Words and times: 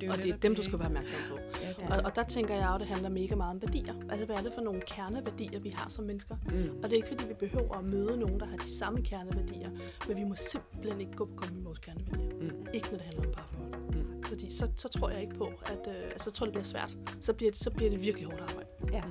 Det 0.00 0.08
er 0.08 0.12
og 0.12 0.18
det 0.18 0.30
er 0.30 0.36
dem, 0.36 0.54
du 0.54 0.62
skal 0.62 0.78
være 0.78 0.86
opmærksom 0.86 1.18
på. 1.28 1.38
Ja, 1.62 1.96
Og, 1.96 2.02
og 2.04 2.16
der 2.16 2.22
tænker 2.22 2.54
jeg 2.54 2.66
jo, 2.68 2.74
at 2.74 2.80
det 2.80 2.88
handler 2.88 3.08
mega 3.08 3.34
meget 3.34 3.54
om 3.54 3.62
værdier. 3.62 3.94
Altså, 4.10 4.26
hvad 4.26 4.36
er 4.36 4.42
det 4.42 4.52
for 4.54 4.60
nogle 4.60 4.80
kerneværdier, 4.80 5.60
vi 5.60 5.68
har 5.68 5.88
som 5.88 6.04
mennesker? 6.04 6.36
Mm. 6.46 6.70
Og 6.82 6.90
det 6.90 6.92
er 6.92 6.96
ikke, 6.96 7.08
fordi 7.08 7.24
vi 7.28 7.34
behøver 7.34 7.78
at 7.78 7.84
møde 7.84 8.16
nogen, 8.16 8.40
der 8.40 8.46
har 8.46 8.56
de 8.56 8.70
samme 8.70 9.02
kerneværdier, 9.02 9.70
men 10.08 10.16
vi 10.16 10.24
må 10.24 10.34
simpelthen 10.36 11.00
ikke 11.00 11.12
gå 11.12 11.24
på 11.24 11.34
kompromis 11.36 11.56
med 11.56 11.64
vores 11.64 11.78
kerneværdier. 11.78 12.38
Mm. 12.40 12.66
Ikke 12.74 12.88
når 12.90 12.98
det 12.98 13.06
handler 13.06 13.26
om 13.26 13.32
parforhold. 13.34 13.70
Mm. 13.90 14.22
Fordi 14.22 14.52
så, 14.52 14.70
så 14.76 14.88
tror 14.88 15.10
jeg 15.10 15.20
ikke 15.20 15.34
på, 15.34 15.46
at 15.46 15.88
øh, 15.88 15.94
altså, 16.12 16.24
så 16.24 16.30
tror 16.30 16.46
jeg, 16.46 16.48
det 16.48 16.52
bliver 16.52 16.64
svært. 16.64 16.96
Så 17.20 17.32
bliver, 17.32 17.50
det, 17.52 17.60
så 17.60 17.70
bliver 17.70 17.90
det 17.90 18.02
virkelig 18.02 18.26
hårdt 18.26 18.40
arbejde. 18.40 18.68
Ja. 18.92 19.02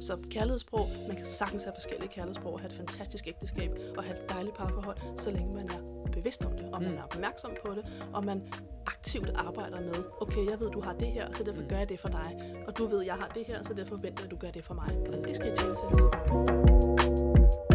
Så 0.00 0.16
kærlighedssprog, 0.30 0.86
man 1.08 1.16
kan 1.16 1.26
sagtens 1.26 1.64
have 1.64 1.72
forskellige 1.76 2.08
kærlighedssprog 2.08 2.52
og 2.52 2.60
have 2.60 2.70
et 2.70 2.76
fantastisk 2.76 3.26
ægteskab 3.26 3.70
og 3.96 4.04
have 4.04 4.16
et 4.24 4.30
dejligt 4.30 4.56
parforhold, 4.56 4.96
så 5.18 5.30
længe 5.30 5.54
man 5.54 5.70
er 5.70 6.10
bevidst 6.12 6.44
om 6.44 6.52
det, 6.52 6.66
og 6.72 6.82
man 6.82 6.90
Mm. 6.90 6.96
er 6.98 7.02
opmærksom 7.02 7.50
på 7.66 7.74
det, 7.74 7.84
og 8.12 8.24
man 8.24 8.42
aktivt 8.86 9.30
arbejder 9.34 9.80
med, 9.80 9.94
okay, 10.20 10.50
jeg 10.50 10.60
ved, 10.60 10.70
du 10.70 10.80
har 10.80 10.92
det 10.92 11.08
her, 11.08 11.32
så 11.32 11.44
derfor 11.44 11.62
Mm. 11.62 11.68
gør 11.68 11.76
jeg 11.78 11.88
det 11.88 12.00
for 12.00 12.08
dig, 12.08 12.54
og 12.66 12.78
du 12.78 12.86
ved, 12.86 13.02
jeg 13.02 13.14
har 13.14 13.30
det 13.34 13.44
her, 13.46 13.62
så 13.62 13.74
derfor 13.74 13.96
forventer 13.96 14.22
jeg, 14.22 14.24
at 14.24 14.30
du 14.30 14.36
gør 14.36 14.50
det 14.50 14.64
for 14.64 14.74
mig. 14.74 14.96
Og 15.12 15.28
det 15.28 15.36
skal 15.36 15.56
tilsættes. 15.56 17.65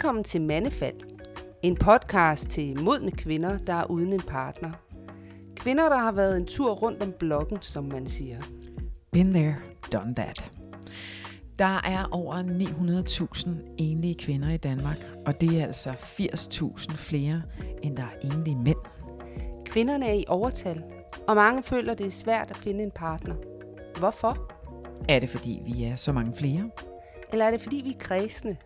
Velkommen 0.00 0.24
til 0.24 0.42
Mandefald. 0.42 0.96
En 1.62 1.76
podcast 1.76 2.48
til 2.48 2.80
modne 2.80 3.10
kvinder, 3.10 3.58
der 3.58 3.74
er 3.74 3.84
uden 3.84 4.12
en 4.12 4.20
partner. 4.20 4.70
Kvinder, 5.56 5.88
der 5.88 5.96
har 5.96 6.12
været 6.12 6.36
en 6.36 6.46
tur 6.46 6.74
rundt 6.74 7.02
om 7.02 7.12
blokken, 7.18 7.58
som 7.60 7.84
man 7.84 8.06
siger. 8.06 8.38
Been 9.12 9.32
there, 9.32 9.56
done 9.92 10.14
that. 10.14 10.52
Der 11.58 11.80
er 11.84 12.08
over 12.10 12.34
900.000 13.44 13.50
enlige 13.78 14.14
kvinder 14.14 14.50
i 14.50 14.56
Danmark, 14.56 15.06
og 15.26 15.40
det 15.40 15.60
er 15.60 15.66
altså 15.66 15.90
80.000 15.90 16.96
flere, 16.96 17.42
end 17.82 17.96
der 17.96 18.02
er 18.02 18.34
enlige 18.34 18.56
mænd. 18.56 18.78
Kvinderne 19.64 20.06
er 20.06 20.14
i 20.14 20.24
overtal, 20.28 20.82
og 21.28 21.36
mange 21.36 21.62
føler, 21.62 21.94
det 21.94 22.06
er 22.06 22.10
svært 22.10 22.50
at 22.50 22.56
finde 22.56 22.84
en 22.84 22.90
partner. 22.90 23.34
Hvorfor? 23.98 24.52
Er 25.08 25.18
det 25.18 25.28
fordi, 25.28 25.62
vi 25.64 25.84
er 25.84 25.96
så 25.96 26.12
mange 26.12 26.36
flere? 26.36 26.70
Eller 27.32 27.44
er 27.44 27.50
det 27.50 27.60
fordi, 27.60 27.80
vi 27.84 27.90
er 27.90 27.98
kredsende? 27.98 28.56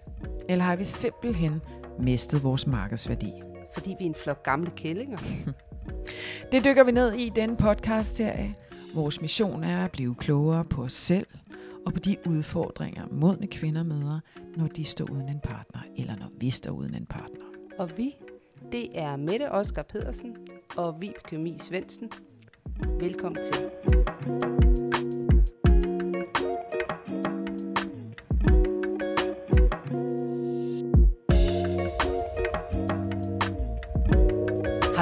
Eller 0.49 0.65
har 0.65 0.77
vi 0.77 0.85
simpelthen 0.85 1.61
mistet 1.99 2.43
vores 2.43 2.67
markedsværdi? 2.67 3.33
Fordi 3.75 3.95
vi 3.99 4.05
er 4.05 4.09
en 4.09 4.15
flok 4.15 4.43
gamle 4.43 4.71
kællinger? 4.77 5.19
Det 6.53 6.65
dykker 6.65 6.85
vi 6.85 6.93
ned 6.93 7.13
i 7.13 7.27
i 7.27 7.29
denne 7.29 7.57
podcast-serie. 7.57 8.55
Vores 8.95 9.21
mission 9.21 9.65
er 9.65 9.85
at 9.85 9.93
blive 9.93 10.15
klogere 10.15 10.65
på 10.65 10.83
os 10.83 10.93
selv 10.93 11.27
og 11.87 11.93
på 11.93 11.99
de 11.99 12.17
udfordringer, 12.27 13.07
modne 13.11 13.47
kvinder 13.47 13.83
møder, 13.83 14.21
når 14.57 14.67
de 14.67 14.85
står 14.85 15.11
uden 15.11 15.29
en 15.29 15.41
partner, 15.41 15.81
eller 15.97 16.17
når 16.17 16.31
vi 16.41 16.51
står 16.51 16.71
uden 16.71 16.95
en 16.95 17.07
partner. 17.07 17.45
Og 17.79 17.91
vi, 17.97 18.15
det 18.73 18.99
er 18.99 19.17
Mette 19.17 19.53
Oskar 19.53 19.83
Pedersen 19.83 20.37
og 20.77 21.01
Vibeke 21.01 21.39
Mi 21.39 21.59
Svendsen. 21.59 22.11
Velkommen 23.01 23.43
til. 23.43 24.74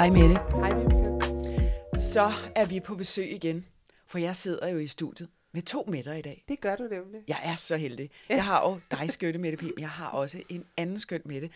Hej 0.03 0.09
Mette. 0.09 0.35
Hej 0.35 0.73
Vibeke. 0.79 1.99
Så 1.99 2.31
er 2.55 2.65
vi 2.65 2.79
på 2.79 2.95
besøg 2.95 3.31
igen, 3.31 3.65
for 4.07 4.17
jeg 4.17 4.35
sidder 4.35 4.67
jo 4.67 4.77
i 4.77 4.87
studiet 4.87 5.29
med 5.51 5.61
to 5.61 5.85
mætter 5.87 6.13
i 6.13 6.21
dag. 6.21 6.43
Det 6.47 6.61
gør 6.61 6.75
du 6.75 6.83
nemlig. 6.83 7.21
Jeg 7.27 7.39
er 7.43 7.55
så 7.55 7.77
heldig. 7.77 8.11
Jeg 8.29 8.45
har 8.45 8.69
jo 8.69 8.79
dig 8.91 9.11
skønne 9.11 9.37
Mette 9.37 9.57
Pim, 9.57 9.73
jeg 9.79 9.89
har 9.89 10.09
også 10.09 10.43
en 10.49 10.65
anden 10.77 10.99
skøn 10.99 11.21
Mette, 11.25 11.49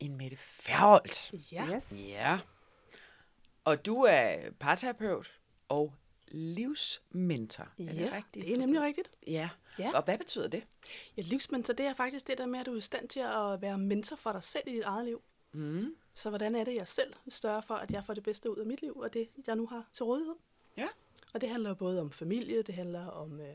en 0.00 0.16
Mette 0.16 0.36
Færholt. 0.36 1.32
Ja. 1.52 1.66
Yes. 1.74 1.94
Ja. 2.08 2.38
Og 3.64 3.86
du 3.86 4.02
er 4.02 4.36
parterapeut 4.60 5.32
og 5.68 5.94
livsmentor. 6.28 7.68
Ja, 7.78 7.84
er 7.84 7.92
det 7.92 8.12
rigtigt? 8.12 8.46
det 8.46 8.54
er 8.54 8.58
nemlig 8.58 8.80
rigtigt. 8.80 9.08
Ja. 9.26 9.48
Ja. 9.78 9.90
Og 9.94 10.04
hvad 10.04 10.18
betyder 10.18 10.48
det? 10.48 10.62
Ja, 11.16 11.22
livsmentor, 11.22 11.74
det 11.74 11.86
er 11.86 11.94
faktisk 11.94 12.26
det 12.28 12.38
der 12.38 12.46
med, 12.46 12.60
at 12.60 12.66
du 12.66 12.72
er 12.72 12.78
i 12.78 12.80
stand 12.80 13.08
til 13.08 13.20
at 13.20 13.62
være 13.62 13.78
mentor 13.78 14.16
for 14.16 14.32
dig 14.32 14.44
selv 14.44 14.64
i 14.66 14.72
dit 14.72 14.84
eget 14.84 15.04
liv. 15.04 15.22
Mm. 15.52 15.94
Så 16.14 16.28
hvordan 16.28 16.54
er 16.54 16.64
det, 16.64 16.74
jeg 16.74 16.88
selv 16.88 17.14
større 17.28 17.62
for, 17.62 17.74
at 17.74 17.90
jeg 17.90 18.04
får 18.04 18.14
det 18.14 18.22
bedste 18.22 18.50
ud 18.50 18.56
af 18.56 18.66
mit 18.66 18.82
liv, 18.82 18.96
og 18.96 19.12
det, 19.14 19.28
jeg 19.46 19.56
nu 19.56 19.66
har 19.66 19.84
til 19.92 20.04
rådighed? 20.04 20.34
Ja. 20.76 20.88
Og 21.34 21.40
det 21.40 21.48
handler 21.48 21.74
både 21.74 22.00
om 22.00 22.10
familie, 22.12 22.62
det 22.62 22.74
handler 22.74 23.06
om 23.06 23.40
øh, 23.40 23.54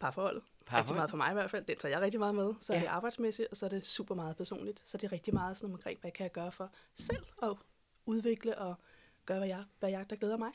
parforhold. 0.00 0.42
Parforhold. 0.66 0.80
Rigtig 0.82 0.96
meget 0.96 1.10
for 1.10 1.16
mig 1.16 1.30
i 1.30 1.34
hvert 1.34 1.50
fald. 1.50 1.64
Det 1.64 1.78
tager 1.78 1.92
jeg 1.92 2.00
rigtig 2.00 2.20
meget 2.20 2.34
med. 2.34 2.54
Så 2.60 2.72
er 2.72 2.76
Ja. 2.76 2.82
det 2.82 2.88
arbejdsmæssigt, 2.88 3.48
og 3.50 3.56
så 3.56 3.66
er 3.66 3.70
det 3.70 3.86
super 3.86 4.14
meget 4.14 4.36
personligt. 4.36 4.82
Så 4.88 4.96
det 4.98 5.04
er 5.04 5.12
rigtig 5.12 5.34
meget 5.34 5.56
sådan 5.56 5.74
omkring, 5.74 6.00
hvad 6.00 6.10
kan 6.10 6.24
jeg 6.24 6.32
gøre 6.32 6.52
for 6.52 6.70
selv 6.94 7.26
at 7.42 7.56
udvikle 8.06 8.58
og 8.58 8.74
gøre, 9.26 9.38
hvad 9.38 9.48
jeg, 9.48 9.64
hvad 9.78 9.90
jeg 9.90 10.10
der 10.10 10.16
glæder 10.16 10.36
mig. 10.36 10.52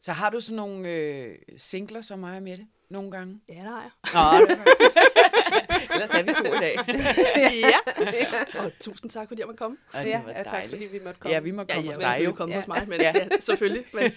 Så 0.00 0.12
har 0.12 0.30
du 0.30 0.40
sådan 0.40 0.56
nogle 0.56 0.88
øh, 0.88 1.38
singler 1.56 2.00
som 2.00 2.18
mig 2.18 2.36
og 2.36 2.42
Mette 2.42 2.66
nogle 2.88 3.10
gange? 3.10 3.40
Ja, 3.48 3.54
det 3.54 3.62
har 3.62 3.80
jeg. 3.82 3.90
Nå. 4.14 4.54
Ellers 5.94 6.10
er 6.10 6.22
vi 6.22 6.32
to 6.34 6.44
i 6.44 6.58
dag. 6.60 6.76
ja. 7.72 7.78
Og 8.64 8.72
tusind 8.80 9.10
tak, 9.10 9.28
fordi 9.28 9.40
jeg 9.40 9.46
måtte 9.46 9.58
komme. 9.58 9.76
Og 9.92 10.06
Ja, 10.06 10.16
det 10.18 10.26
var 10.26 10.32
ja, 10.32 10.42
tak 10.42 10.68
fordi 10.68 10.84
vi 10.86 10.98
måtte 11.04 11.20
komme. 11.20 11.34
Ja, 11.34 11.40
vi 11.40 11.50
må 11.50 11.64
komme 11.64 11.82
ja, 11.82 11.88
hos 11.88 11.98
ja, 11.98 12.14
dig 12.16 12.24
jo. 12.24 12.32
komme 12.32 12.52
Ja. 12.54 12.58
hos 12.58 12.68
mig, 12.68 12.84
men 12.88 13.00
Ja. 13.00 13.12
ja. 13.16 13.24
ja, 13.32 13.40
selvfølgelig. 13.40 13.84
Men, 13.92 14.12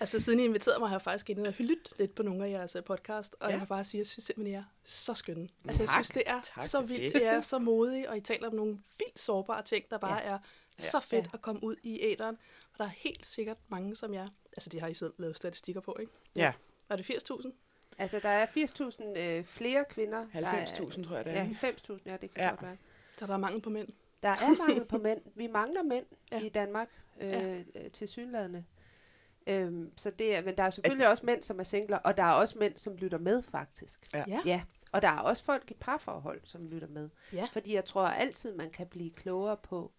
altså, 0.00 0.20
siden 0.20 0.40
I 0.40 0.44
inviterede 0.44 0.78
mig, 0.78 0.88
har 0.88 0.94
jeg 0.96 1.02
faktisk 1.02 1.30
inde 1.30 1.48
og 1.48 1.54
lyttet 1.58 1.92
lidt 1.98 2.14
på 2.14 2.22
nogle 2.22 2.46
af 2.46 2.50
jeres 2.50 2.76
øh, 2.76 2.84
podcast, 2.84 3.32
og 3.32 3.38
Ja. 3.40 3.46
ja. 3.46 3.52
jeg 3.52 3.60
må 3.60 3.66
bare 3.66 3.84
sige, 3.84 3.98
at 4.00 4.04
jeg 4.04 4.06
synes 4.06 4.24
simpelthen, 4.24 4.54
I 4.54 4.58
er 4.58 4.64
så 4.84 5.14
skønne. 5.14 5.48
Altså, 5.64 5.82
jeg 5.82 5.90
synes, 5.90 6.08
det 6.10 6.22
er 6.26 6.40
Tak 6.54 6.64
så 6.64 6.80
vildt, 6.80 7.14
det. 7.14 7.20
I 7.22 7.24
er 7.24 7.40
så 7.40 7.58
modige, 7.58 8.10
og 8.10 8.16
I 8.16 8.20
taler 8.20 8.48
om 8.48 8.54
nogle 8.54 8.78
vildt 8.98 9.18
sårbare 9.20 9.62
ting, 9.62 9.84
der 9.90 9.98
bare 9.98 10.18
Ja. 10.24 10.30
ja. 10.30 10.34
er 10.78 10.82
så 10.82 11.00
fedt 11.00 11.24
Ja. 11.24 11.30
at 11.32 11.42
komme 11.42 11.64
ud 11.64 11.76
i 11.82 11.98
æderen. 12.02 12.38
Og 12.72 12.78
der 12.78 12.84
er 12.84 12.92
helt 12.98 13.26
sikkert 13.26 13.56
mange, 13.68 13.96
som 13.96 14.14
jeg... 14.14 14.28
Altså, 14.56 14.70
de 14.70 14.80
har 14.80 14.88
I 14.88 14.94
selv 14.94 15.12
lavet 15.18 15.36
statistikker 15.36 15.80
på, 15.80 15.96
ikke? 16.00 16.12
Ja, 16.36 16.52
Er 16.90 16.96
det 16.96 17.10
80.000? 17.10 17.50
Altså, 17.98 18.18
der 18.22 18.28
er 18.28 18.46
80.000 18.46 19.18
øh, 19.18 19.44
flere 19.44 19.84
kvinder. 19.90 20.26
Der 20.32 20.46
er- 20.46 20.64
90.000 20.66 21.04
tror 21.08 21.16
jeg 21.16 21.24
det 21.24 21.32
er. 21.32 21.36
Ja, 21.36 21.48
ikke? 21.48 21.66
90.000, 21.66 21.98
ja, 22.06 22.16
det 22.16 22.34
kan 22.34 22.44
Ja. 22.44 22.50
godt 22.50 22.62
være. 22.62 22.76
Så 23.18 23.26
der 23.26 23.32
er 23.34 23.38
mangel 23.38 23.62
på 23.62 23.70
mænd. 23.70 23.88
Der 24.22 24.28
er 24.28 24.58
mangel 24.68 24.84
på 24.84 24.98
mænd. 24.98 25.20
Vi 25.34 25.46
mangler 25.46 25.82
mænd 25.82 26.06
ja. 26.32 26.40
I 26.40 26.48
Danmark 26.48 26.88
øh, 27.20 27.28
Ja. 27.28 27.62
ja. 27.74 27.88
til 27.88 28.08
synlædende. 28.08 28.64
Øhm, 29.46 29.92
så 29.96 30.10
det 30.10 30.36
er, 30.36 30.42
men 30.42 30.56
der 30.56 30.62
er 30.62 30.70
selvfølgelig 30.70 31.08
også 31.08 31.26
mænd, 31.26 31.42
som 31.42 31.60
er 31.60 31.64
singler, 31.64 31.96
og 31.98 32.16
der 32.16 32.22
er 32.22 32.32
også 32.32 32.58
mænd, 32.58 32.76
som 32.76 32.96
lytter 32.96 33.18
med, 33.18 33.42
faktisk. 33.42 34.06
Ja. 34.14 34.24
Ja. 34.28 34.40
ja. 34.46 34.62
Og 34.92 35.02
der 35.02 35.08
er 35.08 35.18
også 35.18 35.44
folk 35.44 35.70
i 35.70 35.74
parforhold, 35.74 36.40
som 36.44 36.66
lytter 36.68 36.88
med. 36.88 37.08
Ja. 37.32 37.48
Fordi 37.52 37.74
jeg 37.74 37.84
tror 37.84 38.06
altid, 38.06 38.54
man 38.54 38.70
kan 38.70 38.86
blive 38.86 39.10
klogere 39.10 39.56
på 39.56 39.92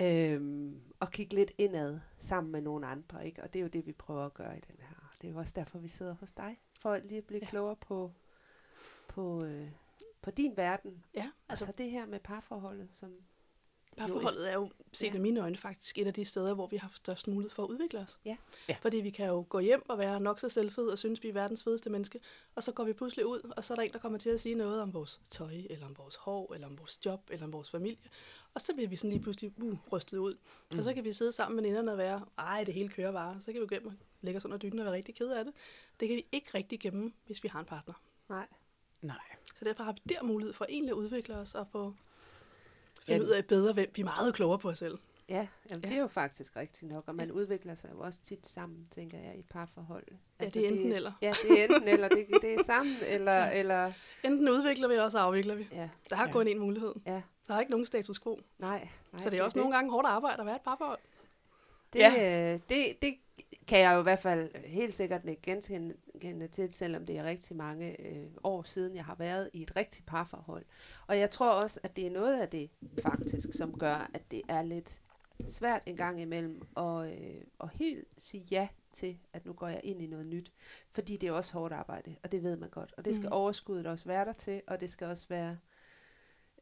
øhm, 0.00 0.80
at 1.00 1.10
kigge 1.10 1.34
lidt 1.34 1.50
indad 1.58 2.00
sammen 2.18 2.52
med 2.52 2.60
nogle 2.60 2.86
andre. 2.86 3.26
Ikke? 3.26 3.42
Og 3.42 3.52
det 3.52 3.58
er 3.58 3.62
jo 3.62 3.68
det, 3.68 3.86
vi 3.86 3.92
prøver 3.92 4.26
at 4.26 4.34
gøre 4.34 4.56
i 4.56 4.60
den 4.60 4.76
her. 4.80 5.12
Det 5.22 5.28
er 5.28 5.32
jo 5.32 5.38
også 5.38 5.52
derfor, 5.56 5.78
vi 5.78 5.88
sidder 5.88 6.14
hos 6.20 6.32
dig. 6.32 6.58
For 6.82 6.96
lige 6.96 7.18
at 7.18 7.24
blive 7.24 7.40
ja. 7.42 7.46
Klogere 7.50 7.76
på, 7.76 8.12
på, 9.08 9.44
øh, 9.44 9.68
på 10.22 10.30
din 10.30 10.56
verden. 10.56 11.04
Ja, 11.14 11.30
Altså, 11.48 11.64
altså, 11.64 11.82
det 11.82 11.90
her 11.90 12.06
med 12.06 12.20
parforholdet, 12.20 12.88
som 12.92 13.10
Parforholdet 13.96 14.50
er 14.50 14.54
jo, 14.54 14.70
set 14.92 15.06
Ja. 15.06 15.12
ja. 15.12 15.18
mine 15.20 15.40
øjne, 15.40 15.56
faktisk 15.56 15.98
et 15.98 16.06
af 16.06 16.14
de 16.14 16.24
steder, 16.24 16.54
hvor 16.54 16.66
vi 16.66 16.76
har 16.76 16.92
størst 16.94 17.28
mulighed 17.28 17.50
for 17.50 17.62
at 17.64 17.68
udvikle 17.68 17.98
os. 18.00 18.18
Ja. 18.24 18.36
Ja. 18.68 18.76
Fordi 18.80 18.96
vi 18.96 19.10
kan 19.10 19.26
jo 19.26 19.46
gå 19.48 19.58
hjem 19.58 19.90
og 19.90 19.98
være 19.98 20.20
nok 20.20 20.40
så 20.40 20.48
selvfed 20.48 20.86
og 20.88 20.98
synes, 20.98 21.22
vi 21.22 21.28
er 21.28 21.32
verdens 21.32 21.62
fedeste 21.64 21.90
menneske. 21.90 22.20
Og 22.54 22.62
så 22.62 22.72
går 22.72 22.84
vi 22.84 22.92
pludselig 22.92 23.26
ud, 23.26 23.52
og 23.56 23.64
så 23.64 23.74
er 23.74 23.76
der 23.76 23.82
en, 23.82 23.92
der 23.92 23.98
kommer 23.98 24.18
til 24.18 24.30
at 24.30 24.40
sige 24.40 24.54
noget 24.54 24.82
om 24.82 24.94
vores 24.94 25.20
tøj, 25.30 25.54
eller 25.70 25.86
om 25.86 25.98
vores 25.98 26.16
hår, 26.16 26.54
eller 26.54 26.66
om 26.66 26.78
vores 26.78 26.98
job, 27.06 27.20
eller 27.30 27.46
om 27.46 27.52
vores 27.52 27.70
familie. 27.70 28.08
Og 28.54 28.60
så 28.60 28.74
bliver 28.74 28.88
vi 28.88 28.96
sådan 28.96 29.10
lige 29.10 29.22
pludselig 29.22 29.52
uh, 29.62 29.78
rystet 29.92 30.18
ud. 30.18 30.34
Mm. 30.70 30.78
Og 30.78 30.84
så 30.84 30.94
kan 30.94 31.04
vi 31.04 31.12
sidde 31.12 31.32
sammen 31.32 31.56
med 31.56 31.62
veninderne 31.62 31.92
og 31.92 31.98
være, 31.98 32.24
ej, 32.38 32.64
det 32.64 32.74
hele 32.74 32.88
kører 32.88 33.12
bare. 33.12 33.40
Så 33.40 33.52
kan 33.52 33.60
vi 33.60 33.66
gå 33.66 33.74
hjem 33.74 33.86
og 33.86 33.92
lægge 34.22 34.38
os 34.38 34.44
under 34.44 34.56
dynen 34.56 34.78
og 34.78 34.84
være 34.84 34.94
rigtig 34.94 35.14
ked 35.14 35.28
af 35.30 35.44
det. 35.44 35.54
Det 36.00 36.08
kan 36.08 36.16
vi 36.16 36.24
ikke 36.32 36.50
rigtig 36.54 36.80
gemme, 36.80 37.12
hvis 37.26 37.42
vi 37.42 37.48
har 37.48 37.60
en 37.60 37.66
partner. 37.66 37.94
nej. 38.28 38.46
Nej. 39.02 39.16
Så 39.54 39.64
derfor 39.64 39.84
har 39.84 39.92
vi 39.92 40.00
der 40.14 40.22
mulighed 40.22 40.52
for 40.52 40.66
egentlig 40.68 40.90
at 40.90 40.96
udvikle 40.96 41.36
os 41.36 41.54
og 41.54 41.66
få 41.72 41.94
Ja. 43.08 43.12
finde 43.14 43.26
ud 43.26 43.30
af 43.30 43.46
bedre, 43.46 43.72
hvem 43.72 43.90
vi 43.94 44.00
er 44.00 44.04
meget 44.04 44.34
klogere 44.34 44.58
på 44.58 44.68
os 44.70 44.78
selv. 44.78 44.98
Ja, 45.28 45.34
jamen, 45.34 45.48
ja. 45.70 45.74
Ja. 45.74 45.88
det 45.88 45.92
er 45.96 46.00
jo 46.00 46.06
faktisk 46.06 46.56
rigtigt 46.56 46.92
nok, 46.92 47.04
og 47.08 47.14
man 47.14 47.28
ja. 47.28 47.32
udvikler 47.34 47.74
sig 47.74 47.90
jo 47.92 48.00
også 48.00 48.20
tit 48.22 48.46
sammen, 48.46 48.86
tænker 48.90 49.18
jeg, 49.18 49.36
i 49.36 49.38
et 49.38 49.46
parforhold. 49.50 50.04
Ja, 50.40 50.44
det 50.44 50.56
er 50.64 50.68
enten 50.68 50.92
eller. 50.92 51.12
Ja, 51.22 51.34
det 51.42 51.60
er 51.60 51.64
enten 51.64 51.88
eller, 51.88 52.08
det, 52.08 52.26
det 52.42 52.54
er 52.54 52.62
sammen, 52.64 52.94
eller, 53.14 53.32
ja. 53.32 53.58
eller, 53.58 53.92
Enten 54.24 54.48
udvikler 54.48 54.88
vi, 54.88 54.94
eller 54.94 55.08
så 55.08 55.18
afvikler 55.18 55.54
vi. 55.54 55.68
ja, 55.72 55.88
Der 56.10 56.16
har 56.16 56.22
Ja. 56.24 56.28
ja. 56.28 56.32
kun 56.32 56.48
én 56.48 56.58
mulighed. 56.58 56.94
ja, 57.06 57.22
Der 57.48 57.54
er 57.54 57.60
ikke 57.60 57.70
nogen 57.70 57.86
status 57.86 58.18
quo. 58.20 58.40
nej. 58.58 58.88
nej 59.12 59.22
så 59.22 59.30
det 59.30 59.38
er 59.38 59.42
også 59.42 59.58
nogle 59.58 59.74
gange 59.74 59.90
hårdt 59.90 60.06
arbejde 60.06 60.40
at 60.40 60.46
være 60.46 60.56
et 60.56 60.62
parforhold. 60.62 60.98
Det, 61.92 61.98
Ja. 61.98 62.12
ja. 62.12 62.52
det, 62.68 63.02
det 63.02 63.14
kan 63.66 63.80
jeg 63.80 63.94
jo 63.94 64.00
i 64.00 64.02
hvert 64.02 64.18
fald 64.18 64.64
helt 64.64 64.92
sikkert 64.92 65.24
ikke 65.28 65.42
genkende 65.42 66.48
til, 66.48 66.72
selvom 66.72 67.06
det 67.06 67.18
er 67.18 67.24
rigtig 67.24 67.56
mange 67.56 68.06
øh, 68.06 68.26
år 68.44 68.62
siden, 68.62 68.96
jeg 68.96 69.04
har 69.04 69.14
været 69.14 69.50
i 69.52 69.62
et 69.62 69.76
rigtigt 69.76 70.06
parforhold. 70.06 70.64
Og 71.06 71.18
jeg 71.18 71.30
tror 71.30 71.50
også, 71.50 71.80
at 71.82 71.96
det 71.96 72.06
er 72.06 72.10
noget 72.10 72.40
af 72.40 72.48
det 72.48 72.70
faktisk, 73.02 73.48
som 73.54 73.78
gør, 73.78 74.10
at 74.14 74.30
det 74.30 74.42
er 74.48 74.62
lidt 74.62 75.00
svært 75.46 75.82
en 75.86 75.96
gang 75.96 76.20
imellem 76.20 76.62
at, 76.76 77.12
øh, 77.12 77.40
at 77.60 77.68
helt 77.74 78.08
sige 78.18 78.46
ja 78.50 78.68
til, 78.92 79.18
at 79.32 79.46
nu 79.46 79.52
går 79.52 79.68
jeg 79.68 79.80
ind 79.84 80.02
i 80.02 80.06
noget 80.06 80.26
nyt. 80.26 80.52
Fordi 80.90 81.16
det 81.16 81.28
er 81.28 81.32
også 81.32 81.52
hårdt 81.52 81.72
arbejde, 81.72 82.16
og 82.22 82.32
det 82.32 82.42
ved 82.42 82.56
man 82.56 82.68
godt. 82.68 82.94
Og 82.96 83.04
det 83.04 83.14
skal 83.14 83.26
mm. 83.26 83.32
overskuddet 83.32 83.86
også 83.86 84.04
være 84.04 84.24
der 84.24 84.32
til, 84.32 84.62
og 84.66 84.80
det 84.80 84.90
skal 84.90 85.06
også 85.06 85.26
være... 85.28 85.56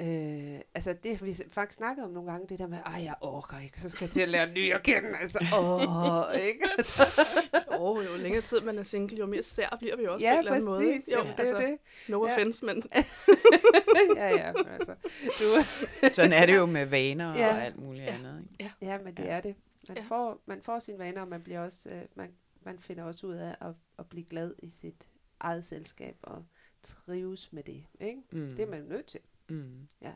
Øh, 0.01 0.61
altså 0.75 0.93
det 0.93 1.17
har 1.19 1.25
vi 1.27 1.37
faktisk 1.53 1.77
snakket 1.77 2.05
om 2.05 2.11
nogle 2.11 2.31
gange, 2.33 2.47
det 2.49 2.59
der 2.59 2.67
med, 2.67 2.79
ej 2.87 3.03
jeg 3.05 3.15
orker 3.21 3.59
ikke, 3.59 3.81
så 3.83 3.89
skal 3.89 4.05
jeg 4.05 4.11
til 4.13 4.21
at 4.21 4.29
lære 4.29 4.49
en 4.49 4.55
ny 4.55 4.73
at 4.73 4.83
kende, 4.83 5.09
altså 5.21 5.39
åh, 5.59 6.41
ikke? 6.49 6.69
Altså, 6.79 7.03
Og 7.81 8.01
jo 8.05 8.17
længere 8.23 8.43
tid 8.43 8.61
man 8.61 8.79
er 8.79 8.83
single, 8.83 9.17
jo 9.19 9.27
mere 9.27 9.43
sær 9.43 9.77
bliver 9.79 9.97
vi 9.97 10.05
også 10.07 10.13
på 10.13 10.17
en 10.17 10.33
ja, 10.33 10.39
eller 10.39 10.53
anden 10.53 10.69
måde. 10.69 10.93
ikke? 10.95 11.13
Jo, 11.13 11.19
jo, 11.19 11.25
det 11.25 11.35
altså, 11.41 11.55
er 11.57 11.67
det. 11.67 11.79
no 12.09 12.27
Ja. 12.27 12.33
offense, 12.33 12.65
men 12.65 12.83
ja, 14.17 14.29
ja, 14.29 14.53
altså, 14.73 14.95
du, 15.39 15.45
Sådan 16.15 16.33
er 16.33 16.47
det 16.47 16.57
jo 16.57 16.67
med 16.67 16.87
vaner 16.87 17.37
Ja. 17.39 17.49
og 17.55 17.63
alt 17.65 17.79
muligt 17.81 18.05
Ja. 18.05 18.15
andet. 18.15 18.45
Ikke? 18.61 18.75
Ja, 18.83 18.99
men 18.99 19.15
det 19.15 19.25
Ja. 19.25 19.29
ja. 19.31 19.37
er 19.37 19.41
det. 19.41 19.55
Man, 19.89 19.97
Ja. 19.97 20.03
ja. 20.03 20.09
får, 20.09 20.43
man 20.47 20.63
får 20.63 20.79
sine 20.79 20.99
vaner, 20.99 21.21
og 21.23 21.29
man, 21.29 21.43
bliver 21.43 21.61
også, 21.61 21.89
øh, 21.89 22.03
man, 22.15 22.31
man 22.65 22.79
finder 22.81 23.05
også 23.05 23.27
ud 23.27 23.35
af 23.35 23.57
at, 23.61 23.73
at 23.99 24.07
blive 24.09 24.25
glad 24.25 24.55
i 24.63 24.69
sit 24.71 25.09
eget 25.41 25.65
selskab 25.65 26.17
og 26.23 26.45
trives 26.83 27.53
med 27.53 27.63
det. 27.63 27.85
Ikke? 28.01 28.19
Mm. 28.33 28.51
Det 28.51 28.61
er 28.61 28.67
man 28.71 28.83
nødt 28.83 29.07
til. 29.07 29.21
Mm. 29.51 29.89
Ja. 30.03 30.13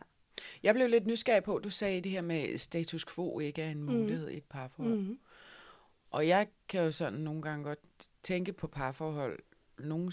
Jeg 0.62 0.74
blev 0.74 0.88
lidt 0.88 1.06
nysgerrig 1.06 1.42
på, 1.44 1.56
at 1.56 1.64
du 1.64 1.70
sagde 1.70 2.00
det 2.00 2.12
her 2.12 2.20
med 2.22 2.58
status 2.58 3.04
quo 3.04 3.38
ikke 3.40 3.62
er 3.62 3.70
en 3.70 3.78
Mm. 3.82 3.92
mulighed 3.92 4.28
i 4.30 4.36
et 4.36 4.44
parforhold. 4.44 4.94
mm, 4.98 5.18
Og 6.10 6.28
jeg 6.28 6.48
kan 6.68 6.82
jo 6.84 6.92
sådan 6.92 7.18
nogle 7.20 7.42
gange 7.42 7.64
godt 7.64 7.78
tænke 8.22 8.52
på 8.52 8.66
parforhold, 8.66 9.38
nogle, 9.78 10.12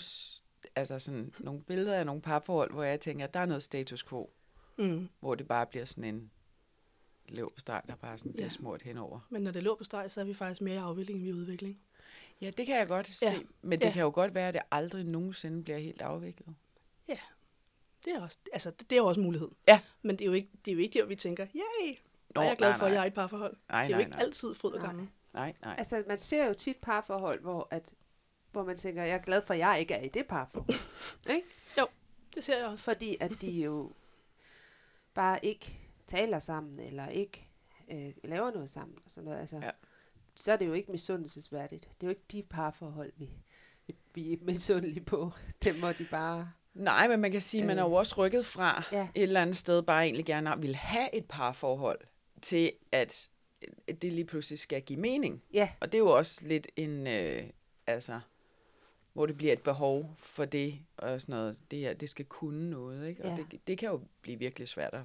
altså 0.75 0.99
sådan 0.99 1.33
nogle 1.39 1.61
billeder 1.61 1.95
af 1.95 2.05
nogle 2.05 2.21
parforhold, 2.21 2.71
hvor 2.73 2.83
jeg 2.83 2.99
tænker, 2.99 3.23
at 3.25 3.33
der 3.33 3.39
er 3.39 3.45
noget 3.45 3.63
status 3.63 4.03
quo, 4.03 4.29
mm. 4.77 5.09
hvor 5.19 5.35
det 5.35 5.47
bare 5.47 5.65
bliver 5.65 5.85
sådan 5.85 6.03
en 6.15 6.31
løbsteg, 7.29 7.81
der 7.87 7.95
bare 7.95 8.17
sådan 8.17 8.31
bliver 8.33 8.45
Ja. 8.45 8.49
smurt 8.49 8.81
henover. 8.81 9.19
men 9.29 9.41
når 9.41 9.51
det 9.51 9.63
lå 9.63 9.75
på 9.75 9.83
steg, 9.83 10.11
så 10.11 10.21
er 10.21 10.25
vi 10.25 10.33
faktisk 10.33 10.61
mere 10.61 10.75
i 10.75 10.77
afvikling 10.77 11.17
end 11.17 11.23
vi 11.23 11.29
i 11.29 11.33
udvikling. 11.33 11.79
Ja, 12.41 12.49
det 12.57 12.65
kan 12.65 12.77
jeg 12.77 12.87
godt 12.87 13.21
Ja. 13.21 13.31
se, 13.33 13.45
men 13.61 13.79
det 13.79 13.85
Ja. 13.85 13.91
kan 13.91 14.01
jo 14.01 14.11
godt 14.13 14.35
være, 14.35 14.47
at 14.47 14.53
det 14.53 14.61
aldrig 14.71 15.03
nogensinde 15.05 15.63
bliver 15.63 15.77
helt 15.79 16.01
afviklet. 16.01 16.55
Det 18.05 18.13
er 18.13 18.21
også, 18.21 18.37
altså, 18.53 18.71
det, 18.71 18.89
det 18.89 18.95
er 18.95 18.99
jo 18.99 19.05
også 19.05 19.19
en 19.21 19.25
mulighed. 19.25 19.49
Ja. 19.67 19.79
Men 20.01 20.15
det 20.15 20.21
er 20.21 20.25
jo 20.25 20.33
ikke, 20.33 20.49
det 20.65 20.71
er 20.71 20.75
jo 20.75 20.81
ikke 20.81 20.99
der, 20.99 21.05
vi 21.05 21.15
tænker, 21.15 21.47
yay, 21.55 21.97
Nå, 22.35 22.41
og 22.41 22.45
jeg 22.45 22.51
er 22.51 22.55
glad 22.55 22.69
nej, 22.69 22.77
for, 22.79 22.85
at 22.85 22.91
jeg 22.93 22.99
er 22.99 23.03
i 23.03 23.07
et 23.07 23.13
parforhold. 23.13 23.57
Nej, 23.69 23.81
det 23.81 23.85
er 23.85 23.89
jo 23.89 23.95
nej, 23.95 23.99
ikke 23.99 24.11
nej. 24.11 24.19
altid 24.19 24.55
fryd 24.55 24.71
og 24.71 24.77
Nej. 24.77 24.87
gammel. 24.87 25.07
Nej, 25.33 25.53
nej. 25.61 25.75
Altså, 25.77 26.03
man 26.07 26.17
ser 26.17 26.47
jo 26.47 26.53
tit 26.53 26.77
parforhold, 26.77 27.41
hvor, 27.41 27.67
at, 27.71 27.93
hvor 28.51 28.63
man 28.63 28.77
tænker, 28.77 29.03
jeg 29.03 29.15
er 29.15 29.21
glad 29.21 29.41
for, 29.41 29.53
at 29.53 29.59
jeg 29.59 29.79
ikke 29.79 29.93
er 29.93 30.01
i 30.01 30.07
det 30.09 30.27
parforhold. 30.27 30.79
ikke? 31.35 31.47
Det 32.35 32.43
ser 32.43 32.57
jeg 32.57 32.67
også. 32.67 32.83
Fordi 32.83 33.17
at 33.19 33.31
de 33.41 33.51
jo 33.51 33.91
bare 35.13 35.45
ikke 35.45 35.79
taler 36.07 36.39
sammen, 36.39 36.79
eller 36.79 37.07
ikke 37.07 37.47
øh, 37.91 38.13
laver 38.23 38.51
noget 38.51 38.69
sammen. 38.69 38.97
Og 39.05 39.11
sådan 39.11 39.25
noget. 39.25 39.39
Altså, 39.39 39.55
Ja. 39.57 39.71
Så 40.35 40.51
er 40.51 40.55
det 40.55 40.67
jo 40.67 40.73
ikke 40.73 40.91
misundelsesværdigt. 40.91 41.83
Det 41.83 42.03
er 42.03 42.07
jo 42.07 42.09
ikke 42.09 42.25
de 42.31 42.43
parforhold, 42.43 43.11
vi, 43.15 43.29
vi, 43.87 43.95
vi 44.13 44.33
er 44.33 44.37
misundelige 44.45 45.05
på. 45.05 45.31
Dem 45.63 45.75
må 45.75 45.91
de 45.91 46.07
bare... 46.11 46.51
Nej, 46.73 47.07
men 47.07 47.19
man 47.19 47.31
kan 47.31 47.41
sige, 47.41 47.61
at 47.61 47.67
man 47.67 47.77
er 47.79 47.83
jo 47.83 47.87
Øh. 47.89 47.93
også 47.93 48.15
rykket 48.17 48.45
fra 48.45 48.83
Ja. 48.91 49.07
et 49.15 49.23
eller 49.23 49.41
andet 49.41 49.57
sted 49.57 49.81
bare 49.83 50.03
egentlig 50.03 50.25
gerne 50.25 50.61
vil 50.61 50.75
have 50.75 51.15
et 51.15 51.25
parforhold, 51.25 51.99
til 52.41 52.71
at 52.91 53.29
det 53.87 54.13
lige 54.13 54.25
pludselig 54.25 54.59
skal 54.59 54.81
give 54.81 54.99
mening. 54.99 55.43
Ja, 55.53 55.69
Og 55.79 55.91
det 55.91 55.97
er 55.97 55.99
jo 55.99 56.09
også 56.17 56.41
lidt 56.45 56.67
en, 56.75 57.07
øh, 57.07 57.43
altså, 57.87 58.19
hvor 59.13 59.25
det 59.25 59.37
bliver 59.37 59.53
et 59.53 59.61
behov 59.61 60.15
for 60.17 60.45
det, 60.45 60.79
og 60.97 61.21
sådan 61.21 61.33
noget, 61.35 61.61
det 61.71 61.79
her, 61.79 61.93
det 61.93 62.09
skal 62.09 62.25
kunne 62.25 62.69
noget, 62.69 63.07
ikke? 63.07 63.23
Og 63.23 63.29
Ja. 63.29 63.35
det, 63.51 63.67
det 63.67 63.77
kan 63.77 63.89
jo 63.89 64.01
blive 64.21 64.39
virkelig 64.39 64.67
svært 64.67 64.93
at 64.93 65.01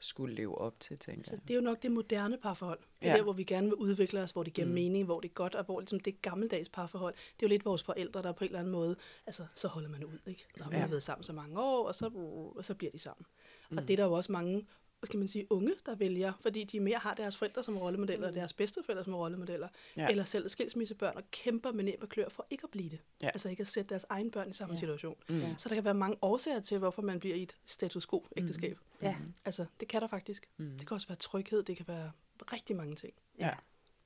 skulle 0.00 0.34
leve 0.34 0.58
op 0.58 0.80
til, 0.80 0.98
tænker 0.98 1.22
Så 1.24 1.30
jeg. 1.32 1.40
det 1.42 1.50
er 1.50 1.54
jo 1.54 1.60
nok 1.60 1.82
det 1.82 1.92
moderne 1.92 2.38
parforhold. 2.38 2.78
Det 3.00 3.06
er 3.08 3.10
Ja. 3.12 3.16
der, 3.16 3.22
hvor 3.22 3.32
vi 3.32 3.44
gerne 3.44 3.66
vil 3.66 3.74
udvikle 3.74 4.20
os, 4.22 4.30
hvor 4.30 4.42
det 4.42 4.52
giver 4.52 4.66
Mm. 4.66 4.72
mening, 4.74 5.04
hvor 5.04 5.20
det 5.20 5.28
er 5.28 5.32
godt, 5.32 5.54
og 5.54 5.64
hvor 5.64 5.80
ligesom 5.80 6.00
det 6.00 6.22
gammeldags 6.22 6.68
parforhold, 6.68 7.14
det 7.14 7.42
er 7.42 7.46
jo 7.46 7.48
lidt 7.48 7.64
vores 7.64 7.82
forældre, 7.82 8.22
der 8.22 8.32
på 8.32 8.44
en 8.44 8.48
eller 8.48 8.58
anden 8.58 8.72
måde, 8.72 8.96
altså 9.26 9.46
så 9.54 9.68
holder 9.68 9.88
man 9.88 10.04
ud, 10.04 10.18
ikke? 10.26 10.44
Når 10.56 10.64
man 10.66 10.74
Ja. 10.74 10.78
har 10.80 10.88
været 10.88 11.02
sammen 11.02 11.24
så 11.24 11.32
mange 11.32 11.60
år, 11.60 11.86
og 11.88 11.94
så, 11.94 12.06
og 12.56 12.64
så 12.64 12.74
bliver 12.74 12.90
de 12.90 12.98
sammen. 12.98 13.26
Mm. 13.70 13.78
Og 13.78 13.82
det 13.88 13.92
er 13.92 13.96
der 13.96 14.04
jo 14.04 14.12
også 14.12 14.32
mange, 14.32 14.66
skal 15.06 15.18
man 15.18 15.28
sige, 15.28 15.46
unge, 15.52 15.74
der 15.86 15.94
vælger, 15.94 16.32
fordi 16.40 16.64
de 16.64 16.80
mere 16.80 16.98
har 16.98 17.14
deres 17.14 17.36
forældre 17.36 17.64
som 17.64 17.76
rollemodeller, 17.78 18.26
mm. 18.26 18.28
og 18.28 18.34
deres 18.34 18.52
bedsteforældre 18.52 19.04
som 19.04 19.14
rollemodeller, 19.14 19.68
Ja. 19.96 20.08
eller 20.10 20.24
selv 20.24 20.48
skilsmissebørn, 20.48 21.16
og 21.16 21.22
kæmper 21.30 21.72
med 21.72 21.84
næb 21.84 22.02
og 22.02 22.08
klør 22.08 22.28
for 22.28 22.46
ikke 22.50 22.64
at 22.64 22.70
blive 22.70 22.88
det. 22.90 22.98
Ja. 23.22 23.28
Altså 23.28 23.48
ikke 23.48 23.60
at 23.60 23.66
sætte 23.68 23.88
deres 23.88 24.06
egen 24.08 24.30
børn 24.30 24.50
i 24.50 24.52
samme 24.52 24.74
Ja. 24.74 24.78
situation. 24.80 25.16
Mm. 25.28 25.38
Ja. 25.38 25.54
Så 25.58 25.68
der 25.68 25.74
kan 25.74 25.84
være 25.84 25.94
mange 25.94 26.16
årsager 26.22 26.60
til, 26.60 26.78
hvorfor 26.78 27.02
man 27.02 27.20
bliver 27.20 27.36
i 27.36 27.42
et 27.42 27.56
status 27.66 28.06
quo-ægteskab. 28.06 28.78
Mm. 28.78 29.06
ja, 29.06 29.16
Altså, 29.44 29.66
det 29.80 29.88
kan 29.88 30.00
der 30.02 30.08
faktisk. 30.08 30.48
Mm. 30.56 30.70
Det 30.78 30.86
kan 30.86 30.94
også 30.94 31.08
være 31.08 31.16
tryghed, 31.18 31.62
det 31.62 31.76
kan 31.76 31.88
være 31.88 32.10
rigtig 32.52 32.76
mange 32.76 32.96
ting. 32.96 33.12
Ja. 33.40 33.46
ja. 33.46 33.54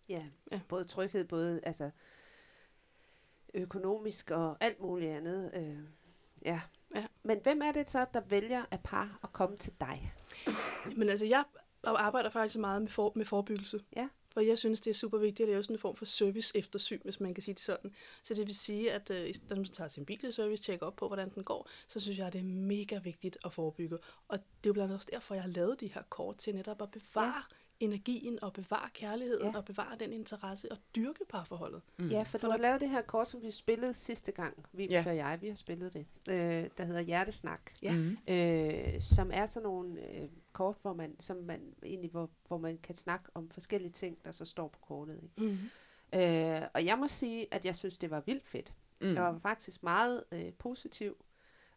ja. 0.08 0.24
Ja. 0.52 0.60
Både 0.68 0.84
tryghed, 0.84 1.24
både 1.24 1.60
altså, 1.62 1.90
økonomisk 3.54 4.30
og 4.30 4.56
alt 4.60 4.80
muligt 4.80 5.10
andet. 5.10 5.50
Øh, 5.54 5.76
ja. 6.44 6.60
Ja. 6.94 7.06
Men 7.22 7.38
hvem 7.42 7.62
er 7.62 7.72
det 7.72 7.88
så, 7.88 8.06
der 8.14 8.20
vælger 8.20 8.64
af 8.70 8.80
par 8.80 9.18
at 9.22 9.32
komme 9.32 9.56
til 9.56 9.72
dig? 9.80 10.12
Men 10.96 11.08
altså, 11.08 11.26
jeg 11.26 11.44
arbejder 11.84 12.30
faktisk 12.30 12.58
meget 12.58 12.82
med, 12.82 12.90
for, 12.90 13.12
med 13.14 13.24
forebyggelse. 13.24 13.80
Ja. 13.96 14.08
For 14.32 14.40
jeg 14.40 14.58
synes, 14.58 14.80
det 14.80 14.90
er 14.90 14.94
super 14.94 15.18
vigtigt 15.18 15.46
at 15.46 15.52
lave 15.52 15.62
sådan 15.62 15.76
en 15.76 15.80
form 15.80 15.96
for 15.96 16.04
service 16.04 16.56
eftersyn, 16.56 17.00
hvis 17.04 17.20
man 17.20 17.34
kan 17.34 17.42
sige 17.42 17.54
det 17.54 17.62
sådan. 17.62 17.94
Så 18.22 18.34
det 18.34 18.46
vil 18.46 18.54
sige, 18.54 18.92
at 18.92 19.10
øh, 19.10 19.34
når 19.48 19.56
man 19.56 19.64
tager 19.64 19.88
sin 19.88 20.04
bil 20.04 20.18
til 20.18 20.32
service, 20.32 20.62
tjekker 20.62 20.86
op 20.86 20.96
på, 20.96 21.06
hvordan 21.06 21.30
den 21.34 21.44
går, 21.44 21.68
så 21.88 22.00
synes 22.00 22.18
jeg, 22.18 22.32
det 22.32 22.38
er 22.38 22.44
mega 22.44 22.98
vigtigt 22.98 23.38
at 23.44 23.52
forebygge. 23.52 23.98
Og 24.28 24.38
det 24.38 24.44
er 24.44 24.68
jo 24.68 24.72
blandt 24.72 24.84
andet 24.84 24.96
også 24.96 25.08
derfor, 25.12 25.34
jeg 25.34 25.42
har 25.42 25.50
lavet 25.50 25.80
de 25.80 25.86
her 25.86 26.02
kort 26.08 26.36
til 26.36 26.54
netop 26.54 26.82
at 26.82 26.90
bevare 26.90 27.26
ja. 27.26 27.56
Energien 27.82 28.38
og 28.44 28.52
bevare 28.52 28.88
kærligheden 28.94 29.50
Ja. 29.52 29.56
og 29.56 29.64
bevare 29.64 29.96
den 30.00 30.12
interesse 30.12 30.73
og 30.73 30.79
dyrke 30.96 31.25
parforholdet. 31.29 31.82
Mm. 31.99 32.08
Ja, 32.08 32.23
for 32.23 32.38
du 32.38 32.50
har 32.50 32.56
lavet 32.58 32.81
det 32.81 32.90
her 32.90 33.02
kort, 33.02 33.29
som 33.29 33.43
vi 33.43 33.50
spillede 33.50 33.94
sidste 33.94 34.32
gang, 34.32 34.64
vi 34.73 34.87
Ja. 34.87 35.05
og 35.06 35.17
jeg, 35.17 35.38
vi 35.40 35.49
har 35.49 35.55
spillet 35.55 35.93
det, 35.93 36.06
øh, 36.31 36.70
der 36.79 36.84
hedder 36.84 37.00
Hjertesnak, 37.00 37.61
Ja. 37.82 37.93
Mm. 37.93 38.17
øh, 38.29 39.00
som 39.00 39.31
er 39.34 39.46
sådan 39.46 39.64
nogle 39.64 40.00
øh, 40.14 40.29
kort, 40.52 40.76
hvor 40.82 40.93
man, 40.93 41.17
som 41.20 41.37
man 41.37 41.61
egentlig, 41.84 42.11
hvor, 42.11 42.31
hvor 42.49 42.58
man 42.58 42.79
kan 42.79 42.94
snakke 42.94 43.29
om 43.34 43.50
forskellige 43.50 43.93
ting, 43.93 44.25
der 44.25 44.32
så 44.32 44.44
står 44.44 44.69
på 44.69 44.79
kortet. 44.82 45.20
Ikke? 45.23 45.52
Mm. 45.52 45.58
Øh, 46.20 46.61
og 46.75 46.84
jeg 46.87 46.99
må 46.99 47.08
sige, 47.08 47.46
at 47.55 47.64
jeg 47.64 47.76
synes, 47.76 47.99
det 47.99 48.11
var 48.11 48.20
vildt 48.26 48.49
fedt. 48.49 48.73
Mm. 49.00 49.14
Jeg 49.14 49.23
var 49.23 49.38
faktisk 49.38 49.82
meget 49.82 50.25
øh, 50.32 50.52
positiv. 50.58 51.17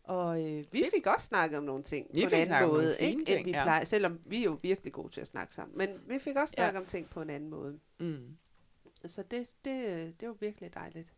Og 0.07 0.43
øh, 0.43 0.65
vi 0.71 0.83
fik 0.93 1.07
også 1.07 1.25
snakket 1.27 1.57
om 1.57 1.63
nogle 1.63 1.83
ting 1.83 2.07
Vi 2.13 2.23
på 2.23 2.35
en 2.35 2.51
anden 2.51 2.69
måde, 2.69 2.95
ikke, 2.99 3.25
ting, 3.25 3.37
end 3.39 3.45
vi 3.45 3.51
ja. 3.51 3.63
plejer, 3.63 3.83
selvom 3.85 4.19
vi 4.27 4.39
er 4.39 4.43
jo 4.43 4.59
virkelig 4.61 4.93
gode 4.93 5.13
til 5.13 5.21
at 5.21 5.27
snakke 5.27 5.55
sammen. 5.55 5.77
Men 5.77 5.89
vi 6.07 6.19
fik 6.19 6.35
også 6.35 6.55
Ja. 6.57 6.63
snakket 6.63 6.79
om 6.81 6.85
ting 6.85 7.09
på 7.09 7.21
en 7.21 7.29
anden 7.29 7.49
måde. 7.49 7.79
Mm. 7.99 8.37
Så 9.05 9.23
det, 9.31 9.53
det, 9.65 10.13
det 10.21 10.27
var 10.27 10.35
virkelig 10.39 10.73
dejligt. 10.73 11.13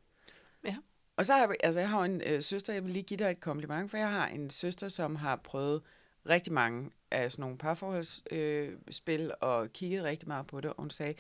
Og 1.18 1.26
så 1.26 1.34
har 1.34 1.40
jeg, 1.40 1.56
altså 1.64 1.80
jeg 1.80 1.90
har 1.90 2.04
en 2.04 2.22
øh, 2.26 2.42
søster, 2.44 2.74
jeg 2.74 2.84
vil 2.84 2.92
lige 2.92 3.04
give 3.04 3.18
dig 3.18 3.32
et 3.32 3.40
kompliment, 3.40 3.92
for 3.92 3.98
jeg 3.98 4.10
har 4.10 4.28
en 4.28 4.50
søster, 4.50 4.90
som 4.90 5.16
har 5.16 5.36
prøvet 5.36 5.82
rigtig 6.30 6.54
mange 6.54 6.90
af 7.12 7.32
sådan 7.32 7.42
nogle 7.42 7.58
parforholdsspil, 7.58 8.38
øh, 8.40 8.78
spil, 8.92 9.32
og 9.42 9.74
kigget 9.74 10.04
rigtig 10.04 10.28
meget 10.28 10.48
på 10.48 10.62
det, 10.62 10.70
og 10.70 10.76
hun 10.80 10.90
sagde, 10.90 11.14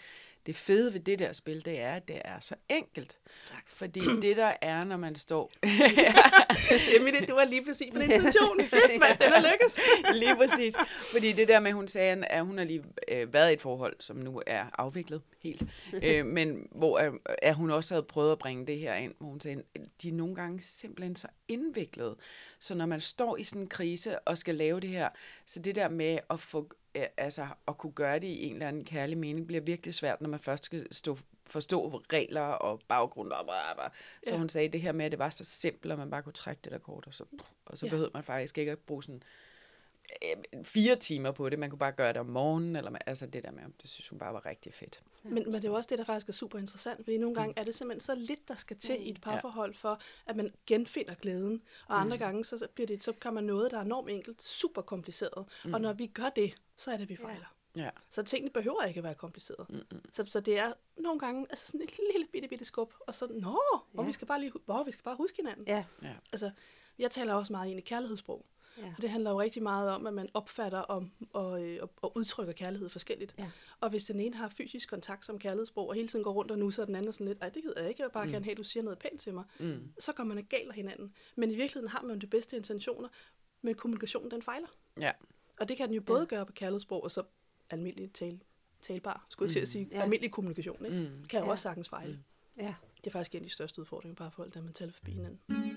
det 0.48 0.56
fede 0.56 0.94
ved 0.94 1.00
det 1.00 1.20
der 1.20 1.34
spil, 1.34 1.66
det 1.66 1.80
er, 1.80 1.94
at 1.94 2.08
det 2.08 2.22
er 2.26 2.40
så 2.40 2.56
enkelt. 2.70 3.18
Tak. 3.46 3.64
Fordi 3.68 4.00
det 4.00 4.38
der 4.38 4.54
er, 4.62 4.84
når 4.84 4.98
man 4.98 5.16
står... 5.16 5.52
Emilie, 7.00 7.20
det 7.20 7.36
var 7.36 7.46
lige 7.46 7.66
præcis 7.66 7.94
på 7.94 8.00
den 8.00 8.12
intention. 8.12 8.62
Fedt, 8.70 9.00
mand, 9.00 9.20
den 9.20 9.34
er 9.34 9.52
lykkes. 9.52 9.80
lige 10.14 10.36
præcis. 10.36 10.76
Fordi 11.12 11.32
det 11.32 11.48
der 11.48 11.60
med, 11.60 11.72
hun 11.72 11.88
sagde, 11.88 12.26
at 12.26 12.46
hun 12.46 12.58
har 12.58 12.66
lige 12.66 12.84
øh, 13.08 13.34
været 13.34 13.50
i 13.50 13.54
et 13.54 13.62
forhold, 13.62 13.96
som 14.00 14.16
nu 14.16 14.42
er 14.48 14.66
afviklet 14.78 15.22
helt. 15.40 15.64
øh, 16.04 16.26
men 16.26 16.68
hvor 16.72 17.00
øh, 17.00 17.14
at 17.42 17.56
hun 17.56 17.72
også 17.72 17.94
havde 17.94 18.04
prøvet 18.04 18.32
at 18.32 18.40
bringe 18.40 18.68
det 18.68 18.80
her 18.80 18.96
ind, 18.96 19.14
hvor 19.20 19.30
hun 19.30 19.40
sagde, 19.40 19.64
de 20.02 20.10
er 20.10 20.14
nogle 20.14 20.36
gange 20.36 20.62
simpelthen 20.62 21.16
så 21.16 21.28
indviklede. 21.48 22.16
Så 22.60 22.76
når 22.76 22.86
man 22.86 23.02
står 23.02 23.38
i 23.38 23.44
sådan 23.44 23.62
en 23.62 23.68
krise 23.68 24.20
og 24.20 24.38
skal 24.38 24.56
lave 24.56 24.80
det 24.80 24.90
her, 24.90 25.10
så 25.46 25.60
det 25.60 25.76
der 25.76 25.90
med 25.90 26.20
at 26.30 26.40
få 26.40 26.70
altså 27.18 27.48
at 27.68 27.78
kunne 27.78 27.92
gøre 27.94 28.20
det 28.20 28.28
i 28.28 28.46
en 28.46 28.54
eller 28.54 28.68
anden 28.68 28.86
kærlig 28.86 29.18
mening, 29.18 29.48
bliver 29.48 29.62
virkelig 29.62 29.94
svært, 29.94 30.22
når 30.22 30.30
man 30.30 30.40
først 30.40 30.66
skal 30.66 30.88
stå, 30.94 31.18
forstå 31.46 32.02
regler 32.14 32.42
og 32.42 32.82
baggrund. 32.88 33.32
Og 33.32 33.46
bla, 33.46 33.74
bla. 33.74 33.84
Så 34.24 34.32
Ja. 34.34 34.38
hun 34.38 34.50
sagde 34.50 34.70
det 34.70 34.82
her 34.82 34.92
med, 34.92 35.06
at 35.06 35.12
det 35.12 35.20
var 35.20 35.30
så 35.30 35.44
simpelt, 35.44 35.92
at 35.92 35.98
man 36.00 36.10
bare 36.10 36.22
kunne 36.24 36.34
trække 36.34 36.60
det 36.64 36.72
der 36.72 36.78
kort, 36.78 37.08
og 37.08 37.14
så, 37.14 37.24
og 37.66 37.78
så 37.78 37.86
Ja. 37.86 37.90
behøvede 37.90 38.12
man 38.14 38.24
faktisk 38.24 38.58
ikke 38.58 38.72
at 38.72 38.80
bruge 38.80 39.04
sådan 39.04 39.16
øh, 39.16 39.22
fire 40.64 40.96
timer 40.96 41.32
på 41.32 41.50
det. 41.50 41.60
Man 41.60 41.70
kunne 41.70 41.80
bare 41.80 41.92
gøre 41.92 42.08
det 42.14 42.18
om 42.18 42.26
morgenen, 42.26 42.76
eller 42.76 42.92
man, 42.92 43.02
altså 43.06 43.26
det 43.26 43.44
der 43.44 43.52
med, 43.52 43.64
det 43.82 43.90
synes 43.90 44.10
hun 44.10 44.20
bare 44.20 44.34
var 44.34 44.46
rigtig 44.46 44.74
fedt. 44.74 45.04
Men, 45.24 45.34
men 45.34 45.46
det 45.54 45.66
er 45.66 45.70
jo 45.70 45.74
også 45.76 45.88
det, 45.90 45.98
der 46.00 46.06
faktisk 46.06 46.30
er 46.30 46.34
super 46.34 46.60
interessant, 46.60 46.98
fordi 47.06 47.18
nogle 47.18 47.36
gange 47.36 47.54
er 47.58 47.64
det 47.64 47.76
simpelthen 47.76 48.00
så 48.02 48.16
lidt, 48.16 48.48
der 48.48 48.56
skal 48.56 48.78
til 48.78 49.08
i 49.08 49.10
et 49.10 49.22
parforhold 49.22 49.74
for, 49.74 50.00
at 50.26 50.36
man 50.36 50.54
genfinder 50.68 51.14
glæden. 51.16 51.62
Og 51.88 52.02
andre 52.02 52.18
gange, 52.18 52.46
så, 52.46 52.68
bliver 52.76 52.88
det, 52.88 53.04
så 53.04 53.14
kan 53.14 53.34
man 53.34 53.44
noget, 53.44 53.72
der 53.72 53.78
er 53.78 53.82
enormt 53.82 54.10
enkelt, 54.10 54.42
super 54.42 54.82
kompliceret. 54.82 55.46
Mm. 55.66 55.74
Og 55.74 55.82
når 55.82 55.94
vi 55.94 56.08
gør 56.08 56.30
det, 56.36 56.58
så 56.76 56.92
er 56.92 56.98
det, 56.98 57.10
vi 57.10 57.16
fejler. 57.16 57.54
Ja. 57.76 57.90
Så 58.10 58.24
tingene 58.24 58.52
behøver 58.52 58.84
ikke 58.84 58.98
at 58.98 59.04
være 59.04 59.16
kompliceret. 59.16 59.70
Mm-mm. 59.70 60.02
Så, 60.12 60.24
så 60.24 60.40
det 60.40 60.60
er 60.60 60.74
nogle 60.98 61.20
gange 61.20 61.46
altså 61.50 61.66
sådan 61.68 61.82
et 61.82 62.00
lille 62.14 62.28
bitte, 62.32 62.48
bitte 62.48 62.66
skub, 62.66 62.94
og 63.08 63.16
så, 63.16 63.28
nå, 63.32 63.62
hvor 63.92 64.04
Ja. 64.04 64.08
vi 64.08 64.14
skal 64.14 64.28
bare 64.28 64.40
lige, 64.40 64.52
hvor 64.66 64.84
vi 64.84 64.92
skal 64.92 65.04
bare 65.04 65.16
huske 65.16 65.38
hinanden. 65.38 65.66
Ja, 65.68 65.84
Ja. 66.02 66.14
Altså, 66.32 66.52
jeg 67.00 67.12
taler 67.12 67.34
også 67.34 67.54
meget 67.54 67.70
ind 67.70 67.80
i 67.80 67.82
kærlighedssprog. 67.82 68.46
Ja. 68.78 68.94
Og 68.98 69.02
det 69.02 69.10
handler 69.10 69.32
jo 69.32 69.40
rigtig 69.42 69.64
meget 69.64 69.90
om, 69.92 70.08
at 70.08 70.14
man 70.14 70.30
opfatter 70.34 70.80
om, 70.80 71.12
og, 71.34 71.64
øh, 71.64 71.80
og, 71.82 71.92
og 72.02 72.18
udtrykker 72.18 72.54
kærlighed 72.54 72.90
forskelligt. 72.90 73.36
Ja. 73.40 73.50
Og 73.80 73.90
hvis 73.90 74.06
den 74.06 74.20
ene 74.20 74.36
har 74.36 74.50
fysisk 74.50 74.90
kontakt 74.90 75.26
som 75.26 75.40
kærlighedssprog, 75.40 75.88
og 75.90 75.96
hele 75.96 76.08
tiden 76.08 76.24
går 76.24 76.32
rundt 76.34 76.52
og 76.52 76.60
nusser, 76.60 76.86
den 76.86 76.96
anden 76.96 77.14
sådan 77.14 77.28
lidt, 77.28 77.38
ej, 77.42 77.50
det 77.50 77.64
gider 77.64 77.80
jeg 77.82 77.90
ikke, 77.90 78.02
jeg 78.02 78.08
vil 78.08 78.14
bare 78.14 78.26
mm. 78.26 78.32
gerne 78.32 78.46
have, 78.46 78.52
at 78.52 78.58
du 78.58 78.64
siger 78.64 78.84
noget 78.84 79.00
pænt 79.00 79.20
til 79.22 79.34
mig, 79.34 79.44
Mm. 79.60 79.92
så 80.00 80.14
går 80.14 80.24
man 80.24 80.46
galt 80.50 80.70
af 80.70 80.76
hinanden. 80.76 81.14
Men 81.36 81.52
i 81.52 81.56
virkeligheden 81.56 81.90
har 81.90 82.02
man 82.02 82.12
jo 82.16 82.20
de 82.20 82.28
bedste 82.28 82.58
intentioner, 82.58 83.10
men 83.62 83.76
kommunikationen 83.76 84.32
den 84.32 84.42
fejler. 84.42 84.68
Ja. 85.00 85.12
Og 85.60 85.70
det 85.70 85.78
kan 85.78 85.88
den 85.88 85.96
jo 85.96 86.02
både 86.02 86.20
ja. 86.20 86.26
gøre 86.26 86.46
på 86.46 86.54
kærlighedssprog, 86.54 87.04
og 87.04 87.12
så 87.12 87.24
almindelig 87.70 88.12
tal, 88.14 88.40
talbar, 88.82 89.26
skulle 89.30 89.48
jeg 89.48 89.54
til 89.54 89.60
at 89.60 89.68
sige, 89.68 89.88
Ja. 89.92 89.98
ja. 89.98 90.04
almindelig 90.04 90.32
kommunikation, 90.32 90.86
ikke? 90.86 90.98
Mm. 90.98 91.26
kan 91.30 91.40
jo 91.40 91.46
Ja. 91.46 91.52
også 91.52 91.62
sagtens 91.62 91.90
fejle. 91.90 92.14
Mm. 92.14 92.64
Ja. 92.64 92.76
Det 92.98 93.08
er 93.08 93.12
faktisk 93.12 93.36
en 93.36 93.40
af 93.42 93.44
de 93.46 93.50
største 93.54 93.82
udfordringer 93.82 94.16
bare 94.16 94.32
for 94.32 94.36
folk, 94.36 94.54
der 94.54 94.62
man 94.62 94.74
taler 94.74 94.92
forbi 94.94 95.12
hinanden. 95.12 95.40
Så 95.50 95.77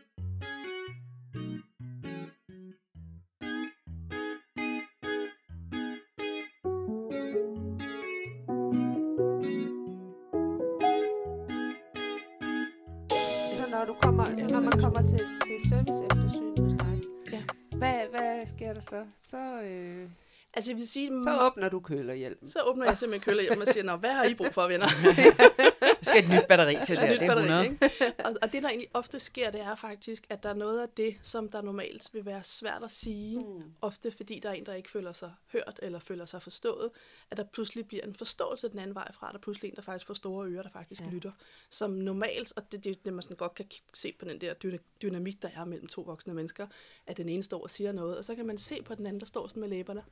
så? 18.90 19.04
Så, 19.20 19.60
øh, 19.62 20.08
Altså 20.54 20.70
jeg 20.70 20.76
vil 20.78 20.88
sige, 20.88 21.08
så 21.22 21.38
åbner 21.46 21.68
du 21.68 21.80
kølerhjelmen. 21.80 22.50
så 22.50 22.62
åbner 22.62 22.86
jeg 22.86 22.98
simpelthen 22.98 23.32
kølehjem 23.32 23.60
og 23.60 23.66
siger, 23.66 23.84
Nå, 23.84 23.96
hvad 23.96 24.10
har 24.12 24.24
I 24.24 24.34
brug 24.34 24.54
for, 24.54 24.66
venner? 24.68 24.86
Der 26.00 26.04
skal 26.06 26.18
et 26.24 26.30
nyt 26.42 26.48
batteri 26.48 26.76
til 26.86 26.96
Der 26.96 27.02
er 27.02 27.06
der, 27.06 27.18
det 27.18 27.22
er 27.22 27.34
batteri, 27.34 27.44
100. 27.44 27.64
ikke? 27.64 28.24
Og, 28.24 28.32
og 28.42 28.52
det, 28.52 28.62
der 28.62 28.68
egentlig 28.68 28.88
ofte 28.94 29.20
sker, 29.20 29.50
det 29.50 29.60
er 29.60 29.74
faktisk, 29.74 30.26
at 30.30 30.42
der 30.42 30.48
er 30.48 30.54
noget 30.54 30.82
af 30.82 30.88
det, 30.96 31.16
som 31.22 31.48
der 31.48 31.62
normalt 31.62 32.08
vil 32.12 32.24
være 32.26 32.42
svært 32.44 32.82
at 32.84 32.90
sige, 32.90 33.38
Mm. 33.38 33.62
ofte 33.80 34.10
fordi 34.12 34.38
der 34.42 34.48
er 34.48 34.52
en, 34.52 34.66
der 34.66 34.74
ikke 34.74 34.90
føler 34.90 35.12
sig 35.12 35.32
hørt 35.52 35.78
eller 35.82 35.98
føler 35.98 36.24
sig 36.26 36.42
forstået, 36.42 36.90
at 37.30 37.36
der 37.36 37.44
pludselig 37.52 37.86
bliver 37.88 38.04
en 38.04 38.14
forståelse 38.14 38.68
den 38.68 38.78
anden 38.78 38.94
vej 38.94 39.12
fra. 39.12 39.26
Der 39.28 39.34
er 39.34 39.38
pludselig 39.38 39.68
en, 39.68 39.76
der 39.76 39.82
faktisk 39.82 40.06
får 40.06 40.14
store 40.14 40.48
ører, 40.48 40.62
der 40.62 40.70
faktisk 40.70 41.00
Ja. 41.00 41.06
lytter. 41.10 41.32
Som 41.70 41.90
normalt, 41.90 42.52
og 42.56 42.72
det 42.72 42.78
er 42.78 42.82
det, 42.82 43.04
det, 43.04 43.12
man 43.12 43.22
sådan 43.22 43.36
godt 43.36 43.54
kan 43.54 43.66
se 43.94 44.14
på 44.18 44.24
den 44.24 44.40
der 44.40 44.54
dyna- 44.64 44.98
dynamik, 45.02 45.42
der 45.42 45.48
er 45.56 45.64
mellem 45.64 45.86
to 45.86 46.00
voksne 46.02 46.34
mennesker, 46.34 46.66
at 47.06 47.16
den 47.16 47.28
ene 47.28 47.42
står 47.42 47.62
og 47.62 47.70
siger 47.70 47.92
noget, 47.92 48.18
og 48.18 48.24
så 48.24 48.34
kan 48.34 48.46
man 48.46 48.58
se 48.58 48.82
på 48.82 48.94
den 48.94 49.06
anden, 49.06 49.20
der 49.20 49.26
står 49.26 49.48
sådan 49.48 49.60
med 49.60 49.68
læberne. 49.68 50.02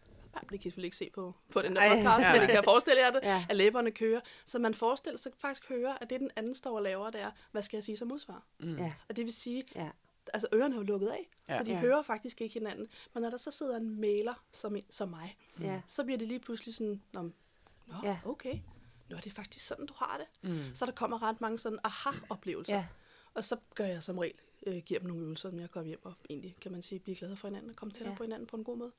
Ja, 0.43 0.47
det 0.47 0.49
kan 0.51 0.59
I 0.59 0.63
selvfølgelig 0.63 0.87
ikke 0.87 0.97
se 0.97 1.11
på, 1.15 1.35
på 1.51 1.63
den 1.63 1.77
der 1.77 1.81
Ej. 1.81 1.89
podcast, 1.89 2.07
Ja. 2.27 2.33
men 2.33 2.41
det 2.41 2.49
kan 2.49 2.57
jeg 2.57 2.65
forestille 2.65 3.01
jer 3.03 3.11
det, 3.11 3.21
Ja. 3.23 3.47
at 3.49 3.57
læberne 3.57 3.91
kører. 3.91 4.21
Så 4.45 4.59
man 4.59 4.75
forestiller 4.75 5.19
sig 5.19 5.33
faktisk 5.39 5.69
høre, 5.69 6.03
at 6.03 6.11
det 6.11 6.21
den 6.21 6.31
anden 6.37 6.55
står 6.55 6.77
og 6.77 6.83
laver, 6.83 7.11
det 7.11 7.21
er, 7.21 7.31
hvad 7.53 7.63
skal 7.63 7.77
jeg 7.77 7.85
sige 7.85 7.97
som 7.97 8.09
modsvar? 8.09 8.43
Mm. 8.59 8.77
Ja, 8.77 8.93
Og 9.09 9.17
det 9.17 9.25
vil 9.25 9.33
sige, 9.33 9.65
ja, 9.75 9.89
altså 10.35 10.49
ørerne 10.55 10.75
er 10.75 10.79
jo 10.79 10.85
lukket 10.85 11.09
af, 11.09 11.29
Ja. 11.49 11.57
så 11.57 11.63
de 11.65 11.71
Ja. 11.71 11.79
hører 11.79 12.03
faktisk 12.03 12.41
ikke 12.41 12.55
hinanden. 12.55 12.87
Men 13.15 13.23
når 13.23 13.31
der 13.31 13.37
så 13.37 13.51
sidder 13.51 13.77
en 13.77 14.01
mailer 14.01 14.35
som, 14.53 14.77
en, 14.77 14.85
som 14.91 15.09
mig, 15.09 15.37
ja, 15.61 15.81
så 15.87 16.05
bliver 16.05 16.19
det 16.19 16.29
lige 16.29 16.41
pludselig 16.41 16.75
sådan, 16.75 17.03
Nå, 17.13 17.23
Nå 17.87 17.95
Ja. 18.05 18.19
okay, 18.25 18.59
Nå, 19.09 19.17
det 19.17 19.27
er 19.27 19.31
faktisk 19.31 19.67
sådan, 19.67 19.87
du 19.87 19.95
har 19.97 20.17
det. 20.43 20.51
Mm. 20.51 20.75
Så 20.75 20.87
der 20.87 20.93
kommer 20.93 21.23
ret 21.23 21.41
mange 21.41 21.59
sådan 21.59 21.79
aha-oplevelser. 21.85 22.75
ja, 22.75 22.87
Og 23.35 23.45
så 23.45 23.57
gør 23.75 23.85
jeg 23.85 24.03
som 24.03 24.19
regel, 24.19 24.35
øh, 24.67 24.77
giver 24.77 25.01
dem 25.01 25.09
nogle 25.09 25.23
øvelser, 25.25 25.51
når 25.51 25.61
jeg 25.61 25.71
kommer 25.71 25.89
hjem 25.89 26.05
og 26.05 26.15
egentlig, 26.31 26.57
kan 26.61 26.73
man 26.73 26.83
sige, 26.83 26.99
blive 26.99 27.17
glade 27.17 27.37
for 27.37 27.49
hinanden 27.49 27.71
og 27.71 27.77
komme 27.77 27.93
tættere 27.93 28.13
ja. 28.13 28.17
på 28.17 28.23
hinanden 28.25 28.47
på 28.47 28.57
en 28.57 28.65
god 28.65 28.77
måde. 28.77 28.93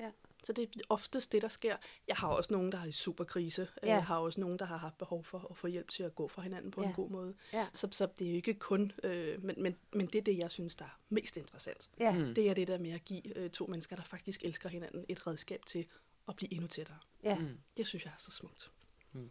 Ja. 0.00 0.10
Så 0.44 0.52
det 0.52 0.62
er 0.62 0.80
oftest 0.88 1.32
det, 1.32 1.42
der 1.42 1.48
sker. 1.48 1.76
Jeg 2.08 2.16
har 2.16 2.28
også 2.28 2.52
nogen, 2.52 2.72
der 2.72 2.78
er 2.80 2.84
i 2.84 2.92
super 2.92 3.24
krise. 3.24 3.68
Ja. 3.82 3.88
Jeg 3.94 4.04
har 4.04 4.18
også 4.18 4.40
nogen, 4.40 4.58
der 4.58 4.64
har 4.64 4.76
haft 4.76 4.98
behov 4.98 5.24
for 5.24 5.46
at 5.50 5.56
få 5.56 5.66
hjælp 5.66 5.90
til 5.90 6.02
at 6.02 6.14
gå 6.14 6.28
for 6.28 6.42
hinanden 6.42 6.70
på 6.70 6.82
Ja. 6.82 6.88
en 6.88 6.94
god 6.94 7.10
måde. 7.10 7.34
ja, 7.52 7.66
Så, 7.72 7.88
så 7.92 8.08
det 8.18 8.26
er 8.26 8.30
jo 8.30 8.36
ikke 8.36 8.54
kun, 8.54 8.92
øh, 9.02 9.44
men, 9.44 9.62
men, 9.62 9.76
men 9.92 10.06
det 10.06 10.14
er 10.18 10.22
det, 10.22 10.38
jeg 10.38 10.50
synes, 10.50 10.76
der 10.76 10.84
er 10.84 11.00
mest 11.08 11.36
interessant. 11.36 11.90
ja, 12.00 12.12
Mm. 12.18 12.34
Det 12.34 12.50
er 12.50 12.54
det 12.54 12.68
der 12.68 12.78
med 12.78 12.90
at 12.90 13.04
give 13.04 13.36
øh, 13.38 13.50
to 13.50 13.66
mennesker, 13.66 13.96
der 13.96 14.02
faktisk 14.02 14.44
elsker 14.44 14.68
hinanden, 14.68 15.04
et 15.08 15.26
redskab 15.26 15.66
til 15.66 15.86
at 16.28 16.36
blive 16.36 16.52
endnu 16.52 16.66
tættere. 16.66 16.98
ja. 17.24 17.38
Mm. 17.38 17.58
Det 17.76 17.86
synes 17.86 18.04
jeg 18.04 18.10
er 18.10 18.18
så 18.18 18.30
smukt. 18.30 18.70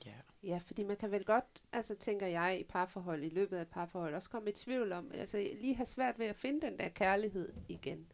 Ja. 0.05 0.11
Ja, 0.43 0.59
fordi 0.65 0.83
man 0.83 0.97
kan 0.97 1.11
vel 1.11 1.25
godt, 1.25 1.45
altså 1.73 1.95
tænker 1.95 2.27
jeg, 2.27 2.57
i 2.59 2.63
parforhold, 2.63 3.23
i 3.23 3.29
løbet 3.29 3.57
af 3.57 3.61
et 3.61 3.67
parforhold, 3.67 4.15
også 4.15 4.29
komme 4.29 4.49
i 4.49 4.53
tvivl 4.53 4.91
om, 4.91 5.11
altså 5.13 5.37
lige 5.61 5.75
have 5.75 5.85
svært 5.85 6.19
ved 6.19 6.25
at 6.25 6.35
finde 6.35 6.61
den 6.67 6.77
der 6.79 6.89
kærlighed 6.89 7.53
igen. 7.69 8.07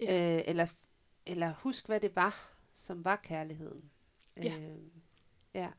Ja. 0.00 0.36
Øh, 0.36 0.42
eller, 0.46 0.66
eller 1.26 1.54
husk, 1.58 1.86
hvad 1.86 2.00
det 2.00 2.16
var, 2.16 2.56
som 2.72 3.04
var 3.04 3.16
kærligheden. 3.16 3.90
Ja. 4.36 4.56
Øh, 4.58 4.78
ja, 5.54 5.70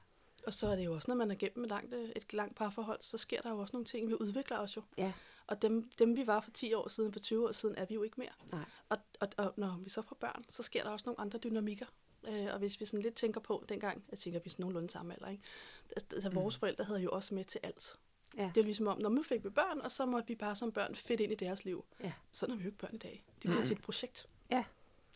Og 0.47 0.53
så 0.53 0.67
er 0.67 0.75
det 0.75 0.85
jo 0.85 0.93
også, 0.93 1.11
når 1.11 1.15
man 1.15 1.31
er 1.31 1.35
gennem 1.35 1.63
et 1.63 1.69
langt, 1.69 1.93
øh, 1.93 2.09
et 2.15 2.33
langt 2.33 2.55
parforhold, 2.55 2.99
så 3.01 3.17
sker 3.17 3.41
der 3.41 3.49
jo 3.49 3.59
også 3.59 3.75
nogle 3.75 3.85
ting, 3.85 4.07
vi 4.07 4.13
udvikler 4.13 4.57
os 4.57 4.75
jo. 4.77 4.81
Ja. 4.97 5.13
Og 5.47 5.61
dem, 5.61 5.89
dem 5.99 6.15
vi 6.15 6.27
var 6.27 6.39
for 6.41 6.51
10 6.51 6.73
år 6.73 6.87
siden, 6.87 7.13
for 7.13 7.19
20 7.19 7.47
år 7.47 7.51
siden, 7.51 7.75
er 7.75 7.85
vi 7.85 7.93
jo 7.95 8.03
ikke 8.03 8.19
mere. 8.19 8.33
Nej. 8.51 8.65
Og, 8.89 8.97
og, 9.19 9.27
og 9.37 9.53
når 9.57 9.79
vi 9.83 9.89
så 9.89 10.01
får 10.01 10.15
børn, 10.19 10.45
så 10.49 10.63
sker 10.63 10.83
der 10.83 10.89
også 10.89 11.03
nogle 11.05 11.19
andre 11.19 11.39
dynamikker. 11.39 11.85
Øh, 12.27 12.45
og 12.53 12.59
hvis 12.59 12.79
vi 12.79 12.85
sådan 12.85 13.01
lidt 13.01 13.15
tænker 13.15 13.41
på 13.41 13.65
dengang, 13.69 14.03
jeg 14.11 14.19
tænker, 14.19 14.39
vi 14.39 14.47
er 14.47 14.51
sådan 14.51 14.63
nogenlunde 14.63 14.89
samme 14.89 15.13
alder, 15.13 15.29
ikke? 15.29 15.43
Altså, 15.89 16.05
altså, 16.11 16.29
vores 16.29 16.57
forældre 16.57 16.83
havde 16.83 17.01
jo 17.01 17.11
også 17.11 17.35
med 17.35 17.45
til 17.45 17.59
alt. 17.63 17.95
Ja. 18.37 18.51
Det 18.55 18.61
er 18.61 18.65
ligesom 18.65 18.87
om, 18.87 18.97
når 19.01 19.09
nu 19.09 19.23
fik 19.23 19.43
vi 19.43 19.49
børn, 19.49 19.81
og 19.81 19.91
så 19.91 20.05
måtte 20.05 20.27
vi 20.27 20.35
bare 20.35 20.55
som 20.55 20.71
børn 20.71 20.95
fedt 20.95 21.19
ind 21.19 21.31
i 21.31 21.35
deres 21.35 21.65
liv. 21.65 21.85
Ja. 22.03 22.13
Sådan 22.31 22.53
er 22.53 22.57
vi 22.57 22.63
jo 22.63 22.67
ikke 22.67 22.77
børn 22.77 22.95
i 22.95 22.97
dag. 22.97 23.23
Det 23.27 23.39
bliver 23.39 23.55
Nej. 23.55 23.65
til 23.65 23.75
et 23.75 23.81
projekt. 23.81 24.27
Ja. 24.51 24.63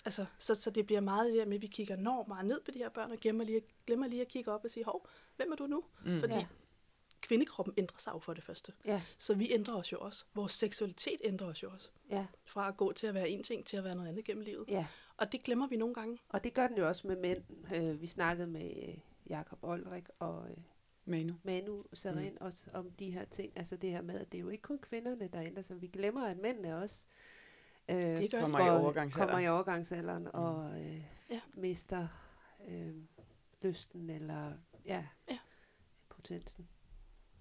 Altså, 0.06 0.25
så, 0.38 0.56
så 0.56 0.70
det 0.72 0.86
bliver 0.86 1.01
meget 1.01 1.29
det 1.29 1.39
der 1.39 1.46
med, 1.46 1.56
at 1.56 1.62
vi 1.62 1.68
kigger 1.68 1.96
enormt 1.98 2.27
meget 2.27 2.46
ned 2.46 2.62
på 2.65 2.72
de 2.72 2.77
her 2.79 2.89
børn, 2.89 3.12
og 3.12 3.18
glemmer 3.18 3.44
lige, 3.44 3.62
glemmer 3.88 4.08
lige 4.08 4.22
at 4.22 4.27
kigge 4.27 4.51
op 4.51 4.63
og 4.63 4.72
sige, 4.72 4.84
hov, 4.84 5.08
hvem 5.38 5.51
er 5.51 5.56
du 5.56 5.68
nu? 5.68 5.84
Mm. 6.06 6.20
Fordi 6.20 6.34
Ja. 6.34 6.46
kvindekroppen 7.22 7.74
ændrer 7.77 7.98
sig 8.00 8.12
jo 8.13 8.20
for 8.20 8.34
det 8.34 8.44
første. 8.44 8.74
ja, 8.86 9.01
Så 9.18 9.34
vi 9.34 9.53
ændrer 9.53 9.75
os 9.75 9.91
jo 9.91 9.98
også. 10.00 10.25
Vores 10.34 10.53
seksualitet 10.53 11.18
ændrer 11.24 11.48
os 11.48 11.63
jo 11.63 11.70
også. 11.70 11.89
ja, 12.10 12.25
Fra 12.46 12.68
at 12.68 12.77
gå 12.77 12.91
til 12.91 13.08
at 13.08 13.13
være 13.13 13.29
en 13.29 13.44
ting, 13.44 13.65
til 13.65 13.77
at 13.77 13.84
være 13.84 13.96
noget 13.96 14.10
andet 14.10 14.25
gennem 14.25 14.44
livet. 14.44 14.65
ja. 14.70 14.88
Og 15.18 15.32
det 15.32 15.44
glemmer 15.44 15.68
vi 15.68 15.75
nogle 15.77 15.94
gange. 15.96 16.20
Og 16.29 16.44
det 16.44 16.53
gør 16.53 16.68
den 16.68 16.77
jo 16.77 16.88
også 16.88 17.08
med 17.08 17.15
mænd. 17.15 17.44
Øh, 17.75 18.01
vi 18.01 18.08
snakkede 18.08 18.48
med 18.48 18.72
øh, 18.89 18.98
Jakob 19.29 19.60
Olrik 19.63 20.03
og 20.20 20.46
øh, 20.51 20.58
Manu. 21.06 21.34
Manu 21.44 21.84
Sarin 21.94 22.32
mm. 22.32 22.38
også 22.41 22.63
om 22.74 22.91
de 22.91 23.12
her 23.12 23.25
ting. 23.25 23.53
Altså 23.56 23.75
det 23.75 23.89
her 23.89 24.01
med, 24.01 24.20
at 24.20 24.32
det 24.32 24.38
er 24.38 24.41
jo 24.41 24.50
ikke 24.50 24.62
kun 24.62 24.79
kvinderne, 24.79 25.27
der 25.27 25.41
ændrer 25.41 25.63
sig. 25.63 25.82
Vi 25.82 25.88
glemmer, 25.88 26.25
at 26.25 26.38
mændene 26.38 26.77
også 26.77 27.06
øh, 27.08 27.13
Det 27.98 28.31
gør 28.31 28.41
Kommer 28.41 28.60
det. 28.60 28.65
i 28.65 28.69
overgangsalderen. 28.69 29.29
kommer 29.29 29.46
i 29.46 29.50
overgangsalderen 29.50 30.24
mm. 30.24 30.29
og 30.34 30.81
øh, 30.81 31.01
Ja. 31.29 31.39
mister 31.53 32.08
øh, 32.67 32.93
lysten 33.62 34.10
eller 34.10 34.51
ja, 34.86 35.05
Ja. 35.29 35.38
potensen. 36.10 36.67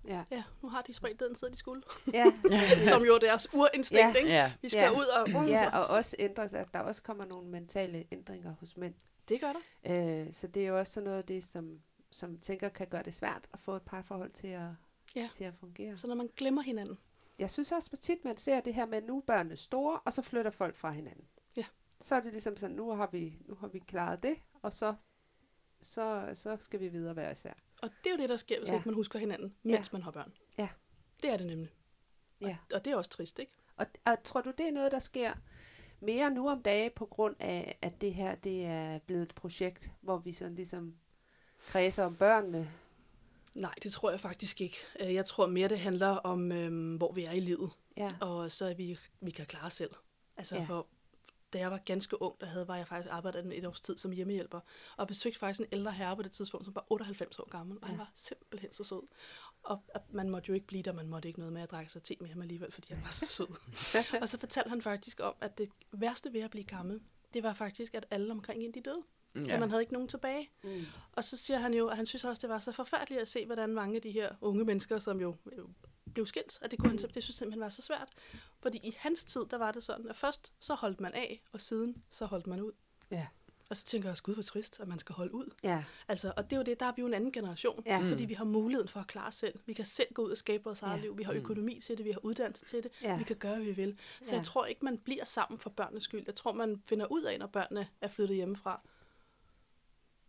Ja, 0.09 0.25
Ja, 0.31 0.43
nu 0.63 0.69
har 0.69 0.83
de 0.83 0.93
spredt 0.95 1.21
den 1.21 1.35
side, 1.37 1.51
de 1.51 1.57
skulle. 1.57 1.83
ja. 2.15 2.25
Som 2.91 3.03
jo 3.03 3.15
er 3.15 3.19
deres 3.19 3.55
urinstinkt, 3.55 4.01
Ja. 4.03 4.13
ikke? 4.15 4.29
Ja. 4.31 4.53
Vi 4.63 4.69
skal 4.69 4.79
Ja. 4.81 4.91
ud 4.91 5.05
og... 5.35 5.49
ja, 5.49 5.79
og 5.79 5.97
også 5.97 6.17
ændrer 6.19 6.49
sig, 6.49 6.61
at 6.61 6.69
der 6.73 6.81
også 6.81 7.03
kommer 7.03 7.25
nogle 7.25 7.49
mentale 7.49 8.05
ændringer 8.13 8.55
hos 8.61 8.77
mænd. 8.77 8.95
Det 9.29 9.41
gør 9.41 9.53
der. 9.53 10.27
Øh, 10.27 10.33
så 10.33 10.47
det 10.47 10.63
er 10.65 10.69
jo 10.69 10.79
også 10.79 10.93
sådan 10.93 11.05
noget 11.05 11.19
af 11.19 11.25
det, 11.25 11.45
som, 11.45 11.81
som 12.11 12.39
tænker 12.39 12.69
kan 12.69 12.87
gøre 12.87 13.03
det 13.03 13.15
svært 13.15 13.49
at 13.53 13.61
få 13.61 13.77
et 13.77 13.83
parforhold 13.83 14.31
til 14.31 14.47
at, 14.49 14.69
Ja. 15.17 15.29
til 15.33 15.45
at 15.45 15.55
fungere. 15.61 15.99
Så 15.99 16.07
når 16.07 16.15
man 16.15 16.29
glemmer 16.37 16.63
hinanden. 16.63 16.99
Jeg 17.39 17.51
synes 17.51 17.73
også 17.73 17.91
at 17.93 18.01
tit, 18.01 18.25
man 18.25 18.37
ser 18.37 18.61
det 18.61 18.75
her 18.75 18.87
med, 18.87 18.99
at 18.99 19.05
nu 19.05 19.17
er 19.17 19.21
børnene 19.23 19.57
store, 19.57 20.01
og 20.05 20.13
så 20.13 20.23
flytter 20.23 20.51
folk 20.51 20.75
fra 20.77 20.91
hinanden. 20.91 21.25
Ja. 21.57 21.65
Så 22.01 22.15
er 22.15 22.21
det 22.21 22.33
ligesom 22.33 22.57
sådan, 22.57 22.77
nu 22.77 22.91
har 22.91 23.09
vi, 23.13 23.39
nu 23.47 23.55
har 23.55 23.69
vi 23.69 23.79
klaret 23.79 24.23
det, 24.23 24.37
og 24.63 24.73
så, 24.73 24.95
så, 25.81 26.33
så 26.35 26.57
skal 26.61 26.81
vi 26.81 26.89
videre 26.89 27.15
hver 27.15 27.31
især. 27.31 27.53
Og 27.83 27.91
det 28.05 28.11
er 28.11 28.15
jo 28.15 28.17
det, 28.19 28.29
der 28.29 28.37
sker, 28.37 28.59
hvis 28.59 28.69
Ja. 28.69 28.73
ja. 28.73 28.79
ikke 28.79 28.89
man 28.89 28.95
husker 28.95 29.19
hinanden, 29.19 29.55
Ja. 29.65 29.71
mens 29.71 29.93
man 29.93 30.03
har 30.03 30.11
børn. 30.11 30.33
Ja. 30.59 30.69
Det 31.23 31.31
er 31.31 31.37
det 31.37 31.47
nemlig. 31.47 31.71
Ja. 32.41 32.57
Og 32.75 32.85
det 32.85 32.91
er 32.93 32.97
også 32.97 33.11
trist, 33.11 33.39
ikke? 33.39 33.53
Og, 33.77 33.87
og 34.07 34.23
tror 34.25 34.41
du, 34.41 34.51
det 34.59 34.69
er 34.69 34.73
noget, 34.73 34.93
der 34.93 34.99
sker 34.99 35.33
mere 36.01 36.31
nu 36.31 36.49
om 36.49 36.63
dage, 36.63 36.91
på 36.91 37.07
grund 37.07 37.37
af, 37.41 37.79
at 37.83 38.01
det 38.01 38.15
her 38.15 38.35
det 38.35 38.65
er 38.67 38.99
blevet 38.99 39.23
et 39.23 39.35
projekt, 39.35 39.91
hvor 40.01 40.19
vi 40.19 40.33
sådan 40.33 40.55
ligesom 40.55 40.95
kredser 41.67 42.05
om 42.05 42.17
børnene? 42.17 42.71
Nej, 43.55 43.75
det 43.83 43.93
tror 43.93 44.11
jeg 44.11 44.21
faktisk 44.21 44.61
ikke. 44.61 44.77
Øh, 45.01 45.15
Jeg 45.15 45.25
tror 45.27 45.47
mere, 45.47 45.69
det 45.69 45.79
handler 45.79 46.07
om, 46.09 46.53
øhm, 46.53 46.97
hvor 46.97 47.13
vi 47.13 47.25
er 47.25 47.33
i 47.33 47.41
livet. 47.41 47.71
Ja, 47.97 48.11
Og 48.21 48.53
så 48.53 48.65
at 48.67 48.79
vi, 48.79 48.99
vi 49.21 49.31
kan 49.31 49.47
klare 49.47 49.67
os 49.67 49.75
selv. 49.75 49.91
Altså, 50.37 50.57
Ja. 50.57 50.65
for, 50.65 50.87
da 51.53 51.59
jeg 51.59 51.71
var 51.71 51.79
ganske 51.79 52.23
ung, 52.23 52.41
der 52.41 52.47
havde, 52.47 52.69
var 52.69 52.77
jeg 52.77 52.89
faktisk 52.89 53.13
arbejdet 53.15 53.47
med 53.47 53.57
et 53.57 53.65
års 53.67 53.81
tid 53.81 53.99
som 53.99 54.11
hjemmehjælper. 54.13 54.61
Og 54.97 55.07
besøgte 55.09 55.39
faktisk 55.39 55.61
en 55.61 55.67
ældre 55.73 55.93
herre 55.93 56.17
på 56.17 56.23
det 56.23 56.33
tidspunkt, 56.33 56.65
som 56.67 56.75
var 56.75 56.85
98 56.89 57.39
år 57.39 57.49
gammel. 57.51 57.79
Og 57.83 57.87
han 57.89 57.97
Ja. 57.97 58.01
var 58.03 58.11
simpelthen 58.15 58.73
så 58.73 58.85
sød. 58.85 59.03
Og 59.63 59.83
at 59.95 60.03
man 60.13 60.31
måtte 60.31 60.49
jo 60.49 60.55
ikke 60.55 60.67
blive 60.67 60.83
der, 60.83 60.93
man 60.93 61.09
måtte 61.09 61.29
ikke 61.29 61.39
noget 61.41 61.53
med 61.53 61.63
at 61.63 61.71
drikke 61.71 61.93
sig 61.93 62.03
te 62.03 62.17
med 62.21 62.29
ham 62.29 62.43
alligevel, 62.43 62.73
fordi 62.73 62.93
han 62.95 63.03
var 63.05 63.11
så 63.11 63.27
sød. 63.27 63.47
og 64.23 64.29
så 64.29 64.39
fortalte 64.41 64.69
han 64.71 64.83
faktisk 64.83 65.21
om, 65.21 65.35
at 65.41 65.59
det 65.59 65.69
værste 65.93 66.33
ved 66.33 66.41
at 66.41 66.51
blive 66.51 66.65
gammel, 66.65 67.01
det 67.35 67.43
var 67.43 67.55
faktisk, 67.55 67.95
at 67.95 68.07
alle 68.11 68.31
omkring 68.33 68.63
en 68.63 68.75
de 68.75 68.81
døde. 68.81 69.03
Ja. 69.39 69.45
Så 69.45 69.51
Ja. 69.51 69.61
man 69.61 69.71
havde 69.71 69.83
ikke 69.83 69.93
nogen 69.93 70.09
tilbage. 70.09 70.51
mm. 70.65 70.85
Og 71.13 71.25
så 71.25 71.37
siger 71.37 71.59
han 71.59 71.75
jo, 71.75 71.87
at 71.89 71.97
han 71.97 72.07
synes 72.07 72.25
også, 72.25 72.41
det 72.41 72.51
var 72.51 72.59
så 72.59 72.73
forfærdeligt 72.73 73.21
at 73.21 73.29
se, 73.29 73.47
hvordan 73.47 73.75
mange 73.75 73.97
af 73.97 74.03
de 74.03 74.11
her 74.11 74.31
unge 74.41 74.65
mennesker, 74.65 74.99
som 74.99 75.21
jo 75.21 75.37
blev 76.15 76.27
skilt, 76.27 76.59
at 76.63 76.71
det, 76.71 76.79
kunne 76.79 76.89
han, 76.91 76.99
simp- 76.99 77.13
det 77.13 77.23
synes 77.23 77.37
simpelthen 77.37 77.61
var 77.61 77.69
så 77.71 77.83
svært. 77.83 78.09
Fordi 78.61 78.79
i 78.83 78.97
hans 78.99 79.25
tid, 79.25 79.41
der 79.51 79.59
var 79.59 79.73
det 79.73 79.85
sådan, 79.85 80.09
at 80.09 80.17
først 80.17 80.53
så 80.61 80.75
holdt 80.75 81.01
man 81.01 81.13
af, 81.15 81.43
og 81.53 81.61
siden 81.61 82.03
så 82.11 82.27
holdt 82.27 82.47
man 82.47 82.61
ud. 82.61 82.73
ja, 83.11 83.27
Og 83.71 83.77
så 83.77 83.85
tænker 83.85 84.09
jeg 84.09 84.11
også, 84.11 84.23
gud, 84.23 84.35
hvor 84.35 84.43
trist, 84.43 84.81
at 84.81 84.89
man 84.89 84.99
skal 84.99 85.15
holde 85.15 85.35
ud. 85.35 85.55
Ja. 85.63 85.85
Altså, 86.09 86.33
og 86.37 86.45
det 86.45 86.53
er 86.53 86.57
jo 86.57 86.63
det, 86.63 86.81
der 86.81 86.87
er 86.87 86.93
vi 86.97 87.01
jo 87.01 87.07
en 87.07 87.15
anden 87.15 87.33
generation. 87.33 87.83
Ja. 87.87 87.99
Fordi 88.11 88.25
vi 88.25 88.35
har 88.35 88.45
muligheden 88.45 88.89
for 88.89 89.01
at 89.01 89.07
klare 89.07 89.27
os 89.29 89.35
selv. 89.35 89.59
Vi 89.67 89.73
kan 89.73 89.85
selv 89.85 90.09
gå 90.15 90.23
ud 90.23 90.31
og 90.31 90.37
skabe 90.37 90.65
vores 90.65 90.83
eget 90.83 90.97
Ja. 90.97 91.03
liv. 91.03 91.19
Vi 91.19 91.23
har 91.23 91.33
økonomi 91.33 91.81
til 91.81 91.99
det, 91.99 92.05
vi 92.05 92.11
har 92.11 92.25
uddannelse 92.25 92.65
til 92.65 92.83
det. 92.83 92.93
Ja. 93.03 93.19
Vi 93.19 93.25
kan 93.25 93.37
gøre, 93.37 93.55
hvad 93.55 93.65
vi 93.65 93.73
vil. 93.73 93.99
Så 94.23 94.31
Ja. 94.31 94.37
jeg 94.37 94.45
tror 94.47 94.67
ikke, 94.67 94.85
man 94.85 94.99
bliver 94.99 95.25
sammen 95.25 95.59
for 95.59 95.71
børnenes 95.71 96.03
skyld. 96.05 96.23
Jeg 96.27 96.35
tror, 96.35 96.53
man 96.53 96.83
finder 96.87 97.07
ud 97.07 97.23
af, 97.23 97.39
når 97.39 97.47
børnene 97.47 97.89
er 98.01 98.09
flyttet 98.09 98.37
hjemmefra. 98.37 98.81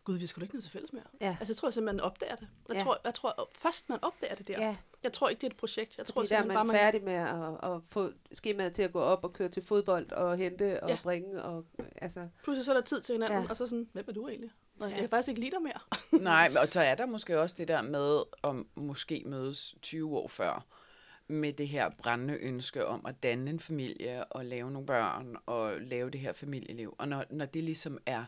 Gud, 0.09 0.17
vi 0.17 0.27
skal 0.27 0.43
ikke 0.43 0.55
ned 0.55 0.61
til 0.61 0.71
fælles 0.71 0.93
mere. 0.93 1.03
Ja. 1.21 1.37
Altså, 1.39 1.51
jeg 1.53 1.57
tror 1.57 1.69
simpelthen, 1.69 1.95
man 1.95 2.05
opdager 2.05 2.35
det. 2.35 2.47
Jeg, 2.69 2.77
Ja. 2.77 2.83
tror, 2.83 2.97
jeg 3.05 3.13
tror, 3.13 3.49
først 3.53 3.89
man 3.89 3.99
opdager 4.01 4.35
det 4.35 4.47
der. 4.47 4.61
Ja, 4.67 4.75
Jeg 5.03 5.13
tror 5.13 5.29
ikke, 5.29 5.39
det 5.41 5.47
er 5.47 5.51
et 5.51 5.57
projekt. 5.57 5.97
Jeg 5.97 6.05
tror 6.05 6.21
fordi 6.21 6.29
der 6.29 6.37
er 6.41 6.45
man 6.45 6.53
bare, 6.53 6.65
man... 6.65 6.75
færdig 6.75 7.03
med 7.03 7.13
at, 7.13 7.71
at 7.75 7.81
få 7.91 8.11
skemaet 8.31 8.73
til 8.73 8.81
at 8.83 8.91
gå 8.93 8.99
op 8.99 9.23
og 9.23 9.33
køre 9.33 9.49
til 9.49 9.63
fodbold 9.65 10.11
og 10.11 10.37
hente 10.37 10.83
og 10.83 10.89
Ja. 10.89 10.97
bringe. 11.03 11.43
Og, 11.43 11.65
altså, 12.01 12.27
Pludselig 12.43 12.65
så 12.65 12.71
er 12.71 12.75
der 12.75 12.81
tid 12.81 13.01
til 13.01 13.13
hinanden, 13.13 13.41
Ja. 13.43 13.49
og 13.49 13.57
så 13.57 13.67
sådan, 13.67 13.89
hvem 13.93 14.05
er 14.07 14.13
du 14.13 14.27
egentlig? 14.27 14.51
Ja. 14.81 14.85
Jeg 14.85 14.95
kan 14.95 15.09
faktisk 15.09 15.29
ikke 15.29 15.41
lide 15.41 15.51
dig 15.51 15.61
mere. 15.61 16.19
Nej, 16.31 16.51
og 16.61 16.67
så 16.71 16.81
er 16.81 16.95
der 16.95 17.05
måske 17.05 17.39
også 17.39 17.55
det 17.59 17.67
der 17.67 17.81
med 17.81 18.19
at 18.43 18.55
måske 18.83 19.23
mødes 19.25 19.75
20 19.81 20.17
år 20.17 20.27
før 20.27 20.65
med 21.27 21.53
det 21.53 21.67
her 21.67 21.89
brændende 21.97 22.33
ønske 22.33 22.85
om 22.85 23.05
at 23.05 23.23
danne 23.23 23.49
en 23.49 23.59
familie 23.59 24.23
og 24.23 24.45
lave 24.45 24.71
nogle 24.71 24.85
børn 24.85 25.35
og 25.45 25.81
lave 25.81 26.09
det 26.09 26.19
her 26.19 26.33
familieliv. 26.33 26.95
Og 26.97 27.07
når, 27.07 27.25
når 27.29 27.45
det 27.45 27.63
ligesom 27.63 27.97
er, 28.05 28.25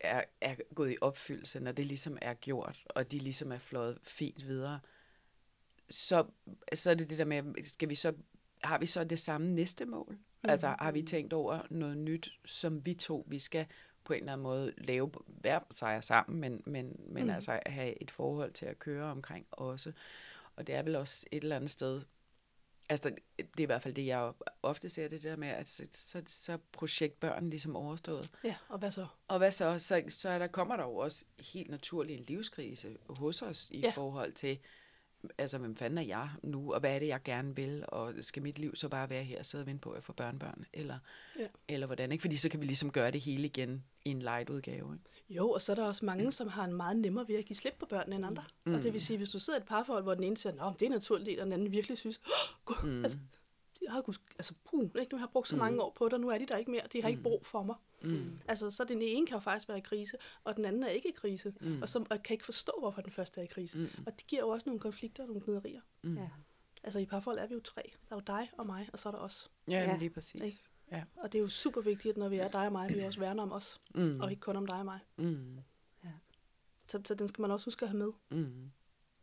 er, 0.00 0.24
er, 0.40 0.54
gået 0.74 0.92
i 0.92 0.96
opfyldelse, 1.00 1.60
når 1.60 1.72
det 1.72 1.86
ligesom 1.86 2.18
er 2.22 2.34
gjort, 2.34 2.84
og 2.86 3.12
de 3.12 3.18
ligesom 3.18 3.52
er 3.52 3.58
flået 3.58 3.98
fint 4.02 4.46
videre, 4.46 4.80
så, 5.90 6.26
så 6.74 6.90
er 6.90 6.94
det 6.94 7.10
det 7.10 7.18
der 7.18 7.24
med, 7.24 7.64
skal 7.64 7.88
vi 7.88 7.94
så, 7.94 8.14
har 8.64 8.78
vi 8.78 8.86
så 8.86 9.04
det 9.04 9.18
samme 9.18 9.54
næste 9.54 9.84
mål? 9.84 10.18
Mm. 10.42 10.50
Altså 10.50 10.74
har 10.78 10.92
vi 10.92 11.02
tænkt 11.02 11.32
over 11.32 11.62
noget 11.70 11.98
nyt, 11.98 12.32
som 12.44 12.86
vi 12.86 12.94
to, 12.94 13.26
vi 13.28 13.38
skal 13.38 13.66
på 14.04 14.12
en 14.12 14.20
eller 14.20 14.32
anden 14.32 14.42
måde 14.42 14.72
lave 14.78 15.10
hver 15.26 15.60
og 15.80 16.04
sammen, 16.04 16.40
men, 16.40 16.62
men, 16.66 17.00
men 17.08 17.24
mm. 17.24 17.30
altså 17.30 17.60
have 17.66 18.02
et 18.02 18.10
forhold 18.10 18.52
til 18.52 18.66
at 18.66 18.78
køre 18.78 19.04
omkring 19.04 19.46
også. 19.50 19.92
Og 20.56 20.66
det 20.66 20.74
er 20.74 20.82
vel 20.82 20.96
også 20.96 21.26
et 21.32 21.42
eller 21.42 21.56
andet 21.56 21.70
sted, 21.70 22.02
altså 22.90 23.10
det 23.38 23.46
er 23.58 23.62
i 23.62 23.64
hvert 23.64 23.82
fald 23.82 23.94
det, 23.94 24.06
jeg 24.06 24.32
ofte 24.62 24.88
ser 24.88 25.08
det 25.08 25.22
der 25.22 25.36
med, 25.36 25.48
at 25.48 25.68
så, 25.68 25.86
så, 25.92 26.22
så 26.26 26.58
projektbørn 26.72 27.50
ligesom 27.50 27.76
overstået. 27.76 28.30
Ja, 28.44 28.56
og 28.68 28.78
hvad 28.78 28.90
så? 28.90 29.06
Og 29.28 29.38
hvad 29.38 29.50
så? 29.50 29.78
Så, 29.78 30.02
så 30.08 30.28
er 30.28 30.38
der, 30.38 30.46
kommer 30.46 30.76
der 30.76 30.84
jo 30.84 30.96
også 30.96 31.24
helt 31.38 31.70
naturligt 31.70 32.18
en 32.18 32.24
livskrise 32.24 32.96
hos 33.08 33.42
os 33.42 33.70
i 33.70 33.80
ja. 33.80 33.90
forhold 33.90 34.32
til, 34.32 34.58
altså 35.38 35.58
hvem 35.58 35.76
fanden 35.76 35.98
er 35.98 36.02
jeg 36.02 36.28
nu, 36.42 36.74
og 36.74 36.80
hvad 36.80 36.94
er 36.94 36.98
det, 36.98 37.06
jeg 37.06 37.20
gerne 37.24 37.56
vil, 37.56 37.84
og 37.88 38.14
skal 38.20 38.42
mit 38.42 38.58
liv 38.58 38.76
så 38.76 38.88
bare 38.88 39.10
være 39.10 39.24
her 39.24 39.38
og 39.38 39.46
sidde 39.46 39.62
og 39.62 39.66
vente 39.66 39.80
på, 39.80 39.90
at 39.90 39.94
jeg 39.96 40.02
får 40.04 40.12
børnebørn, 40.12 40.64
eller, 40.72 40.98
Ja. 41.38 41.46
eller 41.68 41.86
hvordan, 41.86 42.12
ikke? 42.12 42.22
Fordi 42.22 42.36
så 42.36 42.48
kan 42.48 42.60
vi 42.60 42.66
ligesom 42.66 42.90
gøre 42.90 43.10
det 43.10 43.20
hele 43.20 43.46
igen 43.46 43.84
i 44.04 44.10
en 44.10 44.22
light 44.22 44.50
udgave, 44.50 44.94
ikke? 44.94 45.04
Jo, 45.28 45.50
og 45.50 45.62
så 45.62 45.72
er 45.72 45.76
der 45.76 45.84
også 45.84 46.04
mange, 46.04 46.32
som 46.32 46.48
har 46.48 46.64
en 46.64 46.74
meget 46.74 46.96
nemmere 46.96 47.28
ved 47.28 47.34
at 47.36 47.44
give 47.44 47.56
slip 47.56 47.74
på 47.78 47.86
børnene 47.86 48.16
end 48.16 48.24
andre. 48.24 48.42
Mm. 48.66 48.74
Og 48.74 48.82
det 48.82 48.92
vil 48.92 49.00
sige, 49.00 49.16
hvis 49.16 49.30
du 49.30 49.38
sidder 49.38 49.58
i 49.58 49.62
et 49.62 49.68
parforhold, 49.68 50.02
hvor 50.02 50.14
den 50.14 50.24
ene 50.24 50.36
siger, 50.36 50.64
at 50.64 50.80
det 50.80 50.86
er 50.86 50.90
naturligt, 50.90 51.40
og 51.40 51.44
den 51.44 51.52
anden 51.52 51.72
virkelig 51.72 51.98
synes, 51.98 52.20
oh, 52.66 52.88
mm. 52.88 53.02
altså, 53.02 53.18
jeg 53.82 53.92
har, 53.92 54.16
altså, 54.38 54.54
puh, 54.70 54.82
ikke? 55.00 55.12
nu 55.12 55.18
har 55.18 55.26
jeg 55.26 55.30
brugt 55.32 55.48
så 55.48 55.56
mange 55.56 55.82
år 55.82 55.92
på 55.98 56.04
det, 56.04 56.12
og 56.12 56.20
nu 56.20 56.28
er 56.28 56.38
de 56.38 56.46
der 56.46 56.56
ikke 56.56 56.70
mere. 56.70 56.82
De 56.92 57.02
har 57.02 57.08
ikke 57.08 57.22
brug 57.22 57.46
for 57.46 57.62
mig. 57.62 57.76
Mm. 58.02 58.38
Altså, 58.48 58.70
så 58.70 58.84
den 58.84 59.02
ene 59.02 59.26
kan 59.26 59.34
jo 59.34 59.40
faktisk 59.40 59.68
være 59.68 59.78
i 59.78 59.80
krise, 59.80 60.16
og 60.44 60.56
den 60.56 60.64
anden 60.64 60.82
er 60.82 60.88
ikke 60.88 61.08
i 61.08 61.12
krise, 61.12 61.54
mm. 61.60 61.82
og, 61.82 61.88
så, 61.88 62.04
og 62.10 62.22
kan 62.22 62.34
ikke 62.34 62.44
forstå, 62.44 62.72
hvorfor 62.78 63.02
den 63.02 63.12
første 63.12 63.40
er 63.40 63.44
i 63.44 63.46
krise. 63.46 63.78
Mm. 63.78 63.88
Og 64.06 64.18
det 64.18 64.26
giver 64.26 64.42
jo 64.42 64.48
også 64.48 64.68
nogle 64.68 64.80
konflikter 64.80 65.22
og 65.22 65.26
nogle 65.28 65.42
gniderier. 65.44 65.80
Mm. 66.02 66.16
ja. 66.16 66.28
Altså, 66.82 66.98
i 66.98 67.06
parforhold 67.06 67.38
er 67.38 67.46
vi 67.46 67.54
jo 67.54 67.60
tre. 67.60 67.82
Der 68.08 68.16
er 68.16 68.16
jo 68.16 68.22
dig 68.26 68.50
og 68.58 68.66
mig, 68.66 68.88
og 68.92 68.98
så 68.98 69.08
er 69.08 69.12
der 69.12 69.18
os. 69.18 69.50
Ja, 69.68 69.72
Ja. 69.72 69.90
ja. 69.90 69.96
lige 69.96 70.10
præcis. 70.10 70.42
Ikke? 70.42 70.56
Ja. 70.92 71.04
Og 71.16 71.32
det 71.32 71.38
er 71.38 71.42
jo 71.42 71.48
super 71.48 71.80
vigtigt, 71.80 72.16
når 72.16 72.28
vi 72.28 72.36
er 72.36 72.48
dig 72.48 72.66
og 72.66 72.72
mig, 72.72 72.88
at 72.88 72.96
vi 72.96 73.00
også 73.02 73.20
værner 73.20 73.42
om 73.42 73.52
os, 73.52 73.80
Mm. 73.94 74.20
og 74.20 74.30
ikke 74.30 74.40
kun 74.40 74.56
om 74.56 74.66
dig 74.66 74.78
og 74.78 74.84
mig. 74.84 74.98
Mm. 75.16 75.58
Så, 76.88 77.00
så 77.04 77.14
den 77.14 77.28
skal 77.28 77.42
man 77.42 77.50
også 77.50 77.66
huske 77.66 77.82
at 77.84 77.88
have 77.90 77.98
med. 77.98 78.12
Mm. 78.30 78.70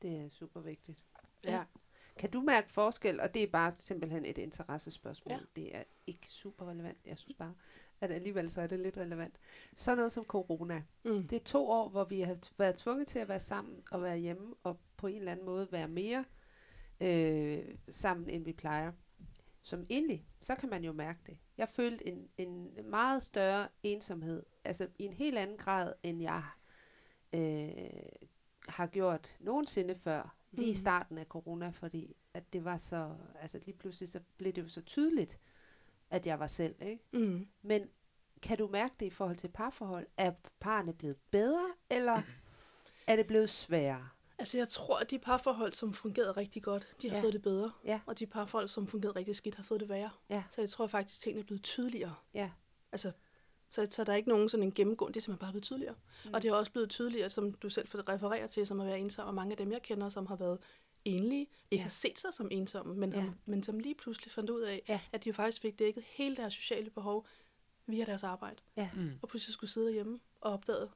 Det 0.01 0.17
er 0.17 0.29
super 0.29 0.59
vigtigt. 0.59 0.97
Ja. 1.43 1.51
Ja. 1.55 1.63
Kan 2.17 2.31
du 2.31 2.41
mærke 2.41 2.71
forskel, 2.71 3.19
og 3.19 3.33
det 3.33 3.43
er 3.43 3.47
bare 3.47 3.71
simpelthen 3.71 4.25
et 4.25 4.37
interessespørgsmål. 4.37 5.31
Ja. 5.33 5.39
Det 5.55 5.75
er 5.75 5.83
ikke 6.07 6.27
super 6.29 6.69
relevant. 6.69 6.97
Jeg 7.05 7.17
synes 7.17 7.37
bare, 7.37 7.53
at 8.01 8.11
alligevel 8.11 8.49
så 8.49 8.61
er 8.61 8.67
det 8.67 8.79
lidt 8.79 8.97
relevant. 8.97 9.35
Så 9.75 9.95
noget 9.95 10.11
som 10.11 10.23
corona. 10.25 10.83
Mm. 11.05 11.23
Det 11.23 11.33
er 11.35 11.43
to 11.43 11.69
år, 11.69 11.89
hvor 11.89 12.03
vi 12.03 12.21
har 12.21 12.37
været 12.57 12.75
tvunget 12.75 13.07
til 13.07 13.19
at 13.19 13.27
være 13.27 13.39
sammen 13.39 13.75
og 13.91 14.01
være 14.03 14.17
hjemme, 14.17 14.53
og 14.63 14.79
på 14.97 15.07
en 15.07 15.17
eller 15.17 15.31
anden 15.31 15.45
måde 15.45 15.67
være 15.71 15.87
mere 15.87 16.25
øh, 17.01 17.75
sammen, 17.89 18.29
end 18.29 18.45
vi 18.45 18.53
plejer. 18.53 18.91
Som 19.61 19.85
egentlig, 19.89 20.25
så 20.41 20.55
kan 20.55 20.69
man 20.69 20.83
jo 20.83 20.91
mærke 20.93 21.19
det. 21.25 21.39
Jeg 21.57 21.69
følte 21.69 22.07
en, 22.07 22.27
en 22.37 22.69
meget 22.85 23.23
større 23.23 23.67
ensomhed, 23.83 24.43
altså 24.63 24.87
i 24.99 25.03
en 25.05 25.13
helt 25.13 25.37
anden 25.37 25.57
grad, 25.57 25.93
end 26.03 26.21
jeg 26.21 26.43
øh, 27.33 27.79
har 28.67 28.87
gjort 28.87 29.37
nogensinde 29.39 29.95
før, 29.95 30.35
lige 30.51 30.67
i 30.67 30.71
Mhm. 30.71 30.75
starten 30.75 31.17
af 31.17 31.25
corona, 31.25 31.69
fordi 31.69 32.15
at 32.33 32.53
det 32.53 32.63
var 32.65 32.77
så, 32.77 33.15
altså 33.41 33.59
lige 33.65 33.77
pludselig 33.77 34.09
så 34.09 34.19
blev 34.37 34.53
det 34.53 34.61
jo 34.63 34.67
så 34.67 34.81
tydeligt, 34.81 35.39
at 36.09 36.27
jeg 36.27 36.39
var 36.39 36.47
selv, 36.47 36.75
ikke? 36.81 37.03
Mm. 37.13 37.47
Men 37.61 37.89
kan 38.41 38.57
du 38.57 38.67
mærke 38.67 38.95
det 38.99 39.05
i 39.05 39.09
forhold 39.09 39.37
til 39.37 39.47
parforhold? 39.47 40.07
Er 40.17 40.31
parerne 40.59 40.93
blevet 40.93 41.17
bedre, 41.31 41.67
eller 41.89 42.21
er 43.07 43.15
det 43.15 43.27
blevet 43.27 43.49
sværere? 43.49 44.09
Altså, 44.39 44.57
jeg 44.57 44.69
tror, 44.69 44.97
at 44.99 45.11
de 45.11 45.19
parforhold, 45.19 45.73
som 45.73 45.93
fungerede 45.93 46.31
rigtig 46.31 46.63
godt, 46.63 46.87
de 47.01 47.09
har 47.09 47.15
Ja. 47.17 47.23
fået 47.23 47.33
det 47.33 47.41
bedre. 47.41 47.71
Ja. 47.85 47.99
Og 48.05 48.19
de 48.19 48.25
parforhold, 48.25 48.67
som 48.67 48.87
fungerede 48.87 49.15
rigtig 49.19 49.35
skidt, 49.35 49.55
har 49.55 49.63
fået 49.63 49.79
det 49.79 49.89
værre. 49.89 50.09
Ja. 50.29 50.43
Så 50.49 50.61
jeg 50.61 50.69
tror 50.69 50.87
faktisk, 50.87 51.19
at 51.19 51.21
tingene 51.23 51.41
er 51.41 51.45
blevet 51.45 51.63
tydeligere. 51.63 52.15
Ja. 52.33 52.51
Altså, 52.91 53.11
så, 53.69 53.87
så 53.91 54.03
der 54.03 54.11
er 54.11 54.17
ikke 54.17 54.29
nogen 54.29 54.49
sådan 54.49 54.63
en 54.63 54.71
gennemgående, 54.71 55.13
det 55.13 55.19
er 55.19 55.21
simpelthen 55.23 55.45
bare 55.45 55.51
blevet 55.51 55.63
tydeligere. 55.63 55.95
Mm. 56.25 56.33
Og 56.33 56.41
det 56.41 56.49
er 56.49 56.53
også 56.53 56.71
blevet 56.71 56.89
tydeligere, 56.89 57.29
som 57.29 57.51
du 57.53 57.69
selv 57.69 57.87
refererer 57.87 58.47
til, 58.47 58.67
som 58.67 58.79
at 58.79 58.87
være 58.87 58.99
ensom, 58.99 59.27
og 59.27 59.33
mange 59.33 59.51
af 59.51 59.57
dem, 59.57 59.71
jeg 59.71 59.81
kender, 59.81 60.09
som 60.09 60.25
har 60.25 60.35
været 60.35 60.59
enlige, 61.05 61.41
ikke 61.41 61.81
Ja. 61.81 61.81
har 61.81 61.89
set 61.89 62.19
sig 62.19 62.33
som 62.33 62.47
ensomme, 62.51 62.95
men, 62.95 63.13
Ja. 63.13 63.29
men 63.45 63.63
som 63.63 63.79
lige 63.79 63.95
pludselig 63.95 64.31
fandt 64.31 64.49
ud 64.49 64.61
af, 64.61 64.81
Ja. 64.89 64.99
at 65.11 65.23
de 65.23 65.29
jo 65.29 65.33
faktisk 65.33 65.61
fik 65.61 65.79
dækket 65.79 66.03
hele 66.07 66.35
deres 66.35 66.53
sociale 66.53 66.89
behov 66.89 67.25
via 67.87 68.05
deres 68.05 68.23
arbejde. 68.23 68.61
Ja. 68.77 68.89
Mm. 68.95 69.11
Og 69.21 69.29
pludselig 69.29 69.53
skulle 69.53 69.69
sidde 69.71 69.87
derhjemme 69.87 70.19
og 70.41 70.51
opdagede, 70.53 70.89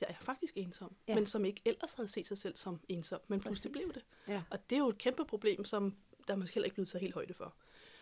jeg 0.00 0.06
er 0.20 0.24
faktisk 0.24 0.52
ensom, 0.56 0.96
Ja. 1.08 1.14
men 1.14 1.26
som 1.26 1.44
ikke 1.44 1.60
ellers 1.64 1.92
havde 1.94 2.08
set 2.08 2.26
sig 2.26 2.38
selv 2.38 2.56
som 2.56 2.80
ensom, 2.88 3.20
men 3.28 3.40
pludselig 3.40 3.72
Præcis. 3.72 3.92
blev 3.92 4.02
det. 4.26 4.32
Ja. 4.32 4.42
Og 4.50 4.70
det 4.70 4.76
er 4.76 4.80
jo 4.80 4.88
et 4.88 4.98
kæmpe 4.98 5.24
problem, 5.24 5.64
som 5.64 5.96
der 6.28 6.34
er 6.34 6.38
måske 6.38 6.54
heller 6.54 6.64
ikke 6.64 6.74
blevet 6.74 6.88
taget 6.88 7.00
helt 7.02 7.14
højde 7.14 7.34
for. 7.34 7.54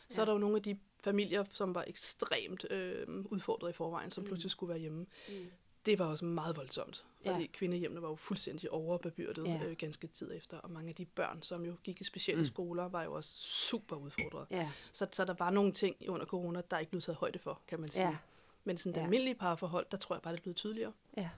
Så 0.08 0.16
Ja. 0.16 0.20
er 0.20 0.24
der 0.24 0.32
jo 0.32 0.38
nogle 0.38 0.56
af 0.56 0.62
de 0.62 0.78
familier, 1.04 1.44
som 1.52 1.74
var 1.74 1.84
ekstremt 1.86 2.70
øh, 2.70 3.06
udfordret 3.24 3.70
i 3.70 3.72
forvejen, 3.72 4.10
som 4.10 4.22
mm. 4.22 4.26
pludselig 4.28 4.50
skulle 4.50 4.70
være 4.70 4.78
hjemme. 4.78 5.06
Mm. 5.28 5.50
Det 5.86 5.98
var 5.98 6.04
også 6.06 6.24
meget 6.24 6.56
voldsomt, 6.56 7.04
Ja. 7.24 7.32
fordi 7.32 7.46
kvindehjemmene 7.46 8.02
var 8.02 8.08
jo 8.08 8.16
fuldstændig 8.16 8.70
overbebyrdet 8.70 9.46
Ja. 9.46 9.52
ja. 9.52 9.64
øh, 9.64 9.76
ganske 9.76 10.06
tid 10.06 10.30
efter, 10.36 10.58
og 10.58 10.70
mange 10.70 10.88
af 10.88 10.94
de 10.94 11.04
børn, 11.06 11.42
som 11.42 11.64
jo 11.64 11.76
gik 11.84 12.00
i 12.00 12.04
specielle 12.04 12.42
Mm. 12.42 12.46
skoler, 12.48 12.88
var 12.88 13.02
jo 13.02 13.12
også 13.12 13.30
super 13.38 13.96
udfordret. 13.96 14.46
Ja. 14.50 14.70
Så, 14.92 15.06
så 15.12 15.24
der 15.24 15.34
var 15.38 15.50
nogle 15.50 15.72
ting 15.72 15.96
under 16.08 16.26
corona, 16.26 16.62
der 16.70 16.78
ikke 16.78 16.90
blev 16.90 17.02
taget 17.02 17.16
højde 17.16 17.38
for, 17.38 17.60
kan 17.68 17.80
man 17.80 17.88
sige. 17.88 18.06
Ja. 18.08 18.16
Men 18.64 18.78
sådan 18.78 18.92
det 18.94 19.00
Ja. 19.00 19.04
almindelige 19.04 19.34
parforhold, 19.34 19.86
der 19.90 19.96
tror 19.96 20.14
jeg 20.16 20.22
bare, 20.22 20.34
det 20.34 20.42
blevet 20.42 20.56
tydeligere. 20.56 20.92
ja. 21.16 21.30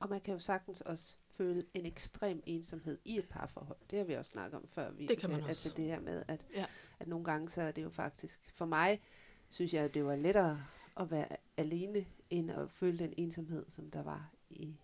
Og 0.00 0.08
man 0.08 0.20
kan 0.20 0.34
jo 0.34 0.40
sagtens 0.40 0.80
også 0.80 1.16
føle 1.30 1.64
en 1.74 1.86
ekstrem 1.86 2.42
ensomhed 2.46 2.98
i 3.04 3.18
et 3.18 3.28
parforhold. 3.28 3.78
Det 3.90 3.98
har 3.98 4.04
vi 4.06 4.12
også 4.14 4.30
snakket 4.30 4.56
om 4.60 4.68
før. 4.68 4.90
Vi, 4.90 5.06
Det 5.06 5.18
kan 5.18 5.30
man 5.30 5.40
øh, 5.40 5.48
Altså 5.48 5.68
også. 5.68 5.76
det 5.76 5.84
her 5.84 6.00
med, 6.00 6.22
at, 6.28 6.46
Ja. 6.54 6.64
at 7.00 7.08
nogle 7.08 7.24
gange 7.24 7.48
så 7.48 7.62
er 7.62 7.70
det 7.70 7.82
jo 7.82 7.90
faktisk, 7.90 8.40
for 8.54 8.64
mig 8.64 9.00
synes 9.48 9.74
jeg, 9.74 9.84
at 9.84 9.94
det 9.94 10.04
var 10.04 10.16
lettere 10.16 10.64
at 10.96 11.10
være 11.10 11.26
alene, 11.56 12.06
end 12.32 12.50
at 12.50 12.70
føle 12.70 12.98
den 12.98 13.14
ensomhed, 13.16 13.64
som 13.68 13.90
der 13.90 14.02
var 14.02 14.30
i 14.50 14.76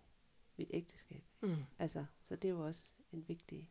mit 0.57 0.71
ægteskab. 0.73 1.25
Mm. 1.41 1.57
Altså, 1.79 2.05
så 2.23 2.37
det 2.37 2.45
er 2.49 2.53
jo 2.53 2.61
også 2.67 2.93
en 3.13 3.29
vigtig... 3.29 3.71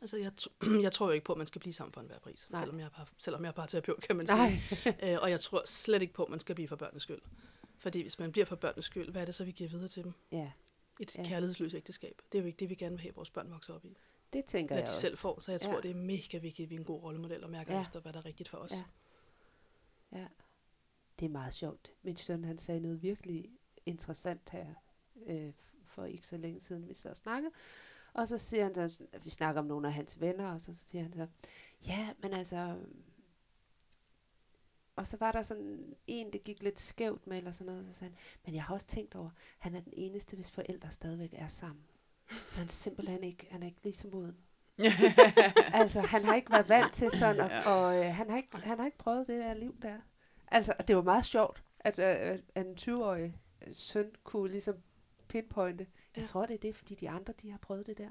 Altså, 0.00 0.16
jeg, 0.16 0.32
jeg 0.86 0.92
tror 0.92 1.06
jo 1.06 1.12
ikke 1.12 1.24
på, 1.24 1.32
at 1.32 1.38
man 1.38 1.46
skal 1.46 1.60
blive 1.60 1.72
sammen 1.72 1.92
for 1.92 2.00
enhver 2.00 2.18
pris, 2.18 2.46
Nej. 2.50 2.60
selvom 2.60 2.78
jeg, 2.78 2.84
er 2.84 2.90
bare, 2.90 3.06
selvom 3.18 3.42
jeg 3.42 3.48
er 3.48 3.52
bare 3.52 3.66
terapeut, 3.66 4.00
kan 4.00 4.16
man 4.16 4.26
Nej, 4.26 4.50
sige. 4.50 4.96
øh, 5.14 5.18
og 5.22 5.30
jeg 5.30 5.40
tror 5.40 5.62
slet 5.66 6.02
ikke 6.02 6.14
på, 6.14 6.24
at 6.24 6.30
man 6.30 6.40
skal 6.40 6.54
blive 6.54 6.68
for 6.68 6.76
børnenes 6.76 7.02
skyld. 7.02 7.20
Fordi 7.78 8.02
hvis 8.02 8.18
man 8.18 8.32
bliver 8.32 8.44
for 8.44 8.56
børnenes 8.56 8.84
skyld, 8.84 9.10
hvad 9.10 9.22
er 9.22 9.26
det 9.26 9.34
så, 9.34 9.44
vi 9.44 9.50
giver 9.52 9.70
videre 9.70 9.88
til 9.88 10.04
dem? 10.04 10.12
ja, 10.32 10.52
Et 11.00 11.14
Ja. 11.16 11.22
ja. 11.22 11.28
kærlighedsløst 11.28 11.74
ægteskab. 11.74 12.22
Det 12.32 12.38
er 12.38 12.42
jo 12.42 12.46
ikke 12.46 12.56
det, 12.56 12.70
vi 12.70 12.74
gerne 12.74 12.90
vil 12.94 13.00
have, 13.00 13.08
at 13.10 13.16
vores 13.16 13.30
børn 13.30 13.50
vokser 13.50 13.74
op 13.74 13.84
i. 13.84 13.96
det 14.32 14.44
tænker 14.44 14.74
Hvad 14.74 14.82
jeg 14.82 14.86
de 14.88 14.90
også. 14.90 15.00
selv 15.00 15.16
får. 15.18 15.40
Så 15.40 15.50
jeg 15.52 15.60
tror, 15.60 15.70
Ja. 15.70 15.76
ja. 15.76 15.80
det 15.82 15.90
er 15.90 15.94
mega 15.94 16.38
vigtigt, 16.38 16.66
at 16.66 16.70
vi 16.70 16.74
er 16.74 16.78
en 16.78 16.84
god 16.84 17.02
rollemodel 17.02 17.44
og 17.44 17.50
mærker 17.50 17.72
Ja. 17.72 17.78
ja. 17.78 17.82
efter, 17.84 18.00
hvad 18.00 18.12
der 18.12 18.18
er 18.18 18.24
rigtigt 18.24 18.48
for 18.48 18.58
os. 18.58 18.70
Ja. 18.72 18.84
Ja, 20.18 20.26
det 21.22 21.28
er 21.28 21.32
meget 21.32 21.52
sjovt. 21.52 21.92
Min 22.02 22.16
søn, 22.16 22.44
han 22.44 22.58
sagde 22.58 22.80
noget 22.80 23.02
virkelig 23.02 23.50
interessant 23.86 24.50
her, 24.50 24.66
øh, 25.26 25.52
for 25.84 26.04
ikke 26.04 26.26
så 26.26 26.36
længe 26.36 26.60
siden, 26.60 26.88
vi 26.88 26.94
sad 26.94 27.10
og 27.10 27.16
snakkede. 27.16 27.52
Og 28.12 28.28
så 28.28 28.38
siger 28.38 28.64
han 28.64 28.74
så, 28.74 29.06
vi 29.24 29.30
snakker 29.30 29.60
om 29.60 29.66
nogle 29.66 29.86
af 29.86 29.92
hans 29.92 30.20
venner, 30.20 30.52
og 30.52 30.60
så 30.60 30.74
siger 30.74 31.02
han 31.02 31.12
så, 31.12 31.26
ja, 31.86 32.08
men 32.22 32.32
altså... 32.32 32.78
Og 34.96 35.06
så 35.06 35.16
var 35.16 35.32
der 35.32 35.42
sådan 35.42 35.94
en, 36.06 36.32
det 36.32 36.44
gik 36.44 36.62
lidt 36.62 36.78
skævt 36.78 37.26
med, 37.26 37.38
eller 37.38 37.52
sådan 37.52 37.72
noget, 37.72 37.86
så 37.86 37.92
sagde 37.92 38.12
han, 38.12 38.18
men 38.44 38.54
jeg 38.54 38.64
har 38.64 38.74
også 38.74 38.86
tænkt 38.86 39.14
over, 39.14 39.30
han 39.58 39.74
er 39.74 39.80
den 39.80 39.92
eneste, 39.96 40.36
hvis 40.36 40.50
forældre 40.50 40.90
stadigvæk 40.90 41.34
er 41.36 41.46
sammen. 41.46 41.84
Så 42.46 42.58
han 42.58 42.68
simpelthen 42.68 43.24
ikke, 43.24 43.46
han 43.50 43.62
er 43.62 43.66
ikke 43.66 43.82
lige 43.82 43.94
så 43.94 44.08
moden. 44.08 44.36
altså, 45.82 46.00
han 46.00 46.24
har 46.24 46.34
ikke 46.34 46.52
været 46.52 46.68
vant 46.68 46.92
til 46.92 47.10
sådan, 47.10 47.40
og, 47.40 47.50
og 47.74 47.98
øh, 47.98 48.04
han, 48.04 48.30
har 48.30 48.36
ikke, 48.36 48.56
han 48.56 48.78
har 48.78 48.86
ikke 48.86 48.98
prøvet 48.98 49.26
det 49.26 49.40
der 49.40 49.54
liv 49.54 49.76
der. 49.82 49.98
Altså, 50.52 50.72
det 50.88 50.96
var 50.96 51.02
meget 51.02 51.24
sjovt, 51.24 51.62
at, 51.80 51.98
øh, 51.98 52.38
at 52.54 52.66
en 52.66 52.74
20-årig 52.80 53.36
søn 53.72 54.10
kunne 54.24 54.50
ligesom 54.50 54.74
pinpointe. 55.28 55.86
Jeg 56.16 56.22
Ja. 56.22 56.26
tror, 56.26 56.46
det 56.46 56.54
er 56.54 56.58
det, 56.58 56.76
fordi 56.76 56.94
de 56.94 57.10
andre, 57.10 57.32
de 57.42 57.50
har 57.50 57.58
prøvet 57.58 57.86
det 57.86 57.98
der. 57.98 58.08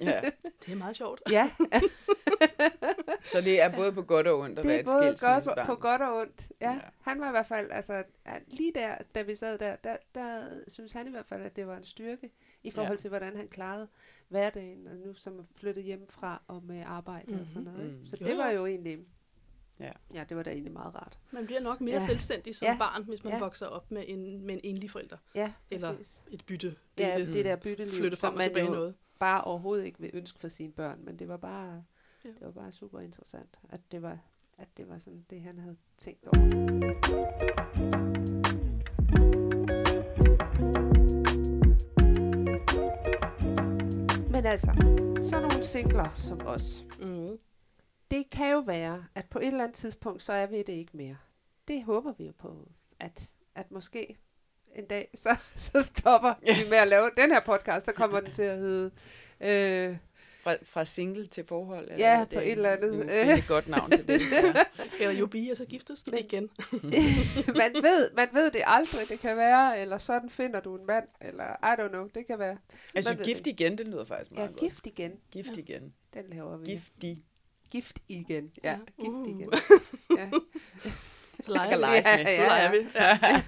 Ja. 0.00 0.20
Det 0.66 0.72
er 0.72 0.76
meget 0.76 0.96
sjovt. 0.96 1.22
Ja, 1.30 1.50
Så 3.32 3.40
det 3.40 3.62
er 3.62 3.76
både 3.76 3.92
på 3.92 4.02
godt 4.02 4.26
og 4.26 4.38
ondt 4.40 4.58
at 4.58 4.62
det 4.64 4.68
være 4.68 4.76
er 4.76 4.80
et 4.80 4.86
både 4.86 4.96
godt, 5.06 5.18
skilsmissebarn. 5.18 5.66
på 5.66 5.74
godt 5.74 6.02
og 6.02 6.16
ondt. 6.16 6.48
Ja, 6.60 6.70
Ja. 6.72 6.80
Han 7.00 7.20
var 7.20 7.28
i 7.28 7.30
hvert 7.30 7.46
fald, 7.46 7.70
altså 7.70 8.04
lige 8.46 8.72
der, 8.74 8.94
da 9.14 9.22
vi 9.22 9.34
sad 9.34 9.58
der, 9.58 9.76
der, 9.76 9.96
der 10.14 10.44
synes 10.68 10.92
han 10.92 11.06
i 11.06 11.10
hvert 11.10 11.26
fald, 11.26 11.42
at 11.42 11.56
det 11.56 11.66
var 11.66 11.76
en 11.76 11.84
styrke 11.84 12.30
i 12.62 12.70
forhold 12.70 12.92
Ja. 12.92 13.00
til, 13.00 13.08
hvordan 13.08 13.36
han 13.36 13.48
klarede 13.48 13.88
hverdagen, 14.28 14.86
og 14.86 14.96
nu 14.96 15.14
som 15.14 15.38
er 15.38 15.42
flyttet 15.56 15.84
hjemmefra 15.84 16.42
og 16.48 16.62
med 16.62 16.82
arbejde 16.86 17.26
mm-hmm. 17.26 17.42
og 17.42 17.48
sådan 17.48 17.62
noget. 17.62 17.86
Mhm. 17.90 18.00
Mm. 18.00 18.06
Så 18.06 18.16
Jo, 18.20 18.26
det 18.26 18.32
jo. 18.32 18.36
var 18.36 18.50
jo 18.50 18.66
egentlig, 18.66 18.98
Ja. 19.80 19.90
ja, 20.14 20.24
det 20.28 20.36
var 20.36 20.42
da 20.42 20.50
egentlig 20.50 20.72
meget 20.72 20.94
rart. 20.94 21.18
Man 21.30 21.46
bliver 21.46 21.60
nok 21.60 21.80
mere 21.80 21.94
Ja. 22.00 22.06
selvstændig 22.06 22.56
som 22.56 22.66
Ja. 22.66 22.76
barn, 22.78 23.04
hvis 23.04 23.24
man 23.24 23.32
Ja. 23.32 23.38
vokser 23.38 23.66
op 23.66 23.90
med 23.90 24.04
en, 24.06 24.46
med 24.46 24.54
en 24.54 24.60
enlig 24.64 24.90
forælder. 24.90 25.16
Ja, 25.34 25.52
Eller 25.70 25.90
præcis. 25.96 26.22
Et 26.30 26.44
bytte. 26.46 26.76
Ja, 26.98 27.18
det 27.32 27.44
der 27.44 27.56
bytteliv, 27.56 27.92
flytte 27.94 28.16
som 28.16 28.26
frem 28.26 28.34
og 28.34 28.38
man 28.38 28.48
tilbage 28.48 28.66
jo 28.66 28.72
noget. 28.72 28.94
bare 29.18 29.40
overhovedet 29.44 29.84
ikke 29.84 30.00
vil 30.00 30.10
ønske 30.14 30.38
for 30.38 30.48
sine 30.48 30.72
børn, 30.72 30.98
men 31.04 31.18
det 31.18 31.28
var 31.28 31.36
bare, 31.36 31.84
Ja. 32.24 32.28
det 32.28 32.36
var 32.40 32.50
bare 32.50 32.72
super 32.72 33.00
interessant, 33.00 33.58
at 33.68 33.80
det 33.92 34.02
var, 34.02 34.18
at 34.58 34.68
det 34.76 34.88
var 34.88 34.98
sådan 34.98 35.24
det, 35.30 35.40
han 35.40 35.58
havde 35.58 35.76
tænkt 35.96 36.26
over. 36.26 37.54
Men 44.30 44.46
altså, 44.46 44.72
sådan 45.20 45.48
nogle 45.48 45.64
singler 45.64 46.08
som 46.16 46.40
os, 46.46 46.84
Mm. 47.00 47.13
Det 48.10 48.30
kan 48.30 48.52
jo 48.52 48.58
være, 48.58 49.04
at 49.14 49.24
på 49.30 49.38
et 49.38 49.46
eller 49.46 49.64
andet 49.64 49.76
tidspunkt, 49.76 50.22
så 50.22 50.32
er 50.32 50.46
vi 50.46 50.58
det 50.58 50.72
ikke 50.72 50.96
mere. 50.96 51.16
Det 51.68 51.84
håber 51.84 52.12
vi 52.18 52.24
jo 52.26 52.32
på, 52.38 52.68
at, 53.00 53.30
at 53.54 53.70
måske 53.70 54.16
en 54.74 54.86
dag, 54.86 55.08
så, 55.14 55.28
så 55.72 55.82
stopper 55.82 56.34
vi 56.42 56.68
med 56.70 56.78
at 56.78 56.88
lave 56.88 57.10
den 57.16 57.30
her 57.32 57.40
podcast, 57.40 57.86
så 57.86 57.92
kommer 57.92 58.20
den 58.20 58.32
til 58.32 58.42
at 58.42 58.58
hedde... 58.58 58.90
Øh, 59.40 59.96
Fra, 60.42 60.56
fra 60.64 60.84
single 60.84 61.26
til 61.26 61.44
forhold? 61.44 61.84
Eller 61.90 62.10
Ja, 62.10 62.24
på 62.24 62.30
det, 62.34 62.46
et 62.46 62.52
eller 62.52 62.70
andet. 62.70 62.94
Må 62.94 63.00
finde 63.02 63.34
et 63.38 63.44
godt 63.48 63.68
navn 63.68 63.90
til 63.90 64.08
det. 64.08 64.20
Ja. 64.32 64.52
Eller 65.00 65.14
jo 65.20 65.26
bi, 65.26 65.48
og 65.50 65.56
så 65.56 65.64
giftes 65.64 66.06
Men- 66.06 66.18
igen. 66.18 66.50
man, 67.60 67.74
ved, 67.82 68.10
man 68.16 68.28
ved 68.32 68.50
det 68.50 68.62
aldrig, 68.66 69.08
det 69.08 69.20
kan 69.20 69.36
være, 69.36 69.78
eller 69.80 69.98
sådan 69.98 70.30
finder 70.30 70.60
du 70.60 70.76
en 70.76 70.86
mand, 70.86 71.04
eller 71.20 71.44
I 71.44 71.80
don't 71.82 71.88
know, 71.88 72.08
det 72.14 72.26
kan 72.26 72.38
være. 72.38 72.58
Altså, 72.94 73.14
Man 73.14 73.24
gift 73.24 73.44
det. 73.44 73.50
igen, 73.60 73.78
det 73.78 73.88
lyder 73.88 74.04
faktisk 74.04 74.30
Ja, 74.30 74.36
meget 74.36 74.50
godt. 74.50 74.60
gift 74.60 74.86
igen, 74.86 75.12
Gift 75.30 75.48
Ja. 75.50 75.56
igen. 75.56 75.94
den 76.14 76.24
laver 76.30 76.56
vi. 76.56 76.64
Giftig. 76.66 77.24
Gift 77.70 77.98
igen, 78.08 78.52
ja, 78.64 78.70
Ja. 78.72 78.78
gift 78.98 79.08
Uh. 79.08 79.28
igen. 79.28 79.50
Ja. 80.18 80.30
Så 81.40 81.52
leger 81.52 81.76
vi. 81.76 81.82
Ja, 81.82 82.16
med. 82.16 82.24
ja. 82.32 82.46
Leger 82.46 82.70
vi. 82.70 82.88
Ja. 82.94 83.42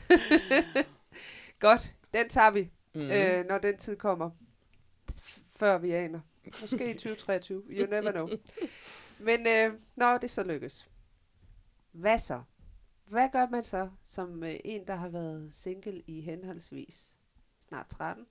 Godt, 1.69 1.95
den 2.15 2.29
tager 2.29 2.51
vi, 2.51 2.71
Mm. 2.95 3.01
øh, 3.11 3.45
når 3.47 3.59
den 3.59 3.77
tid 3.77 3.97
kommer, 3.97 4.31
før 5.59 5.79
vi 5.79 5.91
aner. 5.93 6.21
Måske 6.61 6.91
i 6.91 6.95
2023, 6.95 7.63
you 7.71 7.87
never 7.87 8.11
know. 8.13 8.29
Men 9.19 9.47
øh, 9.47 9.81
når 9.97 10.19
det 10.19 10.31
så 10.31 10.43
lykkes, 10.43 10.89
hvad 11.93 12.19
så? 12.19 12.43
Hvad 13.07 13.29
gør 13.33 13.47
man 13.49 13.65
så 13.65 13.91
som 14.05 14.43
øh, 14.45 14.55
en, 14.65 14.87
der 14.87 14.95
har 14.95 15.09
været 15.09 15.55
single 15.55 16.03
i 16.07 16.21
henholdsvis 16.21 17.17
snart 17.69 17.87
13 17.89 18.27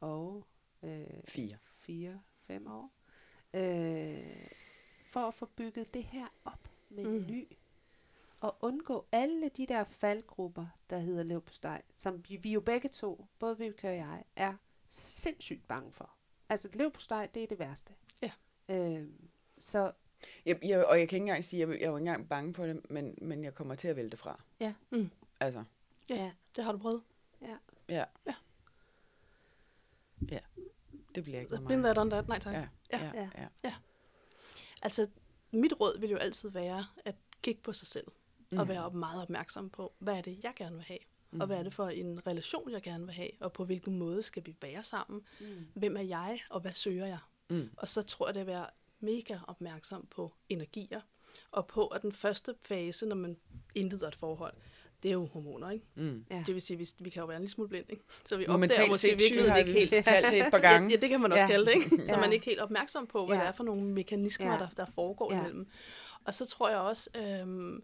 og 0.00 0.46
øh, 0.84 1.06
Fire. 1.28 1.56
4-5 2.50 2.70
år, 2.70 2.92
øh, 3.54 4.46
for 5.10 5.20
at 5.20 5.34
få 5.34 5.46
bygget 5.46 5.94
det 5.94 6.02
her 6.04 6.26
op 6.44 6.68
med 6.90 7.04
mm. 7.04 7.26
Ny, 7.26 7.48
og 8.40 8.56
undgå 8.60 9.06
alle 9.12 9.48
de 9.48 9.66
der 9.66 9.84
faldgrupper, 9.84 10.66
der 10.90 10.98
hedder 10.98 11.22
leverpostej, 11.22 11.82
som 11.92 12.24
vi, 12.28 12.36
vi 12.36 12.52
jo 12.52 12.60
begge 12.60 12.88
to, 12.88 13.26
både 13.38 13.58
Vibeke 13.58 13.88
og 13.88 13.96
jeg, 13.96 14.24
er 14.36 14.54
sindssygt 14.88 15.68
bange 15.68 15.92
for. 15.92 16.10
Altså 16.48 16.68
leverpostej, 16.72 17.26
det 17.34 17.42
er 17.42 17.46
det 17.46 17.58
værste. 17.58 17.94
Ja. 18.22 18.30
Øh, 18.68 19.08
så 19.58 19.92
Jeg, 20.46 20.64
jeg, 20.64 20.86
og 20.86 20.98
jeg 21.00 21.08
kan 21.08 21.16
ikke 21.16 21.22
engang 21.24 21.44
sige, 21.44 21.62
at 21.62 21.68
jeg, 21.68 21.78
jeg 21.80 21.84
er 21.86 21.90
jo 21.90 21.96
ikke 21.96 22.08
engang 22.08 22.28
bange 22.28 22.54
for 22.54 22.66
det, 22.66 22.90
men, 22.90 23.18
men 23.22 23.44
jeg 23.44 23.54
kommer 23.54 23.74
til 23.74 23.88
at 23.88 23.96
vælge 23.96 24.10
det 24.10 24.18
fra. 24.18 24.42
Ja. 24.60 24.74
Mm. 24.90 25.10
Altså, 25.40 25.64
Ja. 26.08 26.14
ja, 26.14 26.32
Det 26.56 26.64
har 26.64 26.72
du 26.72 26.78
prøvet. 26.78 27.02
ja. 27.42 27.56
Ja. 27.88 28.04
Ja. 28.26 28.34
Det 31.14 31.24
bliver 31.24 31.40
ikke 31.40 31.58
Been 31.68 31.82
there, 31.82 31.94
done 31.94 32.10
that. 32.10 32.28
Nej, 32.28 32.38
tak. 32.38 32.54
Ja, 32.54 32.68
Ja. 32.92 33.10
ja, 33.14 33.30
Ja. 33.34 33.48
ja. 33.64 33.74
Altså, 34.82 35.06
mit 35.50 35.72
råd 35.80 36.00
vil 36.00 36.10
jo 36.10 36.16
altid 36.16 36.50
være 36.50 36.84
at 37.04 37.14
kigge 37.42 37.62
på 37.62 37.72
sig 37.72 37.88
selv. 37.88 38.06
Mm. 38.50 38.58
Og 38.58 38.68
være 38.68 38.90
meget 38.90 39.22
opmærksom 39.22 39.70
på, 39.70 39.92
hvad 39.98 40.14
er 40.14 40.20
det, 40.20 40.44
jeg 40.44 40.52
gerne 40.56 40.76
vil 40.76 40.84
have? 40.84 40.98
Mm. 41.30 41.40
Og 41.40 41.46
hvad 41.46 41.56
er 41.56 41.62
det 41.62 41.74
for 41.74 41.88
en 41.88 42.26
relation, 42.26 42.70
jeg 42.70 42.82
gerne 42.82 43.04
vil 43.04 43.14
have? 43.14 43.30
Og 43.40 43.52
på 43.52 43.64
hvilken 43.64 43.98
måde 43.98 44.22
skal 44.22 44.46
vi 44.46 44.56
være 44.62 44.82
sammen? 44.82 45.22
Mm. 45.40 45.66
Hvem 45.74 45.96
er 45.96 46.02
jeg, 46.02 46.40
og 46.50 46.60
hvad 46.60 46.72
søger 46.72 47.06
jeg? 47.06 47.18
Mm. 47.50 47.70
Og 47.76 47.88
så 47.88 48.02
tror 48.02 48.28
jeg, 48.28 48.34
det 48.34 48.40
er 48.40 48.44
at 48.44 48.46
være 48.46 48.66
mega 49.00 49.38
opmærksom 49.48 50.06
på 50.10 50.34
energier. 50.48 51.00
Og 51.50 51.66
på, 51.66 51.86
at 51.86 52.02
den 52.02 52.12
første 52.12 52.54
fase, 52.62 53.06
når 53.06 53.16
man 53.16 53.36
indleder 53.74 54.08
et 54.08 54.14
forhold, 54.14 54.54
det 55.02 55.08
er 55.08 55.12
jo 55.12 55.26
hormoner, 55.26 55.70
ikke? 55.70 55.86
Mm. 55.94 56.24
Ja. 56.30 56.42
Det 56.46 56.54
vil 56.54 56.62
sige, 56.62 56.76
vi, 56.76 56.88
vi 56.98 57.10
kan 57.10 57.20
jo 57.20 57.26
være 57.26 57.36
en 57.36 57.42
lille 57.42 57.52
smule 57.52 57.68
blind, 57.68 57.86
ikke? 57.90 58.02
Så 58.24 58.36
vi 58.36 58.46
opdager 58.46 58.88
måske 58.88 59.08
har 59.48 59.56
ikke 59.56 59.72
vi 59.72 59.78
helt... 59.78 60.04
kaldt 60.04 60.30
det 60.30 60.46
et 60.46 60.50
par 60.50 60.58
gange. 60.58 60.88
Ja, 60.88 60.94
ja, 60.94 61.00
det 61.00 61.10
kan 61.10 61.20
man 61.20 61.32
også 61.32 61.42
Ja. 61.42 61.46
kalde 61.48 61.66
det, 61.66 61.74
ikke? 61.74 61.88
Så 61.90 61.96
Ja. 62.14 62.20
man 62.20 62.28
er 62.28 62.32
ikke 62.32 62.46
helt 62.46 62.60
opmærksom 62.60 63.06
på, 63.06 63.26
hvad 63.26 63.36
Ja. 63.36 63.42
det 63.42 63.48
er 63.48 63.52
for 63.52 63.64
nogle 63.64 63.82
mekanismer, 63.82 64.52
Ja. 64.52 64.58
der, 64.58 64.68
der 64.76 64.86
foregår 64.94 65.32
Ja. 65.34 65.40
imellem. 65.40 65.68
Og 66.24 66.34
så 66.34 66.46
tror 66.46 66.68
jeg 66.68 66.78
også, 66.78 67.10
øhm, 67.16 67.82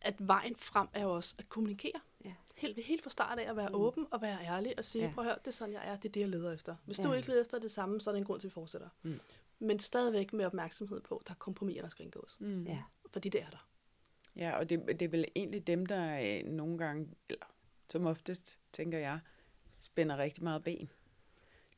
at 0.00 0.14
vejen 0.18 0.56
frem 0.56 0.88
er 0.94 1.02
jo 1.02 1.10
også 1.14 1.34
at 1.38 1.48
kommunikere. 1.48 2.00
Ja. 2.24 2.32
Helt, 2.56 2.84
helt 2.84 3.02
fra 3.02 3.10
start 3.10 3.38
af 3.38 3.50
at 3.50 3.56
være 3.56 3.68
Mm. 3.68 3.74
åben 3.74 4.06
og 4.10 4.22
være 4.22 4.38
ærlig 4.44 4.74
og 4.78 4.84
sige, 4.84 5.04
Ja. 5.04 5.10
prøv 5.14 5.24
at 5.24 5.26
høre, 5.30 5.38
det 5.38 5.46
er 5.48 5.52
sådan, 5.52 5.74
jeg 5.74 5.82
er, 5.84 5.96
det 5.96 6.08
er 6.08 6.12
det, 6.12 6.20
jeg 6.20 6.28
leder 6.28 6.52
efter. 6.52 6.76
Hvis 6.86 6.98
Ja. 6.98 7.02
du 7.04 7.12
ikke 7.12 7.28
leder 7.28 7.40
efter 7.40 7.58
det 7.58 7.70
samme, 7.70 8.00
så 8.00 8.10
er 8.10 8.12
der 8.12 8.18
en 8.18 8.24
grund 8.24 8.40
til, 8.40 8.46
at 8.46 8.50
vi 8.50 8.54
fortsætter. 8.54 8.88
Mm. 9.02 9.20
Men 9.58 9.78
stadigvæk 9.78 10.32
med 10.32 10.44
opmærksomhed 10.46 11.00
på, 11.00 11.16
at 11.16 11.26
der 11.26 11.32
er 11.32 11.38
kompromiser, 11.38 11.82
der 11.82 11.88
skal 11.88 12.04
indgås. 12.04 12.36
Mm. 12.40 12.62
ja. 12.64 12.82
Fordi 13.12 13.28
det 13.28 13.40
er 13.42 13.50
der. 13.50 13.66
Ja, 14.36 14.58
og 14.58 14.68
det, 14.70 14.86
det 14.86 15.02
er 15.02 15.08
vel 15.08 15.24
egentlig 15.36 15.66
dem, 15.66 15.86
der 15.86 16.20
øh, 16.22 16.52
nogle 16.52 16.78
gange, 16.78 17.08
eller 17.28 17.46
som 17.88 18.06
oftest, 18.06 18.58
tænker 18.72 18.98
jeg, 18.98 19.18
spænder 19.78 20.16
rigtig 20.16 20.44
meget 20.44 20.64
ben. 20.64 20.90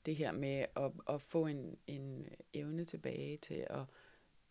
Det 0.06 0.16
her 0.16 0.32
med 0.32 0.66
at, 0.76 0.92
at 1.08 1.22
få 1.22 1.46
en, 1.46 1.78
en 1.86 2.28
evne 2.52 2.84
tilbage 2.84 3.36
til 3.36 3.66
at 3.70 3.82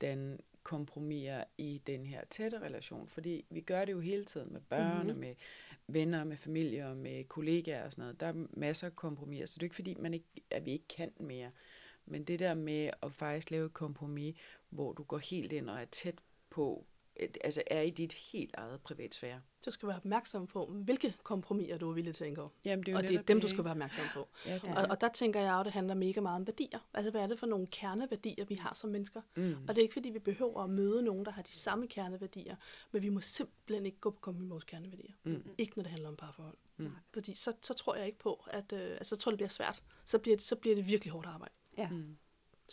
danne 0.01 0.37
kompromiser 0.63 1.43
i 1.57 1.81
den 1.87 2.05
her 2.05 2.21
tætte 2.29 2.59
relation. 2.59 3.07
Fordi 3.07 3.45
vi 3.49 3.61
gør 3.61 3.85
det 3.85 3.91
jo 3.91 3.99
hele 3.99 4.25
tiden 4.25 4.53
med 4.53 4.61
børn 4.61 4.95
mm-hmm. 4.95 5.09
og 5.09 5.15
med 5.15 5.35
venner, 5.87 6.23
med 6.23 6.37
familie 6.37 6.87
og 6.87 6.97
med 6.97 7.23
kollegaer 7.23 7.85
og 7.85 7.91
sådan 7.91 8.01
noget. 8.01 8.19
Der 8.19 8.27
er 8.27 8.47
masser 8.49 8.87
af 8.87 8.95
kompromiser, 8.95 9.45
så 9.45 9.53
det 9.55 9.61
er 9.61 9.65
ikke 9.65 9.75
fordi, 9.75 9.95
man 9.99 10.13
ikke, 10.13 10.25
at 10.49 10.65
vi 10.65 10.71
ikke 10.71 10.87
kan 10.87 11.11
mere. 11.19 11.51
Men 12.05 12.23
det 12.23 12.39
der 12.39 12.53
med 12.53 12.89
at 13.03 13.11
faktisk 13.11 13.51
lave 13.51 13.65
et 13.65 13.73
kompromis, 13.73 14.35
hvor 14.69 14.93
du 14.93 15.03
går 15.03 15.17
helt 15.17 15.51
ind 15.51 15.69
og 15.69 15.81
er 15.81 15.85
tæt 15.85 16.15
på, 16.49 16.85
altså 17.43 17.63
er 17.67 17.81
i 17.81 17.89
dit 17.89 18.13
helt 18.13 18.55
eget 18.57 18.81
privatsfære. 18.81 19.41
Du 19.65 19.71
skal 19.71 19.87
være 19.87 19.97
opmærksom 19.97 20.47
på, 20.47 20.65
hvilke 20.65 21.13
kompromiser 21.23 21.77
du 21.77 21.89
er 21.89 21.93
villig 21.93 22.15
til 22.15 22.23
at 22.23 22.27
indgå. 22.27 22.51
Jamen, 22.65 22.85
det 22.85 22.91
er 22.91 22.97
Og 22.97 23.03
det 23.03 23.15
er 23.15 23.21
dem, 23.21 23.41
du 23.41 23.47
skal 23.47 23.63
være 23.63 23.71
opmærksom 23.71 24.03
på. 24.13 24.27
Ja, 24.45 24.53
det 24.53 24.77
Og, 24.77 24.85
og 24.89 25.01
der 25.01 25.09
tænker 25.09 25.39
jeg 25.39 25.53
jo, 25.53 25.59
at 25.59 25.65
det 25.65 25.73
handler 25.73 25.95
mega 25.95 26.21
meget 26.21 26.35
om 26.35 26.47
værdier. 26.47 26.79
Altså, 26.93 27.11
hvad 27.11 27.21
er 27.21 27.27
det 27.27 27.39
for 27.39 27.47
nogle 27.47 27.67
kerneværdier, 27.67 28.45
vi 28.45 28.55
har 28.55 28.73
som 28.73 28.89
mennesker? 28.89 29.21
Mm. 29.35 29.55
Og 29.67 29.75
det 29.75 29.77
er 29.77 29.81
ikke, 29.81 29.93
fordi 29.93 30.09
vi 30.09 30.19
behøver 30.19 30.63
at 30.63 30.69
møde 30.69 31.03
nogen, 31.03 31.25
der 31.25 31.31
har 31.31 31.41
de 31.41 31.51
samme 31.51 31.87
kerneværdier, 31.87 32.55
men 32.91 33.01
vi 33.01 33.09
må 33.09 33.21
simpelthen 33.21 33.85
ikke 33.85 33.99
gå 33.99 34.09
på 34.09 34.19
kompromis 34.19 34.47
med 34.47 34.49
vores 34.49 34.63
kerneværdier. 34.63 35.13
Mm. 35.23 35.43
Ikke 35.57 35.73
når 35.75 35.83
det 35.83 35.91
handler 35.91 36.09
om 36.09 36.15
parforhold. 36.15 36.57
Mm. 36.77 36.91
Fordi 37.13 37.33
så, 37.33 37.53
så 37.61 37.73
tror 37.73 37.95
jeg 37.95 38.05
ikke 38.05 38.19
på, 38.19 38.45
at 38.47 38.73
øh, 38.73 38.91
altså, 38.91 39.15
så 39.15 39.21
tror 39.21 39.29
jeg, 39.29 39.33
det 39.33 39.37
bliver 39.37 39.49
svært. 39.49 39.83
Så 40.05 40.19
bliver 40.19 40.37
det, 40.37 40.45
så 40.45 40.55
bliver 40.55 40.75
det 40.75 40.87
virkelig 40.87 41.11
hårdt 41.11 41.27
arbejde. 41.27 41.53
Ja. 41.77 41.89
Mm. 41.89 42.17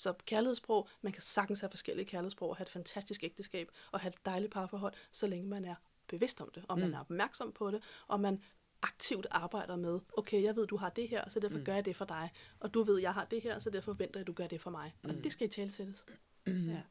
Så 0.00 0.12
kærlighedssprog, 0.26 0.88
man 1.02 1.12
kan 1.12 1.22
sagtens 1.22 1.60
have 1.60 1.70
forskellige 1.70 2.06
kærlighedssprog 2.06 2.50
og 2.50 2.56
have 2.56 2.62
et 2.64 2.68
fantastisk 2.70 3.24
ægteskab 3.24 3.68
og 3.92 4.00
have 4.00 4.08
et 4.08 4.26
dejligt 4.26 4.52
parforhold, 4.52 4.94
så 5.12 5.26
længe 5.26 5.46
man 5.48 5.64
er 5.64 5.74
bevidst 6.08 6.40
om 6.40 6.50
det, 6.54 6.64
og 6.68 6.78
man 6.78 6.88
Mm. 6.88 6.94
er 6.94 7.00
opmærksom 7.00 7.52
på 7.52 7.70
det, 7.70 7.82
og 8.08 8.20
man 8.20 8.42
aktivt 8.82 9.26
arbejder 9.30 9.76
med, 9.76 10.00
okay, 10.16 10.42
jeg 10.42 10.56
ved, 10.56 10.66
du 10.66 10.76
har 10.76 10.88
det 10.90 11.08
her, 11.08 11.28
så 11.28 11.40
derfor 11.40 11.54
Mm. 11.54 11.60
mm. 11.60 11.64
gør 11.64 11.74
jeg 11.74 11.84
det 11.84 11.96
for 11.96 12.04
dig, 12.04 12.30
og 12.60 12.74
du 12.74 12.82
ved, 12.82 12.98
jeg 13.00 13.14
har 13.14 13.24
det 13.24 13.42
her, 13.42 13.58
så 13.58 13.70
derfor 13.70 13.92
forventer 13.92 14.20
jeg, 14.20 14.22
at 14.22 14.26
du 14.26 14.32
gør 14.32 14.46
det 14.46 14.60
for 14.60 14.70
mig. 14.70 14.94
Mm. 15.02 15.08
Og 15.10 15.16
Mm. 15.16 15.22
det 15.22 15.32
skal 15.32 15.46
i 15.46 15.50
talsættes. 15.50 16.04
Ja. 16.46 16.82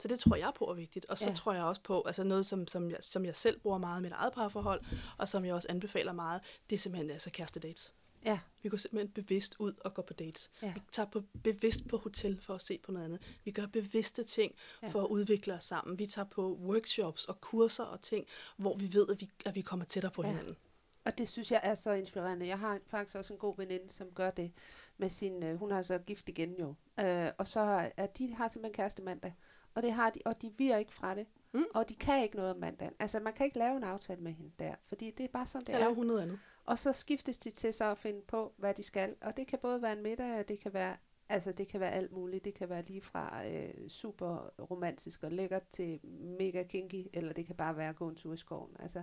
Så 0.00 0.08
det 0.08 0.18
tror 0.20 0.36
jeg 0.36 0.52
på 0.56 0.64
er 0.70 0.74
vigtigt. 0.74 1.06
Og 1.06 1.18
så 1.18 1.28
ja. 1.28 1.34
tror 1.34 1.52
jeg 1.52 1.64
også 1.64 1.82
på, 1.82 2.02
altså 2.06 2.24
noget, 2.24 2.46
som, 2.46 2.66
som, 2.68 2.90
jeg, 2.90 2.98
som 3.00 3.24
jeg 3.24 3.36
selv 3.36 3.60
bruger 3.60 3.78
meget 3.78 4.00
i 4.00 4.02
mit 4.02 4.12
eget 4.12 4.32
parforhold, 4.32 4.84
og 5.18 5.28
som 5.28 5.44
jeg 5.44 5.54
også 5.54 5.68
anbefaler 5.70 6.12
meget, 6.12 6.40
det 6.70 6.76
er 6.76 6.80
simpelthen 6.80 7.10
altså 7.10 7.30
kæreste 7.30 7.60
dates. 7.60 7.92
Ja. 8.24 8.38
Vi 8.62 8.68
går 8.68 8.76
simpelthen 8.76 9.08
bevidst 9.08 9.56
ud 9.58 9.72
og 9.84 9.94
går 9.94 10.02
på 10.02 10.12
dates. 10.12 10.50
Ja. 10.62 10.72
Vi 10.72 10.80
tager 10.92 11.06
på, 11.10 11.22
bevidst 11.44 11.88
på 11.88 11.96
hotel 11.96 12.40
for 12.42 12.54
at 12.54 12.62
se 12.62 12.78
på 12.78 12.92
noget 12.92 13.04
andet. 13.04 13.38
Vi 13.44 13.50
gør 13.50 13.66
bevidste 13.66 14.24
ting 14.24 14.54
Ja. 14.82 14.88
for 14.88 15.02
at 15.02 15.06
udvikle 15.08 15.54
os 15.54 15.64
sammen. 15.64 15.98
Vi 15.98 16.06
tager 16.06 16.26
på 16.26 16.54
workshops 16.62 17.24
og 17.24 17.40
kurser 17.40 17.84
og 17.84 18.02
ting, 18.02 18.26
hvor 18.56 18.76
vi 18.76 18.92
ved, 18.94 19.06
at 19.10 19.20
vi, 19.20 19.30
at 19.46 19.54
vi 19.54 19.60
kommer 19.60 19.84
tættere 19.86 20.12
på 20.12 20.22
Ja. 20.22 20.28
hinanden. 20.28 20.56
Og 21.04 21.18
det 21.18 21.28
synes 21.28 21.50
jeg 21.52 21.60
er 21.62 21.74
så 21.74 21.92
inspirerende. 21.92 22.46
Jeg 22.46 22.58
har 22.58 22.78
faktisk 22.86 23.16
også 23.16 23.32
en 23.32 23.38
god 23.38 23.56
veninde, 23.56 23.90
som 23.90 24.10
gør 24.10 24.30
det 24.30 24.52
med 24.98 25.08
sin, 25.08 25.42
øh, 25.42 25.56
hun 25.58 25.70
har 25.70 25.82
så 25.82 25.98
gift 25.98 26.28
igen 26.28 26.54
jo. 26.60 26.74
Øh, 27.00 27.28
og 27.38 27.46
så 27.48 27.90
er 27.96 28.06
de 28.06 28.34
har 28.34 28.48
simpelthen 28.48 28.74
kæreste 28.74 29.02
mandag. 29.02 29.34
Og 29.74 29.82
det 29.82 29.92
har 29.92 30.10
de, 30.10 30.20
og 30.24 30.42
de 30.42 30.52
virer 30.58 30.78
ikke 30.78 30.92
fra 30.94 31.14
det. 31.14 31.26
Mm. 31.52 31.64
Og 31.74 31.88
de 31.88 31.94
kan 31.94 32.22
ikke 32.22 32.36
noget 32.36 32.50
om 32.50 32.56
mandagen. 32.60 32.94
Altså 32.98 33.20
man 33.20 33.32
kan 33.32 33.46
ikke 33.46 33.58
lave 33.58 33.76
en 33.76 33.84
aftale 33.84 34.20
med 34.20 34.32
hende 34.32 34.50
der, 34.58 34.74
fordi 34.84 35.10
det 35.10 35.24
er 35.24 35.28
bare 35.32 35.46
sådan, 35.46 35.66
det 35.66 35.72
Jeg 35.72 35.78
laver 35.80 35.90
er. 35.90 35.94
hun 35.94 36.06
noget 36.06 36.20
andet. 36.22 36.38
Og 36.66 36.78
så 36.78 36.92
skiftes 36.92 37.38
de 37.38 37.50
til 37.50 37.74
så 37.74 37.84
at 37.84 37.98
finde 37.98 38.20
på, 38.22 38.52
hvad 38.56 38.74
de 38.74 38.82
skal. 38.82 39.16
Og 39.20 39.36
det 39.36 39.46
kan 39.46 39.58
både 39.62 39.82
være 39.82 39.92
en 39.92 40.02
middag, 40.02 40.38
og 40.40 40.48
det 40.48 40.58
kan 40.60 40.74
være, 40.74 40.96
altså 41.28 41.52
det 41.52 41.68
kan 41.68 41.80
være 41.80 41.92
alt 41.92 42.12
muligt. 42.12 42.44
Det 42.44 42.54
kan 42.54 42.68
være 42.68 42.82
lige 42.82 43.00
fra 43.02 43.46
øh, 43.46 43.88
super 43.88 44.36
romantisk 44.70 45.22
og 45.22 45.32
lækkert 45.32 45.68
til 45.68 46.00
mega 46.38 46.62
kinky, 46.62 47.06
eller 47.12 47.32
det 47.32 47.46
kan 47.46 47.56
bare 47.56 47.76
være 47.76 47.88
at 47.88 47.96
gå 47.96 48.08
en 48.08 48.16
tur 48.16 48.32
i 48.32 48.36
skoven. 48.36 48.76
Altså, 48.78 49.02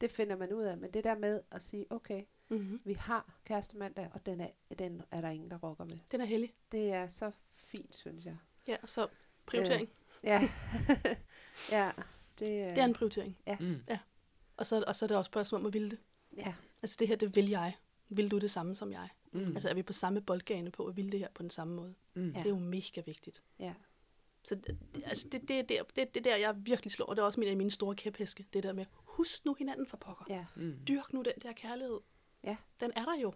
det 0.00 0.10
finder 0.10 0.36
man 0.36 0.52
ud 0.52 0.62
af. 0.62 0.78
Men 0.78 0.90
det 0.90 1.04
der 1.04 1.18
med 1.18 1.40
at 1.50 1.62
sige, 1.62 1.86
okay, 1.90 2.22
Mm-hmm. 2.48 2.80
vi 2.84 2.92
har 2.92 3.38
kærestemandag, 3.44 4.08
og 4.12 4.26
den 4.26 4.40
er, 4.40 4.48
den 4.78 5.02
er 5.10 5.20
der 5.20 5.28
ingen, 5.28 5.50
der 5.50 5.56
rokker 5.58 5.84
med. 5.84 5.98
Den 6.12 6.20
er 6.20 6.24
heldig. 6.24 6.54
Det 6.72 6.92
er 6.92 7.08
så 7.08 7.30
fint, 7.54 7.94
synes 7.94 8.24
jeg. 8.24 8.36
Ja, 8.66 8.76
så 8.84 9.08
prioritering. 9.46 9.88
Ja, 10.24 10.48
ja 11.70 11.90
det, 12.38 12.46
øh, 12.46 12.70
Det 12.70 12.78
er 12.78 12.84
en 12.84 12.92
prioritering. 12.94 13.36
Mm. 13.60 13.80
Og 14.56 14.66
så, 14.66 14.84
og 14.86 14.96
så 14.96 15.04
er 15.04 15.06
det 15.08 15.16
også 15.16 15.28
spørgsmål 15.28 15.60
om 15.60 15.66
at 15.66 15.72
ville 15.72 15.90
det. 15.90 15.98
ja, 16.36 16.54
Altså 16.86 16.96
det 16.98 17.08
her, 17.08 17.16
det 17.16 17.36
vil 17.36 17.48
jeg. 17.48 17.76
Vil 18.08 18.30
du 18.30 18.38
det 18.38 18.50
samme 18.50 18.76
som 18.76 18.92
jeg? 18.92 19.08
Mm. 19.32 19.46
Altså 19.54 19.68
er 19.68 19.74
vi 19.74 19.82
på 19.82 19.92
samme 19.92 20.20
boldgane 20.20 20.70
på 20.70 20.86
at 20.86 20.96
ville 20.96 21.12
det 21.12 21.20
her 21.20 21.28
på 21.34 21.42
den 21.42 21.50
samme 21.50 21.74
måde? 21.74 21.94
Mm. 22.14 22.32
Det 22.34 22.44
er 22.44 22.48
jo 22.48 22.58
mega 22.58 23.00
vigtigt. 23.06 23.42
ja, 23.58 23.74
Så 24.44 24.54
det, 24.54 24.78
altså 25.04 25.28
det, 25.32 25.48
det, 25.48 25.58
er 25.58 25.62
der, 25.62 25.82
det, 25.82 26.14
det 26.14 26.26
er 26.26 26.30
der, 26.30 26.36
jeg 26.36 26.54
virkelig 26.66 26.92
slår. 26.92 27.06
Og 27.06 27.16
det 27.16 27.22
er 27.22 27.26
også 27.26 27.40
min 27.40 27.48
af 27.48 27.56
mine 27.56 27.70
store 27.70 27.94
kæphæske. 27.96 28.46
Det 28.52 28.62
der 28.62 28.72
med, 28.72 28.84
husk 28.92 29.44
nu 29.44 29.54
hinanden 29.58 29.86
for 29.86 29.96
pokker. 29.96 30.24
ja, 30.28 30.46
Mm. 30.56 30.78
Dyrk 30.88 31.12
nu 31.12 31.22
den 31.22 31.32
der 31.42 31.52
kærlighed. 31.52 32.00
Ja. 32.44 32.56
Den 32.80 32.92
er 32.96 33.04
der 33.04 33.16
jo. 33.20 33.32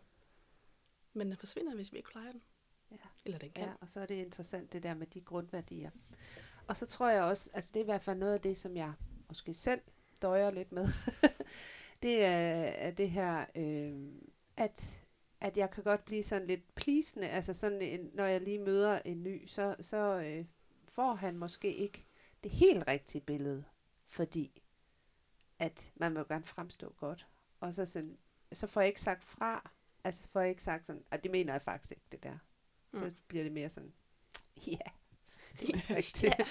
Men 1.12 1.28
den 1.28 1.36
forsvinder, 1.36 1.74
hvis 1.74 1.92
vi 1.92 1.96
ikke 1.96 2.10
plejer 2.10 2.32
den. 2.32 2.42
Ja. 2.90 2.96
Eller 3.24 3.38
den 3.38 3.50
kan. 3.50 3.64
ja. 3.64 3.72
Og 3.80 3.88
så 3.88 4.00
er 4.00 4.06
det 4.06 4.14
interessant, 4.14 4.72
det 4.72 4.82
der 4.82 4.94
med 4.94 5.06
de 5.06 5.20
grundværdier. 5.20 5.90
Og 6.66 6.76
så 6.76 6.86
tror 6.86 7.08
jeg 7.08 7.22
også, 7.22 7.50
altså 7.52 7.70
det 7.74 7.80
er 7.80 7.84
i 7.84 7.90
hvert 7.92 8.02
fald 8.02 8.18
noget 8.18 8.34
af 8.34 8.40
det, 8.40 8.56
som 8.56 8.76
jeg 8.76 8.92
måske 9.28 9.54
selv 9.54 9.80
døjer 10.22 10.50
lidt 10.50 10.72
med. 10.72 10.88
det 12.02 12.24
er, 12.24 12.30
er 12.66 12.90
det 12.90 13.10
her, 13.10 13.46
øh, 13.54 14.12
at, 14.56 15.04
at 15.40 15.56
jeg 15.56 15.70
kan 15.70 15.84
godt 15.84 16.04
blive 16.04 16.22
sådan 16.22 16.46
lidt 16.48 16.74
plisende. 16.74 17.28
Altså 17.28 17.52
sådan, 17.52 17.82
en, 17.82 18.10
når 18.14 18.24
jeg 18.24 18.40
lige 18.40 18.58
møder 18.58 19.00
en 19.04 19.22
ny, 19.22 19.46
så, 19.46 19.76
så 19.80 19.96
øh, 20.20 20.44
får 20.94 21.14
han 21.14 21.38
måske 21.38 21.74
ikke 21.74 22.04
det 22.42 22.50
helt 22.50 22.84
rigtige 22.88 23.20
billede, 23.20 23.64
fordi 24.06 24.62
at 25.58 25.92
man 25.94 26.14
må 26.14 26.22
gerne 26.24 26.44
fremstå 26.44 26.92
godt. 26.96 27.26
Og 27.60 27.74
så, 27.74 27.86
sådan, 27.86 28.18
så 28.52 28.66
får 28.66 28.80
jeg 28.80 28.88
ikke 28.88 29.00
sagt 29.00 29.24
fra, 29.24 29.70
altså 30.04 30.28
får 30.32 30.40
jeg 30.40 30.50
ikke 30.50 30.62
sagt 30.62 30.86
sådan, 30.86 31.04
at 31.10 31.22
det 31.22 31.30
mener 31.30 31.52
jeg 31.52 31.62
faktisk 31.62 31.90
ikke, 31.90 32.02
det 32.12 32.22
der. 32.22 32.38
Så 32.94 33.04
Mm. 33.04 33.16
bliver 33.28 33.44
det 33.44 33.52
mere 33.52 33.68
sådan, 33.68 33.92
ja, 34.66 34.78
det 35.60 35.70
er 35.74 35.94
rigtigt. 35.96 36.34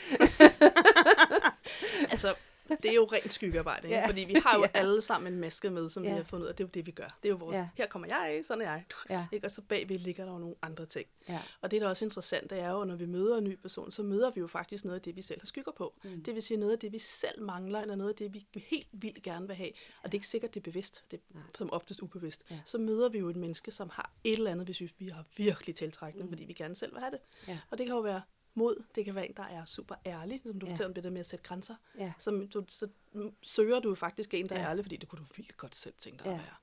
Altså, 2.11 2.35
det 2.83 2.91
er 2.91 2.95
jo 2.95 3.05
rent 3.05 3.33
skyggearbejde, 3.33 3.87
ikke? 3.87 3.97
Ja. 3.99 4.07
fordi 4.07 4.21
vi 4.23 4.33
har 4.45 4.57
jo 4.57 4.63
Ja. 4.75 4.79
alle 4.79 5.01
sammen 5.01 5.33
en 5.33 5.39
maske 5.39 5.69
med, 5.69 5.89
som 5.89 6.03
Ja. 6.03 6.09
vi 6.09 6.15
har 6.15 6.23
fundet 6.23 6.43
ud 6.45 6.49
af. 6.49 6.55
Det 6.55 6.63
er 6.63 6.67
jo 6.67 6.71
det, 6.73 6.85
vi 6.85 6.91
gør. 6.91 7.17
Det 7.23 7.29
er 7.29 7.29
jo 7.29 7.35
vores, 7.35 7.55
Ja. 7.57 7.69
her 7.75 7.87
kommer 7.87 8.07
jeg, 8.07 8.41
sådan 8.45 8.61
er 8.61 8.71
jeg. 8.71 8.83
Ja, 9.09 9.25
Ikke? 9.35 9.47
Og 9.47 9.51
så 9.51 9.61
bagved 9.61 9.99
ligger 9.99 10.25
der 10.25 10.31
jo 10.31 10.37
nogle 10.37 10.55
andre 10.61 10.85
ting. 10.85 11.07
ja. 11.29 11.39
Og 11.61 11.71
det, 11.71 11.81
der 11.81 11.87
er 11.87 11.89
også 11.89 12.05
interessant, 12.05 12.49
det 12.49 12.59
er 12.59 12.69
jo, 12.71 12.83
når 12.83 12.95
vi 12.95 13.05
møder 13.05 13.37
en 13.37 13.43
ny 13.43 13.55
person, 13.55 13.91
så 13.91 14.03
møder 14.03 14.31
vi 14.31 14.39
jo 14.39 14.47
faktisk 14.47 14.85
noget 14.85 14.95
af 14.95 15.01
det, 15.01 15.15
vi 15.15 15.21
selv 15.21 15.41
har 15.41 15.45
skygger 15.47 15.71
på. 15.71 15.93
Mm. 16.03 16.23
Det 16.23 16.35
vil 16.35 16.43
sige 16.43 16.57
noget 16.57 16.73
af 16.73 16.79
det, 16.79 16.91
vi 16.91 16.99
selv 16.99 17.41
mangler, 17.41 17.81
eller 17.81 17.95
noget 17.95 18.09
af 18.09 18.15
det, 18.15 18.33
vi 18.33 18.47
helt 18.55 18.87
vildt 18.91 19.23
gerne 19.23 19.47
vil 19.47 19.55
have. 19.55 19.69
Og 20.03 20.11
det 20.11 20.13
er 20.13 20.15
ikke 20.17 20.27
sikkert, 20.27 20.53
det 20.53 20.59
er 20.59 20.63
bevidst. 20.63 21.03
Det 21.11 21.17
er 21.19 21.21
Nej. 21.33 21.43
som 21.57 21.73
oftest 21.73 22.01
ubevidst. 22.01 22.43
Ja. 22.51 22.59
Så 22.65 22.77
møder 22.77 23.09
vi 23.09 23.19
jo 23.19 23.29
et 23.29 23.35
menneske, 23.35 23.71
som 23.71 23.89
har 23.93 24.11
et 24.23 24.33
eller 24.33 24.51
andet, 24.51 24.67
vi 24.67 24.73
synes, 24.73 24.93
vi 24.99 25.07
har 25.07 25.25
virkelig 25.37 25.75
tiltrækkende, 25.75 26.25
mm. 26.25 26.31
fordi 26.31 26.43
vi 26.45 26.53
gerne 26.53 26.75
selv 26.75 26.91
vil 26.93 26.99
have 26.99 27.11
det. 27.11 27.19
Ja. 27.47 27.59
Og 27.69 27.77
det 27.77 27.85
kan 27.85 27.95
jo 27.95 28.01
være 28.01 28.21
mod, 28.59 28.83
det 28.95 29.05
kan 29.05 29.15
være 29.15 29.27
en, 29.29 29.33
der 29.37 29.43
er 29.43 29.65
super 29.65 29.95
ærlig, 30.05 30.41
som 30.45 30.59
du 30.59 30.65
Ja. 30.65 30.71
fortæller 30.71 30.87
om 30.89 30.93
det 30.93 31.03
der 31.03 31.09
med 31.09 31.19
at 31.19 31.25
sætte 31.25 31.43
grænser. 31.43 31.75
Ja. 31.99 32.13
Som 32.19 32.47
du, 32.47 32.63
så 32.67 32.87
søger 33.41 33.79
du 33.79 33.95
faktisk 33.95 34.33
en, 34.33 34.49
der 34.49 34.55
er 34.55 34.59
Ja. 34.61 34.69
ærlig, 34.69 34.85
fordi 34.85 34.95
det 34.97 35.09
kunne 35.09 35.19
du 35.19 35.25
vildt 35.35 35.57
godt 35.57 35.75
selv 35.75 35.93
tænke 35.99 36.17
dig 36.23 36.25
Ja. 36.25 36.31
at 36.33 36.37
være. 36.39 36.55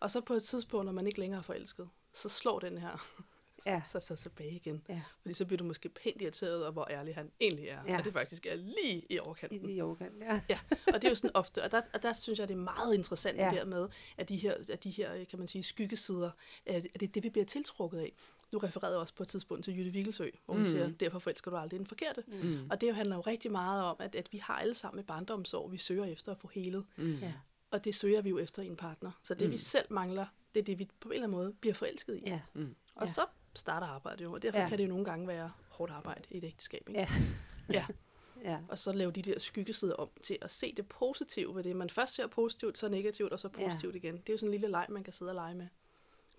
Og 0.00 0.10
så 0.10 0.20
på 0.20 0.34
et 0.34 0.42
tidspunkt, 0.42 0.84
når 0.86 0.92
man 0.92 1.06
ikke 1.06 1.20
længere 1.20 1.38
er 1.38 1.42
forelsket, 1.42 1.88
så 2.12 2.28
slår 2.28 2.58
den 2.58 2.78
her 2.78 2.96
Ja. 3.66 3.82
så, 3.84 4.00
så 4.00 4.16
tilbage 4.16 4.50
igen. 4.50 4.82
Ja. 4.88 5.02
Fordi 5.20 5.34
så 5.34 5.44
bliver 5.44 5.58
du 5.58 5.64
måske 5.64 5.88
pænt 5.88 6.22
irriteret 6.22 6.62
over, 6.62 6.70
hvor 6.70 6.86
ærlig 6.90 7.14
han 7.14 7.30
egentlig 7.40 7.68
er. 7.68 7.80
Ja. 7.86 7.98
Og 7.98 8.04
det 8.04 8.12
faktisk 8.12 8.46
er 8.46 8.54
lige 8.56 9.06
i 9.10 9.18
overkanten. 9.18 9.70
I 9.70 9.78
yoga, 9.80 10.08
ja. 10.20 10.40
Ja, 10.50 10.58
og 10.86 10.92
det 10.94 11.04
er 11.04 11.08
jo 11.08 11.14
sådan 11.14 11.30
ofte, 11.36 11.62
og 11.62 11.70
der, 11.70 11.82
og 11.94 12.02
der 12.02 12.12
synes 12.12 12.38
jeg, 12.38 12.48
det 12.48 12.54
er 12.54 12.58
meget 12.58 12.94
interessant. 12.94 13.38
Ja. 13.38 13.50
det 13.50 13.58
der 13.58 13.64
med, 13.64 13.88
at 14.16 14.28
de 14.28 14.36
her, 14.36 14.54
at 14.72 14.84
de 14.84 14.90
her, 14.90 15.24
kan 15.24 15.38
man 15.38 15.48
sige, 15.48 15.62
skyggesider, 15.64 16.30
at 16.66 16.82
det 16.82 17.02
er 17.02 17.06
det, 17.12 17.22
vi 17.22 17.30
bliver 17.30 17.44
tiltrukket 17.44 17.98
af. 17.98 18.12
Du 18.52 18.58
refererede 18.58 18.98
også 19.00 19.14
på 19.14 19.22
et 19.22 19.28
tidspunkt 19.28 19.64
til 19.64 19.78
Jytte 19.78 19.90
Vigelsø, 19.90 20.28
hvor 20.44 20.54
hun 20.54 20.62
Mm. 20.62 20.68
mm. 20.68 20.72
siger, 20.72 20.90
derfor 21.00 21.18
forelsker 21.18 21.50
du 21.50 21.56
aldrig 21.56 21.78
den 21.78 21.86
forkerte. 21.86 22.24
Mm. 22.26 22.48
Mm. 22.48 22.66
Og 22.70 22.80
det 22.80 22.88
jo 22.88 22.92
handler 22.94 23.16
jo 23.16 23.20
rigtig 23.22 23.52
meget 23.52 23.82
om, 23.84 23.96
at, 24.00 24.14
at 24.14 24.32
vi 24.32 24.38
har 24.38 24.54
alle 24.58 24.74
sammen 24.74 25.00
et 25.00 25.06
barndomsår, 25.06 25.68
vi 25.68 25.76
søger 25.78 26.04
efter 26.04 26.32
at 26.32 26.38
få 26.38 26.48
helet. 26.54 26.84
Mm. 26.96 27.14
Ja. 27.14 27.32
Og 27.70 27.84
det 27.84 27.94
søger 27.94 28.20
vi 28.22 28.28
jo 28.30 28.38
efter 28.38 28.62
i 28.62 28.66
en 28.66 28.76
partner. 28.76 29.10
Så 29.22 29.34
det, 29.34 29.46
Mm. 29.48 29.52
vi 29.52 29.56
selv 29.56 29.86
mangler, 29.90 30.26
det 30.54 30.60
er 30.60 30.64
det, 30.64 30.78
vi 30.78 30.88
på 31.00 31.08
en 31.08 31.12
eller 31.14 31.26
anden 31.26 31.38
måde 31.38 31.52
bliver 31.60 31.74
forelsket 31.74 32.16
i. 32.16 32.22
Ja. 32.26 32.40
Og 32.54 32.66
Ja. 33.00 33.06
så 33.06 33.26
starter 33.54 33.86
arbejdet 33.86 34.24
jo, 34.24 34.32
og 34.32 34.42
derfor 34.42 34.58
Ja. 34.58 34.62
ja. 34.62 34.68
kan 34.68 34.78
det 34.78 34.84
jo 34.84 34.88
nogle 34.88 35.04
gange 35.04 35.28
være 35.28 35.52
hårdt 35.68 35.92
arbejde 35.92 36.22
i 36.30 36.36
et 36.38 36.44
ægteskab. 36.44 36.88
Ikke? 36.88 37.00
Ja. 37.00 37.08
ja. 37.72 37.86
Ja. 38.44 38.58
Og 38.68 38.78
så 38.78 38.92
lave 38.92 39.10
de 39.12 39.22
der 39.22 39.38
skyggesider 39.38 39.94
om 39.94 40.08
til 40.22 40.38
at 40.42 40.50
se 40.50 40.74
det 40.76 40.86
positive 40.88 41.54
ved 41.54 41.62
det. 41.64 41.76
Man 41.76 41.90
først 41.90 42.14
ser 42.14 42.26
positivt, 42.26 42.78
så 42.78 42.88
negativt, 42.88 43.32
og 43.32 43.40
så 43.40 43.48
Ja. 43.58 43.66
positivt 43.68 43.96
igen. 43.96 44.16
Det 44.16 44.28
er 44.28 44.32
jo 44.32 44.36
sådan 44.38 44.48
en 44.48 44.50
lille 44.50 44.68
leg, 44.68 44.86
man 44.88 45.04
kan 45.04 45.12
sidde 45.12 45.30
og 45.30 45.34
lege 45.34 45.54
med. 45.54 45.66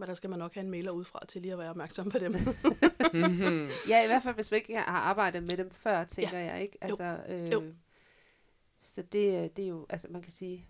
Men 0.04 0.08
der 0.08 0.14
skal 0.14 0.30
man 0.30 0.40
nok 0.40 0.54
have 0.54 0.64
en 0.64 0.70
mailer 0.72 0.92
udefra 0.92 1.26
til 1.26 1.42
lige 1.42 1.52
at 1.52 1.58
være 1.58 1.70
opmærksom 1.70 2.10
på 2.10 2.20
dem. 2.20 2.32
Mm-hmm. 3.14 3.68
ja, 3.90 4.04
i 4.04 4.08
hvert 4.08 4.24
fald, 4.24 4.36
hvis 4.36 4.52
vi 4.52 4.56
ikke 4.56 4.78
har 4.78 5.02
arbejdet 5.02 5.44
med 5.44 5.58
dem 5.58 5.72
før, 5.72 6.04
tænker 6.04 6.40
ja. 6.40 6.54
jeg, 6.54 6.62
ikke? 6.62 6.78
Altså, 6.82 7.24
øh, 7.30 7.52
Jo. 7.52 7.74
Så 8.82 9.02
det, 9.02 9.58
det 9.58 9.66
er 9.66 9.70
jo, 9.70 9.86
altså 9.90 10.08
man 10.10 10.22
kan 10.22 10.32
sige, 10.32 10.68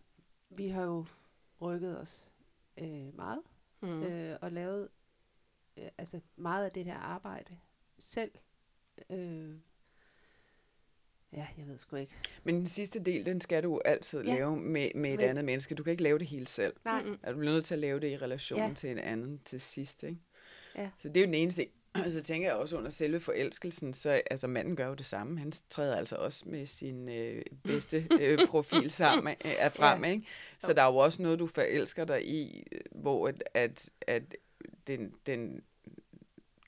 vi 0.50 0.68
har 0.68 0.84
jo 0.84 1.06
rykket 1.62 2.00
os 2.00 2.32
øh, 2.78 3.16
meget, 3.16 3.42
mm. 3.82 4.04
øh, 4.04 4.38
og 4.42 4.52
lavet 4.52 4.90
øh, 5.78 5.88
altså 5.98 6.20
meget 6.36 6.66
af 6.66 6.72
det 6.72 6.86
her 6.86 6.98
arbejde 6.98 7.58
selv. 8.00 8.32
Øh, 9.10 9.56
ja, 11.34 11.48
jeg 11.58 11.68
ved 11.68 11.78
sgu 11.78 11.96
ikke. 11.96 12.14
Men 12.44 12.56
den 12.56 12.66
sidste 12.68 13.00
del, 13.00 13.26
den 13.26 13.42
skal 13.42 13.64
du 13.64 13.82
altid 13.86 14.24
Ja. 14.24 14.34
lave 14.36 14.58
med, 14.58 14.90
med 14.96 15.14
et 15.14 15.20
Med- 15.20 15.28
andet 15.30 15.46
menneske. 15.46 15.76
Du 15.76 15.84
kan 15.84 15.92
ikke 15.92 16.04
lave 16.04 16.20
det 16.20 16.28
hele 16.28 16.48
selv. 16.48 16.74
Nej, 16.86 17.02
Mm-mm. 17.04 17.20
Er 17.24 17.32
du 17.32 17.38
bliver 17.40 17.54
nødt 17.54 17.66
til 17.66 17.74
at 17.74 17.80
lave 17.80 18.00
det 18.00 18.12
i 18.12 18.18
relation 18.18 18.60
Ja. 18.60 18.72
til 18.76 18.90
en 18.92 19.00
anden 19.00 19.42
til 19.46 19.62
sidst, 19.62 20.04
ikke? 20.04 20.18
Ja. 20.78 20.90
Så 21.00 21.08
det 21.08 21.18
er 21.18 21.22
jo 21.22 21.26
den 21.26 21.34
eneste. 21.34 21.68
Og 21.94 22.12
så 22.18 22.22
tænker 22.24 22.48
jeg 22.48 22.56
også 22.56 22.78
under 22.78 22.90
selve 22.90 23.20
forelskelsen, 23.20 23.94
så 23.94 24.22
altså 24.32 24.48
manden 24.48 24.76
gør 24.76 24.88
jo 24.88 24.94
det 24.94 25.06
samme. 25.06 25.40
Han 25.40 25.52
træder 25.70 25.96
altså 25.96 26.16
også 26.16 26.44
med 26.50 26.66
sin 26.68 27.10
øh, 27.10 27.42
bedste 27.64 28.08
øh, 28.22 28.40
profil 28.50 28.92
sammen 28.92 29.36
øh, 29.46 29.72
frem, 29.72 30.04
Ja. 30.04 30.12
ikke? 30.12 30.28
Så 30.60 30.74
der 30.74 30.82
er 30.82 30.88
jo 30.92 30.96
også 30.98 31.22
noget, 31.22 31.40
du 31.40 31.48
forelsker 31.48 32.06
dig 32.06 32.28
i, 32.28 32.68
øh, 32.72 32.82
hvor 32.92 33.28
at, 33.28 33.44
at, 33.54 33.90
at 34.08 34.24
den, 34.88 35.14
den, 35.26 35.62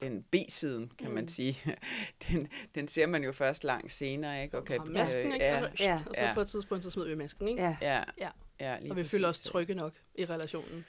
den 0.01 0.23
B-siden, 0.23 0.91
kan 0.97 1.11
man 1.11 1.23
Mm. 1.23 1.27
sige, 1.27 1.57
den, 2.27 2.47
den 2.75 2.87
ser 2.87 3.05
man 3.07 3.23
jo 3.23 3.31
først 3.31 3.63
langt 3.63 3.91
senere, 3.91 4.43
ikke? 4.43 4.57
Og 4.57 4.87
masken, 4.87 5.33
ikke? 5.33 5.45
ja, 5.45 5.63
Og, 5.63 5.79
ja, 5.79 5.95
og 6.09 6.15
så 6.15 6.23
ja. 6.23 6.33
på 6.33 6.41
et 6.41 6.47
tidspunkt, 6.47 6.83
så 6.83 6.91
smider 6.91 7.07
vi 7.09 7.15
masken, 7.15 7.47
ikke? 7.47 7.61
ja, 7.63 7.77
ja, 7.81 8.03
Ja. 8.17 8.29
ja 8.59 8.79
lige 8.79 8.91
og 8.91 8.95
vi 8.97 9.01
præcis. 9.01 9.11
føler 9.11 9.27
os 9.29 9.39
trygge 9.41 9.75
nok 9.75 9.93
i 10.15 10.25
relationen. 10.25 10.85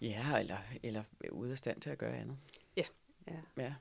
Ja, 0.00 0.38
eller, 0.40 0.56
eller 0.82 1.02
ude 1.32 1.52
af 1.52 1.58
stand 1.58 1.80
til 1.80 1.90
at 1.90 1.98
gøre 1.98 2.16
andet. 2.16 2.36
ja. 2.76 2.84
Ja, 3.56 3.74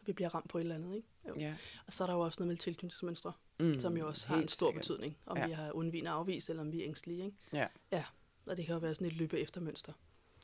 Og 0.00 0.06
vi 0.06 0.12
bliver 0.12 0.34
ramt 0.34 0.48
på 0.48 0.58
et 0.58 0.62
eller 0.62 0.74
andet, 0.74 0.96
ikke? 0.96 1.08
Jo. 1.28 1.34
ja. 1.38 1.54
Og 1.86 1.92
så 1.92 2.04
er 2.04 2.06
der 2.06 2.14
jo 2.14 2.20
også 2.20 2.40
noget 2.40 2.48
med 2.48 2.56
tilknytningsmønstre, 2.56 3.32
Mm, 3.60 3.80
som 3.80 3.96
jo 3.96 4.08
også 4.08 4.26
har 4.26 4.36
en 4.36 4.48
stor 4.48 4.70
sikkert. 4.70 4.80
betydning. 4.82 5.16
Om 5.26 5.36
Ja. 5.36 5.46
vi 5.46 5.52
har 5.52 5.72
undvigende 5.72 6.10
afvist, 6.10 6.50
eller 6.50 6.62
om 6.62 6.72
vi 6.72 6.80
er 6.80 6.84
ængstelige, 6.86 7.24
ikke? 7.24 7.36
Ja. 7.52 7.66
Ja, 7.92 8.04
og 8.46 8.56
det 8.56 8.66
kan 8.66 8.72
jo 8.72 8.78
være 8.78 8.94
sådan 8.94 9.06
et 9.06 9.12
løbe 9.12 9.40
efter 9.40 9.60
mønster. 9.60 9.92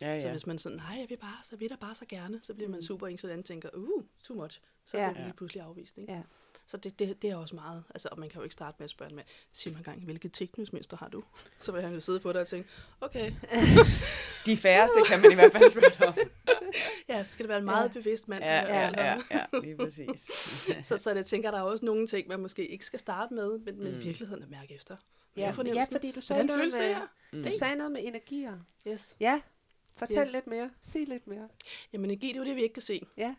Ja, 0.02 0.20
Så 0.20 0.26
ja. 0.26 0.32
hvis 0.32 0.46
man 0.46 0.58
sådan, 0.58 0.78
nej, 0.78 0.96
jeg 1.00 1.06
vil 1.10 1.16
bare, 1.16 1.38
så 1.42 1.56
vil 1.56 1.68
der 1.70 1.76
bare 1.76 1.94
så 1.94 2.04
gerne, 2.08 2.40
så 2.42 2.54
bliver 2.54 2.68
man 2.70 2.78
Mm. 2.78 2.82
super 2.86 3.08
ængstelig, 3.08 3.38
og 3.38 3.44
tænker, 3.44 3.68
uh, 3.74 4.04
too 4.24 4.36
much. 4.36 4.60
Så 4.84 4.98
Ja. 4.98 5.08
bliver 5.10 5.20
Ja. 5.22 5.26
lige 5.28 5.36
pludselig 5.36 5.62
afvist, 5.62 5.98
ikke? 5.98 6.12
Ja. 6.12 6.22
Så 6.66 6.76
det, 6.76 6.98
det, 6.98 7.22
det 7.22 7.30
er 7.30 7.36
også 7.36 7.54
meget, 7.54 7.84
altså, 7.90 8.08
og 8.12 8.18
man 8.18 8.28
kan 8.28 8.38
jo 8.38 8.42
ikke 8.42 8.52
starte 8.52 8.76
med 8.78 8.84
at 8.84 8.90
spørge 8.90 9.14
med, 9.14 9.22
sig 9.52 9.72
mig 9.72 9.78
engang, 9.78 10.04
hvilket 10.04 10.32
tilknytningsmønster 10.32 10.96
har 10.96 11.08
du? 11.08 11.22
Så 11.58 11.72
vil 11.72 11.82
han 11.82 11.94
jo 11.94 12.00
sidde 12.00 12.20
på 12.20 12.32
dig 12.32 12.40
og 12.40 12.46
tænke, 12.48 12.68
okay, 13.00 13.32
De 14.46 14.56
færreste 14.56 14.98
kan 15.06 15.20
man 15.22 15.32
i 15.32 15.34
hvert 15.34 15.52
fald 15.52 15.70
spørge 15.70 16.08
om. 16.08 16.14
ja, 17.08 17.24
så 17.24 17.30
skal 17.30 17.42
det 17.44 17.48
være 17.48 17.58
en 17.58 17.64
meget 17.64 17.88
Ja. 17.88 17.92
bevidst 17.92 18.28
mand. 18.28 18.44
Ja, 18.44 18.54
ja, 18.78 18.90
ja, 19.04 19.20
ja, 19.30 19.44
lige 19.62 19.76
præcis. 19.76 20.30
Så, 20.82 20.96
så 20.96 21.12
jeg 21.14 21.26
tænker, 21.26 21.50
der 21.50 21.58
er 21.58 21.62
også 21.62 21.84
nogle 21.84 22.06
ting, 22.06 22.28
man 22.28 22.40
måske 22.40 22.66
ikke 22.66 22.84
skal 22.84 22.98
starte 22.98 23.34
med, 23.34 23.58
men, 23.58 23.78
men 23.82 23.92
Mm. 23.94 24.00
i 24.00 24.02
virkeligheden 24.04 24.42
at 24.42 24.50
mærke 24.50 24.74
efter. 24.74 24.96
Ja, 25.36 25.42
ja, 25.42 25.50
fordi 25.50 26.10
du 26.10 26.20
sagde 26.20 26.44
Hvordan 26.44 26.58
noget 26.58 26.72
med, 26.72 26.88
det? 26.88 26.98
Mm. 27.32 27.42
du 27.52 27.58
sagde 27.58 27.76
noget 27.76 27.92
med 27.92 28.00
energier. 28.04 28.58
Yes. 28.88 29.16
Ja, 29.20 29.40
fortæl 30.08 30.22
Yes. 30.26 30.32
lidt 30.32 30.46
mere. 30.46 30.70
Sig 30.80 31.08
lidt 31.08 31.26
mere. 31.26 31.48
Jamen 31.92 32.10
energi, 32.10 32.28
det 32.28 32.34
er 32.34 32.38
jo 32.38 32.44
det, 32.44 32.56
vi 32.56 32.62
ikke 32.62 32.72
kan 32.72 32.82
se. 32.82 33.06
Ja. 33.16 33.34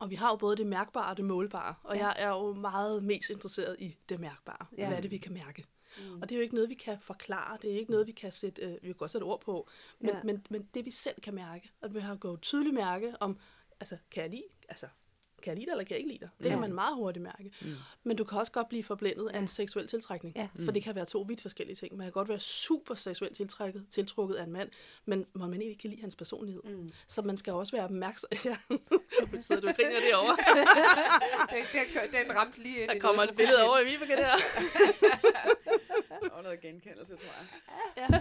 Og 0.00 0.10
vi 0.10 0.14
har 0.14 0.30
jo 0.30 0.36
både 0.36 0.56
det 0.56 0.66
mærkbare 0.66 1.10
og 1.10 1.16
det 1.16 1.24
målbare. 1.24 1.74
Og 1.82 1.96
Ja. 1.96 2.06
jeg 2.06 2.14
er 2.18 2.28
jo 2.28 2.54
meget 2.54 3.04
mest 3.04 3.30
interesseret 3.30 3.76
i 3.78 3.96
det 4.08 4.20
mærkbare. 4.20 4.66
Ja. 4.78 4.86
Hvad 4.88 4.96
er 4.96 5.00
det, 5.00 5.10
vi 5.10 5.18
kan 5.18 5.32
mærke? 5.32 5.64
Mm. 5.98 6.14
Og 6.22 6.28
det 6.28 6.34
er 6.34 6.36
jo 6.36 6.42
ikke 6.42 6.54
noget, 6.54 6.70
vi 6.70 6.74
kan 6.74 6.98
forklare. 7.00 7.58
Det 7.62 7.72
er 7.72 7.78
ikke 7.78 7.90
noget, 7.90 8.06
vi 8.06 8.12
kan 8.12 8.32
sætte, 8.32 8.62
øh, 8.62 8.72
vi 8.72 8.78
kan 8.88 8.94
godt 8.94 9.10
sætte 9.10 9.24
ord 9.24 9.40
på. 9.40 9.68
Men, 10.00 10.10
ja. 10.10 10.22
men, 10.24 10.46
men 10.50 10.68
det, 10.74 10.84
vi 10.84 10.90
selv 10.90 11.20
kan 11.20 11.34
mærke, 11.34 11.72
og 11.82 11.94
vi 11.94 12.00
har 12.00 12.16
gået 12.16 12.40
tydeligt 12.40 12.74
mærke 12.74 13.14
om, 13.20 13.38
altså, 13.80 13.96
kan 14.10 14.22
jeg 14.22 14.30
lide, 14.30 14.44
altså, 14.68 14.86
kan 15.42 15.50
jeg 15.50 15.56
lide 15.56 15.66
dig, 15.66 15.72
eller 15.72 15.84
kan 15.84 15.90
jeg 15.90 15.98
ikke 15.98 16.10
lide 16.10 16.20
dig? 16.20 16.28
Det 16.38 16.44
Ja. 16.44 16.50
kan 16.50 16.60
man 16.60 16.72
meget 16.72 16.94
hurtigt 16.96 17.22
mærke. 17.22 17.52
Mm. 17.62 17.74
Men 18.04 18.16
du 18.16 18.24
kan 18.24 18.38
også 18.38 18.52
godt 18.52 18.68
blive 18.68 18.84
forblændet 18.84 19.28
af 19.28 19.32
Ja. 19.34 19.38
en 19.38 19.46
seksuel 19.48 19.86
tiltrækning. 19.86 20.36
Ja. 20.36 20.48
For 20.64 20.72
det 20.72 20.82
kan 20.82 20.94
være 20.94 21.04
to 21.04 21.20
vidt 21.28 21.42
forskellige 21.42 21.76
ting. 21.76 21.96
Man 21.96 22.04
kan 22.04 22.12
godt 22.12 22.28
være 22.28 22.40
super 22.40 22.94
seksuelt 22.94 23.36
tiltrækket, 23.36 23.86
tiltrukket 23.90 24.34
af 24.34 24.44
en 24.44 24.52
mand, 24.52 24.68
men 25.06 25.26
hvor 25.32 25.40
man 25.46 25.50
egentlig 25.52 25.68
ikke 25.68 25.80
kan 25.80 25.90
lide 25.90 26.00
hans 26.02 26.16
personlighed. 26.16 26.62
Mm. 26.64 26.90
Så 27.06 27.22
man 27.22 27.36
skal 27.36 27.52
også 27.52 27.72
være 27.76 27.84
opmærksom. 27.84 28.28
Ja, 28.44 28.56
sidder 29.40 29.60
du 29.62 29.68
og 29.68 29.74
griner 29.74 30.00
derovre. 30.10 30.36
den, 32.12 32.26
den, 32.28 32.36
ramte 32.36 32.62
lige 32.62 32.80
ind 32.82 32.90
Der 32.90 32.98
kommer 32.98 33.22
et 33.22 33.36
billede 33.36 33.64
over 33.68 33.78
i 33.80 33.84
Vibeke 33.84 34.16
der. 34.16 34.32
Og 36.32 36.42
noget 36.42 36.60
genkendelse, 36.60 37.16
tror 37.16 37.32
jeg. 37.40 37.46
Ja. 37.96 38.20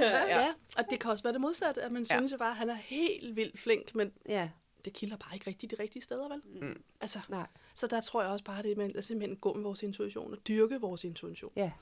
Ja. 0.00 0.40
ja, 0.40 0.52
og 0.76 0.84
det 0.90 1.00
kan 1.00 1.10
også 1.10 1.22
være 1.24 1.32
det 1.32 1.40
modsatte, 1.40 1.82
at 1.82 1.92
man 1.92 2.06
Ja. 2.10 2.16
synes 2.18 2.32
jo 2.32 2.36
bare, 2.36 2.50
at 2.50 2.56
han 2.56 2.70
er 2.70 2.74
helt 2.74 3.36
vildt 3.36 3.60
flink, 3.60 3.94
men. 3.94 4.12
Ja, 4.28 4.48
det 4.84 4.92
kilder 4.92 5.16
bare 5.16 5.34
ikke 5.34 5.46
rigtig 5.46 5.70
de 5.70 5.76
rigtige 5.78 6.02
steder, 6.02 6.28
vel? 6.28 6.42
Mm. 6.44 6.82
Altså, 7.00 7.18
nej. 7.28 7.46
så 7.74 7.86
der 7.86 8.00
tror 8.00 8.22
jeg 8.22 8.30
også 8.30 8.44
bare, 8.44 8.62
det 8.62 8.72
er 8.72 8.76
med 8.76 8.96
at 8.96 9.04
simpelthen 9.04 9.36
gå 9.36 9.52
med 9.54 9.62
vores 9.62 9.82
intuition 9.82 10.32
og 10.32 10.46
dyrke 10.48 10.80
vores 10.80 11.04
intuition. 11.04 11.52
Ja, 11.56 11.72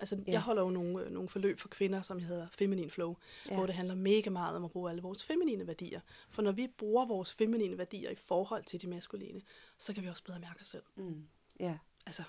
Altså, 0.00 0.16
Ja. 0.26 0.32
jeg 0.32 0.40
holder 0.42 0.62
jo 0.62 0.70
nogle, 0.70 1.04
øh, 1.04 1.10
nogle 1.10 1.28
forløb 1.28 1.58
for 1.60 1.68
kvinder, 1.68 2.02
som 2.02 2.18
hedder 2.18 2.46
Feminine 2.52 2.90
Flow, 2.90 3.16
ja. 3.48 3.54
hvor 3.54 3.66
det 3.66 3.74
handler 3.74 3.94
mega 3.94 4.30
meget 4.30 4.56
om 4.56 4.64
at 4.64 4.70
bruge 4.70 4.90
alle 4.90 5.02
vores 5.02 5.24
feminine 5.24 5.66
værdier. 5.66 6.00
For 6.30 6.42
når 6.42 6.52
vi 6.52 6.66
bruger 6.78 7.06
vores 7.06 7.34
feminine 7.34 7.78
værdier 7.78 8.10
i 8.10 8.14
forhold 8.14 8.64
til 8.64 8.82
de 8.82 8.86
maskuline, 8.86 9.42
så 9.78 9.94
kan 9.94 10.02
vi 10.02 10.08
også 10.08 10.24
bedre 10.24 10.40
mærke 10.40 10.60
os 10.60 10.68
selv. 10.68 10.82
mm. 10.96 11.26
ja, 11.60 11.78
Altså, 12.06 12.22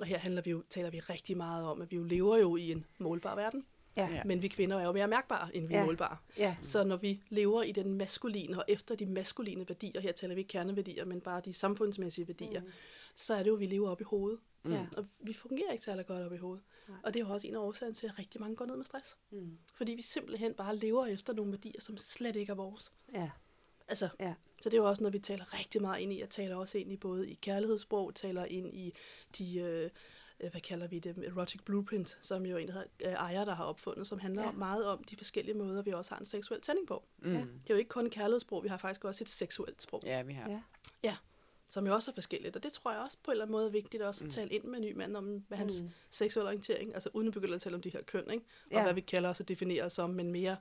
og 0.00 0.06
her 0.06 0.18
handler 0.18 0.42
vi 0.42 0.50
jo, 0.50 0.62
taler 0.70 0.90
vi 0.90 1.00
rigtig 1.00 1.36
meget 1.36 1.64
om, 1.64 1.82
at 1.82 1.90
vi 1.90 1.96
jo 1.96 2.02
lever 2.02 2.36
jo 2.36 2.56
i 2.56 2.72
en 2.72 2.86
målbar 2.98 3.34
verden, 3.34 3.66
ja, 4.06 4.22
men 4.24 4.42
vi 4.42 4.48
kvinder 4.48 4.78
er 4.78 4.84
jo 4.84 4.92
mere 4.92 5.08
mærkbare, 5.08 5.56
end 5.56 5.68
vi 5.68 5.74
Ja. 5.74 5.80
er 5.80 5.86
målbare. 5.86 6.16
ja, 6.38 6.56
Så 6.60 6.84
når 6.84 6.96
vi 6.96 7.22
lever 7.28 7.62
i 7.62 7.72
den 7.72 7.92
maskuline 7.94 8.58
og 8.58 8.64
efter 8.68 8.94
de 8.94 9.06
maskuline 9.06 9.68
værdier, 9.68 10.00
her 10.00 10.12
taler 10.12 10.34
vi 10.34 10.40
ikke 10.40 10.48
kerneværdier, 10.48 11.04
men 11.04 11.20
bare 11.20 11.40
de 11.44 11.52
samfundsmæssige 11.54 12.28
værdier, 12.28 12.60
mm. 12.60 12.66
så 13.14 13.34
er 13.34 13.38
det 13.42 13.48
jo, 13.48 13.54
at 13.54 13.60
vi 13.60 13.66
lever 13.66 13.90
op 13.90 14.00
i 14.00 14.04
hovedet. 14.04 14.40
ja. 14.64 14.86
Og 14.96 15.06
vi 15.20 15.32
fungerer 15.32 15.72
ikke 15.72 15.84
særlig 15.84 16.06
godt 16.06 16.22
op 16.26 16.32
i 16.32 16.36
hovedet. 16.36 16.64
Nej. 16.88 16.98
Og 17.04 17.14
det 17.14 17.20
er 17.22 17.24
jo 17.26 17.32
også 17.32 17.46
en 17.46 17.54
af 17.54 17.58
årsagerne 17.58 17.94
til, 17.94 18.06
at 18.06 18.18
rigtig 18.18 18.40
mange 18.40 18.56
går 18.56 18.64
ned 18.66 18.76
med 18.76 18.84
stress. 18.84 19.16
Mm. 19.30 19.58
Fordi 19.74 19.92
vi 19.94 20.02
simpelthen 20.02 20.54
bare 20.54 20.76
lever 20.76 21.06
efter 21.06 21.32
nogle 21.32 21.52
værdier, 21.52 21.80
som 21.80 21.96
slet 21.96 22.36
ikke 22.36 22.50
er 22.50 22.56
vores. 22.56 22.92
ja, 23.14 23.30
Altså, 23.90 24.08
ja, 24.20 24.34
så 24.62 24.68
det 24.70 24.76
er 24.76 24.82
jo 24.82 24.88
også 24.88 25.02
noget, 25.02 25.12
vi 25.14 25.18
taler 25.18 25.58
rigtig 25.58 25.80
meget 25.82 26.00
ind 26.00 26.12
i. 26.12 26.20
Jeg 26.20 26.30
taler 26.30 26.56
også 26.56 26.78
ind 26.78 26.92
i 26.92 26.96
både 26.96 27.30
i 27.30 27.34
kærlighedssprog, 27.34 28.14
taler 28.14 28.44
ind 28.44 28.74
i 28.74 28.92
de, 29.38 29.58
øh, 29.58 29.90
øh, 30.40 30.50
hvad 30.50 30.60
kalder 30.60 30.86
vi 30.86 30.98
det, 30.98 31.18
erotic 31.26 31.60
blueprint, 31.64 32.18
som 32.20 32.46
jo 32.46 32.56
en, 32.56 32.70
øh, 33.04 33.12
Ejer, 33.12 33.44
der 33.44 33.54
har 33.54 33.64
opfundet, 33.64 34.06
som 34.06 34.18
handler 34.18 34.42
Ja. 34.42 34.48
ja. 34.48 34.52
meget 34.54 34.86
om 34.86 35.04
de 35.04 35.16
forskellige 35.16 35.58
måder, 35.58 35.82
vi 35.82 35.90
også 35.92 36.10
har 36.10 36.18
en 36.18 36.24
seksuel 36.26 36.60
tænding 36.60 36.86
på. 36.88 37.04
Mm. 37.18 37.32
Ja. 37.32 37.38
Det 37.40 37.46
er 37.70 37.74
jo 37.74 37.76
ikke 37.76 37.88
kun 37.88 38.10
kærlighedssprog, 38.10 38.62
vi 38.64 38.68
har 38.68 38.76
faktisk 38.76 39.04
også 39.04 39.24
et 39.24 39.28
seksuelt 39.28 39.82
sprog, 39.82 40.02
ja. 40.06 40.16
Ja, 40.16 40.22
vi 40.22 40.32
har. 40.32 40.62
ja, 41.02 41.16
som 41.68 41.86
jo 41.86 41.94
også 41.94 42.10
er 42.10 42.14
forskelligt. 42.14 42.56
Og 42.56 42.62
det 42.62 42.72
tror 42.72 42.92
jeg 42.92 43.00
også 43.00 43.16
på 43.22 43.30
en 43.30 43.32
eller 43.32 43.44
anden 43.44 43.52
måde 43.52 43.66
er 43.66 43.70
vigtigt 43.70 44.02
også 44.02 44.24
at 44.24 44.26
Mm. 44.26 44.30
tale 44.30 44.50
ind 44.50 44.64
med 44.64 44.78
en 44.78 44.84
ny 44.84 44.92
mand 44.96 45.16
om, 45.16 45.44
hvad 45.48 45.58
hans 45.58 45.80
Mm. 45.80 45.86
mm. 45.86 45.92
seksuelle 46.10 46.46
orientering, 46.48 46.94
altså 46.94 47.08
uden 47.12 47.28
at 47.28 47.34
begynde 47.34 47.54
at 47.54 47.60
tale 47.60 47.74
om 47.74 47.82
de 47.82 47.90
her 47.90 48.02
køn, 48.02 48.30
ikke? 48.30 48.44
og 48.66 48.72
Ja. 48.72 48.82
hvad 48.82 48.94
vi 48.94 49.00
kalder 49.00 49.28
os 49.28 49.40
og 49.40 49.48
definerer 49.48 49.84
os 49.84 49.92
som, 49.92 50.10
men 50.10 50.32
mere, 50.32 50.56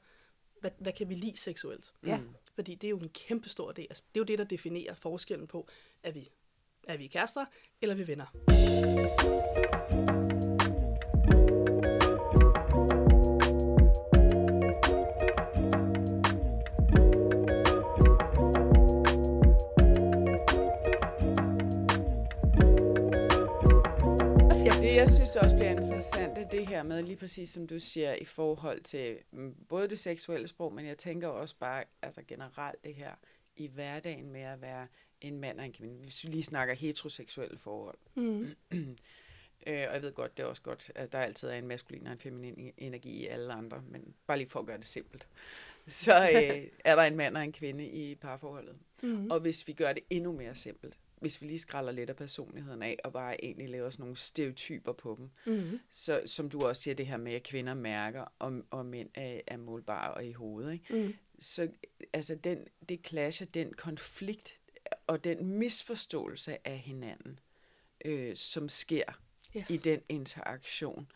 hvad, 0.61 0.71
hvad 0.79 0.93
kan 0.93 1.09
vi 1.09 1.13
lide 1.15 1.37
seksuelt? 1.37 1.93
Ja. 2.05 2.17
Mm. 2.17 2.29
Fordi 2.55 2.75
det 2.75 2.87
er 2.87 2.89
jo 2.89 2.97
en 2.97 3.09
kæmpe 3.09 3.49
stor 3.49 3.71
del. 3.71 3.87
Altså, 3.89 4.03
det 4.13 4.19
er 4.19 4.21
jo 4.21 4.25
det, 4.25 4.37
der 4.39 4.43
definerer 4.45 4.93
forskellen 4.93 5.47
på, 5.47 5.67
er 6.03 6.11
vi, 6.11 6.29
er 6.87 6.97
vi 6.97 7.07
kærester, 7.07 7.45
eller 7.81 7.95
er 7.95 7.97
vi 7.97 8.07
venner? 8.07 8.25
Jeg 24.97 25.09
synes 25.09 25.35
også 25.35 25.55
bliver 25.55 25.71
interessant, 25.71 26.35
det 26.35 26.43
er 26.43 26.47
det 26.47 26.67
her 26.67 26.83
med, 26.83 27.03
lige 27.03 27.17
præcis 27.17 27.49
som 27.49 27.67
du 27.67 27.79
siger, 27.79 28.15
i 28.15 28.25
forhold 28.25 28.81
til 28.81 29.17
mm, 29.31 29.55
både 29.69 29.89
det 29.89 29.99
seksuelle 29.99 30.47
sprog, 30.47 30.73
men 30.73 30.85
jeg 30.85 30.97
tænker 30.97 31.27
også 31.27 31.55
bare 31.59 31.83
altså 32.01 32.21
generelt 32.27 32.83
det 32.83 32.95
her 32.95 33.11
i 33.55 33.67
hverdagen 33.67 34.31
med 34.31 34.41
at 34.41 34.61
være 34.61 34.87
en 35.21 35.39
mand 35.39 35.59
og 35.59 35.65
en 35.65 35.73
kvinde. 35.73 35.95
Hvis 36.03 36.23
vi 36.23 36.29
lige 36.29 36.43
snakker 36.43 36.73
heteroseksuelle 36.73 37.57
forhold. 37.57 37.97
Mm. 38.15 38.55
Øh, 39.67 39.85
og 39.87 39.93
jeg 39.93 40.01
ved 40.01 40.13
godt, 40.13 40.37
det 40.37 40.43
er 40.43 40.47
også 40.47 40.61
godt, 40.61 40.91
at 40.95 41.11
der 41.11 41.19
altid 41.19 41.47
er 41.49 41.53
en 41.53 41.67
maskulin 41.67 42.05
og 42.07 42.11
en 42.13 42.19
feminin 42.19 42.73
energi 42.77 43.09
i 43.09 43.25
alle 43.27 43.53
andre, 43.53 43.83
men 43.89 44.13
bare 44.27 44.37
lige 44.37 44.49
for 44.49 44.59
at 44.59 44.65
gøre 44.65 44.77
det 44.77 44.87
simpelt. 44.87 45.27
Så 45.87 46.29
øh, 46.29 46.67
er 46.85 46.95
der 46.95 47.03
en 47.03 47.15
mand 47.15 47.37
og 47.37 47.43
en 47.43 47.51
kvinde 47.51 47.85
i 47.87 48.15
parforholdet. 48.15 48.75
Mm. 49.03 49.31
Og 49.31 49.39
hvis 49.39 49.67
vi 49.67 49.73
gør 49.73 49.93
det 49.93 50.03
endnu 50.09 50.31
mere 50.31 50.55
simpelt, 50.55 50.97
hvis 51.21 51.41
vi 51.41 51.47
lige 51.47 51.59
skræller 51.59 51.91
lidt 51.91 52.09
af 52.09 52.15
personligheden 52.15 52.83
af, 52.83 52.97
og 53.03 53.13
bare 53.13 53.43
egentlig 53.45 53.69
laver 53.69 53.89
sådan 53.89 54.03
nogle 54.03 54.17
stereotyper 54.17 54.93
på 54.93 55.15
dem, 55.19 55.53
Mm. 55.55 55.79
så 55.89 56.21
som 56.25 56.49
du 56.49 56.61
også 56.65 56.81
siger, 56.81 56.95
det 56.95 57.07
her 57.07 57.17
med, 57.17 57.33
at 57.33 57.43
kvinder 57.43 57.73
mærker, 57.73 58.33
og, 58.39 58.61
og 58.69 58.85
mænd 58.85 59.09
er, 59.15 59.41
er 59.47 59.57
målbare 59.57 60.13
og 60.13 60.25
i 60.25 60.31
hovedet, 60.31 60.73
ikke? 60.73 60.95
Mm. 61.05 61.13
så 61.39 61.69
altså 62.13 62.35
den, 62.35 62.67
det 62.89 62.99
clasher, 63.07 63.47
den 63.47 63.73
konflikt 63.73 64.53
og 65.07 65.23
den 65.23 65.45
misforståelse 65.47 66.67
af 66.67 66.77
hinanden, 66.77 67.39
øh, 68.05 68.35
som 68.35 68.69
sker 68.69 69.03
Yes. 69.57 69.69
i 69.69 69.77
den 69.77 70.01
interaktion. 70.09 71.11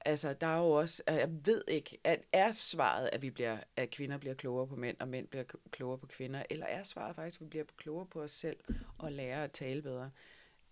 Altså, 0.00 0.32
der 0.32 0.46
er 0.46 0.58
jo 0.58 0.70
også, 0.70 1.02
jeg 1.06 1.30
ved 1.46 1.64
ikke, 1.68 1.98
at 2.04 2.20
er 2.32 2.52
svaret, 2.52 3.10
at 3.12 3.22
vi 3.22 3.30
bliver, 3.30 3.58
at 3.76 3.90
kvinder 3.90 4.18
bliver 4.18 4.34
klogere 4.34 4.66
på 4.66 4.76
mænd, 4.76 4.96
og 5.00 5.08
mænd 5.08 5.26
bliver 5.26 5.44
klogere 5.70 5.98
på 5.98 6.06
kvinder, 6.06 6.42
eller 6.50 6.66
er 6.66 6.82
svaret 6.82 7.16
faktisk, 7.16 7.40
at 7.40 7.44
vi 7.44 7.48
bliver 7.48 7.64
klogere 7.76 8.06
på 8.06 8.22
os 8.22 8.30
selv, 8.32 8.56
og 8.98 9.12
lærer 9.12 9.44
at 9.44 9.52
tale 9.52 9.82
bedre? 9.82 10.10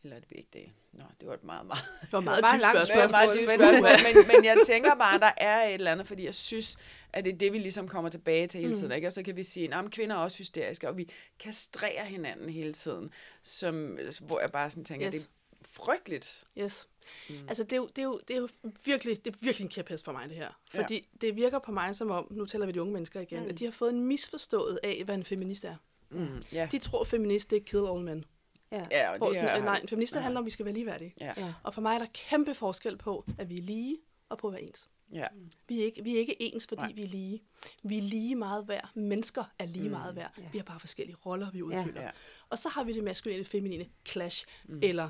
Eller 0.05 0.17
er 0.17 0.21
det 0.21 0.33
ikke 0.37 0.49
det? 0.53 0.71
Nå, 0.93 1.05
det 1.21 1.29
var 1.29 1.35
et 1.35 1.45
meget, 1.45 1.67
meget 1.67 1.83
Det 2.03 2.13
var 2.13 2.21
meget, 2.21 2.41
meget 2.49 2.61
langt 2.61 2.85
spørgsmål. 2.87 3.11
meget 3.11 3.37
dybt 3.37 3.49
men- 3.49 3.59
spørgsmål, 3.59 3.83
men, 4.15 4.27
men 4.37 4.45
jeg 4.45 4.57
tænker 4.67 4.95
bare, 4.95 5.15
at 5.15 5.21
der 5.21 5.33
er 5.37 5.63
et 5.69 5.75
eller 5.75 5.93
andet, 5.93 6.07
fordi 6.07 6.25
jeg 6.25 6.35
synes, 6.35 6.77
at 7.13 7.25
det 7.25 7.33
er 7.33 7.39
det, 7.39 7.53
vi 7.53 7.59
ligesom 7.59 7.89
kommer 7.89 8.11
tilbage 8.11 8.47
til 8.47 8.61
hele 8.61 8.75
tiden. 8.75 8.87
Mm. 8.89 8.93
Ikke? 8.93 9.07
Og 9.07 9.13
så 9.13 9.23
kan 9.23 9.37
vi 9.37 9.43
sige, 9.45 9.75
at 9.75 9.91
kvinder 9.91 10.17
er 10.17 10.21
også 10.21 10.39
hysteriske, 10.39 10.89
og 10.89 10.97
vi 10.97 11.09
kastrerer 11.39 12.05
hinanden 12.05 12.49
hele 12.49 12.73
tiden, 12.73 13.11
som, 13.43 13.99
hvor 14.21 14.41
jeg 14.41 14.53
bare 14.53 14.71
sådan 14.71 14.85
tænker, 14.85 15.07
Yes. 15.07 15.15
det 15.15 15.23
er 15.23 15.29
frygteligt. 15.67 16.45
Yes. 16.59 16.89
Mm. 17.29 17.35
Mm. 17.35 17.49
Altså, 17.49 17.65
det 17.65 17.73
er, 17.73 17.77
jo, 17.77 17.87
det, 17.87 17.99
er 17.99 18.03
jo, 18.07 18.21
det 18.29 18.37
er 18.37 18.41
jo 18.41 18.49
virkelig, 18.85 19.25
det 19.25 19.33
er 19.35 19.39
virkelig 19.41 19.65
en 19.65 19.71
kæphest 19.71 20.05
for 20.05 20.13
mig, 20.13 20.29
det 20.29 20.37
her. 20.37 20.49
Fordi 20.75 20.95
ja. 20.95 21.27
det 21.27 21.37
virker 21.37 21.59
på 21.59 21.73
mig 21.73 21.95
som 21.95 22.11
om, 22.11 22.27
nu 22.31 22.47
taler 22.47 22.67
vi 22.67 22.73
de 22.73 22.81
unge 22.83 22.93
mennesker 22.93 23.21
igen, 23.21 23.39
Mm. 23.39 23.45
mm. 23.45 23.51
at 23.51 23.59
de 23.59 23.65
har 23.65 23.73
fået 23.73 23.91
en 23.93 24.01
misforstået 24.05 24.79
af, 24.83 25.03
hvad 25.05 25.15
en 25.15 25.25
feminist 25.25 25.65
er. 25.65 25.75
Mm. 26.11 26.43
Ja. 26.53 26.69
De 26.73 26.79
tror, 26.79 27.05
feminist 27.05 27.51
det 27.51 27.57
er 27.57 27.61
kill 27.65 27.87
all 27.87 28.01
men. 28.01 28.25
Ja, 28.73 28.87
ja, 28.91 29.11
og 29.13 29.19
Hvor 29.19 29.27
det 29.27 29.37
sådan, 29.37 29.49
er, 29.51 29.59
øh, 29.59 29.65
nej, 29.65 29.79
en 29.83 29.89
feminist 29.89 30.13
det 30.13 30.19
Ja. 30.19 30.23
handler 30.23 30.39
om, 30.41 30.45
at 30.45 30.47
vi 30.47 30.51
skal 30.51 30.65
være 30.67 30.75
ligeværdige. 30.75 31.15
Ja. 31.21 31.33
ja, 31.37 31.53
Og 31.63 31.75
for 31.75 31.81
mig 31.81 31.95
er 31.95 31.99
der 31.99 32.07
kæmpe 32.15 32.55
forskel 32.55 32.97
på, 32.97 33.25
at 33.39 33.49
vi 33.51 33.59
er 33.59 33.63
lige, 33.63 33.99
og 34.29 34.39
på 34.39 34.47
at 34.49 34.53
være 34.55 34.63
ens. 34.63 34.89
Ja. 35.13 35.25
Vi 35.69 35.81
er 35.81 35.85
ikke, 35.85 36.03
vi 36.05 36.15
er 36.15 36.19
ikke 36.19 36.43
ens, 36.43 36.67
fordi 36.67 36.83
Nej. 36.83 36.93
Vi 36.93 37.03
er 37.03 37.07
lige. 37.09 37.43
Vi 37.83 37.99
er 37.99 38.03
lige 38.03 38.35
meget 38.35 38.69
værd. 38.69 38.91
Mennesker 38.95 39.45
er 39.59 39.67
lige 39.67 39.83
Mm. 39.83 39.87
mm. 39.95 39.99
meget 40.01 40.17
værd. 40.17 40.31
Ja. 40.39 40.43
Vi 40.53 40.59
har 40.59 40.65
bare 40.65 40.81
forskellige 40.81 41.17
roller, 41.27 41.51
vi 41.51 41.63
udfylder. 41.63 42.03
Ja. 42.03 42.11
Og 42.49 42.59
så 42.59 42.69
har 42.69 42.85
vi 42.85 42.93
det 42.93 43.05
maskuline 43.05 43.41
og 43.43 43.47
feminine 43.47 43.87
clash, 44.09 44.47
mm. 44.65 44.81
eller 44.83 45.09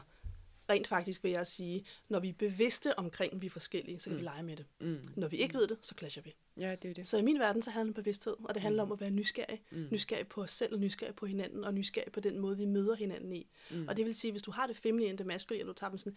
rent 0.70 0.86
faktisk 0.86 1.24
vil 1.24 1.30
jeg 1.30 1.46
sige, 1.46 1.84
når 2.08 2.20
vi 2.20 2.28
er 2.28 2.32
bevidste 2.32 2.98
omkring, 2.98 3.32
at 3.32 3.42
vi 3.42 3.46
er 3.46 3.50
forskellige, 3.50 3.98
så 3.98 4.04
kan 4.04 4.12
mm. 4.12 4.18
vi 4.18 4.24
lege 4.24 4.42
med 4.42 4.56
det. 4.56 4.66
Mm. 4.80 4.98
Når 5.16 5.28
vi 5.28 5.36
ikke 5.36 5.54
ved 5.54 5.66
det, 5.66 5.78
så 5.82 5.94
clasher 5.98 6.22
vi. 6.22 6.34
Ja, 6.56 6.74
det 6.82 6.90
er 6.90 6.94
det. 6.94 7.06
Så 7.06 7.18
i 7.18 7.22
min 7.22 7.38
verden, 7.38 7.62
så 7.62 7.70
handler 7.70 7.92
det 7.92 7.98
om 7.98 8.02
bevidsthed, 8.02 8.36
og 8.44 8.54
det 8.54 8.62
handler 8.62 8.84
mm. 8.84 8.90
om 8.90 8.92
at 8.92 9.00
være 9.00 9.10
nysgerrig. 9.10 9.62
Mm. 9.70 9.78
Mm. 9.78 9.88
Nysgerrig 9.90 10.28
på 10.28 10.42
os 10.42 10.50
selv, 10.50 10.74
og 10.74 10.80
nysgerrig 10.80 11.14
på 11.14 11.26
hinanden, 11.26 11.64
og 11.64 11.74
nysgerrig 11.74 12.12
på 12.12 12.20
den 12.20 12.38
måde, 12.38 12.56
vi 12.56 12.64
møder 12.64 12.94
hinanden 12.94 13.32
i. 13.32 13.50
Mm. 13.70 13.76
Mm. 13.76 13.88
Og 13.88 13.96
det 13.96 14.06
vil 14.06 14.14
sige, 14.14 14.30
hvis 14.30 14.42
du 14.42 14.50
har 14.50 14.66
det 14.66 14.76
feminine 14.76 15.18
det 15.18 15.26
maskuline, 15.26 15.64
og 15.64 15.68
du 15.68 15.72
tager 15.72 15.90
dem 15.90 15.98
sådan 15.98 16.16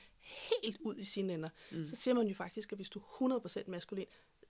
helt 0.63 0.77
ud 0.81 0.95
i 0.95 1.05
sine 1.05 1.33
ender, 1.33 1.49
mm. 1.71 1.85
så 1.85 1.95
siger 1.95 2.13
man 2.15 2.27
jo 2.27 2.35
faktisk, 2.35 2.71
at 2.71 2.77
hvis 2.77 2.89
du 2.89 2.99
er 2.99 3.39
100% 3.39 3.63
maskulin, 3.67 4.05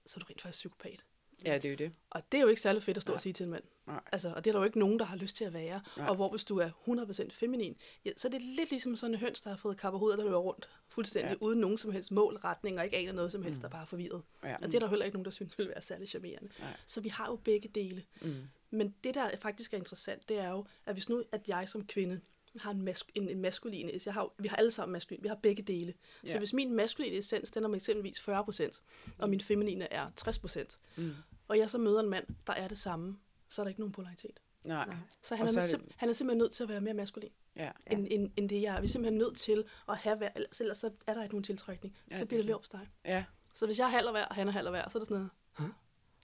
så 0.05 0.17
er 0.17 0.19
du 0.19 0.25
rent 0.29 0.41
faktisk 0.41 0.59
psykopat. 0.59 1.03
Ja, 1.45 1.53
det 1.55 1.65
er 1.65 1.69
jo 1.69 1.75
det. 1.75 1.91
Og 2.09 2.21
det 2.31 2.37
er 2.37 2.41
jo 2.41 2.47
ikke 2.47 2.61
særlig 2.61 2.83
fedt 2.83 2.97
at 2.97 3.03
stå 3.03 3.11
Nej. 3.11 3.15
og 3.15 3.21
sige 3.21 3.33
til 3.33 3.43
en 3.43 3.49
mand. 3.49 3.63
Nej. 3.87 3.99
Altså, 4.11 4.29
og 4.35 4.43
det 4.45 4.49
er 4.49 4.53
der 4.53 4.59
jo 4.59 4.65
ikke 4.65 4.79
nogen, 4.79 4.99
der 4.99 5.05
har 5.05 5.15
lyst 5.17 5.35
til 5.35 5.45
at 5.45 5.53
være. 5.53 5.81
Nej. 5.97 6.07
Og 6.07 6.15
hvor 6.15 6.29
hvis 6.29 6.43
du 6.43 6.57
er 6.59 6.69
100% 6.87 7.29
feminin, 7.31 7.75
ja, 8.05 8.11
så 8.17 8.27
er 8.27 8.29
det 8.31 8.41
lidt 8.41 8.69
ligesom 8.69 8.95
sådan 8.95 9.13
en 9.13 9.19
høns, 9.19 9.41
der 9.41 9.49
har 9.49 9.57
fået 9.57 9.77
kapper 9.77 9.99
hovedet, 9.99 10.17
der 10.19 10.23
løber 10.25 10.37
rundt 10.37 10.69
fuldstændig, 10.87 11.29
Ja. 11.31 11.35
uden 11.41 11.59
nogen 11.59 11.77
som 11.77 11.91
helst 11.91 12.11
mål, 12.11 12.35
retning, 12.35 12.77
og 12.79 12.85
ikke 12.85 12.97
aner 12.97 13.11
noget 13.11 13.31
som 13.31 13.43
helst, 13.43 13.57
mm. 13.57 13.61
der 13.61 13.69
bare 13.69 13.81
er 13.81 13.85
forvirret. 13.85 14.21
Ja. 14.43 14.55
Og 14.55 14.61
det 14.67 14.75
er 14.75 14.79
der 14.79 14.87
heller 14.87 15.05
ikke 15.05 15.15
nogen, 15.17 15.25
der 15.25 15.31
synes 15.31 15.57
vil 15.59 15.67
være 15.67 15.81
særlig 15.81 16.07
charmerende. 16.07 16.49
Nej. 16.59 16.73
Så 16.85 17.01
vi 17.01 17.09
har 17.09 17.27
jo 17.27 17.35
begge 17.35 17.67
dele. 17.75 18.03
Mm. 18.21 18.35
Men 18.71 18.95
det, 19.03 19.15
der 19.15 19.29
faktisk 19.41 19.73
er 19.73 19.77
interessant, 19.77 20.29
det 20.29 20.39
er 20.39 20.49
jo, 20.49 20.65
at 20.85 20.95
hvis 20.95 21.09
nu, 21.09 21.23
at 21.31 21.41
jeg 21.47 21.69
som 21.69 21.85
kvinde 21.87 22.21
har 22.61 22.71
en, 22.71 22.87
mas- 22.89 23.07
en, 23.15 23.29
en 23.29 23.41
maskulin, 23.41 23.89
jeg 24.05 24.13
har, 24.13 24.33
vi 24.37 24.47
har 24.47 24.55
alle 24.57 24.71
sammen 24.71 24.93
maskulin, 24.93 25.23
vi 25.23 25.27
har 25.27 25.35
begge 25.35 25.63
dele. 25.63 25.93
Så 26.25 26.31
Ja. 26.31 26.37
hvis 26.37 26.53
min 26.53 26.73
maskuline 26.73 27.15
essens, 27.17 27.51
den 27.51 27.63
er 27.63 27.67
med 27.67 27.75
eksempelvis 27.75 28.19
40%, 28.29 28.81
og 29.17 29.29
min 29.29 29.41
feminine 29.41 29.93
er 29.93 30.07
60%, 30.21 30.77
Mm. 30.95 31.11
Og 31.47 31.57
jeg 31.57 31.69
så 31.69 31.77
møder 31.77 31.99
en 31.99 32.09
mand, 32.09 32.25
der 32.47 32.53
er 32.53 32.67
det 32.67 32.77
samme, 32.77 33.17
så 33.49 33.61
er 33.61 33.63
der 33.63 33.69
ikke 33.69 33.81
nogen 33.81 33.91
polaritet. 33.91 34.39
Nej. 34.65 34.85
nej, 34.85 34.95
Så 35.21 35.35
han, 35.35 35.45
er, 35.47 35.51
så 35.51 35.59
er 35.59 35.65
det- 35.65 35.91
han 35.97 36.09
er 36.09 36.13
simpelthen 36.13 36.37
nødt 36.37 36.51
til 36.51 36.63
at 36.63 36.69
være 36.69 36.81
mere 36.81 36.93
maskulin, 36.93 37.29
Ja. 37.55 37.63
Ja. 37.65 37.71
end, 37.91 38.07
end, 38.11 38.31
end 38.37 38.49
det 38.49 38.61
jeg 38.61 38.75
er. 38.75 38.79
Vi 38.79 38.85
er 38.85 38.89
simpelthen 38.89 39.17
nødt 39.17 39.37
til 39.37 39.63
at 39.89 39.97
have 39.97 40.15
hver, 40.17 40.29
ellers, 40.35 40.61
ellers 40.61 40.77
så 40.77 40.91
er 41.07 41.13
der 41.13 41.23
ikke 41.23 41.35
nogen 41.35 41.43
tiltrækning. 41.43 41.95
Ja, 42.11 42.17
Så 42.17 42.25
bliver 42.25 42.39
er 42.39 42.43
det 42.45 42.55
løbsteg. 42.55 42.87
Ja. 43.05 43.25
Så 43.53 43.65
hvis 43.65 43.79
jeg 43.79 43.85
er 43.85 43.89
halv 43.89 44.05
og 44.05 44.11
hver, 44.11 44.25
og 44.25 44.35
han 44.35 44.47
er 44.47 44.51
halv 44.51 44.67
og 44.67 44.71
hver, 44.71 44.89
så 44.89 44.97
er 44.97 44.99
det 44.99 45.07
sådan 45.07 45.29
noget, 45.59 45.73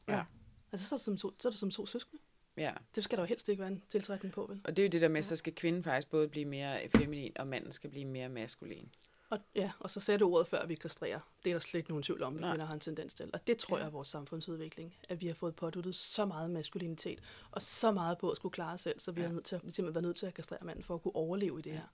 Ja. 0.08 0.24
altså 0.72 0.88
så 0.88 0.96
er 0.96 0.98
det 0.98 1.06
som 1.06 1.18
to, 1.18 1.32
så 1.40 1.48
er 1.48 1.50
det 1.52 1.60
som 1.60 1.72
to 1.72 1.86
søskende. 1.86 2.22
Ja. 2.58 2.74
Det 2.96 3.04
skal 3.04 3.18
der 3.18 3.24
jo 3.24 3.28
helst 3.28 3.50
ikke 3.50 3.60
være 3.60 3.72
en 3.72 3.84
tiltrækning 3.90 4.34
på, 4.34 4.46
vel? 4.46 4.62
Og 4.64 4.76
det 4.76 4.82
er 4.82 4.88
jo 4.88 4.90
det 4.92 5.02
der 5.02 5.08
med, 5.08 5.24
så 5.24 5.36
skal 5.36 5.56
kvinden 5.56 5.84
faktisk 5.84 6.10
både 6.10 6.28
blive 6.28 6.46
mere 6.46 6.90
feminin, 6.96 7.32
og 7.40 7.48
manden 7.48 7.72
skal 7.72 7.90
blive 7.90 8.06
mere 8.06 8.30
maskulin. 8.30 8.90
Og, 9.32 9.40
ja, 9.56 9.72
og 9.80 9.90
så 9.90 10.00
du 10.18 10.34
ordet 10.34 10.48
før, 10.48 10.66
vi 10.66 10.76
kastrerer. 10.76 11.20
Det 11.44 11.50
er 11.50 11.54
der 11.56 11.60
slet 11.60 11.78
ikke 11.80 11.90
nogen 11.90 12.04
tvivl 12.04 12.24
om, 12.24 12.34
Nej. 12.34 12.52
kvinder 12.52 12.66
har 12.66 12.74
en 12.74 12.80
tendens 12.80 13.14
til. 13.14 13.30
Og 13.34 13.48
det 13.48 13.58
tror 13.58 13.78
Ja. 13.78 13.82
jeg 13.84 13.88
er 13.88 13.92
vores 13.92 14.08
samfundsudvikling, 14.08 14.96
at 15.10 15.22
vi 15.22 15.28
har 15.28 15.34
fået 15.34 15.56
påduttet 15.56 15.96
så 15.96 16.26
meget 16.26 16.50
maskulinitet, 16.52 17.20
og 17.52 17.62
så 17.62 17.92
meget 17.92 18.18
på 18.18 18.30
at 18.30 18.38
skulle 18.38 18.54
klare 18.54 18.74
os 18.74 18.82
selv, 18.82 19.00
så 19.00 19.12
vi 19.12 19.22
Ja. 19.22 19.28
har 19.28 19.34
nødt 19.34 19.46
til, 19.46 19.56
at- 19.56 19.66
vi 19.66 19.72
simpelthen 19.72 19.96
været 19.96 20.04
nødt 20.06 20.18
til 20.18 20.26
at 20.26 20.34
kastrere 20.34 20.60
manden 20.66 20.84
for 20.84 20.96
at 20.96 21.02
kunne 21.02 21.16
overleve 21.16 21.60
i 21.60 21.62
det 21.62 21.72
her. 21.74 21.94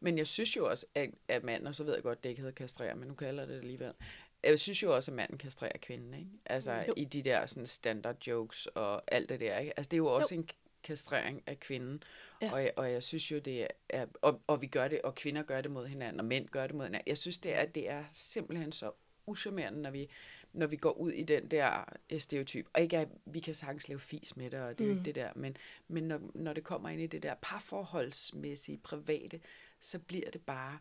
Men 0.00 0.18
jeg 0.18 0.26
synes 0.26 0.56
jo 0.56 0.70
også, 0.70 0.86
at, 0.94 1.10
at 1.28 1.44
manden, 1.44 1.66
og 1.66 1.74
så 1.74 1.84
ved 1.84 1.94
jeg 1.94 2.02
godt, 2.02 2.24
det 2.24 2.30
ikke 2.30 2.40
hedder 2.40 2.54
kastrere, 2.54 2.94
men 2.96 3.08
nu 3.08 3.14
kalder 3.14 3.42
jeg 3.42 3.48
det 3.48 3.58
alligevel. 3.58 3.92
Jeg 4.44 4.60
synes 4.60 4.82
jo 4.82 4.94
også, 4.94 5.10
at 5.10 5.14
manden 5.16 5.38
kastrerer 5.38 5.78
kvinden, 5.82 6.14
ikke? 6.14 6.30
Altså 6.46 6.72
Jo. 6.88 6.94
i 6.96 7.04
de 7.04 7.22
der 7.22 7.46
sådan 7.46 7.66
standard 7.66 8.26
jokes 8.26 8.66
og 8.66 9.02
alt 9.08 9.28
det 9.28 9.40
der, 9.40 9.58
ikke? 9.58 9.72
Altså 9.78 9.88
det 9.88 9.94
er 9.94 9.98
jo 9.98 10.06
også 10.06 10.34
jo. 10.34 10.40
en 10.40 10.48
kastrering 10.86 11.42
af 11.46 11.60
kvinden. 11.60 12.02
Ja. 12.42 12.52
Og, 12.52 12.62
jeg, 12.62 12.72
og 12.76 12.92
jeg 12.92 13.02
synes 13.02 13.32
jo, 13.32 13.38
det 13.38 13.66
er, 13.88 14.06
og, 14.22 14.40
og 14.46 14.62
vi 14.62 14.66
gør 14.66 14.88
det, 14.88 15.02
og 15.02 15.14
kvinder 15.14 15.42
gør 15.42 15.60
det 15.60 15.70
mod 15.70 15.86
hinanden, 15.86 16.20
og 16.20 16.26
mænd 16.26 16.48
gør 16.48 16.66
det 16.66 16.76
mod 16.76 16.84
hinanden. 16.84 17.08
Jeg 17.08 17.18
synes, 17.18 17.38
det 17.38 17.54
er, 17.54 17.64
det 17.64 17.90
er 17.90 18.04
simpelthen 18.10 18.72
så 18.72 18.90
uschammerende, 19.26 19.82
når 19.82 19.90
vi, 19.90 20.08
når 20.52 20.66
vi 20.66 20.76
går 20.76 20.92
ud 20.92 21.10
i 21.12 21.22
den 21.22 21.50
der 21.50 21.84
øh, 22.10 22.20
stereotyp. 22.20 22.66
Og 22.74 22.80
ikke 22.80 22.98
at 22.98 23.08
vi 23.24 23.40
kan 23.40 23.54
sagtens 23.54 23.88
lave 23.88 24.00
fis 24.00 24.36
med 24.36 24.50
det, 24.50 24.60
og 24.60 24.78
det 24.78 24.84
er 24.84 24.88
jo 24.88 24.94
Mm. 24.94 24.98
ikke 24.98 25.06
det 25.06 25.14
der, 25.14 25.30
men, 25.36 25.56
men 25.88 26.04
når, 26.04 26.20
når 26.34 26.52
det 26.52 26.64
kommer 26.64 26.88
ind 26.88 27.00
i 27.00 27.06
det 27.06 27.22
der 27.22 27.34
parforholdsmæssige, 27.42 28.78
private, 28.78 29.40
så 29.80 29.98
bliver 29.98 30.30
det 30.30 30.40
bare... 30.42 30.78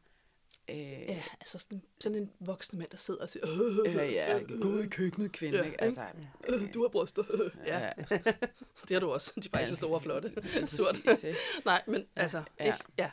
Øh, 0.69 0.77
Ja, 0.77 1.23
altså 1.39 1.57
sådan, 1.57 1.81
sådan 1.99 2.17
en 2.17 2.31
voksen 2.39 2.79
mand, 2.79 2.89
der 2.89 2.97
sidder 2.97 3.21
og 3.21 3.29
siger, 3.29 3.45
øh, 3.85 4.05
øh, 4.05 4.13
ja, 4.13 4.39
gå 4.61 4.67
ud 4.67 4.83
i 4.83 4.87
køkkenet, 4.87 5.31
kvinde, 5.31 5.57
Ja, 5.57 5.63
ikke? 5.63 5.81
Altså, 5.81 6.01
øh, 6.47 6.73
du 6.73 6.81
har 6.81 6.89
bryster. 6.89 7.23
ja, 7.65 7.79
ja, 7.89 7.91
det 8.87 8.91
har 8.91 8.99
du 8.99 9.11
også. 9.11 9.33
De 9.35 9.41
er 9.45 9.49
bare 9.51 9.61
ikke 9.61 9.69
så 9.69 9.75
store 9.75 9.95
og 9.95 10.01
flotte. 10.01 10.27
Ikke? 11.27 11.37
Nej, 11.65 11.83
men 11.87 12.05
altså, 12.15 12.37
ja. 12.37 12.65
ja. 12.65 12.73
Ikke, 12.73 12.85
ja. 12.97 13.11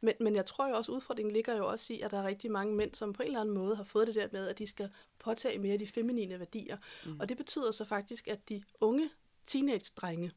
Men, 0.00 0.14
men 0.20 0.36
jeg 0.36 0.46
tror 0.46 0.68
jo 0.68 0.76
også, 0.76 0.92
udfordringen 0.92 1.32
ligger 1.32 1.56
jo 1.56 1.66
også 1.66 1.92
i, 1.92 2.00
at 2.00 2.10
der 2.10 2.18
er 2.18 2.24
rigtig 2.26 2.50
mange 2.50 2.74
mænd, 2.74 2.94
som 2.94 3.12
på 3.12 3.22
en 3.22 3.26
eller 3.26 3.40
anden 3.40 3.54
måde 3.54 3.76
har 3.76 3.84
fået 3.84 4.06
det 4.06 4.14
der 4.14 4.28
med, 4.32 4.48
at 4.48 4.58
de 4.58 4.66
skal 4.66 4.90
påtage 5.18 5.58
mere 5.58 5.72
af 5.72 5.78
de 5.78 5.86
feminine 5.86 6.38
værdier. 6.38 6.76
Mm. 7.06 7.20
Og 7.20 7.28
det 7.28 7.36
betyder 7.36 7.70
så 7.70 7.84
faktisk, 7.84 8.28
at 8.28 8.48
de 8.48 8.62
unge 8.80 9.10
teenage-drenge, 9.46 10.32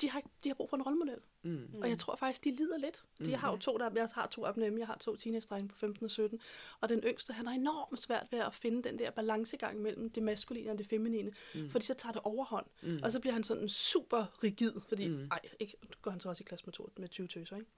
de 0.00 0.10
har, 0.10 0.22
de 0.44 0.48
har 0.48 0.54
brug 0.54 0.70
for 0.70 0.76
en 0.76 0.82
rollemodel. 0.82 1.18
Mm. 1.46 1.68
Mm. 1.72 1.82
Og 1.82 1.88
jeg 1.88 1.98
tror 1.98 2.16
faktisk, 2.16 2.44
de 2.44 2.50
lider 2.50 2.78
lidt. 2.78 3.02
De 3.18 3.36
har 3.36 3.50
jo 3.50 3.56
to, 3.56 3.76
der, 3.76 3.90
jeg 3.94 4.08
har 4.14 4.26
to 4.26 4.44
af 4.44 4.54
dem, 4.54 4.78
jeg 4.78 4.86
har 4.86 4.96
to 5.00 5.16
teenage-drenge 5.16 5.68
på 5.68 5.76
15 5.76 6.04
og 6.04 6.10
17. 6.10 6.40
Og 6.80 6.88
den 6.88 7.00
yngste, 7.00 7.32
han 7.32 7.46
har 7.46 7.54
enormt 7.54 8.00
svært 8.00 8.26
ved 8.30 8.38
at 8.38 8.54
finde 8.54 8.82
den 8.82 8.98
der 8.98 9.10
balancegang 9.10 9.82
mellem 9.82 10.10
det 10.10 10.22
maskuline 10.22 10.70
og 10.70 10.78
det 10.78 10.86
feminine. 10.86 11.32
Mm. 11.54 11.70
Fordi 11.70 11.84
så 11.84 11.94
tager 11.94 12.12
det 12.12 12.22
overhånd. 12.24 12.66
Mm. 12.82 13.00
Og 13.02 13.12
så 13.12 13.20
bliver 13.20 13.32
han 13.32 13.44
sådan 13.44 13.68
super 13.68 14.38
rigid, 14.44 14.72
fordi, 14.88 15.08
mm. 15.08 15.28
ej, 15.30 15.40
ikke, 15.60 15.76
går 16.02 16.10
han 16.10 16.20
så 16.20 16.28
også 16.28 16.42
i 16.42 16.46
klasse 16.48 16.66
med, 16.66 16.72
to, 16.72 16.90
med 16.96 17.08
20 17.08 17.26
tøser, 17.28 17.56
ikke? 17.56 17.70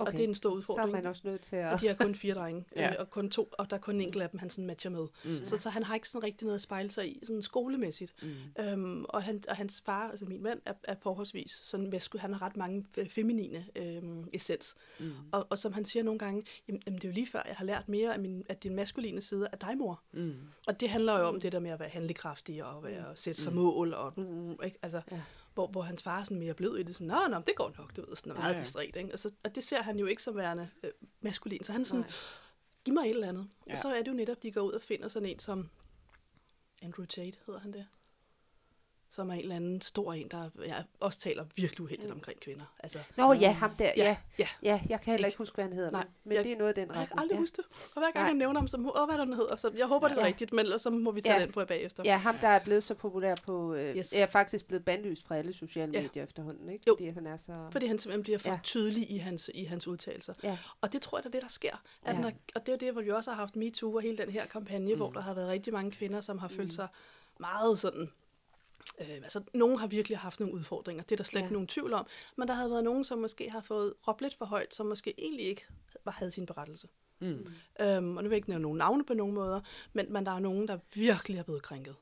Okay. 0.00 0.12
Og 0.12 0.16
det 0.16 0.24
er 0.24 0.28
en 0.28 0.34
stor 0.34 0.50
Så 0.50 0.54
er 0.54 0.58
udfordring. 0.58 0.92
man 0.92 1.06
også 1.06 1.22
nødt 1.24 1.40
til 1.40 1.56
at... 1.56 1.72
Og 1.72 1.80
de 1.80 1.86
har 1.86 1.94
kun 1.94 2.14
fire 2.14 2.34
drenge, 2.34 2.64
Ja. 2.76 2.88
øh, 2.90 2.96
og 2.98 3.10
kun 3.10 3.30
to, 3.30 3.48
og 3.58 3.70
der 3.70 3.76
er 3.76 3.80
kun 3.80 3.94
en 3.94 4.00
enkelt 4.00 4.22
af 4.22 4.30
dem, 4.30 4.38
han 4.40 4.50
sådan 4.50 4.66
matcher 4.66 4.90
med. 4.90 5.06
Mm. 5.24 5.44
Så, 5.44 5.56
så 5.56 5.70
han 5.70 5.82
har 5.82 5.94
ikke 5.94 6.08
sådan 6.08 6.24
rigtig 6.24 6.44
noget 6.44 6.54
at 6.54 6.60
spejle 6.62 6.90
sig 6.90 7.08
i, 7.08 7.20
sådan 7.26 7.42
skolemæssigt. 7.42 8.14
Mm. 8.22 8.64
Øhm, 8.64 9.04
og, 9.08 9.22
han, 9.22 9.42
og 9.48 9.56
hans 9.56 9.82
far, 9.86 10.10
altså 10.10 10.24
min 10.24 10.42
mand, 10.42 10.60
er, 10.66 10.72
er 10.84 10.94
forholdsvis 11.02 11.60
sådan 11.64 11.92
væsku. 11.92 12.18
Han 12.18 12.32
har 12.34 12.42
ret 12.42 12.56
mange 12.56 12.86
øh, 12.98 13.08
feminine 13.08 13.66
øhm, 13.76 14.24
essens. 14.32 14.74
Mm. 15.00 15.10
Og, 15.32 15.46
og 15.50 15.58
som 15.58 15.72
han 15.72 15.84
siger 15.84 16.02
nogle 16.02 16.18
gange, 16.18 16.44
jamen, 16.68 16.82
jamen 16.86 16.98
det 16.98 17.04
er 17.04 17.08
jo 17.08 17.14
lige 17.14 17.26
før, 17.26 17.42
jeg 17.46 17.56
har 17.56 17.64
lært 17.64 17.88
mere 17.88 18.14
af, 18.14 18.20
min, 18.20 18.44
af 18.48 18.56
din 18.56 18.74
maskuline 18.76 19.20
side 19.20 19.48
af 19.52 19.58
dig, 19.58 19.78
mor. 19.78 20.02
Mm. 20.12 20.34
Og 20.66 20.80
det 20.80 20.88
handler 20.90 21.18
jo 21.18 21.24
om 21.26 21.40
det 21.40 21.52
der 21.52 21.60
med 21.60 21.70
at 21.70 21.80
være 21.80 21.88
handlekraftig 21.88 22.64
og 22.64 22.84
være, 22.84 23.04
sætte 23.14 23.40
sig 23.42 23.52
mål. 23.54 23.94
Og, 23.94 24.12
mm, 24.16 24.50
ikke? 24.64 24.78
Altså, 24.82 25.00
Ja. 25.10 25.20
Hvor, 25.60 25.70
hvor 25.70 25.82
hans 25.82 26.02
far 26.02 26.20
er 26.20 26.24
sådan 26.24 26.38
mere 26.38 26.54
blød 26.54 26.76
i 26.78 26.82
det. 26.82 26.94
Sådan, 26.94 27.06
nå, 27.06 27.28
nå, 27.30 27.42
det 27.46 27.54
går 27.56 27.74
nok, 27.78 27.96
du 27.96 28.06
ved. 28.06 28.16
Sådan 28.16 28.32
meget 28.32 28.54
Ja, 28.54 28.60
distræt, 28.60 28.96
ikke? 28.96 29.10
Altså, 29.10 29.32
og 29.42 29.54
det 29.54 29.64
ser 29.64 29.82
han 29.82 29.98
jo 29.98 30.06
ikke 30.06 30.22
som 30.22 30.36
værende 30.36 30.68
øh, 30.82 30.90
maskulin. 31.20 31.64
Så 31.64 31.72
han 31.72 31.84
sådan, 31.84 32.00
Nej. 32.00 32.10
giv 32.84 32.94
mig 32.94 33.04
et 33.04 33.10
eller 33.10 33.28
andet. 33.28 33.48
Ja. 33.66 33.72
Og 33.72 33.78
så 33.78 33.88
er 33.88 33.98
det 34.02 34.08
jo 34.08 34.12
netop, 34.12 34.42
de 34.42 34.52
går 34.52 34.60
ud 34.60 34.72
og 34.72 34.82
finder 34.82 35.08
sådan 35.08 35.28
en 35.28 35.38
som 35.38 35.70
Andrew 36.82 37.06
Tate, 37.06 37.38
hedder 37.46 37.60
han 37.60 37.72
det. 37.72 37.86
Som 39.12 39.30
er 39.30 39.34
en 39.34 39.40
eller 39.40 39.56
anden 39.56 39.80
stor 39.80 40.12
en, 40.12 40.28
der 40.28 40.50
ja, 40.66 40.74
også 41.00 41.18
taler 41.18 41.44
virkelig 41.56 41.80
uheldigt 41.80 42.08
mm. 42.10 42.14
omkring 42.16 42.40
kvinder. 42.40 42.64
Altså, 42.80 42.98
Nå 43.16 43.32
ja, 43.32 43.52
ham 43.52 43.74
der, 43.74 43.84
ja. 43.96 44.02
ja, 44.04 44.16
ja. 44.38 44.48
Ja, 44.62 44.80
jeg 44.88 45.00
kan 45.00 45.10
heller 45.10 45.26
ikke 45.26 45.38
huske, 45.38 45.54
hvad 45.54 45.64
han 45.64 45.72
hedder, 45.72 45.90
Nej, 45.90 46.04
men, 46.04 46.12
men 46.24 46.34
jeg- 46.36 46.44
det 46.44 46.52
er 46.52 46.56
noget 46.56 46.68
af 46.68 46.74
den 46.74 46.82
Jeg 46.88 46.94
kan 46.94 47.00
retning. 47.02 47.20
aldrig 47.20 47.34
ja. 47.34 47.40
huske 47.40 47.56
det. 47.56 47.64
Og 47.70 48.00
hver 48.00 48.02
gang 48.02 48.14
Nej. 48.14 48.24
jeg 48.24 48.34
nævner 48.34 48.60
ham, 48.60 48.68
så 48.68 48.76
må, 48.76 48.96
hvad 49.08 49.18
det, 49.18 49.26
den 49.26 49.36
hedder. 49.36 49.56
Så 49.56 49.70
jeg 49.76 49.86
håber, 49.86 50.08
det 50.08 50.16
er 50.16 50.20
Ja. 50.20 50.26
rigtigt, 50.26 50.52
men 50.52 50.60
ellers 50.60 50.82
så 50.82 50.90
må 50.90 51.10
vi 51.10 51.20
tage 51.20 51.36
Ja. 51.38 51.44
den 51.44 51.52
på 51.52 51.64
bagefter. 51.64 52.02
Ja, 52.06 52.16
ham 52.16 52.34
der 52.40 52.48
er 52.48 52.58
blevet 52.58 52.84
så 52.84 52.94
populær 52.94 53.34
på... 53.44 53.74
Øh, 53.74 53.96
yes. 53.96 54.12
Er 54.12 54.26
faktisk 54.26 54.66
blevet 54.66 54.84
bandlyst 54.84 55.26
fra 55.26 55.36
alle 55.36 55.52
sociale 55.52 55.92
Ja. 55.94 56.02
medier 56.02 56.22
efterhånden, 56.22 56.68
ikke? 56.68 56.84
Jo. 56.88 56.92
Fordi 56.98 57.08
han 57.08 57.26
er 57.26 57.36
så... 57.36 57.66
Fordi 57.70 57.86
han 57.86 57.98
simpelthen 57.98 58.22
bliver 58.22 58.38
for 58.38 58.50
Ja. 58.50 58.58
tydelig 58.62 59.10
i 59.10 59.16
hans, 59.16 59.50
i 59.54 59.64
hans 59.64 59.86
udtalelser. 59.86 60.34
Ja. 60.42 60.58
Og 60.80 60.92
det 60.92 61.02
tror 61.02 61.18
jeg, 61.18 61.22
der 61.24 61.28
er 61.28 61.32
det, 61.32 61.42
der 61.42 61.48
sker. 61.48 61.82
At 62.02 62.14
Ja. 62.16 62.20
når, 62.20 62.32
og 62.54 62.66
det 62.66 62.72
er 62.74 62.78
det, 62.78 62.92
hvor 62.92 63.02
vi 63.02 63.10
også 63.10 63.30
har 63.30 63.36
haft 63.36 63.56
MeToo 63.56 63.94
og 63.94 64.02
hele 64.02 64.16
den 64.18 64.30
her 64.30 64.46
kampagne, 64.46 64.92
mm. 64.92 64.96
hvor 64.96 65.10
der 65.12 65.20
har 65.20 65.34
været 65.34 65.48
rigtig 65.48 65.72
mange 65.72 65.90
kvinder, 65.90 66.20
som 66.20 66.38
har 66.38 66.48
følt 66.48 66.60
Mm. 66.68 66.70
sig 66.70 66.88
meget 67.40 67.78
sådan... 67.78 68.10
Øh, 69.00 69.08
altså, 69.10 69.42
nogen 69.54 69.78
har 69.78 69.86
virkelig 69.86 70.18
haft 70.18 70.40
nogle 70.40 70.54
udfordringer, 70.54 71.02
det 71.02 71.12
er 71.12 71.16
der 71.16 71.24
slet 71.24 71.40
Ja. 71.40 71.44
ikke 71.46 71.52
nogen 71.52 71.68
tvivl 71.68 71.92
om. 71.92 72.06
Men 72.36 72.48
der 72.48 72.54
har 72.54 72.68
været 72.68 72.84
nogen, 72.84 73.04
som 73.04 73.18
måske 73.18 73.50
har 73.50 73.60
fået 73.60 73.94
råbt 74.08 74.20
lidt 74.22 74.34
for 74.34 74.44
højt, 74.44 74.74
som 74.74 74.86
måske 74.86 75.14
egentlig 75.18 75.46
ikke 75.46 75.66
var, 76.04 76.12
havde 76.12 76.30
sin 76.30 76.46
berettelse. 76.46 76.88
Mm. 77.18 77.46
Øhm, 77.80 78.16
og 78.16 78.22
nu 78.22 78.28
vil 78.28 78.30
jeg 78.30 78.36
ikke 78.36 78.48
nævne 78.48 78.62
nogen 78.62 78.78
navne 78.78 79.04
på 79.04 79.14
nogen 79.14 79.34
måder, 79.34 79.60
men, 79.92 80.12
men 80.12 80.26
der 80.26 80.32
er 80.32 80.38
nogen, 80.38 80.68
der 80.68 80.78
virkelig 80.94 81.38
er 81.38 81.42
blevet 81.42 81.62
krænket. 81.62 81.96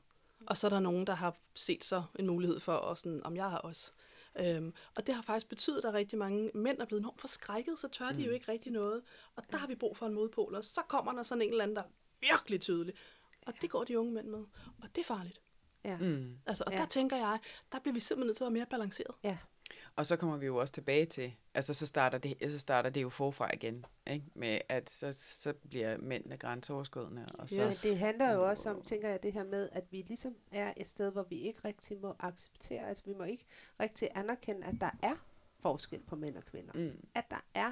Og 0.45 0.57
så 0.57 0.67
er 0.67 0.69
der 0.69 0.79
nogen, 0.79 1.07
der 1.07 1.13
har 1.13 1.37
set 1.55 1.83
så 1.83 2.03
en 2.19 2.27
mulighed 2.27 2.59
for, 2.59 2.73
at 2.77 2.97
sådan, 2.97 3.23
om 3.23 3.35
jeg 3.35 3.49
har 3.49 3.57
også. 3.57 3.91
Øhm, 4.39 4.73
og 4.95 5.07
det 5.07 5.15
har 5.15 5.21
faktisk 5.21 5.49
betydet, 5.49 5.77
at 5.77 5.83
der 5.83 5.93
rigtig 5.93 6.19
mange 6.19 6.51
mænd 6.53 6.79
er 6.81 6.85
blevet 6.85 7.01
enormt 7.01 7.21
forskrækket, 7.21 7.79
så 7.79 7.87
tør 7.87 8.11
de 8.11 8.21
jo 8.21 8.31
ikke 8.31 8.51
rigtig 8.51 8.71
noget. 8.71 9.01
Og 9.35 9.43
der 9.51 9.57
har 9.57 9.67
vi 9.67 9.75
brug 9.75 9.97
for 9.97 10.05
en 10.05 10.13
modpol, 10.13 10.55
og 10.55 10.63
så 10.63 10.81
kommer 10.87 11.11
der 11.13 11.23
sådan 11.23 11.41
en 11.41 11.49
eller 11.49 11.63
anden, 11.63 11.75
der 11.75 11.81
er 11.83 11.87
virkelig 12.21 12.61
tydelig. 12.61 12.93
Og 13.41 13.53
det 13.61 13.69
går 13.69 13.83
de 13.83 13.99
unge 13.99 14.13
mænd 14.13 14.27
med. 14.27 14.39
Og 14.81 14.89
det 14.95 15.01
er 15.01 15.05
farligt. 15.05 15.41
Ja. 15.85 15.97
Mm. 15.97 16.37
Altså, 16.45 16.63
og 16.67 16.71
Ja. 16.71 16.77
ja. 16.77 16.81
der 16.83 16.89
tænker 16.89 17.17
jeg, 17.17 17.39
der 17.71 17.79
bliver 17.79 17.93
vi 17.93 17.99
simpelthen 17.99 18.27
nødt 18.27 18.37
til 18.37 18.43
at 18.43 18.45
være 18.45 18.53
mere 18.59 18.65
balanceret. 18.69 19.15
ja. 19.23 19.37
Og 19.95 20.05
så 20.05 20.15
kommer 20.15 20.37
vi 20.37 20.45
jo 20.45 20.55
også 20.57 20.73
tilbage 20.73 21.05
til, 21.05 21.33
altså 21.53 21.73
så 21.73 21.85
starter 21.87 22.17
det, 22.17 22.51
så 22.51 22.59
starter 22.59 22.89
det 22.89 23.01
jo 23.01 23.09
forfra 23.09 23.53
igen, 23.53 23.85
ikke? 24.07 24.25
Med 24.33 24.59
at 24.69 24.89
så, 24.89 25.11
så 25.11 25.53
bliver 25.53 25.97
mændene 25.97 26.37
grænseoverskridende, 26.37 27.25
og 27.33 27.49
så... 27.49 27.59
Men 27.59 27.71
det 27.83 27.97
handler 27.97 28.33
jo 28.33 28.49
også 28.49 28.69
om, 28.69 28.81
tænker 28.81 29.09
jeg, 29.09 29.23
det 29.23 29.33
her 29.33 29.43
med, 29.43 29.69
at 29.71 29.83
vi 29.91 30.01
ligesom 30.07 30.35
er 30.51 30.73
et 30.77 30.87
sted, 30.87 31.11
hvor 31.11 31.23
vi 31.29 31.35
ikke 31.39 31.59
rigtig 31.65 31.97
må 32.01 32.15
acceptere, 32.19 32.87
altså 32.87 33.03
vi 33.05 33.13
må 33.13 33.23
ikke 33.23 33.45
rigtig 33.79 34.09
anerkende, 34.15 34.67
at 34.67 34.75
der 34.81 34.89
er 35.01 35.15
forskel 35.59 35.99
på 36.07 36.15
mænd 36.15 36.35
og 36.37 36.45
kvinder. 36.45 36.73
Mm. 36.73 37.07
At 37.15 37.25
der 37.31 37.45
er, 37.53 37.71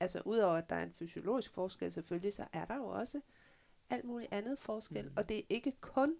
altså 0.00 0.22
udover 0.24 0.54
at 0.56 0.70
der 0.70 0.76
er 0.76 0.82
en 0.82 0.92
fysiologisk 0.92 1.54
forskel 1.54 1.92
selvfølgelig, 1.92 2.32
så 2.32 2.44
er 2.52 2.64
der 2.64 2.76
jo 2.76 2.86
også 2.86 3.20
alt 3.90 4.04
muligt 4.04 4.32
andet 4.32 4.58
forskel. 4.58 5.04
Mm. 5.04 5.12
Og 5.16 5.28
det 5.28 5.38
er 5.38 5.42
ikke 5.48 5.72
kun 5.80 6.14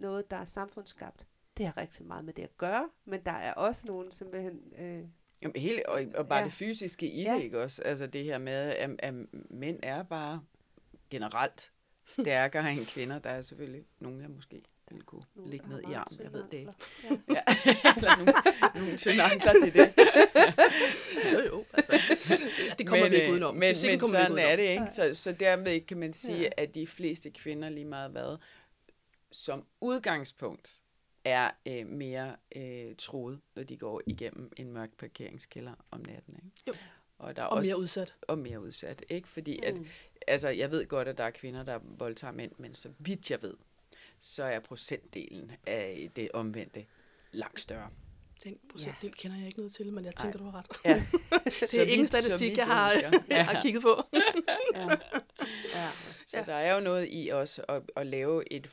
noget, 0.00 0.30
der 0.30 0.36
er 0.36 0.44
samfundsskabt. 0.44 1.26
Det 1.56 1.66
har 1.66 1.76
rigtig 1.76 2.06
meget 2.06 2.24
med 2.24 2.34
det 2.34 2.42
at 2.42 2.58
gøre, 2.58 2.88
men 3.04 3.20
der 3.26 3.32
er 3.32 3.52
også 3.52 3.86
nogen 3.86 4.10
simpelthen... 4.12 4.60
Øh, 4.78 5.04
Jamen, 5.42 5.56
hele, 5.56 5.88
og, 5.88 6.02
og 6.14 6.28
bare 6.28 6.38
Ja. 6.38 6.42
ja. 6.42 6.44
det 6.44 6.52
fysiske 6.52 7.06
i 7.10 7.22
Ja. 7.22 7.34
det, 7.34 7.42
ikke 7.42 7.62
også? 7.62 7.82
Altså 7.82 8.06
det 8.06 8.24
her 8.24 8.38
med, 8.38 8.52
at, 8.52 8.90
at 8.98 9.14
mænd 9.50 9.80
er 9.82 10.02
bare 10.02 10.40
generelt 11.10 11.70
stærkere 12.06 12.72
end 12.72 12.86
kvinder. 12.86 13.18
Der 13.18 13.30
er 13.30 13.42
selvfølgelig 13.42 13.84
nogle, 14.00 14.22
jeg 14.22 14.30
måske 14.30 14.62
ville 14.90 15.02
kunne 15.04 15.22
nogen, 15.34 15.50
ligge 15.50 15.66
der 15.70 15.76
ned 15.76 15.80
i 15.90 15.92
armen. 15.92 16.20
Jeg 16.22 16.32
ved 16.32 16.44
det 16.50 16.58
ikke. 16.58 16.72
ankler. 17.10 17.34
Ja. 17.34 17.42
Eller 17.96 18.16
nogle, 18.16 18.32
nogle 18.74 18.96
tynde 18.98 19.22
ankler 19.32 19.52
til 19.64 19.74
det. 19.74 19.94
Jo, 21.34 21.40
jo, 21.40 21.64
altså. 21.74 21.92
Ja, 21.92 22.74
det 22.78 22.86
kommer 22.86 23.04
men, 23.04 23.10
vi 23.12 23.16
ikke 23.16 23.26
øh, 23.26 23.32
udenom. 23.32 23.54
Men, 23.56 23.74
Fysikken 23.74 23.98
men 24.00 24.06
vi 24.06 24.10
sådan 24.10 24.32
ikke 24.38 24.42
er 24.42 24.46
udenom. 24.52 24.58
det, 24.58 25.02
ikke? 25.02 25.14
Så, 25.14 25.22
så 25.22 25.32
dermed 25.32 25.80
kan 25.80 25.96
man 25.98 26.12
sige, 26.12 26.36
Ja. 26.38 26.42
ja. 26.42 26.62
at 26.62 26.74
de 26.74 26.86
fleste 26.86 27.30
kvinder 27.30 27.68
lige 27.68 27.84
meget 27.84 28.10
hvad, 28.10 28.36
som 29.32 29.66
udgangspunkt 29.80 30.82
er 31.24 31.50
øh, 31.68 31.86
mere 31.86 32.36
øh, 32.56 32.96
troet, 32.98 33.40
når 33.56 33.62
de 33.62 33.76
går 33.76 34.00
igennem 34.06 34.52
en 34.56 34.72
mørk 34.72 34.90
parkeringskælder 34.98 35.72
om 35.90 36.00
natten. 36.00 36.34
Ikke? 36.36 36.50
Jo. 36.68 36.72
Og, 37.18 37.36
der 37.36 37.42
er 37.42 37.46
Og 37.46 37.56
også, 37.56 37.68
mere 37.70 37.78
udsat. 37.78 38.16
og 38.22 38.38
mere 38.38 38.60
udsat. 38.60 39.04
Ikke? 39.08 39.28
Fordi 39.28 39.60
at, 39.62 39.74
Mm. 39.76 39.86
altså, 40.26 40.48
jeg 40.48 40.70
ved 40.70 40.86
godt, 40.86 41.08
at 41.08 41.18
der 41.18 41.24
er 41.24 41.30
kvinder, 41.30 41.62
der 41.62 41.78
voldtager 41.82 42.32
mænd, 42.32 42.52
men 42.58 42.74
så 42.74 42.92
vidt 42.98 43.30
jeg 43.30 43.42
ved, 43.42 43.54
så 44.20 44.44
er 44.44 44.60
procentdelen 44.60 45.52
af 45.66 46.10
det 46.16 46.30
omvendte 46.34 46.86
langt 47.32 47.60
større. 47.60 47.90
Den 48.44 48.58
procentdel 48.70 49.14
kender 49.14 49.36
jeg 49.36 49.46
ikke 49.46 49.58
noget 49.58 49.72
til, 49.72 49.92
men 49.92 50.04
jeg 50.04 50.16
tænker, 50.16 50.38
du 50.38 50.44
har 50.44 50.58
ret. 50.58 50.66
Ja. 50.84 51.02
Det 51.70 51.74
er 51.74 51.82
ingen 51.92 52.06
statistik, 52.06 52.56
jeg 52.56 52.66
har, 52.66 52.92
jeg 53.28 53.46
har 53.50 53.62
kigget 53.62 53.82
på. 53.82 54.02
Ja. 54.74 54.88
ja. 55.74 55.88
Så 56.26 56.36
Ja. 56.36 56.42
der 56.44 56.54
er 56.54 56.74
jo 56.74 56.80
noget 56.80 57.08
i 57.10 57.32
os 57.32 57.60
at, 57.68 57.82
at 57.96 58.06
lave 58.06 58.52
et 58.52 58.70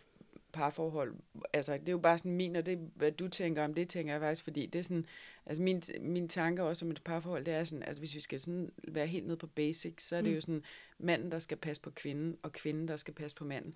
parforhold. 0.57 1.15
Altså, 1.53 1.73
det 1.73 1.87
er 1.89 1.91
jo 1.91 1.97
bare 1.97 2.17
sådan 2.17 2.31
min, 2.35 2.55
og 2.55 2.65
det, 2.65 2.77
hvad 2.95 3.11
du 3.11 3.27
tænker 3.27 3.63
om, 3.63 3.73
det 3.73 3.89
tænker 3.89 4.13
jeg 4.13 4.21
faktisk, 4.21 4.43
fordi 4.43 4.65
det 4.65 4.79
er 4.79 4.83
sådan, 4.83 5.05
altså 5.45 5.63
min, 5.63 5.81
min 5.99 6.29
tanke 6.29 6.63
også 6.63 6.85
om 6.85 6.91
et 6.91 7.01
parforhold, 7.05 7.45
det 7.45 7.53
er 7.53 7.63
sådan, 7.63 7.83
altså 7.83 8.01
hvis 8.01 8.15
vi 8.15 8.19
skal 8.19 8.39
sådan 8.39 8.71
være 8.87 9.07
helt 9.07 9.25
nede 9.25 9.37
på 9.37 9.47
basic, 9.47 9.93
så 10.03 10.15
er 10.15 10.21
det 10.21 10.29
Mm. 10.29 10.35
jo 10.35 10.41
sådan, 10.41 10.63
manden, 10.99 11.31
der 11.31 11.39
skal 11.39 11.57
passe 11.57 11.81
på 11.81 11.89
kvinden, 11.89 12.37
og 12.43 12.53
kvinden, 12.53 12.87
der 12.87 12.97
skal 12.97 13.13
passe 13.13 13.37
på 13.37 13.45
manden. 13.45 13.73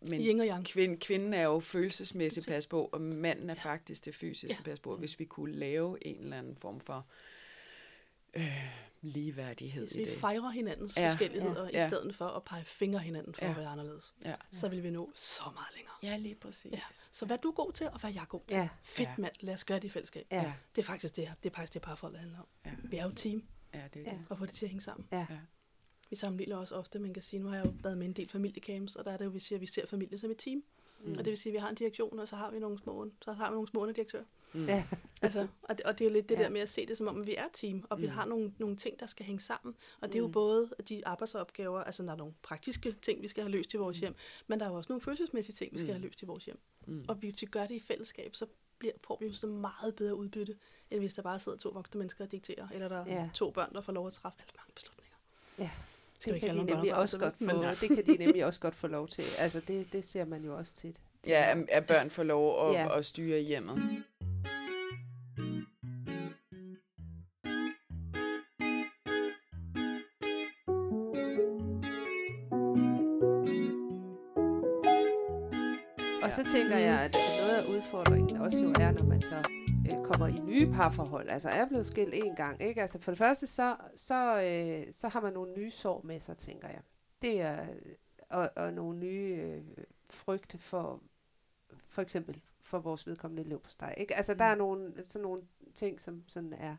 men 0.00 0.20
Yin 0.20 0.40
og 0.40 0.46
yang. 0.46 0.64
kvind, 0.66 1.00
kvinden 1.00 1.34
er 1.34 1.42
jo 1.42 1.60
følelsesmæssigt 1.60 2.46
pas 2.48 2.66
på, 2.66 2.84
og 2.92 3.00
manden 3.00 3.50
er 3.50 3.54
Ja. 3.64 3.70
faktisk 3.72 4.04
det 4.04 4.14
fysiske 4.14 4.56
Ja. 4.58 4.70
pas 4.70 4.80
på. 4.80 4.96
Hvis 4.96 5.18
vi 5.18 5.24
kunne 5.24 5.54
lave 5.54 6.06
en 6.06 6.18
eller 6.18 6.38
anden 6.38 6.56
form 6.56 6.80
for 6.80 7.06
øh, 8.36 8.85
ligeværdighed 9.06 9.82
Hvis 9.86 9.94
i 9.94 9.98
vi 9.98 10.04
det. 10.04 10.12
fejrer 10.18 10.50
hinandens 10.50 10.96
Ja. 10.96 11.08
forskelligheder, 11.08 11.64
ja. 11.64 11.70
Ja. 11.78 11.86
i 11.86 11.88
stedet 11.88 12.14
for 12.14 12.26
at 12.26 12.44
pege 12.44 12.64
fingre 12.64 12.98
hinanden 13.00 13.34
for 13.34 13.44
Ja. 13.44 13.50
at 13.50 13.56
være 13.56 13.66
anderledes, 13.68 14.14
Ja. 14.24 14.34
så 14.52 14.68
vil 14.68 14.82
vi 14.82 14.90
nå 14.90 15.10
så 15.14 15.42
meget 15.54 15.68
længere. 15.76 15.94
ja, 16.02 16.16
lige 16.16 16.34
præcis. 16.34 16.72
Ja. 16.72 16.80
Så 17.10 17.26
hvad 17.26 17.36
er 17.36 17.40
du 17.40 17.50
god 17.52 17.72
til, 17.72 17.88
og 17.90 18.00
hvad 18.00 18.10
er 18.10 18.14
jeg 18.14 18.24
god 18.28 18.40
til? 18.48 18.56
Ja. 18.56 18.68
Fedt 18.82 19.08
Ja. 19.08 19.14
mand, 19.18 19.32
lad 19.40 19.54
os 19.54 19.64
gøre 19.64 19.78
det 19.78 19.84
i 19.84 19.88
fællesskab. 19.88 20.26
Ja. 20.32 20.52
Det 20.76 20.82
er 20.82 20.86
faktisk 20.86 21.16
det 21.16 21.26
her. 21.28 21.34
Det 21.42 21.50
er 21.50 21.54
faktisk 21.54 21.74
det, 21.74 21.82
parforholdet 21.82 22.20
handler 22.20 22.38
om. 22.38 22.46
Ja. 22.66 22.70
Vi 22.84 22.96
er 22.96 23.02
jo 23.02 23.08
et 23.08 23.16
team, 23.16 23.44
Ja, 23.74 23.82
det 23.94 24.06
er 24.08 24.10
det. 24.10 24.24
og 24.30 24.38
få 24.38 24.46
det 24.46 24.54
til 24.54 24.66
at 24.66 24.70
hænge 24.70 24.82
sammen. 24.82 25.08
Ja. 25.12 25.26
Ja. 25.30 25.38
Vi 26.10 26.16
sammenligner 26.16 26.56
også 26.56 26.74
ofte, 26.74 26.98
man 26.98 27.14
kan 27.14 27.22
sige, 27.22 27.40
nu 27.40 27.48
har 27.48 27.56
jeg 27.56 27.64
jo 27.66 27.72
været 27.82 27.98
med 27.98 28.06
i 28.06 28.08
en 28.08 28.12
del 28.16 28.28
familiecamps, 28.28 28.96
og 28.96 29.04
der 29.04 29.10
er 29.12 29.16
det 29.16 29.24
jo, 29.24 29.30
vi 29.30 29.38
siger, 29.40 29.56
at 29.56 29.60
vi 29.60 29.66
ser 29.66 29.86
familien 29.86 30.18
som 30.18 30.30
et 30.30 30.38
team. 30.38 30.62
Mm. 31.04 31.12
Og 31.12 31.18
det 31.18 31.26
vil 31.26 31.38
sige, 31.38 31.50
at 31.50 31.54
vi 31.54 31.58
har 31.58 31.68
en 31.68 31.74
direktion, 31.74 32.18
og 32.18 32.28
så 32.28 32.36
har 32.36 32.50
vi 32.50 32.58
nogle 32.58 32.78
små, 32.78 33.10
så 33.22 33.32
har 33.32 33.50
vi 33.50 33.54
nogle 33.54 33.68
små 33.68 33.80
underdirektører. 33.80 34.24
Ja. 34.54 34.84
Altså, 35.22 35.46
og, 35.62 35.78
det, 35.78 35.86
og 35.86 35.98
det 35.98 36.04
er 36.04 36.08
jo 36.08 36.12
lidt 36.14 36.28
det 36.28 36.34
Ja. 36.38 36.42
der 36.42 36.48
med 36.48 36.60
at 36.60 36.68
se 36.68 36.86
det 36.86 36.96
som 36.98 37.06
om, 37.08 37.20
at 37.20 37.26
vi 37.26 37.34
er 37.34 37.44
et 37.44 37.50
team, 37.52 37.84
og 37.90 38.00
vi 38.00 38.06
Mm. 38.06 38.12
har 38.12 38.24
nogle, 38.26 38.52
nogle 38.58 38.76
ting, 38.76 39.00
der 39.00 39.06
skal 39.06 39.26
hænge 39.26 39.40
sammen. 39.40 39.74
Og 40.00 40.08
det 40.08 40.14
er 40.14 40.18
jo 40.18 40.26
Mm. 40.26 40.32
både 40.32 40.70
de 40.88 41.06
arbejdsopgaver, 41.06 41.80
altså 41.84 42.02
der 42.02 42.12
er 42.12 42.16
nogle 42.16 42.34
praktiske 42.42 42.92
ting, 43.02 43.22
vi 43.22 43.28
skal 43.28 43.42
have 43.42 43.50
løst 43.52 43.74
i 43.74 43.76
vores 43.76 43.98
hjem, 43.98 44.14
men 44.46 44.60
der 44.60 44.66
er 44.66 44.70
jo 44.70 44.76
også 44.76 44.86
nogle 44.92 45.00
følelsesmæssige 45.00 45.54
ting, 45.54 45.72
vi 45.72 45.78
skal 45.78 45.86
Mm. 45.88 45.92
have 45.92 46.02
løst 46.02 46.22
i 46.22 46.26
vores 46.26 46.44
hjem. 46.44 46.58
Mm. 46.86 47.04
Og 47.08 47.14
hvis 47.14 47.40
vi 47.42 47.46
gør 47.46 47.66
det 47.66 47.74
i 47.74 47.80
fællesskab, 47.80 48.34
så 48.36 48.46
bliver, 48.78 48.92
får 49.06 49.16
vi 49.20 49.26
jo 49.26 49.32
så 49.32 49.46
meget 49.46 49.94
bedre 49.94 50.14
udbytte, 50.14 50.56
end 50.90 51.00
hvis 51.00 51.14
der 51.14 51.22
bare 51.22 51.38
sidder 51.38 51.58
to 51.58 51.68
voksne 51.68 51.98
mennesker 51.98 52.24
og 52.24 52.32
dikterer, 52.32 52.68
eller 52.74 52.88
der 52.88 52.96
er 52.96 53.06
Ja. 53.06 53.30
to 53.34 53.50
børn, 53.50 53.72
der 53.74 53.80
får 53.80 53.92
lov 53.92 54.06
at 54.06 54.12
træffe 54.12 54.38
alt 54.42 54.56
mange 54.56 54.72
beslutninger. 54.74 55.16
Ja. 55.58 55.70
Det 56.24 56.40
kan 56.40 56.54
de 56.54 56.64
nemlig 56.64 56.94
også 56.94 57.16
så 57.18 57.24
godt 57.24 57.34
få, 57.50 57.62
det 57.80 57.88
kan 57.88 58.06
de 58.06 58.16
nemlig 58.24 58.44
også 58.44 58.60
godt 58.60 58.74
få 58.74 58.86
lov 58.86 59.08
til. 59.08 59.24
Altså 59.38 59.60
det, 59.68 59.92
det 59.92 60.04
ser 60.04 60.24
man 60.24 60.44
jo 60.44 60.56
også 60.56 60.74
tit. 60.74 60.96
Ja, 61.26 61.50
at- 61.50 61.70
at 61.70 61.86
børn 61.86 62.10
får 62.10 62.22
lov 62.22 62.68
at, 62.68 62.74
Ja. 62.74 62.98
at 62.98 63.06
styre 63.06 63.40
hjemmet. 63.40 64.02
Så 76.36 76.44
tænker 76.52 76.76
jeg, 76.76 77.00
at 77.00 77.16
noget 77.40 77.56
af 77.56 77.76
udfordringen 77.76 78.36
også 78.36 78.58
jo 78.58 78.70
er, 78.70 78.90
når 78.90 79.04
man 79.04 79.20
så 79.20 79.36
øh, 79.86 80.04
kommer 80.04 80.26
i 80.26 80.38
nye 80.38 80.66
parforhold. 80.72 81.28
Altså 81.28 81.48
er 81.48 81.68
blevet 81.68 81.86
skilt 81.86 82.14
en 82.14 82.36
gang. 82.36 82.62
Ikke? 82.62 82.80
Altså 82.80 83.00
for 83.00 83.10
det 83.10 83.18
første, 83.18 83.46
så, 83.46 83.76
så, 83.96 84.42
øh, 84.42 84.92
så 84.92 85.08
har 85.08 85.20
man 85.20 85.32
nogle 85.32 85.52
nye 85.54 85.70
sår 85.70 86.02
med 86.04 86.20
sig, 86.20 86.36
tænker 86.36 86.68
jeg. 86.68 86.80
Det 87.22 87.40
er, 87.40 87.66
og, 88.30 88.50
og 88.56 88.72
nogle 88.72 88.98
nye 88.98 89.38
øh, 89.42 89.84
frygte 90.10 90.58
for, 90.58 91.02
for 91.88 92.02
eksempel 92.02 92.40
for 92.62 92.78
vores 92.78 93.06
vedkommende 93.06 93.48
liv 93.48 93.60
på 93.60 93.70
steg. 93.70 93.94
Ikke? 93.96 94.14
Altså 94.14 94.34
der 94.34 94.44
er 94.44 94.54
nogle, 94.54 94.92
sådan 95.04 95.22
nogle 95.22 95.42
ting, 95.74 96.00
som 96.00 96.24
sådan 96.26 96.52
er, 96.52 96.76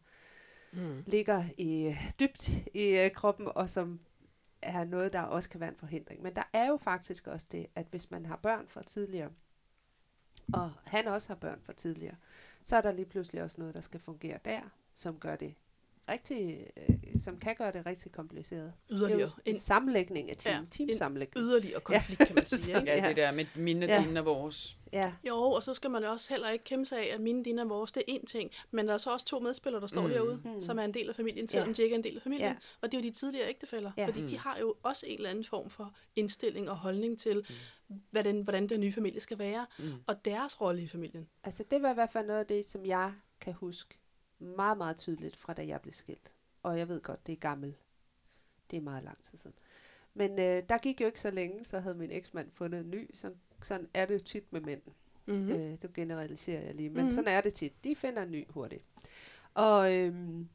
mm. 0.74 1.04
ligger 1.06 1.44
i, 1.58 1.96
dybt 2.20 2.50
i 2.74 2.98
øh, 2.98 3.12
kroppen, 3.12 3.48
og 3.56 3.70
som 3.70 4.00
er 4.62 4.86
noget, 4.86 5.14
der 5.14 5.22
også 5.22 5.50
kan 5.50 5.60
være 5.60 5.70
en 5.70 5.78
forhindring. 5.78 6.22
Men 6.22 6.36
der 6.36 6.50
er 6.54 6.68
jo 6.68 6.78
faktisk 6.78 7.28
også 7.28 7.48
det, 7.52 7.68
at 7.76 7.86
hvis 7.90 8.12
man 8.12 8.26
har 8.26 8.36
børn 8.36 8.66
fra 8.68 8.84
tidligere, 8.84 9.30
og 10.54 10.72
han 10.84 11.08
også 11.08 11.28
har 11.30 11.36
børn 11.36 11.62
fra 11.64 11.74
tidligere, 11.74 12.16
så 12.64 12.76
er 12.76 12.82
der 12.82 12.92
lige 12.92 13.06
pludselig 13.06 13.44
også 13.44 13.56
noget, 13.60 13.74
der 13.76 13.82
skal 13.82 14.00
fungere 14.00 14.40
der, 14.46 14.62
som 14.94 15.20
gør 15.20 15.36
det 15.36 15.56
rigtig, 16.10 16.68
øh, 16.90 16.96
som 17.20 17.38
kan 17.40 17.56
gøre 17.56 17.72
det 17.72 17.86
rigtig 17.86 18.12
kompliceret. 18.12 18.74
Det 18.90 18.94
er 18.96 19.00
Yderligere. 19.00 19.32
en 19.46 19.54
En 19.54 19.60
sammenlægning 19.60 20.30
af 20.30 20.38
team, 20.38 20.54
Ja, 20.56 20.60
ja, 20.60 20.66
teamsammenlægning. 20.72 21.44
yderligere 21.46 21.80
konflikt, 21.82 22.26
kan 22.28 22.36
man 22.36 22.46
sige. 22.64 22.76
Ikke? 22.80 22.92
Ja, 22.92 22.96
Ja. 23.04 23.08
det 23.08 23.16
der 23.16 23.32
med 23.32 23.46
mine, 23.56 23.86
Ja. 23.86 24.04
dine 24.08 24.20
og 24.20 24.26
vores. 24.26 24.78
Ja, 24.94 25.14
Jo, 25.28 25.36
og 25.38 25.64
så 25.64 25.74
skal 25.74 25.92
man 25.92 26.04
også 26.04 26.30
heller 26.30 26.50
ikke 26.50 26.64
kæmpe 26.66 26.86
sig 26.86 27.00
af, 27.00 27.14
at 27.14 27.22
mine, 27.22 27.44
dine 27.46 27.62
og 27.62 27.70
vores, 27.70 27.92
det 27.92 28.04
er 28.08 28.14
én 28.14 28.26
ting. 28.26 28.52
Men 28.72 28.88
der 28.88 28.94
er 28.94 28.98
så 28.98 29.10
også 29.14 29.26
to 29.26 29.40
medspillere, 29.40 29.82
der 29.82 29.88
står 29.88 30.02
Mm. 30.02 30.10
herude, 30.10 30.42
Mm. 30.46 30.62
som 30.62 30.80
er 30.80 30.84
en 30.84 30.94
del 30.94 31.10
af 31.10 31.16
familien, 31.16 31.46
Ja. 31.46 31.48
selvom 31.48 31.74
de 31.74 31.82
ikke 31.84 31.94
er 31.94 31.98
en 31.98 32.04
del 32.04 32.16
af 32.16 32.22
familien. 32.22 32.42
Ja. 32.48 32.52
Ja. 32.52 32.56
Og 32.82 32.92
det 32.92 32.98
er 32.98 33.02
jo 33.02 33.08
de 33.10 33.14
tidligere 33.14 33.50
ægtefæller, 33.50 33.92
Ja. 33.98 34.02
ja. 34.02 34.08
fordi 34.08 34.22
Mm. 34.22 34.28
de 34.28 34.38
har 34.38 34.58
jo 34.58 34.76
også 34.84 35.06
en 35.06 35.18
eller 35.18 35.30
anden 35.30 35.46
form 35.46 35.70
for 35.70 35.96
indstilling 36.16 36.70
og 36.70 36.78
holdning 36.78 37.20
til, 37.20 37.46
mm. 37.90 37.96
hvordan, 38.12 38.42
hvordan 38.42 38.70
den 38.70 38.80
nye 38.80 38.94
familie 38.94 39.20
skal 39.20 39.40
være, 39.40 39.66
Mm. 39.80 39.86
og 40.08 40.26
deres 40.26 40.62
rolle 40.62 40.82
i 40.82 40.88
familien. 40.88 41.28
altså 41.44 41.64
det 41.72 41.82
var 41.82 41.92
i 41.92 41.94
hvert 41.94 42.12
fald 42.12 42.28
noget 42.28 42.40
af 42.40 42.46
det, 42.46 42.66
som 42.66 42.86
jeg 42.86 43.14
kan 43.42 43.54
huske 43.54 43.98
meget, 44.40 44.78
meget 44.78 44.98
tydeligt 44.98 45.36
fra 45.36 45.54
da 45.54 45.68
jeg 45.68 45.82
blev 45.82 45.94
skilt. 45.94 46.32
Og 46.64 46.78
jeg 46.78 46.88
ved 46.88 47.02
godt, 47.02 47.28
det 47.28 47.34
er 47.34 47.38
gammel. 47.38 47.76
Det 48.72 48.78
er 48.78 48.82
meget 48.82 49.04
lang 49.04 49.24
tid 49.24 49.38
siden. 49.38 49.56
Men 50.14 50.32
øh, 50.32 50.64
der 50.70 50.78
gik 50.78 51.02
jo 51.02 51.06
ikke 51.06 51.20
så 51.20 51.32
længe, 51.32 51.64
så 51.64 51.80
havde 51.80 51.96
min 51.96 52.12
eksmand 52.12 52.52
fundet 52.52 52.82
en 52.82 52.92
ny. 52.92 53.10
Så, 53.14 53.34
sådan 53.62 53.90
er 53.94 54.06
det 54.06 54.14
jo 54.14 54.20
tit 54.20 54.54
med 54.54 54.62
mænd. 54.62 54.82
Mm-hmm. 55.26 55.46
Mm. 55.46 55.52
Øh, 55.52 55.78
det 55.82 55.94
generaliserer 55.94 56.66
jeg 56.66 56.76
lige, 56.76 56.90
men 56.90 56.98
mm. 56.98 57.04
Mhm. 57.04 57.10
sådan 57.10 57.28
er 57.28 57.42
det 57.42 57.54
tit. 57.54 57.84
De 57.84 57.96
finder 57.96 58.24
en 58.24 58.32
ny 58.32 58.46
hurtigt. 58.50 58.84
Og, 59.54 59.94
øhm, 59.94 60.50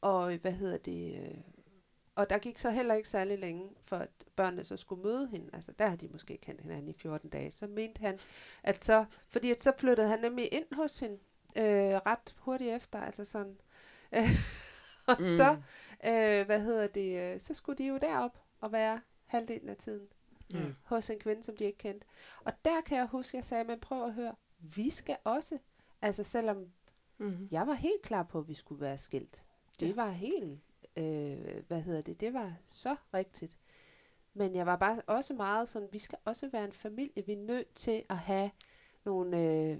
og 0.00 0.36
hvad 0.36 0.52
hedder 0.52 0.78
det? 0.78 1.18
Øh, 1.18 1.38
og 2.14 2.30
der 2.30 2.38
gik 2.38 2.58
så 2.58 2.70
heller 2.70 2.94
ikke 2.94 3.08
særlig 3.08 3.38
længe, 3.38 3.70
for 3.84 3.96
at 3.96 4.10
børnene 4.36 4.64
så 4.64 4.76
skulle 4.76 5.02
møde 5.02 5.28
hende. 5.28 5.50
Altså, 5.52 5.72
der 5.78 5.86
har 5.86 5.96
de 5.96 6.08
måske 6.08 6.38
kendt 6.42 6.60
hinanden 6.60 6.88
i 6.88 6.92
14 6.92 7.30
dage. 7.30 7.50
Så 7.50 7.66
mente 7.66 8.00
han, 8.00 8.18
at 8.62 8.80
så, 8.80 9.04
fordi 9.28 9.50
at 9.50 9.60
så 9.60 9.72
flyttede 9.78 10.08
han 10.08 10.20
nemlig 10.20 10.54
ind 10.54 10.74
hos 10.74 10.98
hende 10.98 11.18
øh, 11.56 11.64
ret 12.06 12.34
hurtigt 12.38 12.74
efter. 12.74 12.98
Altså 13.00 13.24
sådan. 13.24 13.58
Og 15.08 15.16
mm. 15.18 15.24
så, 15.36 15.56
øh, 16.06 16.46
hvad 16.46 16.60
hedder 16.60 16.86
det, 16.86 17.34
øh, 17.34 17.40
så 17.40 17.54
skulle 17.54 17.78
de 17.78 17.86
jo 17.88 17.98
derop 17.98 18.38
og 18.60 18.72
være 18.72 19.00
halvdelen 19.26 19.68
af 19.68 19.76
tiden 19.76 20.06
Mm. 20.54 20.74
hos 20.84 21.10
en 21.10 21.18
kvinde, 21.18 21.42
som 21.42 21.56
de 21.56 21.64
ikke 21.64 21.78
kendte. 21.78 22.06
Og 22.44 22.52
der 22.64 22.80
kan 22.86 22.98
jeg 22.98 23.06
huske, 23.06 23.30
at 23.30 23.34
jeg 23.38 23.44
sagde, 23.44 23.64
men 23.64 23.80
prøv 23.80 24.04
at 24.04 24.12
høre, 24.14 24.34
vi 24.58 24.90
skal 24.90 25.16
også, 25.24 25.58
altså 26.02 26.24
selvom 26.24 26.66
Mm-hmm. 27.18 27.48
jeg 27.50 27.66
var 27.66 27.74
helt 27.74 28.02
klar 28.02 28.22
på, 28.22 28.38
at 28.38 28.48
vi 28.48 28.54
skulle 28.54 28.80
være 28.80 28.98
skilt. 28.98 29.44
Det 29.80 29.88
Ja. 29.88 29.94
var 29.94 30.10
helt, 30.10 30.60
øh, 30.96 31.62
hvad 31.68 31.80
hedder 31.80 32.02
det, 32.02 32.20
det 32.20 32.34
var 32.34 32.54
så 32.64 32.96
rigtigt. 33.14 33.58
Men 34.34 34.54
jeg 34.54 34.66
var 34.66 34.76
bare 34.76 35.02
også 35.06 35.34
meget 35.34 35.68
sådan, 35.68 35.88
vi 35.92 35.98
skal 35.98 36.18
også 36.24 36.48
være 36.48 36.64
en 36.64 36.72
familie, 36.72 37.26
vi 37.26 37.32
er 37.32 37.36
nødt 37.46 37.74
til 37.74 38.02
at 38.08 38.18
have 38.18 38.50
nogle, 39.04 39.40
øh, 39.40 39.78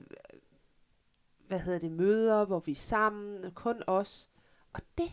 hvad 1.52 1.60
hedder 1.60 1.78
det, 1.78 1.92
møder, 1.92 2.44
hvor 2.44 2.60
vi 2.60 2.72
er 2.72 2.76
sammen, 2.76 3.50
kun 3.54 3.82
os. 3.86 4.28
Og 4.72 4.80
det, 4.98 5.12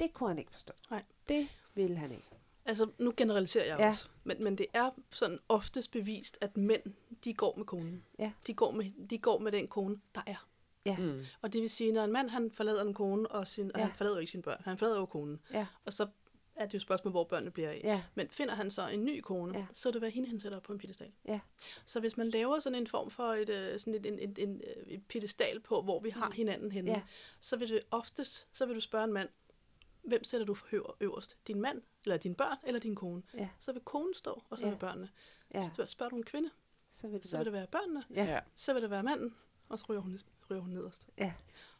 det 0.00 0.12
kunne 0.14 0.28
han 0.28 0.38
ikke 0.38 0.52
forstå. 0.52 0.72
Nej. 0.90 1.02
Det 1.28 1.48
ville 1.74 1.96
han 1.96 2.10
ikke. 2.10 2.28
Altså, 2.64 2.90
nu 2.98 3.12
generaliserer 3.16 3.64
jeg 3.66 3.78
Ja. 3.78 3.88
også. 3.90 4.08
Men, 4.24 4.44
men 4.44 4.58
det 4.58 4.66
er 4.72 4.90
sådan 5.10 5.38
oftest 5.48 5.90
bevist, 5.90 6.38
at 6.40 6.56
mænd, 6.56 6.82
de 7.24 7.34
går 7.34 7.54
med 7.56 7.64
konen. 7.64 8.04
Ja. 8.18 8.32
De 8.46 8.54
går 8.54 8.70
med, 8.70 9.08
de 9.10 9.18
går 9.18 9.38
med 9.38 9.52
den 9.52 9.68
kone, 9.68 10.00
der 10.14 10.20
er. 10.26 10.46
Ja. 10.86 10.96
Mm. 10.98 11.24
Og 11.42 11.52
det 11.52 11.60
vil 11.62 11.70
sige, 11.70 11.92
når 11.92 12.04
en 12.04 12.12
mand 12.12 12.30
han 12.30 12.50
forlader 12.50 12.82
en 12.82 12.94
kone, 12.94 13.28
og, 13.30 13.48
sin, 13.48 13.72
og 13.74 13.80
Ja. 13.80 13.86
han 13.86 13.94
forlader 13.94 14.18
ikke 14.18 14.30
sine 14.30 14.42
børn, 14.42 14.62
han 14.64 14.78
forlader 14.78 14.98
jo 14.98 15.06
konen. 15.06 15.40
Ja. 15.52 15.66
Og 15.84 15.92
så 15.92 16.06
er 16.56 16.66
det 16.66 16.74
jo 16.74 16.76
et 16.76 16.82
spørgsmål, 16.82 17.10
hvor 17.10 17.24
børnene 17.24 17.50
bliver 17.50 17.70
af. 17.70 17.80
Ja, 17.84 18.02
Men 18.14 18.28
finder 18.30 18.54
han 18.54 18.70
så 18.70 18.88
en 18.88 19.04
ny 19.04 19.20
kone, 19.20 19.58
Ja. 19.58 19.66
så 19.72 19.88
er 19.88 19.92
det, 19.92 20.00
hvad 20.00 20.10
hende 20.10 20.28
han 20.28 20.40
sætter 20.40 20.56
op 20.58 20.62
på 20.62 20.72
en 20.72 20.78
pedestal. 20.78 21.12
Ja. 21.28 21.40
Så 21.86 22.00
hvis 22.00 22.16
man 22.16 22.28
laver 22.30 22.58
sådan 22.60 22.78
en 22.78 22.86
form 22.86 23.10
for 23.10 23.32
et, 23.32 23.48
øh, 23.48 23.80
sådan 23.80 23.94
et, 23.94 24.06
en, 24.06 24.18
en, 24.18 24.36
en, 24.38 24.60
øh, 24.76 24.86
et 24.86 25.02
pedestal 25.08 25.60
på, 25.60 25.82
hvor 25.82 26.00
vi 26.00 26.10
har 26.10 26.30
hinanden 26.30 26.72
henne, 26.72 26.90
Ja. 26.90 27.02
så 27.40 27.56
vil 27.56 27.68
det 27.68 27.82
oftest, 27.90 28.46
så 28.52 28.66
vil 28.66 28.74
du 28.76 28.80
spørge 28.80 29.04
en 29.04 29.12
mand, 29.12 29.28
hvem 30.02 30.24
sætter 30.24 30.44
du 30.46 30.54
for 30.54 30.96
øverst? 31.00 31.36
Din 31.46 31.60
mand, 31.60 31.82
eller 32.04 32.16
din 32.16 32.34
børn, 32.34 32.56
eller 32.62 32.80
din 32.80 32.94
kone? 32.94 33.22
Ja. 33.34 33.48
Så 33.58 33.72
vil 33.72 33.82
konen 33.82 34.14
stå, 34.14 34.42
og 34.50 34.58
så 34.58 34.64
Ja. 34.64 34.70
vil 34.70 34.78
børnene. 34.78 35.08
ja, 35.54 35.62
Så 35.62 35.86
spørger 35.86 36.10
du 36.10 36.16
en 36.16 36.24
kvinde, 36.24 36.50
så 36.90 37.08
vil 37.08 37.20
det 37.22 37.30
så 37.30 37.36
være. 37.36 37.38
vil 37.44 37.44
det 37.44 37.52
være 37.52 37.66
børnene, 37.66 38.04
Ja. 38.14 38.24
Ja. 38.24 38.40
så 38.54 38.72
vil 38.72 38.82
det 38.82 38.90
være 38.90 39.02
manden, 39.02 39.34
og 39.68 39.78
så 39.78 39.84
ryger 39.88 40.00
hun, 40.00 40.18
ryger 40.50 40.62
hun 40.62 40.70
nederst. 40.70 41.06
Ja. 41.18 41.32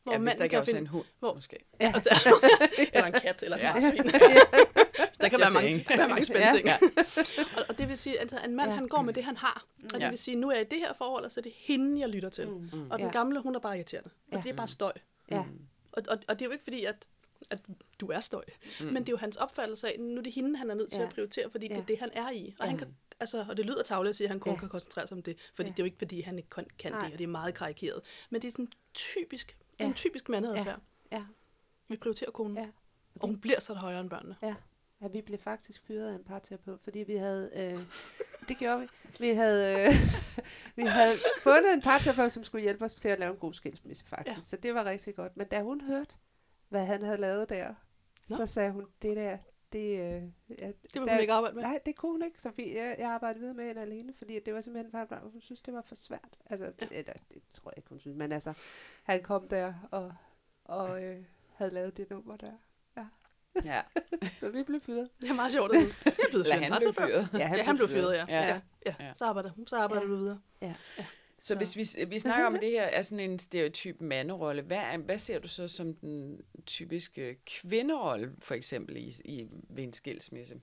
Hvor 0.06 0.12
ja, 0.12 0.18
hvis 0.18 0.34
der 0.34 0.44
ikke 0.44 0.58
også 0.60 0.70
er 0.72 0.74
finde, 0.74 0.80
en 0.80 0.86
hund, 0.86 1.04
hvor- 1.18 1.34
måske. 1.34 1.56
Ja. 1.80 1.92
eller 2.92 3.06
en 3.12 3.12
kat, 3.12 3.42
eller 3.42 3.56
et 3.56 3.60
Ja. 3.60 3.66
ja. 3.68 3.74
marsvin. 3.74 4.04
der 5.20 5.28
kan 5.28 5.38
være 5.40 5.50
mange, 5.54 5.78
der 5.78 5.84
kan 5.84 5.98
være 5.98 6.08
mange 6.08 6.24
spændende 6.24 6.56
ting. 6.56 6.66
Ja. 6.66 6.78
og, 7.56 7.64
og 7.68 7.78
det 7.78 7.88
vil 7.88 7.96
sige, 7.96 8.20
at 8.20 8.34
en 8.44 8.56
mand, 8.56 8.70
Ja. 8.70 8.74
han 8.74 8.88
går 8.88 9.02
med 9.02 9.14
det, 9.14 9.24
han 9.24 9.36
har. 9.36 9.64
Og 9.94 10.00
det 10.00 10.10
vil 10.10 10.18
sige, 10.18 10.36
nu 10.36 10.48
er 10.50 10.54
jeg 10.54 10.62
i 10.62 10.68
det 10.70 10.78
her 10.78 10.92
forhold, 10.98 11.24
og 11.24 11.32
så 11.32 11.40
er 11.40 11.42
det 11.42 11.52
hende, 11.56 12.00
jeg 12.00 12.08
lytter 12.08 12.28
til. 12.28 12.48
Mm. 12.48 12.70
Mm. 12.72 12.90
Og 12.90 12.98
den 12.98 13.10
gamle, 13.10 13.40
hun 13.40 13.54
er 13.54 13.58
bare 13.60 13.76
irriterende. 13.76 14.10
Og 14.32 14.32
Ja. 14.32 14.42
det 14.42 14.50
er 14.50 14.54
bare 14.56 14.66
støj. 14.66 14.92
Ja. 15.30 15.44
Og, 15.92 16.02
og, 16.08 16.18
og 16.28 16.38
det 16.38 16.42
er 16.42 16.46
jo 16.46 16.52
ikke 16.52 16.64
fordi, 16.64 16.84
at, 16.84 17.06
at 17.50 17.58
du 18.00 18.06
er 18.06 18.20
støj. 18.20 18.44
Mm. 18.80 18.86
Men 18.86 18.96
det 18.96 19.08
er 19.08 19.12
jo 19.12 19.16
hans 19.16 19.36
opfattelse 19.36 19.88
af, 19.88 20.00
nu 20.00 20.18
er 20.18 20.22
det 20.22 20.32
hende, 20.32 20.56
han 20.58 20.70
er 20.70 20.74
nødt 20.74 20.90
til 20.90 20.98
Ja. 20.98 21.04
at 21.06 21.10
prioritere, 21.12 21.50
fordi 21.50 21.68
det 21.68 21.74
Ja. 21.74 21.80
er 21.80 21.84
det, 21.84 21.98
han 21.98 22.10
er 22.12 22.30
i. 22.30 22.54
Og, 22.58 22.64
Ja. 22.64 22.70
han 22.70 22.78
kan, 22.78 22.88
altså, 23.20 23.44
og 23.48 23.56
det 23.56 23.66
lyder 23.66 23.82
tavligt 23.82 24.10
at 24.10 24.16
sige, 24.16 24.24
at 24.24 24.30
han 24.30 24.40
kun 24.40 24.52
Ja. 24.52 24.58
kan 24.58 24.68
koncentrere 24.68 25.06
sig 25.06 25.16
om 25.16 25.22
det. 25.22 25.36
Fordi 25.54 25.68
Ja. 25.68 25.72
det 25.72 25.78
er 25.78 25.82
jo 25.82 25.84
ikke, 25.84 25.98
fordi 25.98 26.20
han 26.20 26.36
ikke 26.38 26.50
kan, 26.50 26.66
kan 26.78 26.92
det, 26.92 27.02
og 27.02 27.10
det 27.18 27.20
er 27.20 27.26
meget 27.28 27.54
karikeret. 27.54 28.00
Men 28.30 28.42
det 28.42 28.48
er 28.48 28.52
sådan 28.52 28.68
typisk, 28.94 29.56
det 29.78 29.80
er 29.80 29.84
Ja. 29.84 29.88
en 29.88 29.94
typisk 29.94 30.28
mandadfærd. 30.28 30.80
Ja. 31.12 31.24
Vi 31.88 31.96
prioriterer 31.96 32.30
konen. 32.30 32.56
Ja. 32.56 32.68
Og 33.20 33.26
hun 33.28 33.40
bliver 33.40 33.60
så 33.60 33.74
højere 33.74 34.00
end 34.00 34.10
børnene. 34.10 34.36
Ja. 34.42 34.54
ja, 35.02 35.08
vi 35.08 35.22
blev 35.22 35.38
faktisk 35.38 35.82
fyret 35.86 36.10
af 36.10 36.14
en 36.14 36.24
parterapeut, 36.24 36.80
fordi 36.80 36.98
vi 36.98 37.14
havde, 37.16 37.50
øh, 37.56 37.80
det 38.48 38.58
gjorde 38.58 38.80
vi, 38.80 38.86
vi 39.18 39.28
havde, 39.28 39.80
øh, 39.86 39.92
vi 40.76 40.82
havde 40.82 41.14
fundet 41.42 41.74
en 41.74 41.82
parterapeut, 41.82 42.32
som 42.32 42.44
skulle 42.44 42.62
hjælpe 42.62 42.84
os 42.84 42.94
til 42.94 43.08
at 43.08 43.18
lave 43.18 43.32
en 43.32 43.38
god 43.38 43.52
skilsmisse 43.52 44.04
faktisk, 44.06 44.26
ja. 44.26 44.32
Ja. 44.36 44.40
så 44.40 44.56
det 44.56 44.74
var 44.74 44.84
rigtig 44.84 45.14
godt. 45.14 45.36
Men 45.36 45.46
da 45.48 45.62
hun 45.62 45.80
hørte, 45.80 46.14
hvad 46.68 46.86
han 46.86 47.02
havde 47.02 47.18
lavet 47.18 47.48
der, 47.48 47.74
Nå. 48.30 48.36
så 48.36 48.46
sagde 48.46 48.70
hun, 48.72 48.86
det 49.02 49.16
der, 49.16 49.38
det, 49.72 49.90
øh, 50.00 50.22
ja, 50.58 50.66
Det 50.66 50.94
vil 50.94 51.00
hun 51.10 51.20
ikke 51.20 51.32
arbejde 51.32 51.54
med. 51.54 51.62
Nej, 51.62 51.78
det 51.86 51.96
kunne 51.96 52.12
hun 52.12 52.22
ikke, 52.22 52.42
så 52.42 52.50
vi, 52.56 52.76
jeg, 52.76 52.96
jeg 52.98 53.10
arbejdede 53.10 53.40
videre 53.40 53.54
med 53.54 53.66
hende 53.66 53.80
alene, 53.82 54.12
fordi 54.14 54.38
det 54.40 54.54
var 54.54 54.60
simpelthen, 54.60 55.00
at 55.10 55.18
hun 55.32 55.40
synes, 55.40 55.62
det 55.62 55.74
var 55.74 55.82
for 55.82 55.94
svært. 55.94 56.38
Altså, 56.46 56.66
Ja. 56.66 56.86
ja. 56.90 56.98
eller, 56.98 57.12
det 57.34 57.42
tror 57.52 57.70
jeg 57.70 57.78
ikke, 57.78 57.88
hun 57.88 57.98
synes, 57.98 58.16
men 58.16 58.32
altså, 58.32 58.52
han 59.02 59.22
kom 59.22 59.48
der 59.48 59.74
og, 59.90 60.14
og 60.64 61.02
øh, 61.04 61.24
havde 61.54 61.70
lavet 61.74 61.96
det 61.96 62.10
nummer 62.10 62.36
der. 62.36 62.52
Ja. 63.64 63.82
Så 64.40 64.48
vi 64.50 64.62
blev 64.62 64.80
fyret. 64.80 65.10
Det 65.20 65.30
er 65.30 65.34
meget 65.34 65.52
sjovt 65.52 65.72
at. 65.76 65.82
Jeg 66.06 66.12
er 66.18 66.26
Eller 66.28 66.44
fyret. 66.44 66.62
han 66.62 66.80
blev 66.80 66.94
fyret. 66.94 67.28
Ja, 67.32 67.38
Ja, 67.56 67.62
han 67.62 67.76
blev 67.76 67.88
fyret, 67.88 68.14
ja. 68.14 68.24
Ja. 68.28 68.46
ja. 68.48 68.60
ja. 68.86 68.94
Ja. 69.00 69.12
Så 69.14 69.24
arbejder, 69.24 69.50
så 69.66 69.76
arbejder 69.76 70.04
Ja. 70.04 70.10
du 70.12 70.16
videre. 70.16 70.40
Så 71.38 71.46
Så- 71.46 71.56
hvis 71.56 71.76
vi, 71.96 72.04
vi 72.04 72.18
snakker 72.18 72.46
om, 72.46 72.54
at 72.54 72.60
det 72.62 72.70
her 72.70 72.82
er 72.82 73.02
sådan 73.02 73.30
en 73.30 73.38
stereotyp 73.38 74.00
manderolle, 74.00 74.62
hvad, 74.62 74.76
er, 74.76 74.96
hvad 74.98 75.18
ser 75.18 75.38
du 75.38 75.48
så 75.48 75.68
som 75.68 75.94
den 75.94 76.40
typiske 76.66 77.34
kvinderolle, 77.46 78.32
for 78.38 78.54
eksempel 78.54 78.96
i, 78.96 79.14
i, 79.24 79.46
ved 79.68 79.84
en 79.84 79.92
skilsmisse? 79.92 80.60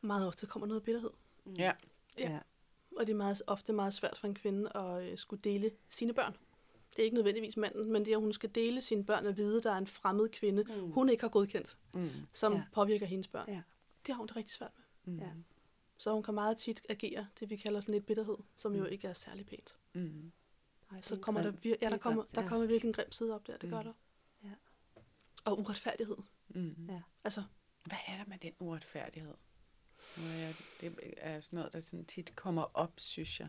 Meget 0.00 0.26
ofte 0.26 0.46
kommer 0.46 0.66
noget 0.66 0.82
bitterhed. 0.82 1.10
Mm. 1.44 1.52
Ja. 1.54 1.72
Ja. 2.18 2.30
ja. 2.32 2.38
Og 2.96 3.06
det 3.06 3.12
er 3.12 3.16
meget, 3.16 3.42
ofte 3.46 3.72
meget 3.72 3.94
svært 3.94 4.18
for 4.18 4.26
en 4.28 4.34
kvinde 4.34 4.76
at 4.76 5.02
øh, 5.02 5.18
skulle 5.18 5.42
dele 5.42 5.70
sine 5.88 6.12
børn. 6.12 6.36
Det 6.90 6.98
er 6.98 7.04
ikke 7.04 7.14
nødvendigvis 7.14 7.56
manden, 7.56 7.92
men 7.92 8.04
det 8.04 8.12
er, 8.12 8.16
at 8.16 8.22
hun 8.22 8.32
skal 8.32 8.50
dele 8.54 8.80
sine 8.80 9.04
børn 9.04 9.26
og 9.26 9.36
vide, 9.36 9.58
at 9.58 9.64
der 9.64 9.72
er 9.72 9.78
en 9.78 9.86
fremmed 9.86 10.28
kvinde, 10.28 10.64
Mm. 10.68 10.90
hun 10.90 11.08
ikke 11.08 11.20
har 11.22 11.28
godkendt, 11.28 11.76
Mm. 11.94 12.08
som 12.32 12.52
Ja. 12.52 12.62
påvirker 12.72 13.06
hendes 13.06 13.28
børn. 13.28 13.48
Ja. 13.48 13.62
Det 14.06 14.14
har 14.14 14.14
hun 14.14 14.26
det 14.26 14.36
rigtig 14.36 14.52
svært 14.54 14.70
med. 15.04 15.14
Mm. 15.14 15.20
Ja. 15.20 15.28
Så 16.02 16.12
hun 16.12 16.22
kan 16.22 16.34
meget 16.34 16.56
tit 16.58 16.82
agere 16.88 17.28
det, 17.40 17.50
vi 17.50 17.56
kalder 17.56 17.80
sådan 17.80 17.92
lidt 17.94 18.06
bitterhed, 18.06 18.36
som 18.56 18.74
jo 18.74 18.82
Mm. 18.84 18.88
ikke 18.90 19.08
er 19.08 19.12
særlig 19.12 19.46
pænt. 19.46 19.76
Mm. 19.92 20.32
Ej, 20.92 21.00
Så 21.00 21.14
er 21.14 21.18
kommer 21.20 21.42
der, 21.42 21.52
vir- 21.52 21.78
ja, 21.82 21.88
der, 21.88 21.94
er 21.94 21.98
kommer, 21.98 22.22
der 22.34 22.42
ja. 22.42 22.48
kommer 22.48 22.66
virkelig 22.66 22.88
en 22.88 22.92
grim 22.92 23.12
side 23.12 23.34
op 23.34 23.46
der, 23.46 23.56
det 23.56 23.70
gør 23.70 23.82
Mm. 23.82 23.84
der. 23.86 23.92
Ja. 24.44 24.54
Og 25.44 25.58
uretfærdighed. 25.60 26.16
Mm. 26.48 26.86
Ja. 26.88 27.02
Altså, 27.24 27.42
Hvad 27.84 27.98
er 28.08 28.16
der 28.16 28.24
med 28.26 28.38
den 28.38 28.52
uretfærdighed? 28.58 29.34
Det 30.80 30.94
er 31.16 31.40
sådan 31.40 31.56
noget, 31.56 31.72
der 31.72 31.80
sådan 31.80 32.04
tit 32.04 32.32
kommer 32.36 32.62
op, 32.74 32.92
synes 32.96 33.40
jeg. 33.40 33.48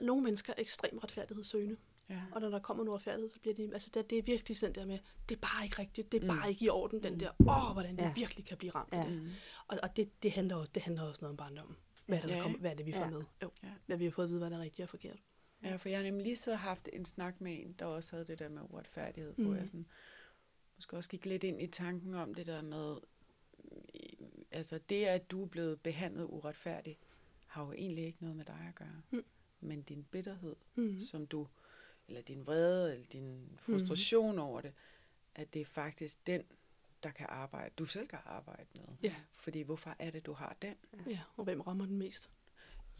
nogle 0.00 0.22
mennesker 0.22 0.52
er 0.56 0.60
ekstremt 0.60 1.04
retfærdighedssøgende. 1.04 1.76
Ja. 2.10 2.22
Og 2.32 2.40
når 2.40 2.48
der 2.50 2.58
kommer 2.58 2.82
en 2.82 2.88
uretfærdighed, 2.88 3.30
så 3.30 3.40
bliver 3.40 3.54
de... 3.54 3.62
Altså, 3.72 3.90
det, 3.94 4.10
det 4.10 4.18
er 4.18 4.22
virkelig 4.22 4.56
sådan 4.56 4.74
der 4.74 4.86
med, 4.86 4.98
det 5.28 5.34
er 5.36 5.40
bare 5.40 5.64
ikke 5.64 5.78
rigtigt, 5.78 6.12
det 6.12 6.18
er 6.24 6.32
Mm. 6.32 6.38
bare 6.38 6.50
ikke 6.50 6.64
i 6.64 6.68
orden, 6.68 7.02
den 7.02 7.12
Mm. 7.12 7.18
der, 7.18 7.30
åh, 7.40 7.72
hvordan 7.72 7.92
det 7.92 7.98
Ja. 8.02 8.12
virkelig 8.16 8.44
kan 8.44 8.56
blive 8.58 8.72
ramt. 8.74 8.92
Ja. 8.92 8.98
af 9.04 9.10
det. 9.10 9.22
Mm. 9.22 9.28
Og, 9.68 9.78
og 9.82 9.96
det, 9.96 10.22
det, 10.22 10.32
handler 10.32 10.56
også, 10.56 10.72
det 10.74 10.82
handler 10.82 11.02
også 11.02 11.20
noget 11.22 11.30
om 11.30 11.36
barndommen. 11.36 11.76
Hvad 12.06 12.16
er 12.18 12.20
det, 12.22 12.30
der 12.30 12.36
Ja, 12.36 12.42
kommer, 12.42 12.58
hvad 12.58 12.70
er 12.70 12.74
det 12.74 12.86
vi 12.86 12.92
får 12.92 13.00
Ja. 13.04 13.10
med? 13.10 13.22
Jo. 13.42 13.50
Ja. 13.62 13.68
Hvad 13.86 13.96
vi 13.96 14.04
har 14.04 14.10
fået 14.10 14.24
at 14.24 14.30
vide, 14.30 14.38
hvad 14.40 14.50
der 14.50 14.56
er 14.56 14.60
rigtigt 14.60 14.84
og 14.84 14.88
forkert. 14.88 15.18
Ja, 15.64 15.76
for 15.76 15.88
jeg 15.88 15.98
har 15.98 16.04
nemlig 16.04 16.24
lige 16.24 16.36
så 16.36 16.54
haft 16.54 16.88
en 16.92 17.04
snak 17.04 17.40
med 17.40 17.52
en, 17.64 17.72
der 17.78 17.84
også 17.84 18.12
havde 18.16 18.24
det 18.26 18.38
der 18.38 18.48
med 18.48 18.62
uretfærdighed, 18.62 19.34
Mm. 19.36 19.44
hvor 19.44 19.54
jeg 19.54 19.66
sådan, 19.66 19.86
måske 20.76 20.96
også 20.96 21.10
gik 21.10 21.26
lidt 21.26 21.44
ind 21.44 21.62
i 21.62 21.66
tanken 21.66 22.14
om 22.14 22.34
det 22.34 22.46
der 22.46 22.62
med, 22.62 22.96
øh, 23.94 24.28
altså 24.50 24.78
det, 24.88 25.04
at 25.04 25.30
du 25.30 25.42
er 25.42 25.48
blevet 25.48 25.80
behandlet 25.80 26.24
uretfærdigt, 26.24 26.98
har 27.46 27.64
jo 27.66 27.72
egentlig 27.72 28.04
ikke 28.04 28.18
noget 28.20 28.36
med 28.36 28.44
dig 28.44 28.64
at 28.68 28.74
gøre. 28.74 29.02
Mm. 29.10 29.24
Men 29.60 29.82
din 29.82 30.04
bitterhed, 30.10 30.56
Mm. 30.74 31.00
som 31.00 31.26
du, 31.26 31.48
eller 32.12 32.22
din 32.22 32.46
vrede, 32.46 32.92
eller 32.92 33.06
din 33.12 33.48
frustration 33.58 34.38
over 34.38 34.60
det, 34.60 34.72
at 35.34 35.54
det 35.54 35.60
er 35.62 35.66
faktisk 35.66 36.26
den, 36.26 36.42
der 37.02 37.10
kan 37.10 37.26
arbejde, 37.28 37.70
du 37.78 37.84
selv 37.84 38.06
kan 38.08 38.18
arbejde 38.26 38.66
med. 38.74 38.84
Ja. 39.02 39.14
Fordi 39.34 39.62
hvorfor 39.62 39.96
er 39.98 40.10
det, 40.10 40.26
du 40.26 40.32
har 40.32 40.56
den? 40.62 40.74
Ja, 41.10 41.18
og 41.36 41.44
hvem 41.44 41.60
rammer 41.60 41.86
den 41.86 41.98
mest? 41.98 42.30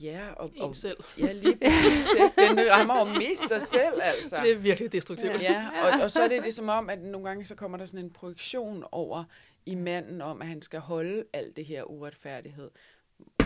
Ja, 0.00 0.32
og, 0.36 0.50
En 0.54 0.62
og 0.62 0.76
selv. 0.76 0.96
ja, 1.18 1.32
lige 1.32 1.56
præcis. 1.56 2.06
ja. 2.18 2.44
Den 2.48 2.70
rammer 2.70 2.98
jo 2.98 3.04
mest 3.18 3.42
dig 3.48 3.62
selv, 3.62 4.00
altså. 4.02 4.40
Det 4.42 4.52
er 4.52 4.58
virkelig 4.58 4.92
destruktivt. 4.92 5.42
Ja, 5.42 5.68
og, 5.84 6.02
og 6.04 6.10
så 6.10 6.22
er 6.22 6.28
det 6.28 6.42
det 6.44 6.54
som 6.54 6.68
om, 6.68 6.90
at 6.90 6.98
nogle 7.02 7.28
gange 7.28 7.44
så 7.44 7.54
kommer 7.54 7.78
der 7.78 7.86
sådan 7.86 8.04
en 8.04 8.10
projektion 8.12 8.84
over 8.92 9.24
i 9.66 9.74
manden 9.74 10.20
om, 10.20 10.42
at 10.42 10.48
han 10.48 10.62
skal 10.62 10.80
holde 10.80 11.24
alt 11.32 11.56
det 11.56 11.64
her 11.64 11.84
uretfærdighed, 11.84 12.70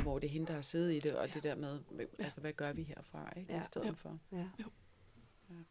hvor 0.02 0.18
det 0.18 0.26
er 0.26 0.30
hende, 0.32 0.46
der 0.46 0.52
har 0.54 0.62
siddet 0.62 0.92
i 0.94 1.00
det, 1.00 1.14
og 1.14 1.26
Ja. 1.28 1.32
det 1.34 1.42
der 1.42 1.54
med, 1.54 1.78
altså 2.18 2.40
hvad 2.40 2.52
gør 2.52 2.72
vi 2.72 2.82
herfra, 2.82 3.32
ikke? 3.36 3.52
Ja. 3.52 3.58
I 3.58 3.62
stedet 3.62 3.86
Ja. 3.86 3.92
for. 3.92 4.18
Ja. 4.32 4.44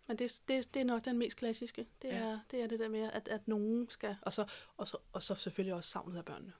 Men 0.08 0.18
det, 0.18 0.42
det, 0.48 0.74
det 0.74 0.80
er 0.80 0.84
nok 0.86 1.06
den 1.06 1.18
mest 1.18 1.38
klassiske. 1.38 1.88
Det 2.02 2.08
Ja. 2.08 2.18
er, 2.18 2.40
det 2.52 2.62
er 2.64 2.68
det 2.68 2.80
der 2.80 2.90
med, 2.90 3.10
at, 3.14 3.28
at 3.28 3.48
nogen 3.48 3.90
skal... 3.90 4.16
Og 4.22 4.34
så, 4.34 4.46
og, 4.78 4.88
så, 4.88 4.98
og 5.14 5.24
så 5.24 5.36
selvfølgelig 5.36 5.74
også 5.74 5.90
savnet 5.90 6.18
af 6.18 6.26
børnene. 6.26 6.54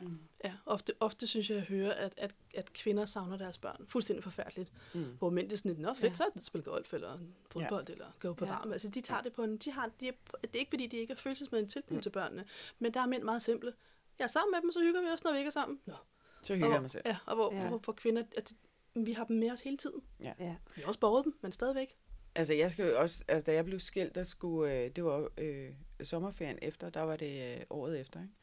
Mm. 0.00 0.18
Ja, 0.44 0.52
ofte, 0.66 0.92
ofte 1.00 1.26
synes 1.26 1.50
jeg, 1.50 1.56
at 1.58 1.60
jeg 1.70 1.76
hører, 1.78 1.92
at, 1.94 2.14
at, 2.16 2.34
at 2.54 2.72
kvinder 2.72 3.04
savner 3.04 3.36
deres 3.36 3.58
børn. 3.58 3.84
Fuldstændig 3.88 4.24
forfærdeligt. 4.24 4.72
Mm. 4.94 5.04
Hvor 5.18 5.30
mænd 5.30 5.46
det 5.48 5.52
er 5.54 5.58
sådan 5.58 5.70
lidt, 5.70 5.78
nå 5.80 5.88
fedt, 5.94 6.02
Ja. 6.02 6.08
ja. 6.08 6.14
så 6.14 6.24
er 6.24 6.28
det 6.28 6.36
at 6.36 6.44
spille 6.44 6.64
golf, 6.64 6.94
eller 6.94 7.18
fodbold, 7.50 7.84
ja. 7.88 7.92
eller 7.92 8.06
gå 8.20 8.32
på 8.34 8.44
Ja. 8.44 8.52
ja. 8.66 8.72
Altså, 8.72 8.88
de 8.88 9.00
tager 9.00 9.20
det 9.20 9.32
på 9.32 9.44
en... 9.44 9.56
De 9.56 9.72
har, 9.72 9.90
de 10.00 10.08
er, 10.08 10.12
det 10.42 10.56
er 10.56 10.58
ikke, 10.58 10.70
fordi 10.70 10.86
de 10.86 10.96
ikke 10.96 11.12
er 11.12 11.16
følelsesmæssigt 11.16 11.72
tilknyttet 11.72 11.96
Mm. 11.96 12.02
til 12.02 12.10
børnene. 12.10 12.44
Men 12.78 12.94
der 12.94 13.00
er 13.00 13.06
mænd 13.06 13.22
meget 13.22 13.42
simple. 13.42 13.72
Jeg 14.18 14.24
er 14.24 14.28
sammen 14.28 14.50
med 14.52 14.62
dem, 14.62 14.72
så 14.72 14.80
hygger 14.80 15.00
vi 15.00 15.06
os, 15.08 15.24
når 15.24 15.32
vi 15.32 15.38
ikke 15.38 15.48
er 15.48 15.52
sammen. 15.52 15.80
Nå. 15.86 15.94
Så 16.42 16.54
hygger 16.54 16.66
og, 16.68 16.72
jeg 16.72 16.80
mig 16.80 16.90
selv. 16.90 17.02
Ja, 17.06 17.16
og 17.26 17.34
hvor, 17.34 17.54
Ja. 17.54 17.62
ja. 17.62 17.68
hvor 17.68 17.78
for 17.78 17.92
kvinder, 17.92 18.22
at 18.36 18.52
vi 18.94 19.12
har 19.12 19.24
dem 19.24 19.36
med 19.36 19.50
os 19.50 19.60
hele 19.60 19.76
tiden. 19.76 20.02
Ja. 20.20 20.32
Vi 20.76 20.80
har 20.80 20.88
også 20.88 21.00
borget 21.00 21.24
dem, 21.24 21.38
men 21.40 21.52
stadigvæk. 21.52 21.96
Altså, 22.34 22.54
jeg 22.54 22.70
skal 22.70 22.96
også, 22.96 23.24
altså, 23.28 23.46
da 23.46 23.54
jeg 23.54 23.64
blev 23.64 23.80
skilt, 23.80 24.14
der 24.14 24.24
skulle, 24.24 24.74
øh, 24.74 24.90
det 24.90 25.04
var 25.04 25.30
øh, 25.38 25.74
sommerferien 26.02 26.58
efter, 26.62 26.90
der 26.90 27.02
var 27.02 27.16
det 27.16 27.56
øh, 27.56 27.62
året 27.70 28.00
efter, 28.00 28.22
ikke? 28.22 28.34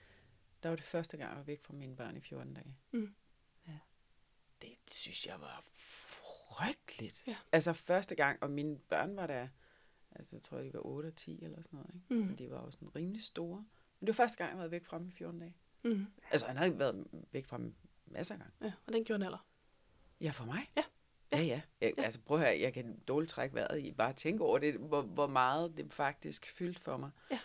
Der 0.63 0.69
var 0.69 0.75
det 0.75 0.85
første 0.85 1.17
gang, 1.17 1.29
jeg 1.29 1.37
var 1.37 1.43
væk 1.43 1.61
fra 1.61 1.73
mine 1.73 1.95
børn 1.95 2.17
i 2.17 2.19
14 2.19 2.53
dage. 2.53 2.75
Mm. 2.91 3.15
Ja. 3.67 3.77
Det 4.61 4.77
synes 4.91 5.27
jeg 5.27 5.41
var 5.41 5.63
frygteligt. 5.73 7.23
Ja. 7.27 7.35
Altså 7.51 7.73
første 7.73 8.15
gang, 8.15 8.43
og 8.43 8.51
mine 8.51 8.77
børn 8.77 9.15
var 9.15 9.27
der, 9.27 9.47
altså 10.11 10.35
jeg 10.35 10.43
tror, 10.43 10.57
de 10.57 10.73
var 10.73 10.85
8 10.85 11.07
og 11.07 11.15
10 11.15 11.43
eller 11.43 11.61
sådan 11.61 11.79
noget, 11.79 11.95
ikke? 11.95 12.13
Mm. 12.13 12.29
Så 12.29 12.35
de 12.35 12.51
var 12.51 12.57
også 12.57 12.77
sådan 12.77 12.95
rimelig 12.95 13.23
store. 13.23 13.65
Men 13.99 14.07
det 14.07 14.17
var 14.17 14.23
første 14.23 14.37
gang, 14.37 14.49
jeg 14.49 14.57
været 14.57 14.71
væk 14.71 14.85
fra 14.85 14.99
dem 14.99 15.07
i 15.07 15.11
14 15.11 15.39
dage. 15.39 15.55
Mm. 15.83 16.05
Altså, 16.31 16.47
han 16.47 16.57
havde 16.57 16.79
været 16.79 17.07
væk 17.31 17.45
fra 17.45 17.57
dem 17.57 17.75
masser 18.05 18.35
af 18.35 18.39
gange. 18.39 18.53
Ja, 18.61 18.73
og 18.87 18.93
den 18.93 19.03
gjorde 19.03 19.21
en 19.21 19.25
alder. 19.25 19.47
Ja, 20.21 20.31
for 20.31 20.45
mig? 20.45 20.71
Ja. 20.77 20.83
Ja, 21.33 21.41
ja. 21.41 21.61
Jeg, 21.81 21.93
altså 21.97 22.19
prøv 22.19 22.37
at 22.37 22.43
høre, 22.47 22.59
jeg 22.59 22.73
kan 22.73 22.99
dårligt 23.07 23.29
trække 23.29 23.55
vejret 23.55 23.79
i 23.79 23.91
bare 23.91 24.09
at 24.09 24.15
tænke 24.15 24.43
over 24.43 24.57
det, 24.57 24.73
hvor, 24.73 25.01
hvor 25.01 25.27
meget 25.27 25.77
det 25.77 25.93
faktisk 25.93 26.45
fyldt 26.55 26.79
for 26.79 26.97
mig. 26.97 27.09
Ja. 27.31 27.39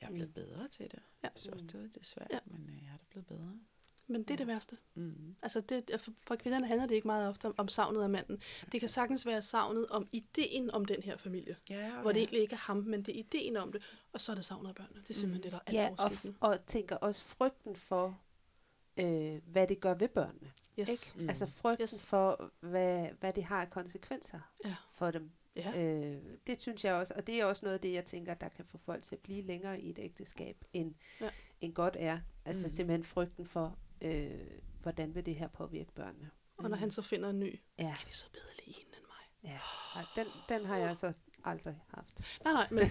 Jeg 0.00 0.06
er 0.08 0.12
blevet 0.12 0.34
bedre 0.34 0.68
til 0.68 0.84
det. 0.84 0.92
Ja. 0.94 0.98
Jeg 1.22 1.30
synes 1.36 1.52
også, 1.52 1.66
det 1.66 1.74
er 1.74 1.80
lidt 1.82 2.06
svært, 2.06 2.28
Ja. 2.32 2.38
men 2.46 2.70
øh, 2.74 2.82
jeg 2.82 2.88
er 2.92 2.96
da 2.96 3.04
blevet 3.10 3.26
bedre. 3.26 3.52
Men 4.06 4.22
det 4.22 4.30
er 4.30 4.34
Ja. 4.34 4.38
det 4.38 4.46
værste. 4.46 4.76
Mm. 4.94 5.36
Altså 5.42 5.60
det, 5.60 5.90
for, 6.00 6.12
for 6.26 6.36
kvinderne 6.36 6.66
handler 6.66 6.86
det 6.86 6.94
ikke 6.94 7.06
meget 7.06 7.28
ofte 7.28 7.46
om, 7.46 7.54
om 7.58 7.68
savnet 7.68 8.02
af 8.02 8.10
manden. 8.10 8.40
Det 8.72 8.80
kan 8.80 8.88
sagtens 8.88 9.26
være 9.26 9.42
savnet 9.42 9.86
om 9.86 10.08
ideen 10.12 10.70
om 10.70 10.84
den 10.84 11.02
her 11.02 11.16
familie. 11.16 11.56
Ja, 11.70 11.86
okay. 11.92 12.00
Hvor 12.02 12.12
det 12.12 12.16
egentlig 12.20 12.40
ikke 12.40 12.52
er 12.54 12.58
ham, 12.58 12.76
men 12.76 13.02
det 13.02 13.14
er 13.14 13.18
ideen 13.18 13.56
om 13.56 13.72
det. 13.72 13.82
Og 14.12 14.20
så 14.20 14.32
er 14.32 14.36
det 14.36 14.44
savnet 14.44 14.68
af 14.68 14.74
børnene. 14.74 15.00
Det 15.00 15.10
er 15.10 15.14
simpelthen 15.14 15.38
Mm. 15.38 15.42
det, 15.42 15.52
der 15.52 15.78
er 15.78 15.82
Ja, 15.82 15.90
og, 15.98 16.12
og 16.50 16.66
tænker 16.66 16.96
også 16.96 17.24
frygten 17.24 17.76
for, 17.76 18.20
øh, 19.04 19.40
hvad 19.46 19.66
det 19.66 19.80
gør 19.80 19.94
ved 19.94 20.08
børnene. 20.08 20.52
Yes. 20.80 20.88
Ikke? 20.90 21.12
Mm. 21.14 21.22
Mm. 21.22 21.28
Altså 21.28 21.46
frygten 21.46 21.82
Yes. 21.82 22.04
for, 22.04 22.50
hvad, 22.60 23.08
hvad 23.20 23.32
det 23.32 23.44
har 23.44 23.60
af 23.60 23.70
konsekvenser 23.70 24.40
Ja. 24.64 24.74
for 24.92 25.10
dem. 25.10 25.30
Ja. 25.56 25.80
Øh, 25.80 26.22
det 26.46 26.60
synes 26.60 26.84
jeg 26.84 26.94
også, 26.94 27.14
og 27.16 27.26
det 27.26 27.40
er 27.40 27.44
også 27.44 27.64
noget 27.66 27.74
af 27.74 27.80
det, 27.80 27.92
jeg 27.92 28.04
tænker, 28.04 28.34
der 28.34 28.48
kan 28.48 28.64
få 28.64 28.78
folk 28.78 29.02
til 29.02 29.14
at 29.14 29.20
blive 29.22 29.42
længere 29.42 29.80
i 29.80 29.90
et 29.90 29.98
ægteskab, 29.98 30.64
end, 30.72 30.94
Ja. 31.20 31.30
end 31.60 31.74
godt 31.74 31.96
er. 31.98 32.20
Altså 32.44 32.62
Mm. 32.62 32.66
mm. 32.66 32.74
simpelthen 32.76 33.04
frygten 33.04 33.46
for, 33.46 33.78
øh, 34.02 34.40
hvordan 34.82 35.14
vil 35.14 35.26
det 35.26 35.34
her 35.34 35.48
påvirke 35.48 35.92
børnene. 35.92 36.30
Og 36.58 36.70
når 36.70 36.76
han 36.76 36.90
så 36.90 37.02
finder 37.02 37.30
en 37.30 37.38
ny, 37.40 37.60
Ja, 37.78 37.84
er 37.90 38.04
det 38.06 38.14
så 38.14 38.26
bedre 38.32 38.44
lige 38.66 38.76
hende 38.78 38.92
end 38.96 39.06
mig? 39.06 39.52
ja. 39.52 39.60
Den, 40.22 40.26
den 40.48 40.64
har 40.66 40.76
jeg 40.76 40.96
så 40.96 41.12
aldrig 41.44 41.82
haft. 41.88 42.20
Nej, 42.44 42.52
nej, 42.52 42.66
men 42.70 42.84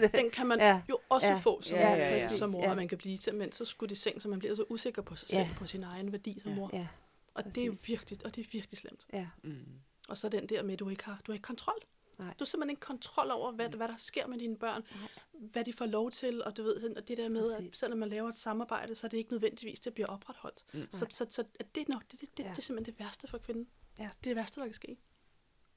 den, 0.00 0.10
den 0.14 0.30
kan 0.30 0.46
man 0.46 0.58
Ja. 0.68 0.82
jo 0.88 0.98
også 1.08 1.28
Ja. 1.28 1.36
få 1.38 1.62
som, 1.62 1.76
Ja, 1.76 1.90
ja, 1.90 1.96
ja, 1.96 2.10
ja. 2.14 2.28
som 2.36 2.50
mor, 2.50 2.62
Ja. 2.62 2.70
at 2.70 2.76
man 2.76 2.88
kan 2.88 2.98
blive 2.98 3.18
til, 3.18 3.34
men 3.34 3.52
så 3.52 3.64
skulle 3.64 3.90
det 3.90 3.98
seng, 3.98 4.22
så 4.22 4.28
man 4.28 4.38
bliver 4.38 4.54
så 4.54 4.64
usikker 4.68 5.02
på 5.02 5.16
sig 5.16 5.28
Ja. 5.32 5.44
selv, 5.46 5.56
på 5.56 5.66
sin 5.66 5.82
egen 5.84 6.12
værdi 6.12 6.40
som 6.42 6.50
Ja. 6.50 6.56
mor. 6.56 6.70
Ja, 6.72 6.88
Og 7.34 7.44
det 7.44 7.58
er 7.58 7.64
jo 7.66 7.76
virkelig, 7.86 8.18
og 8.24 8.34
det 8.36 8.46
er 8.46 8.50
virkelig 8.52 8.78
slemt. 8.78 9.06
ja. 9.12 9.28
Mm. 9.42 9.64
Og 10.08 10.18
så 10.18 10.28
den 10.28 10.48
der 10.48 10.62
med, 10.62 10.72
at 10.72 10.78
du 10.78 10.88
ikke 10.88 11.04
har, 11.04 11.20
du 11.26 11.32
har 11.32 11.34
ikke 11.34 11.42
kontrol. 11.46 11.78
Nej. 12.18 12.28
Du 12.28 12.34
har 12.38 12.44
simpelthen 12.44 12.70
ikke 12.70 12.80
kontrol 12.80 13.30
over, 13.30 13.52
hvad, 13.52 13.68
hvad 13.68 13.88
der 13.88 13.94
sker 13.98 14.26
med 14.26 14.38
dine 14.38 14.56
børn, 14.56 14.82
Nej. 14.94 15.08
hvad 15.32 15.64
de 15.64 15.72
får 15.72 15.86
lov 15.86 16.10
til, 16.10 16.44
og 16.44 16.56
du 16.56 16.62
ved, 16.62 16.96
og 16.96 17.08
det 17.08 17.16
der 17.18 17.28
med, 17.28 17.52
at 17.52 17.58
Præcis. 17.58 17.78
selvom 17.78 17.98
man 17.98 18.08
laver 18.08 18.28
et 18.28 18.36
samarbejde, 18.36 18.94
så 18.94 19.06
er 19.06 19.08
det 19.08 19.18
ikke 19.18 19.30
nødvendigvis, 19.32 19.80
det 19.80 19.94
bliver 19.94 20.06
opretholdt. 20.06 20.64
Mm. 20.72 20.86
Så, 20.90 21.06
så, 21.12 21.26
så 21.30 21.44
at 21.60 21.74
det, 21.74 21.88
er 21.88 21.92
nok, 21.92 22.02
det, 22.12 22.20
det, 22.20 22.36
det, 22.36 22.44
Ja. 22.44 22.50
det 22.50 22.58
er 22.58 22.62
simpelthen 22.62 22.94
det 22.94 23.00
værste 23.04 23.28
for 23.28 23.38
kvinden. 23.38 23.68
Ja. 23.98 24.02
Det 24.02 24.10
er 24.10 24.14
det 24.22 24.36
værste, 24.36 24.60
der 24.60 24.66
kan 24.66 24.74
ske. 24.74 24.96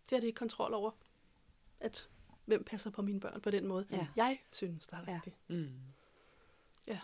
Det 0.09 0.15
er 0.15 0.19
det 0.19 0.27
ikke 0.27 0.37
kontrol 0.37 0.73
over, 0.73 0.91
at 1.79 2.09
hvem 2.49 2.63
passer 2.63 2.89
på 2.89 3.01
mine 3.01 3.19
børn 3.19 3.41
på 3.41 3.49
den 3.49 3.67
måde. 3.67 3.85
Ja. 3.91 4.07
Jeg 4.15 4.37
synes, 4.51 4.87
der 4.87 4.97
er 4.97 5.01
Ja. 5.07 5.15
rigtigt. 5.15 5.35
Mm. 5.47 5.69
Ja, 6.87 6.99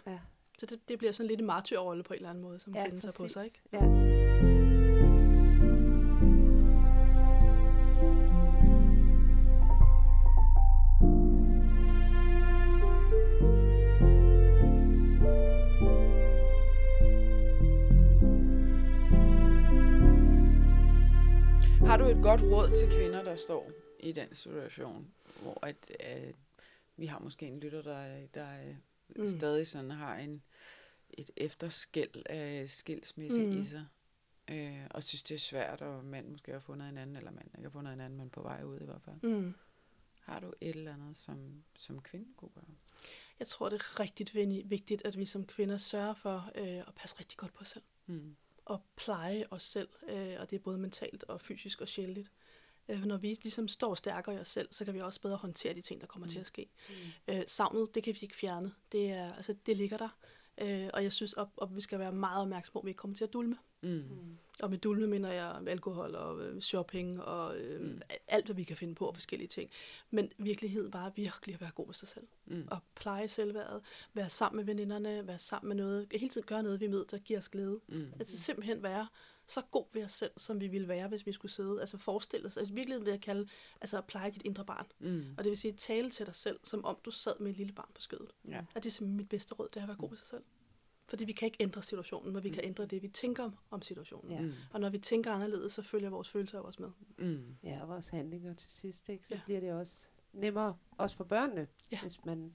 Så 0.58 0.66
det, 0.66 0.90
det 0.90 0.98
bliver 0.98 1.12
sådan 1.14 1.28
lidt 1.28 1.40
en 1.40 1.46
martyrrolle 1.46 2.04
på 2.04 2.14
en 2.14 2.18
eller 2.18 2.30
anden 2.30 2.42
måde, 2.44 2.60
som 2.60 2.76
ja 2.76 2.84
kvinden 2.84 3.02
tager 3.02 3.24
på 3.26 3.30
sig, 3.30 3.46
ikke? 3.46 3.62
Ja. 3.74 3.82
Har 21.86 21.98
du 21.98 22.06
et 22.06 22.20
godt 22.24 22.42
råd 22.42 22.70
til 22.70 22.88
kvinder, 22.98 23.24
der 23.24 23.36
står 23.36 23.72
i 24.00 24.12
den 24.12 24.36
situation, 24.36 25.08
hvor 25.42 25.66
at, 25.66 25.92
øh, 26.08 26.34
vi 26.98 27.06
har 27.06 27.20
måske 27.20 27.48
en 27.48 27.60
lytter, 27.60 27.82
der, 27.82 28.28
der 28.34 28.68
øh, 28.68 28.76
Mm. 29.16 29.28
stadig 29.28 29.68
sådan 29.68 29.92
har 29.92 30.16
en, 30.16 30.44
et 31.10 31.30
efterskæld 31.38 32.24
af 32.26 32.70
skilsmisse 32.70 33.42
Mm. 33.46 33.60
i 33.60 33.64
sig. 33.64 33.86
Øh, 34.48 34.88
og 34.92 35.04
synes, 35.04 35.24
det 35.24 35.36
er 35.36 35.40
svært, 35.40 35.82
og 35.82 36.06
mand 36.06 36.28
måske 36.28 36.52
har 36.52 36.60
fundet 36.60 36.90
en 36.90 36.98
anden, 36.98 37.16
eller 37.16 37.32
mand 37.32 37.48
ikke 37.48 37.64
har 37.64 37.70
fundet 37.70 37.94
en 37.94 38.02
anden, 38.02 38.20
men 38.20 38.30
på 38.30 38.42
vej 38.42 38.64
ud 38.64 38.80
i 38.82 38.84
hvert 38.86 39.02
fald. 39.02 39.16
Mm. 39.22 39.54
Har 40.22 40.40
du 40.40 40.54
et 40.62 40.76
eller 40.76 40.94
andet, 40.94 41.18
som, 41.18 41.64
som 41.78 42.02
kvinde 42.02 42.28
kunne 42.38 42.52
gøre? 42.56 42.66
Jeg 43.40 43.48
tror, 43.48 43.70
det 43.70 43.76
er 43.82 44.00
rigtig 44.00 44.70
vigtigt, 44.70 45.02
at 45.06 45.18
vi 45.18 45.26
som 45.26 45.46
kvinder 45.46 45.78
sørger 45.78 46.14
for 46.14 46.52
øh, 46.56 46.78
at 46.78 46.94
passe 46.96 47.20
rigtig 47.20 47.38
godt 47.38 47.54
på 47.54 47.62
os 47.62 47.70
selv. 47.70 47.84
Mm. 48.06 48.36
Og 48.66 48.82
pleje 48.96 49.46
os 49.52 49.64
selv, 49.64 49.90
øh, 50.10 50.36
og 50.40 50.50
det 50.50 50.56
er 50.56 50.60
både 50.64 50.78
mentalt 50.78 51.24
og 51.24 51.42
fysisk 51.42 51.82
og 51.82 51.88
sjældent. 51.88 52.32
Øh, 52.90 53.06
når 53.06 53.18
vi 53.18 53.28
ligesom 53.28 53.68
står 53.68 53.96
stærkere 53.96 54.36
i 54.36 54.40
os 54.40 54.50
selv, 54.50 54.68
så 54.72 54.86
kan 54.86 54.94
vi 54.94 55.00
også 55.00 55.22
bedre 55.22 55.38
håndtere 55.38 55.74
de 55.74 55.82
ting, 55.82 56.02
der 56.02 56.08
kommer 56.08 56.26
mm. 56.26 56.30
til 56.30 56.40
at 56.40 56.48
ske. 56.48 56.70
Mm. 56.90 57.34
Øh, 57.34 57.44
savnet, 57.48 57.96
det 57.96 58.04
kan 58.04 58.14
vi 58.14 58.20
ikke 58.22 58.36
fjerne. 58.36 58.74
Det, 58.92 59.12
er, 59.12 59.34
altså, 59.34 59.56
det 59.66 59.78
ligger 59.78 59.98
der. 59.98 60.10
Øh, 60.62 60.90
og 60.94 61.04
jeg 61.04 61.14
synes, 61.14 61.34
at, 61.38 61.48
at 61.62 61.76
vi 61.76 61.82
skal 61.82 62.00
være 62.00 62.12
meget 62.12 62.42
opmærksomme 62.42 62.74
på, 62.74 62.80
at 62.80 62.86
vi 62.86 62.90
ikke 62.90 62.98
kommer 62.98 63.18
til 63.18 63.24
at 63.24 63.34
dulme. 63.34 63.58
Mm. 63.82 64.38
Og 64.60 64.70
med 64.70 64.78
dulme 64.78 65.08
mener 65.08 65.32
jeg 65.32 65.62
alkohol 65.68 66.16
og 66.16 66.42
øh, 66.42 66.62
shopping 66.62 67.22
og 67.22 67.58
øh, 67.58 67.82
mm. 67.82 68.02
alt, 68.28 68.46
hvad 68.46 68.56
vi 68.56 68.64
kan 68.64 68.78
finde 68.78 68.96
på 68.96 69.06
og 69.06 69.16
forskellige 69.16 69.48
ting. 69.48 69.70
Men 70.12 70.32
virkeligheden 70.38 70.94
var 70.94 71.12
virkelig 71.16 71.54
at 71.54 71.62
være 71.62 71.72
god 71.76 71.86
med 71.86 71.94
sig 71.94 72.08
selv. 72.08 72.28
Mm. 72.46 72.68
Og 72.72 72.80
pleje 72.96 73.28
selvværdet, 73.28 73.82
være 74.14 74.30
sammen 74.30 74.58
med 74.58 74.66
veninderne, 74.66 75.28
være 75.28 75.40
sammen 75.40 75.68
med 75.68 75.76
noget, 75.76 76.08
hele 76.12 76.30
tiden 76.30 76.48
gøre 76.48 76.64
noget, 76.64 76.80
vi 76.82 76.88
møder, 76.88 77.04
der 77.04 77.18
giver 77.18 77.40
os 77.40 77.50
glæde. 77.50 77.80
Mm. 77.88 78.14
Altså 78.20 78.38
simpelthen 78.38 78.84
være 78.84 79.08
så 79.48 79.62
god 79.72 79.86
ved 79.94 80.04
os 80.06 80.12
selv, 80.12 80.32
som 80.38 80.60
vi 80.60 80.68
ville 80.68 80.88
være, 80.88 81.08
hvis 81.08 81.26
vi 81.26 81.32
skulle 81.32 81.52
sidde. 81.52 81.82
Altså 81.82 81.98
forestille 81.98 82.48
os, 82.48 82.58
altså 82.58 82.74
virkelig 82.74 83.00
vil 83.02 83.10
jeg 83.10 83.22
kalde, 83.22 83.48
altså 83.82 83.98
at 83.98 84.06
pleje 84.06 84.32
dit 84.32 84.42
indre 84.46 84.66
barn. 84.66 84.86
Mm. 85.00 85.24
Og 85.38 85.44
det 85.44 85.50
vil 85.50 85.58
sige 85.58 85.74
tale 85.74 86.10
til 86.10 86.26
dig 86.26 86.36
selv, 86.36 86.60
som 86.64 86.86
om 86.86 86.98
du 87.06 87.12
sad 87.12 87.34
med 87.40 87.52
et 87.52 87.58
lille 87.58 87.74
barn 87.74 87.90
på 87.96 88.02
skødet. 88.02 88.32
Ja. 88.48 88.60
Og 88.76 88.84
det 88.84 88.86
er 88.90 88.92
simpelthen 88.92 89.18
mit 89.18 89.30
bedste 89.30 89.54
råd, 89.54 89.70
det 89.74 89.78
er 89.80 89.82
at 89.84 89.88
være 89.88 89.98
god 89.98 90.10
ved 90.10 90.18
sig 90.18 90.28
selv. 90.28 90.44
Fordi 91.08 91.26
vi 91.26 91.32
kan 91.32 91.46
ikke 91.46 91.58
ændre 91.60 91.84
situationen, 91.84 92.34
men 92.34 92.44
vi 92.44 92.50
kan 92.50 92.64
ændre 92.66 92.86
det, 92.86 93.02
vi 93.04 93.08
tænker 93.08 93.44
om, 93.44 93.56
om 93.72 93.82
situationen. 93.82 94.32
Ja. 94.32 94.42
Mm. 94.42 94.54
Og 94.74 94.80
når 94.80 94.90
vi 94.90 94.98
tænker 95.00 95.32
anderledes, 95.32 95.74
så 95.74 95.82
følger 95.82 96.10
vores 96.10 96.30
følelser 96.30 96.60
også 96.60 96.82
med. 96.82 96.90
Mm. 97.28 97.56
Ja, 97.64 97.82
og 97.82 97.88
vores 97.90 98.08
handlinger 98.10 98.54
til 98.54 98.72
sidst, 98.72 99.10
ikke? 99.10 99.28
så 99.28 99.34
Ja. 99.34 99.38
ja. 99.40 99.44
bliver 99.46 99.60
det 99.60 99.72
også 99.74 100.08
nemmere, 100.34 100.78
også 100.98 101.16
for 101.18 101.24
børnene, 101.24 101.68
Ja. 101.92 102.02
hvis 102.02 102.26
man 102.26 102.54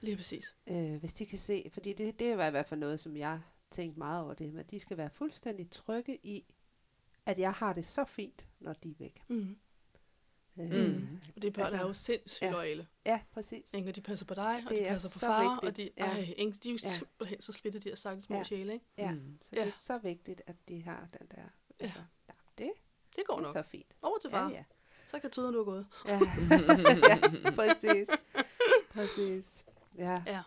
Lige 0.00 0.16
præcis. 0.16 0.54
øh, 0.66 0.96
hvis 0.96 1.12
de 1.12 1.26
kan 1.26 1.38
se, 1.38 1.70
fordi 1.72 1.92
det, 1.92 2.18
det 2.18 2.36
var 2.38 2.46
i 2.46 2.50
hvert 2.50 2.66
fald 2.66 2.80
noget, 2.80 3.00
som 3.00 3.16
jeg 3.16 3.40
tænkte 3.70 3.98
meget 3.98 4.22
over 4.24 4.34
det, 4.34 4.58
at 4.58 4.70
de 4.70 4.80
skal 4.80 4.96
være 4.96 5.10
fuldstændig 5.10 5.70
trygge 5.70 6.18
i, 6.22 6.44
at 7.26 7.38
jeg 7.38 7.52
har 7.52 7.72
det 7.72 7.86
så 7.86 8.04
fint, 8.04 8.46
når 8.60 8.72
de 8.72 8.90
er 8.90 8.94
væk. 8.98 9.22
Mm. 9.28 9.38
Øh, 10.58 10.86
Mm. 10.96 11.18
Og 11.36 11.42
de 11.42 11.50
børn 11.50 11.62
Altså, 11.62 11.62
altså, 11.62 11.76
er 11.76 11.86
jo 11.88 11.92
sindssygt 11.92 12.42
ja. 12.42 12.46
ja. 12.46 12.52
loyale. 12.52 12.86
Ja, 13.06 13.20
præcis. 13.32 13.74
Ikke? 13.74 13.88
Og 13.88 13.96
de 13.96 14.00
passer 14.00 14.26
på 14.26 14.34
dig, 14.34 14.56
og 14.64 14.70
Det 14.70 14.70
de 14.70 14.80
er 14.80 14.90
passer 14.90 15.08
på 15.08 15.18
far, 15.18 15.56
og 15.56 15.58
vigtigt, 15.66 15.96
de, 15.98 16.02
ja. 16.04 16.10
ej, 16.10 16.34
ikke? 16.36 16.52
de 16.62 16.68
er 16.68 16.72
jo 16.72 16.78
Ja. 16.82 16.92
simpelthen 16.92 17.40
så 17.40 17.52
splitte, 17.52 17.78
de 17.78 17.88
her 17.88 17.96
sagtens 17.96 18.24
små 18.24 18.34
Ja. 18.34 18.38
ja. 18.38 18.44
sjæle. 18.44 18.72
Ikke? 18.72 18.84
Ja, 18.98 19.10
Mm. 19.12 19.38
så 19.44 19.48
det 19.50 19.56
Ja. 19.56 19.66
er 19.66 19.70
så 19.70 19.98
vigtigt, 19.98 20.42
at 20.46 20.56
de 20.68 20.82
har 20.82 21.08
den 21.18 21.26
der, 21.30 21.42
altså, 21.80 21.98
ja. 22.28 22.32
det, 22.58 22.72
Det 23.16 23.24
går 23.26 23.34
det 23.38 23.42
er 23.48 23.54
nok. 23.54 23.64
så 23.64 23.70
fint. 23.70 23.96
Over 24.02 24.18
til 24.18 24.30
Ja, 24.30 24.36
far. 24.44 24.50
ja. 24.50 24.64
Så 25.06 25.18
kan 25.18 25.30
tyden, 25.30 25.52
du 25.54 25.60
er 25.60 25.64
gået. 25.64 25.86
Ja, 26.06 26.18
ja 27.10 27.50
præcis. 27.50 28.08
Præcis. 28.90 29.64
Ja, 29.98 30.22
Ja. 30.26 30.42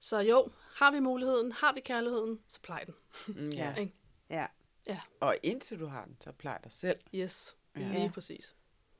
Så 0.00 0.20
jo, 0.20 0.48
har 0.74 0.90
vi 0.92 1.00
muligheden, 1.00 1.52
har 1.52 1.72
vi 1.74 1.80
kærligheden, 1.80 2.38
så 2.48 2.60
plej 2.62 2.84
den. 2.84 2.94
Mm, 3.26 3.48
ja. 3.48 3.74
Ikke? 3.74 3.94
ja. 4.30 4.46
Og 5.20 5.36
indtil 5.42 5.80
du 5.80 5.86
har 5.86 6.04
den, 6.04 6.16
så 6.20 6.32
plejer 6.32 6.58
dig 6.58 6.72
selv. 6.72 6.98
Yes, 7.14 7.56
Ja. 7.76 7.80
ja. 7.80 7.88
lige 7.92 8.02
Ja. 8.02 8.10
præcis. 8.10 8.56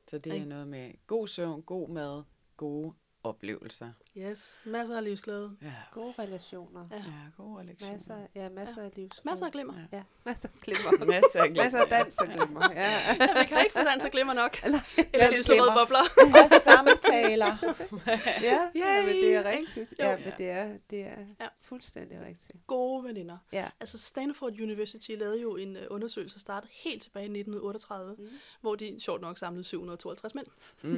Så 0.09 0.19
det 0.19 0.31
er 0.31 0.35
Ikke? 0.35 0.47
noget 0.47 0.69
med 0.69 0.93
god 1.07 1.29
søvn, 1.29 1.63
god 1.63 1.89
mad, 1.89 2.23
gode 2.57 2.95
oplevelser. 3.25 3.91
Yes, 4.17 4.57
masser 4.65 4.97
af 4.97 5.05
livsglæde. 5.05 5.57
Ja, 5.63 5.73
Gode 5.93 6.15
relationer. 6.19 6.87
Ja. 6.91 6.97
ja 6.97 7.03
gode 7.43 7.59
relationer. 7.61 7.93
Masser, 7.93 8.17
ja, 8.35 8.49
masser 8.49 8.83
af 8.83 8.91
livs. 8.97 9.25
Masser 9.25 9.47
af 9.47 9.53
glimmer. 9.53 9.75
Ja. 9.93 9.97
Ja, 9.99 10.03
masser 10.25 10.49
af 10.55 10.61
glimmer. 10.61 11.05
Masser 11.15 11.41
af 11.43 11.45
glimmer. 11.49 11.63
masser 11.63 11.79
af 11.81 11.87
dans 11.89 12.19
og 12.19 12.27
glimmer. 12.27 12.69
Ja. 12.73 12.81
Ja, 13.21 13.41
vi 13.43 13.47
kan 13.49 13.59
ikke 13.65 13.73
få 13.73 13.85
dans 13.85 14.05
og 14.05 14.11
glimmer 14.11 14.33
nok. 14.33 14.59
Eller, 14.65 14.79
Eller 15.13 15.31
lyserøde 15.31 15.73
bobler. 15.77 15.99
Og 16.57 16.63
samtaler. 16.63 17.57
ja, 18.51 18.59
ja, 18.75 19.07
men 19.07 19.15
det 19.15 19.35
er 19.35 19.45
rigtigt. 19.45 19.95
Jo. 20.01 20.05
Ja, 20.05 20.17
men 20.17 20.33
det 20.39 20.51
er, 20.51 20.77
det 20.91 21.01
er 21.01 21.17
Ja. 21.41 21.47
fuldstændig 21.61 22.21
rigtigt. 22.27 22.67
Gode 22.67 23.05
veninder. 23.05 23.37
Ja. 23.53 23.69
Altså 23.81 23.99
Stanford 23.99 24.53
University 24.61 25.11
lavede 25.11 25.41
jo 25.41 25.57
en 25.57 25.77
uh, 25.77 25.83
undersøgelse, 25.91 26.35
der 26.35 26.41
startede 26.41 26.73
helt 26.75 27.03
tilbage 27.03 27.23
i 27.25 27.27
1938, 27.41 28.15
Mm. 28.19 28.25
mm. 28.25 28.31
hvor 28.61 28.75
de 28.75 28.97
sjovt 29.01 29.21
nok 29.21 29.39
samlede 29.39 29.65
752 29.65 30.35
mænd. 30.35 30.47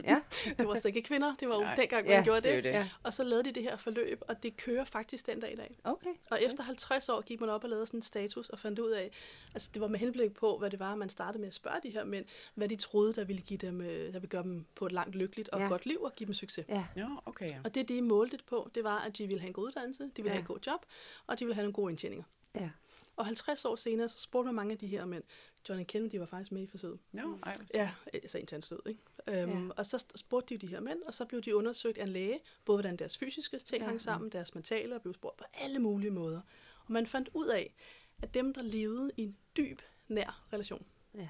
Ja, 0.05 0.21
Det 0.59 0.69
var 0.69 0.77
så 0.77 0.89
ikke 0.89 1.03
kvinder, 1.03 1.35
det 1.41 1.49
var 1.49 1.55
jo 1.55 1.67
dengang, 1.77 2.09
man 2.13 2.19
Ja, 2.21 2.25
gjorde 2.25 2.41
Det 2.49 2.55
det. 2.55 2.65
det. 2.65 2.71
ja. 2.71 2.89
Og 3.03 3.13
så 3.13 3.25
lavede 3.25 3.45
de 3.45 3.53
det 3.53 3.63
her 3.63 3.77
forløb, 3.77 4.21
og 4.29 4.43
det 4.43 4.57
kører 4.57 4.85
faktisk 4.85 5.27
den 5.27 5.41
dag 5.41 5.53
i 5.53 5.57
dag. 5.57 5.79
Okay. 5.85 6.11
Og 6.31 6.43
efter 6.43 6.63
50 6.63 7.09
år 7.09 7.21
gik 7.21 7.41
man 7.41 7.49
op 7.49 7.65
og 7.65 7.71
lavede 7.71 7.87
sådan 7.87 7.99
en 7.99 8.03
status 8.03 8.49
og 8.51 8.59
fandt 8.59 8.79
ud 8.79 8.91
af, 8.91 9.11
altså 9.55 9.71
det 9.75 9.83
var 9.83 9.89
med 9.89 9.99
henblik 9.99 10.35
på, 10.35 10.59
hvad 10.59 10.71
det 10.71 10.79
var, 10.81 10.95
man 10.95 11.09
startede 11.09 11.41
med 11.41 11.49
at 11.49 11.55
spørge 11.55 11.77
de 11.83 11.91
her 11.91 12.05
mænd, 12.05 12.25
hvad 12.55 12.69
de 12.69 12.77
troede, 12.77 13.15
der 13.15 13.25
ville, 13.25 13.43
give 13.43 13.59
dem, 13.59 13.81
øh, 13.81 14.07
der 14.07 14.13
ville 14.19 14.29
gøre 14.29 14.43
dem 14.43 14.65
på 14.75 14.87
et 14.87 14.93
langt 14.93 15.15
lykkeligt 15.15 15.49
og 15.49 15.59
Ja. 15.59 15.65
ja. 15.65 15.71
godt 15.71 15.87
liv 15.87 16.03
og 16.03 16.13
give 16.17 16.27
dem 16.27 16.35
succes. 16.35 16.65
Ja, 16.69 16.85
Ja, 16.97 17.09
okay. 17.27 17.49
Ja. 17.51 17.59
Og 17.65 17.75
det, 17.75 17.89
de 17.89 18.03
målte 18.03 18.37
det 18.37 18.45
på, 18.47 18.71
det 18.75 18.85
var, 18.85 18.99
at 18.99 19.19
de 19.19 19.27
ville 19.27 19.41
have 19.41 19.49
en 19.49 19.53
god 19.55 19.65
uddannelse, 19.67 20.03
de 20.05 20.11
ville 20.17 20.29
Ja. 20.29 20.33
have 20.33 20.41
en 20.41 20.47
god 20.47 20.59
job, 20.67 20.81
og 21.27 21.39
de 21.39 21.45
ville 21.45 21.55
have 21.55 21.63
nogle 21.63 21.75
gode 21.75 21.91
indtjeninger. 21.93 22.25
ja. 22.55 22.71
Og 23.17 23.27
50 23.27 23.65
år 23.65 23.77
senere, 23.77 24.09
så 24.09 24.21
spurgte 24.21 24.47
man 24.47 24.55
mange 24.55 24.73
af 24.73 24.79
de 24.79 24.87
her 24.87 25.05
mænd. 25.05 25.23
Johnny 25.69 25.85
Kennedy 25.89 26.15
var 26.17 26.27
faktisk 26.27 26.53
med 26.53 26.63
i 26.63 26.67
forsøget. 26.67 26.99
Nå, 27.13 27.21
ej, 27.43 27.55
hvor 27.57 27.65
Ja, 27.75 27.91
altså 28.13 28.39
indtil 28.39 28.55
han 28.55 28.63
stød, 28.63 28.79
ikke? 28.87 29.01
Øhm, 29.29 29.67
Ja. 29.67 29.73
Og 29.77 29.87
så 29.87 30.05
spurgte 30.17 30.55
de 30.55 30.59
de 30.59 30.67
her 30.67 30.81
mænd, 30.81 31.03
og 31.03 31.15
så 31.15 31.25
blev 31.25 31.41
de 31.43 31.57
undersøgt 31.57 31.99
af 31.99 32.03
en 32.03 32.09
læge, 32.09 32.41
både 32.65 32.77
hvordan 32.77 32.97
deres 32.97 33.19
fysiske 33.19 33.59
ting 33.59 33.83
Ja. 33.83 33.87
hang 33.87 34.01
sammen, 34.01 34.31
deres 34.33 34.55
mentale, 34.55 34.95
og 34.95 35.03
blev 35.03 35.15
spurgt 35.15 35.37
på 35.37 35.45
alle 35.55 35.79
mulige 35.79 36.11
måder. 36.11 36.41
Og 36.87 36.93
man 36.93 37.07
fandt 37.07 37.29
ud 37.35 37.47
af, 37.47 37.75
at 38.23 38.35
dem, 38.35 38.55
der 38.55 38.63
levede 38.63 39.11
i 39.17 39.23
en 39.23 39.37
dyb, 39.57 39.83
nær 40.09 40.47
relation, 40.53 40.87
Ja. 41.15 41.29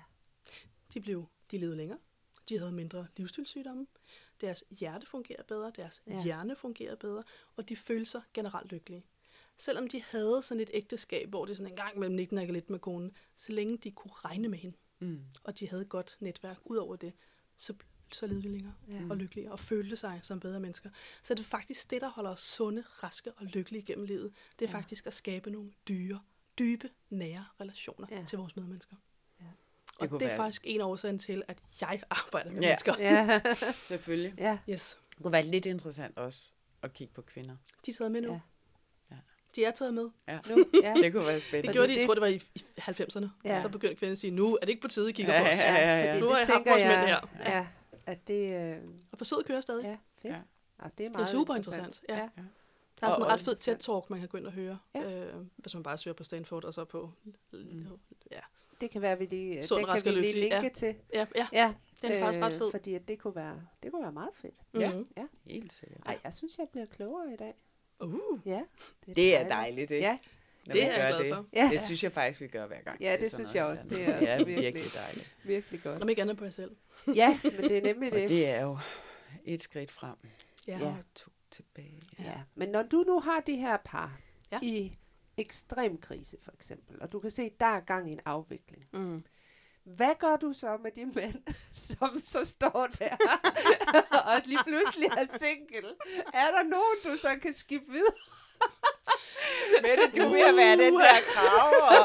de, 0.95 1.01
blev, 1.01 1.27
de 1.51 1.59
levede 1.59 1.77
længere, 1.77 1.99
de 2.49 2.59
havde 2.59 2.73
mindre 2.73 3.07
livsstilssygdomme, 3.17 3.87
deres 4.41 4.65
hjerte 4.71 5.07
fungerede 5.07 5.45
bedre, 5.45 5.73
deres 5.77 6.03
Ja. 6.07 6.23
hjerne 6.25 6.57
fungerede 6.57 6.97
bedre, 6.97 7.23
og 7.57 7.69
de 7.69 7.77
følte 7.77 8.11
sig 8.11 8.23
generelt 8.35 8.73
lykkelige. 8.73 9.05
Selvom 9.59 9.89
de 9.89 10.03
havde 10.03 10.43
sådan 10.43 10.61
et 10.61 10.71
ægteskab, 10.75 11.29
hvor 11.29 11.45
det 11.45 11.57
sådan 11.57 11.73
en 11.73 11.77
gang 11.77 11.99
mellem 11.99 12.17
nikken 12.17 12.39
lidt 12.53 12.71
med 12.71 12.79
konen, 12.79 13.17
så 13.37 13.53
længe 13.53 13.77
de 13.79 13.91
kunne 13.91 14.13
regne 14.15 14.49
med 14.49 14.59
hende, 14.59 14.77
Mm. 14.99 15.21
og 15.45 15.59
de 15.61 15.69
havde 15.69 15.83
et 15.83 15.89
godt 15.89 16.17
netværk 16.21 16.59
ud 16.65 16.77
over 16.77 16.97
det, 16.97 17.13
så, 17.63 17.75
så 18.13 18.27
levede 18.27 18.43
de 18.43 18.49
længere 18.53 18.75
Ja. 18.89 19.01
og 19.11 19.17
lykkelige 19.17 19.53
og 19.53 19.61
følte 19.61 19.97
sig 19.97 20.21
som 20.23 20.41
bedre 20.41 20.61
mennesker. 20.61 20.91
Så 21.23 21.35
det 21.35 21.41
er 21.41 21.45
faktisk 21.49 21.91
det, 21.91 22.01
der 22.01 22.09
holder 22.11 22.31
os 22.31 22.41
sunde, 22.41 22.83
raske 23.03 23.33
og 23.33 23.47
lykkelige 23.47 23.83
gennem 23.83 24.05
livet. 24.05 24.33
Det 24.59 24.65
er 24.65 24.71
Ja. 24.71 24.77
faktisk 24.77 25.07
at 25.07 25.15
skabe 25.15 25.51
nogle 25.51 25.73
dyre, 25.89 26.21
dybe, 26.59 26.91
nære 27.11 27.45
relationer 27.61 28.07
Ja. 28.11 28.25
til 28.29 28.39
vores 28.39 28.57
medmennesker. 28.57 28.97
Ja. 29.41 29.45
Og 29.45 30.01
det, 30.01 30.11
kunne 30.11 30.21
det 30.21 30.25
er 30.25 30.29
være- 30.29 30.37
faktisk 30.37 30.63
en 30.67 30.81
af 30.81 30.85
årsagen 30.85 31.19
til, 31.19 31.43
at 31.49 31.59
jeg 31.81 32.03
arbejder 32.11 32.51
med 32.51 32.61
Ja. 32.63 32.69
mennesker. 32.69 32.95
Ja. 32.99 33.41
Selvfølgelig. 33.87 34.35
ja. 34.39 34.59
Yes. 34.71 34.99
Det 35.17 35.23
kunne 35.23 35.33
være 35.33 35.47
lidt 35.47 35.67
interessant 35.67 36.19
også 36.19 36.53
at 36.83 36.93
kigge 36.93 37.15
på 37.15 37.23
kvinder. 37.23 37.57
De 37.87 37.91
er 37.91 37.95
taget 37.95 38.13
med 38.13 38.21
nu. 38.21 38.33
Ja. 38.33 38.41
Ja. 39.57 39.61
Ja. 39.63 39.67
De 39.67 39.69
er 39.69 39.71
taget 39.71 39.95
med. 39.95 40.11
Ja. 40.29 40.39
Nu, 40.51 40.65
ja. 40.83 40.95
Det 40.95 41.13
kunne 41.13 41.27
være 41.27 41.35
Det 41.35 41.43
spændende. 41.43 41.73
gjorde 41.73 41.89
de, 41.89 41.93
det- 41.93 41.99
jeg 42.01 42.07
tror 42.07 42.15
det 42.15 42.21
var 42.21 42.27
i, 42.27 42.43
i 42.55 42.63
90'erne. 42.81 43.27
Ja. 43.45 43.55
Ja. 43.55 43.63
Så 43.63 43.69
begyndte 43.69 43.97
kvinden 43.97 44.13
at 44.13 44.19
sige, 44.19 44.31
nu 44.31 44.55
er 44.55 44.61
det 44.61 44.69
ikke 44.69 44.83
på 44.83 44.89
tide, 44.89 45.11
I 45.11 45.13
kigger 45.13 45.35
Ja, 45.35 45.41
på 45.43 45.49
os. 45.49 45.57
ja, 45.57 45.75
ja, 45.75 46.01
ja. 46.05 46.09
fordi 46.13 46.21
Nu 46.21 46.29
har 46.29 46.39
det 46.41 46.49
jeg 46.49 46.55
haft 46.55 46.57
tænker 46.57 46.71
vores 46.71 46.83
mænd 46.99 47.09
jeg, 47.09 47.21
her. 47.33 47.57
ja, 47.57 47.67
at 48.07 48.29
det, 48.29 48.73
øh, 48.77 48.79
Og 49.13 49.19
forsøget 49.19 49.47
kører 49.47 49.61
stadig. 49.61 49.85
ja, 49.85 49.89
Ja. 49.91 49.97
fedt. 49.97 50.25
Ja. 50.25 50.31
Ja. 50.31 50.37
det 50.39 50.85
er 50.85 50.89
Det 50.99 51.07
er 51.07 51.11
meget 51.11 51.29
super 51.29 51.55
interessant. 51.55 51.85
interessant. 51.87 52.09
Ja. 52.09 52.17
ja. 52.17 52.29
Der 53.01 53.07
er 53.09 53.13
sådan 53.13 53.23
Og- 53.23 53.29
en 53.29 53.33
ret 53.33 53.41
fed 53.41 53.53
interessant. 53.53 53.81
TED-talk, 53.89 54.11
man 54.11 54.19
kan 54.21 54.29
gå 54.29 54.39
ind 54.39 54.47
og 54.47 54.53
høre, 54.53 54.79
Ja. 54.95 55.01
ja. 55.01 55.25
øh, 55.27 55.35
hvis 55.57 55.75
man 55.75 55.83
bare 55.83 55.99
søger 55.99 56.15
på 56.15 56.25
Stanford 56.25 56.65
og 56.65 56.75
så 56.75 56.85
på... 56.85 57.11
Mm. 57.53 57.87
Ja, 58.31 58.39
Det 58.81 58.91
kan 58.91 59.03
være, 59.03 59.19
vi 59.19 59.25
lige, 59.27 59.63
Sund, 59.67 59.79
det 59.81 59.89
kan 59.89 59.97
og 60.13 60.15
vi 60.17 60.21
lige 60.21 60.41
linke 60.41 60.57
ja. 60.57 60.69
til. 60.75 60.95
ja, 61.15 61.27
ja 61.37 61.47
Ja, 61.53 61.75
den 62.03 62.13
er 62.13 62.21
faktisk 62.21 62.43
ret 62.45 62.53
fed. 62.53 62.71
Fordi 62.71 62.95
at 62.95 63.09
det 63.09 63.19
kunne 63.19 63.35
være, 63.35 63.61
det 63.83 63.93
kunne 63.93 64.03
være 64.03 64.13
meget 64.13 64.31
fedt. 64.35 64.55
Ja. 64.81 64.93
Mhm. 64.95 65.09
Helt 65.47 65.73
sikkert. 65.73 66.01
Ej, 66.07 66.19
jeg 66.25 66.33
synes, 66.35 66.59
jeg 66.59 66.69
bliver 66.73 66.87
klogere 66.87 67.33
i 67.33 67.37
dag. 67.37 67.55
Uh, 68.03 68.39
Ja, 68.47 68.63
Det 69.17 69.37
er 69.37 69.49
dejligt, 69.49 69.91
ikke? 69.91 70.07
Ja, 70.07 70.19
Når 70.67 70.73
Det 70.73 70.83
man 70.83 70.93
er 70.93 70.97
jeg 71.03 71.11
gør 71.13 71.19
glad 71.19 71.29
det. 71.29 71.37
for. 71.37 71.47
Ja. 71.53 71.69
Det 71.73 71.81
synes 71.81 72.05
jeg 72.05 72.13
faktisk, 72.13 72.41
vi 72.41 72.47
gør 72.49 72.67
hver 72.67 72.83
gang. 72.83 73.01
Ja, 73.01 73.13
det 73.13 73.27
er 73.27 73.31
sådan 73.31 73.47
synes 73.47 73.55
jeg 73.55 73.65
også. 73.65 73.89
Det 73.89 74.03
er 74.09 74.15
også 74.15 74.25
ja, 74.31 74.37
virkelig- 74.37 74.63
virkelig 74.65 74.95
dejligt. 74.95 75.35
virkelig 75.45 75.83
godt. 75.83 76.03
om 76.03 76.09
ikke 76.09 76.23
andet 76.23 76.37
på 76.37 76.45
jer 76.45 76.51
selv. 76.51 76.77
Ja, 77.15 77.41
men 77.45 77.53
det 77.63 77.77
er 77.79 77.83
nemlig 77.83 78.13
Og 78.13 78.19
det. 78.19 78.29
det 78.29 78.47
er 78.49 78.63
jo 78.63 78.79
et 79.45 79.63
skridt 79.63 79.91
frem 79.91 80.17
Ja. 80.69 80.79
Ja. 80.79 80.95
to 81.15 81.31
tilbage. 81.51 82.03
Ja. 82.19 82.41
Men 82.55 82.69
når 82.69 82.83
du 82.83 83.05
nu 83.07 83.21
har 83.21 83.41
de 83.41 83.57
her 83.57 83.77
par 83.85 84.19
Ja. 84.53 84.59
i 84.63 84.93
ekstrem 85.37 85.99
krise 85.99 86.37
for 86.45 86.53
eksempel, 86.53 87.03
og 87.03 87.13
du 87.13 87.21
kan 87.21 87.31
se, 87.31 87.51
der 87.61 87.67
er 87.67 87.81
gang 87.81 88.09
i 88.11 88.13
en 88.13 88.21
afvikling. 88.25 88.85
Mm. 88.93 89.21
Hvad 89.85 90.15
gør 90.19 90.37
du 90.37 90.53
så 90.53 90.79
med 90.83 90.91
de 90.91 91.05
mænd, 91.07 91.55
som 91.89 92.23
så 92.25 92.45
står 92.45 92.89
der 92.99 93.17
og 94.35 94.41
lige 94.45 94.59
pludselig 94.67 95.07
er 95.09 95.39
single? 95.39 95.89
Er 96.35 96.51
der 96.51 96.63
nogen, 96.63 96.97
du 97.05 97.17
så 97.17 97.29
kan 97.43 97.55
skifte 97.55 97.87
videre? 97.91 98.13
Mette, 99.83 100.21
du 100.21 100.29
vil 100.29 100.41
have 100.43 100.57
været 100.57 100.79
den 100.79 100.95
der 100.95 101.21
krav, 101.35 101.73
og 101.99 102.05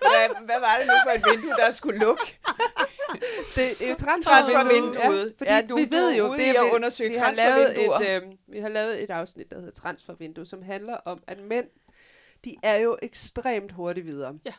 hvad, 0.00 0.44
hvad 0.44 0.60
var 0.60 0.78
det 0.78 0.86
nu 0.86 0.92
for 1.04 1.10
et 1.10 1.22
vindue, 1.32 1.50
der 1.56 1.70
skulle 1.72 1.98
lukke? 2.00 2.38
Det, 3.54 3.78
det 3.78 3.82
er 3.86 3.90
jo 3.90 3.96
Transfervinduet. 4.22 5.26
Ja, 5.26 5.32
fordi 5.38 5.50
Ja, 5.50 5.62
du- 5.68 5.76
vi 5.76 5.90
ved 5.90 6.12
er 6.12 6.16
jo, 6.16 6.32
det 6.34 6.48
er, 6.48 6.60
at 6.60 6.66
vi- 6.66 6.70
undersøge 6.70 7.10
vi 7.10 7.16
har, 7.16 7.30
lavet 7.30 7.84
et, 7.84 8.22
øh, 8.22 8.22
vi 8.48 8.58
har 8.60 8.68
lavet 8.68 9.02
et 9.02 9.10
afsnit, 9.10 9.50
der 9.50 9.56
hedder 9.56 9.70
Transfervindue, 9.72 10.46
som 10.46 10.62
handler 10.62 10.96
om, 10.96 11.22
at 11.26 11.38
mænd, 11.38 11.66
de 12.44 12.54
er 12.62 12.76
jo 12.76 12.98
ekstremt 13.02 13.72
hurtigt 13.72 14.06
videre. 14.06 14.34
Ja. 14.44 14.52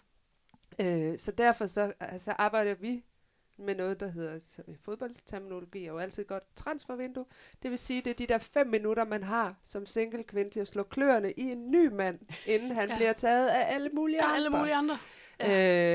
Øh, 0.82 1.18
så 1.18 1.32
derfor 1.32 1.68
så 1.68 1.94
altså, 2.00 2.32
arbejder 2.32 2.76
vi 2.76 3.04
med 3.60 3.76
noget, 3.76 4.00
der 4.00 4.08
hedder 4.08 4.40
så 4.40 4.62
i 4.68 4.76
fodboldterminologi, 4.86 5.84
er 5.84 5.88
jo 5.88 5.98
altid 5.98 6.26
godt 6.26 6.44
transfervindue. 6.56 7.26
Det 7.64 7.72
vil 7.72 7.80
sige, 7.80 8.02
det 8.02 8.10
er 8.10 8.14
de 8.16 8.28
der 8.28 8.38
fem 8.38 8.68
minutter, 8.68 9.06
man 9.06 9.24
har 9.24 9.56
som 9.64 9.86
single 9.86 10.24
kvinde 10.24 10.52
til 10.52 10.60
at 10.60 10.68
slå 10.68 10.84
kløerne 10.84 11.32
i 11.32 11.42
en 11.42 11.72
ny 11.72 11.88
mand, 11.88 12.20
inden 12.46 12.72
han 12.72 12.88
Ja. 12.88 12.94
ja. 12.94 12.98
bliver 13.00 13.14
taget 13.14 13.48
af 13.48 13.74
alle 13.76 13.90
mulige 13.90 14.18
Ja, 14.18 14.24
andre. 14.24 14.36
alle 14.36 14.50
mulige 14.50 14.74
andre. 14.76 14.98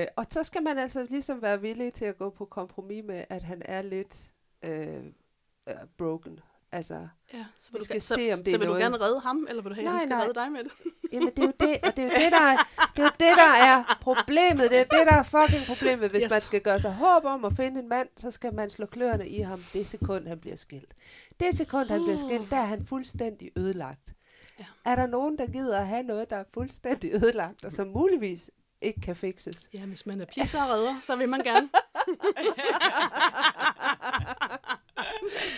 Øh, 0.03 0.07
og 0.17 0.27
så 0.31 0.43
skal 0.43 0.63
man 0.63 0.79
altså 0.79 1.07
ligesom 1.11 1.43
være 1.43 1.61
villig 1.61 1.93
til 1.95 2.05
at 2.05 2.19
gå 2.19 2.31
på 2.31 2.45
kompromis 2.45 3.05
med, 3.05 3.25
at 3.29 3.43
han 3.43 3.63
er 3.65 3.83
lidt 3.83 4.33
øh, 4.65 5.05
øh, 5.69 5.75
broken. 5.99 6.41
Altså, 6.73 7.09
Ja, 7.35 7.45
så 7.59 7.69
vi 7.69 7.73
vil, 7.73 7.81
du, 7.81 7.85
skal 7.85 8.01
så, 8.03 8.15
se, 8.15 8.33
om 8.33 8.39
det 8.39 8.47
så 8.49 8.55
er 8.55 8.59
vil 8.59 8.67
du 8.69 8.73
noget. 8.73 8.83
gerne 8.83 9.01
redde 9.05 9.21
ham, 9.21 9.47
eller 9.49 9.63
vil 9.63 9.71
du 9.71 9.75
have, 9.75 9.87
at 9.87 9.93
han 9.93 9.99
Nej, 9.99 10.01
skal 10.03 10.09
nej. 10.17 10.23
redde 10.25 10.35
dig 10.41 10.53
med 10.53 10.65
det? 10.65 10.73
Jamen, 11.13 11.29
det 11.29 11.39
er 11.39 11.43
jo 11.47 11.53
det, 11.61 11.79
og 11.87 11.97
det 11.97 11.99
er 11.99 12.03
jo 12.07 12.11
det, 12.25 12.33
der 12.33 12.41
er, 12.41 12.57
det 12.97 12.99
er, 12.99 13.03
jo 13.03 13.11
det, 13.21 13.37
der 13.37 13.53
er 13.67 13.99
problemet. 14.01 14.71
Det 14.71 14.79
er 14.79 14.85
det, 14.85 15.07
der 15.11 15.15
er 15.15 15.23
fucking 15.23 15.63
problemet. 15.69 16.11
Hvis 16.11 16.23
Yes. 16.23 16.31
man 16.31 16.41
skal 16.41 16.61
gøre 16.61 16.81
sig 16.81 16.93
håb 16.93 17.25
om 17.25 17.45
at 17.45 17.53
finde 17.57 17.81
en 17.81 17.89
mand, 17.89 18.09
så 18.17 18.31
skal 18.31 18.55
man 18.55 18.71
slå 18.71 18.87
kløerne 18.87 19.29
i 19.29 19.41
ham 19.41 19.65
det 19.73 19.87
sekund, 19.87 20.27
han 20.29 20.39
bliver 20.41 20.57
skilt. 20.57 20.95
Det 21.41 21.55
sekund, 21.57 21.89
han 21.89 22.03
bliver 22.05 22.19
skilt, 22.19 22.51
der 22.51 22.57
er 22.57 22.65
han 22.65 22.87
fuldstændig 22.87 23.51
ødelagt. 23.57 24.15
Ja. 24.59 24.65
Er 24.85 24.97
der 24.97 25.07
nogen, 25.07 25.39
der 25.39 25.47
gider 25.47 25.79
at 25.81 25.87
have 25.87 26.03
noget, 26.03 26.31
der 26.31 26.37
er 26.37 26.45
fuldstændig 26.55 27.15
ødelagt, 27.15 27.65
og 27.65 27.73
som 27.73 27.87
muligvis 27.89 28.51
ikke 28.83 29.01
kan 29.01 29.17
fikses? 29.17 29.69
Ja, 29.75 29.81
hvis 29.87 30.07
man 30.07 30.21
er 30.21 30.25
pleaser 30.25 30.63
og 30.63 30.71
redder, 30.71 30.95
så 31.03 31.17
vil 31.17 31.29
man 31.29 31.41
gerne. 31.43 31.69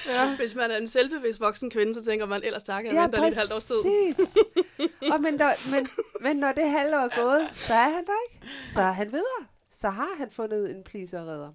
ja. 0.06 0.36
Hvis 0.40 0.54
man 0.54 0.70
er 0.70 0.76
en 0.76 0.88
selvbevidst 0.88 1.40
voksen 1.40 1.70
kvinde, 1.70 1.94
så 1.94 2.04
tænker 2.04 2.26
man, 2.26 2.42
ellers 2.44 2.62
tak, 2.62 2.84
jeg 2.84 2.92
ja, 2.92 3.02
venter 3.02 3.18
lige 3.18 3.28
et 3.28 3.34
halvt 3.36 3.52
års 3.52 3.66
tid. 3.66 3.74
præcis. 3.82 4.36
og 5.12 5.20
men, 5.20 5.34
når, 5.34 5.70
men, 5.70 5.88
men 6.20 6.36
når 6.36 6.52
det 6.52 6.70
halve 6.70 6.96
år 6.96 7.00
er 7.00 7.22
gået, 7.22 7.48
så 7.56 7.74
er 7.74 7.88
han 7.88 8.06
der 8.06 8.12
ikke. 8.32 8.46
Så 8.74 8.80
er 8.80 8.92
han 8.92 9.12
videre. 9.12 9.46
Så 9.70 9.90
har 9.90 10.16
han 10.18 10.30
fundet 10.30 10.70
en 10.76 10.84
pleaser 10.84 11.20
redder. 11.20 11.52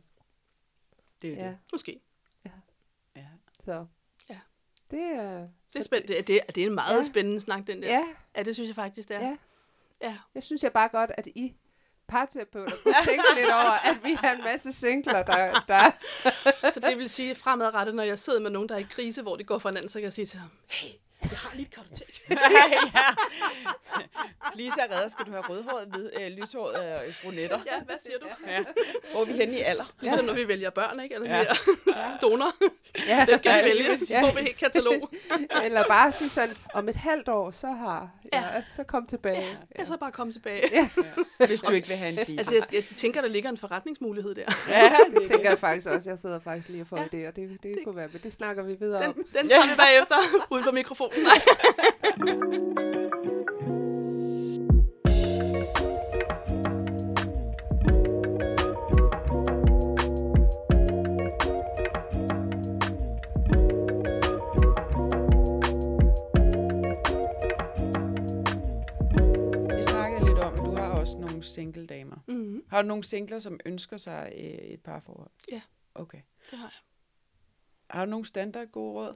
Det 1.21 1.29
er 1.33 1.35
Ja, 1.43 1.47
det. 1.49 1.57
Måske. 1.71 1.99
Ja. 2.45 3.21
så. 3.65 3.85
Ja. 4.29 4.37
Det 4.91 4.99
er... 5.01 5.47
Det 5.73 5.79
er, 5.79 5.83
spænd- 5.83 6.07
det, 6.07 6.17
er, 6.19 6.21
det, 6.23 6.41
det 6.55 6.63
er 6.63 6.67
en 6.67 6.75
meget 6.75 6.91
Ja. 6.93 6.97
ja. 6.97 7.03
spændende 7.03 7.39
snak, 7.41 7.67
den 7.67 7.81
der. 7.81 7.89
Ja, 7.89 8.03
ja, 8.37 8.43
det 8.43 8.55
synes 8.55 8.67
jeg 8.67 8.75
faktisk, 8.75 9.09
det 9.09 9.17
er. 9.17 9.21
ja. 9.21 9.37
ja. 10.01 10.17
Jeg 10.35 10.43
synes 10.43 10.63
jeg 10.63 10.73
bare 10.73 10.89
godt, 10.89 11.11
at 11.17 11.27
I 11.27 11.55
parterapeuter 12.09 12.75
kunne 12.83 12.95
tænke 13.05 13.23
lidt 13.35 13.53
over, 13.53 13.89
at 13.89 13.97
vi 14.03 14.13
har 14.13 14.35
en 14.35 14.43
masse 14.43 14.73
singler, 14.73 15.23
der... 15.23 15.63
der 15.67 15.91
Så 16.71 16.79
det 16.79 16.97
vil 16.97 17.09
sige, 17.09 17.35
fremadrettet, 17.35 17.95
når 17.95 18.03
jeg 18.03 18.19
sidder 18.19 18.39
med 18.39 18.51
nogen, 18.51 18.69
der 18.69 18.75
er 18.75 18.79
i 18.79 18.87
krise, 18.89 19.21
hvor 19.21 19.35
de 19.35 19.43
går 19.43 19.57
for 19.57 19.69
hinanden, 19.69 19.89
så 19.89 19.93
kan 19.99 20.03
jeg 20.03 20.13
sige 20.13 20.25
til 20.25 20.39
ham, 20.39 20.49
hey, 20.67 20.89
jeg 21.31 21.39
har 21.39 21.51
lige 21.55 21.65
et 21.65 21.73
kartotek. 21.75 22.21
ja. 22.95 23.03
Lisa 24.55 24.81
redder, 24.91 25.07
skal 25.07 25.25
du 25.25 25.31
have 25.31 25.43
rødhåret, 25.49 25.87
hvid, 25.87 26.09
øh, 26.21 26.27
lyshåret 26.31 26.75
og 26.75 27.05
øh, 27.07 27.13
brunetter. 27.23 27.59
Ja, 27.65 27.79
hvad 27.85 27.95
siger 28.05 28.17
du? 28.19 28.25
Ja. 28.47 28.63
Hvor 29.11 29.21
er 29.21 29.25
vi 29.25 29.33
henne 29.33 29.57
i 29.57 29.61
alder? 29.61 29.83
Ligesom 30.01 30.25
når 30.25 30.33
vi 30.33 30.47
vælger 30.47 30.69
børn, 30.69 30.99
ikke? 30.99 31.15
Eller 31.15 31.29
Ja. 31.29 31.37
ja. 31.87 32.11
donor. 32.21 32.51
ja, 33.07 33.25
Den 33.29 33.39
kan 33.39 33.51
Ja, 33.51 33.63
vælge. 33.63 33.97
Så 33.99 34.13
får 34.19 34.31
vi 34.33 34.39
et 34.39 34.45
helt 34.45 34.57
katalog. 34.59 35.09
eller 35.65 35.83
bare 35.87 36.11
sige 36.11 36.29
sådan, 36.29 36.55
om 36.73 36.89
et 36.89 36.95
halvt 36.95 37.29
år, 37.29 37.51
så 37.51 37.67
har... 37.67 38.09
Ja, 38.33 38.39
Ja. 38.55 38.63
så 38.69 38.83
kom 38.83 39.05
tilbage. 39.05 39.57
Ja, 39.79 39.85
så 39.85 39.97
bare 39.97 40.11
komme 40.11 40.33
tilbage. 40.33 40.63
Ja, 40.73 40.89
Hvis 41.47 41.61
du 41.61 41.71
ikke 41.71 41.87
vil 41.87 41.97
have 41.97 42.09
en 42.09 42.15
pleaser. 42.25 42.37
Altså, 42.37 42.53
jeg, 42.55 42.63
jeg 42.73 42.83
tænker, 42.97 43.21
der 43.21 43.27
ligger 43.29 43.49
en 43.49 43.57
forretningsmulighed 43.57 44.35
der. 44.35 44.45
ja, 44.69 44.91
det 45.19 45.27
tænker 45.31 45.49
jeg 45.49 45.59
faktisk 45.59 45.87
også. 45.87 46.09
Jeg 46.09 46.19
sidder 46.19 46.39
faktisk 46.39 46.69
lige 46.69 46.81
og 46.83 46.87
får 46.87 46.97
ja, 46.97 47.03
idéer. 47.03 47.31
Det, 47.31 47.35
det, 47.35 47.63
det 47.63 47.77
kunne 47.85 47.95
være, 47.95 48.09
men 48.11 48.21
det 48.23 48.33
snakker 48.33 48.63
vi 48.63 48.73
videre 48.79 49.01
Den, 49.03 49.09
om. 49.09 49.25
den 49.33 49.49
tager 49.49 49.67
vi 49.67 49.75
bagefter 49.77 50.15
uden 50.49 50.63
for 50.63 50.71
mikrofonen. 50.71 51.18
Nej. 51.23 52.49
Vi 69.77 69.83
snakkede 69.83 70.25
lidt 70.25 70.39
om, 70.39 70.53
at 70.53 70.65
du 70.65 70.75
har 70.75 70.87
også 70.99 71.17
nogle 71.17 71.43
single 71.43 71.87
damer. 71.87 72.15
Mm, 72.27 72.63
Har 72.69 72.81
du 72.81 72.87
nogle 72.87 73.03
singler, 73.03 73.39
som 73.39 73.59
ønsker 73.65 73.97
sig 73.97 74.31
øh, 74.37 74.41
et 74.43 74.81
parforhold? 74.81 75.31
Ja. 75.51 75.61
Okay. 75.95 76.19
det 76.51 76.57
har 76.59 76.65
jeg. 76.65 76.88
Har 77.89 78.05
du 78.05 78.11
nogle 78.11 78.25
standard 78.25 78.67
gode 78.71 78.93
råd? 78.93 79.15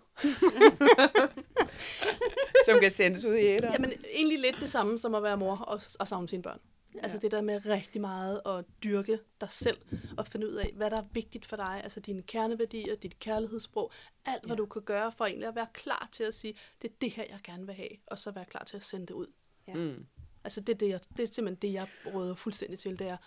som 2.66 2.80
kan 2.82 2.92
sendes 2.92 3.26
ud 3.26 3.36
i 3.36 3.46
æder? 3.48 3.72
Jamen, 3.72 3.92
egentlig 4.14 4.40
lidt 4.40 4.56
det 4.60 4.70
samme 4.70 4.98
som 4.98 5.16
at 5.16 5.24
være 5.24 5.38
mor 5.38 5.56
og, 5.56 5.82
og 6.00 6.08
savne 6.08 6.30
sine 6.30 6.44
børn. 6.44 6.60
Ja. 6.96 7.00
Altså 7.04 7.18
det 7.18 7.32
der 7.32 7.42
med 7.42 7.66
rigtig 7.66 8.02
meget 8.02 8.42
at 8.46 8.66
dyrke 8.84 9.20
dig 9.42 9.52
selv 9.52 9.78
og 10.18 10.28
finde 10.28 10.48
ud 10.50 10.54
af, 10.54 10.72
hvad 10.76 10.90
der 10.92 10.98
er 10.98 11.04
vigtigt 11.14 11.46
for 11.46 11.56
dig. 11.56 11.82
Altså 11.84 12.00
dine 12.00 12.22
kerneværdier, 12.22 12.96
dit 12.96 13.20
kærlighedssprog, 13.20 13.92
alt 14.26 14.46
hvad 14.46 14.56
Ja. 14.56 14.62
du 14.62 14.66
kan 14.66 14.82
gøre 14.82 15.12
for 15.12 15.26
egentlig 15.26 15.48
at 15.48 15.56
være 15.56 15.68
klar 15.74 16.10
til 16.12 16.24
at 16.24 16.34
sige, 16.34 16.56
det 16.82 16.90
er 16.90 16.94
det 17.02 17.12
her, 17.12 17.24
jeg 17.30 17.40
gerne 17.44 17.66
vil 17.66 17.76
have, 17.76 17.90
og 18.08 18.20
så 18.20 18.32
være 18.32 18.46
klar 18.46 18.64
til 18.64 18.78
at 18.78 18.84
sende 18.84 19.06
det 19.06 19.14
ud. 19.14 19.28
Mm. 19.68 20.06
Altså 20.44 20.62
det 20.62 20.74
er, 20.74 20.78
det, 20.78 20.90
jeg, 20.90 21.00
det 21.18 21.24
er 21.24 21.34
simpelthen 21.34 21.70
det, 21.70 21.74
jeg 21.74 21.88
råder 22.14 22.36
fuldstændig 22.36 22.80
til, 22.80 23.00
det 23.00 23.08
er, 23.08 23.18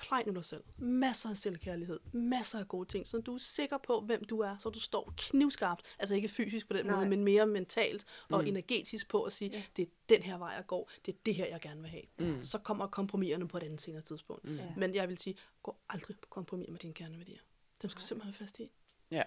plej 0.00 0.22
nu 0.26 0.32
dig 0.34 0.44
selv. 0.44 0.64
Masser 0.78 1.30
af 1.30 1.36
selvkærlighed, 1.36 2.00
masser 2.12 2.58
af 2.58 2.68
gode 2.68 2.88
ting, 2.88 3.06
så 3.06 3.18
du 3.20 3.34
er 3.34 3.38
sikker 3.38 3.78
på, 3.78 4.00
hvem 4.00 4.24
du 4.24 4.38
er, 4.40 4.56
så 4.58 4.70
du 4.70 4.80
står 4.80 5.14
knivskarpt, 5.16 5.82
altså 5.98 6.14
ikke 6.14 6.28
fysisk 6.28 6.68
på 6.68 6.72
den 6.74 6.86
Nej. 6.86 6.96
måde, 6.96 7.08
men 7.08 7.24
mere 7.24 7.46
mentalt 7.46 8.06
og 8.30 8.40
Mm. 8.40 8.46
energetisk 8.46 9.08
på 9.08 9.22
at 9.22 9.32
sige, 9.32 9.50
Ja. 9.50 9.62
det 9.76 9.82
er 9.82 9.86
den 10.08 10.22
her 10.22 10.38
vej, 10.38 10.48
jeg 10.48 10.66
går, 10.66 10.90
det 11.06 11.14
er 11.14 11.18
det 11.26 11.34
her, 11.34 11.46
jeg 11.46 11.60
gerne 11.60 11.80
vil 11.80 11.90
have. 11.90 12.02
Mm. 12.18 12.44
Så 12.44 12.58
kommer 12.58 12.86
kompromiserne 12.86 13.48
på 13.48 13.56
et 13.56 13.62
andet 13.62 13.80
senere 13.80 14.02
tidspunkt. 14.02 14.44
Mm. 14.44 14.56
Ja. 14.56 14.74
Men 14.76 14.94
jeg 14.94 15.08
vil 15.08 15.18
sige, 15.18 15.36
gå 15.62 15.76
aldrig 15.88 16.18
på 16.20 16.26
kompromis 16.28 16.68
med 16.68 16.78
dine 16.78 16.94
kerneværdier. 16.94 17.40
Dem 17.82 17.90
skal 17.90 18.00
du 18.00 18.06
simpelthen 18.06 18.32
have 18.34 18.38
fast 18.38 18.60
i. 18.60 18.70
Ja. 19.10 19.22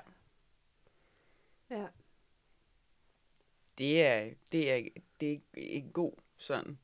Ja. 1.69 1.87
Det 3.77 4.03
er, 4.05 4.33
det 4.51 4.71
er, 4.71 4.81
det 5.19 5.33
er 5.33 5.37
en 5.53 5.89
god 5.91 6.13
sådan. 6.37 6.77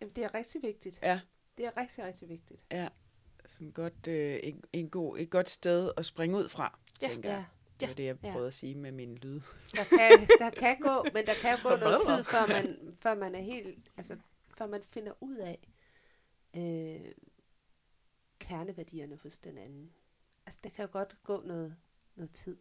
Jamen, 0.00 0.14
det 0.16 0.24
er 0.24 0.34
rigtig 0.34 0.62
vigtigt. 0.62 0.98
Ja. 1.02 1.20
Det 1.58 1.66
er 1.66 1.76
rigtig, 1.76 2.04
rigtig 2.04 2.28
vigtigt. 2.28 2.64
Ja. 2.70 2.88
Sådan 3.48 3.70
godt, 3.72 4.06
øh, 4.06 4.40
en, 4.42 4.64
en 4.72 4.90
god, 4.90 5.18
et 5.18 5.30
godt 5.30 5.50
sted 5.50 5.92
at 5.96 6.06
springe 6.06 6.38
ud 6.38 6.48
fra, 6.48 6.78
Ja. 7.02 7.08
tænker 7.08 7.28
jeg. 7.30 7.38
Ja. 7.38 7.44
Det 7.80 7.88
var 7.88 7.94
det, 7.94 8.04
jeg 8.04 8.16
Ja. 8.24 8.32
prøvede 8.32 8.48
at 8.48 8.54
sige 8.54 8.74
med 8.74 8.92
min 8.92 9.14
lyd. 9.14 9.40
Der 9.72 9.84
kan, 9.84 10.28
der 10.38 10.50
kan 10.50 10.76
gå, 10.80 11.04
men 11.14 11.26
der 11.26 11.34
kan 11.42 11.58
gå 11.68 11.68
noget 11.76 12.00
tid, 12.06 12.24
før 12.24 12.46
man, 12.46 12.94
før 13.02 13.14
man 13.14 13.34
er 13.34 13.40
helt, 13.40 13.90
altså, 13.96 14.16
før 14.58 14.66
man 14.66 14.82
finder 14.82 15.12
ud 15.20 15.36
af 15.36 15.58
øh, 16.56 17.12
kerneværdierne 18.38 19.16
hos 19.22 19.38
den 19.38 19.58
anden. 19.58 19.92
Altså, 20.46 20.60
der 20.64 20.70
kan 20.70 20.84
jo 20.84 20.88
godt 20.92 21.16
gå 21.24 21.42
noget, 21.44 21.76
noget 22.14 22.30
tid. 22.32 22.56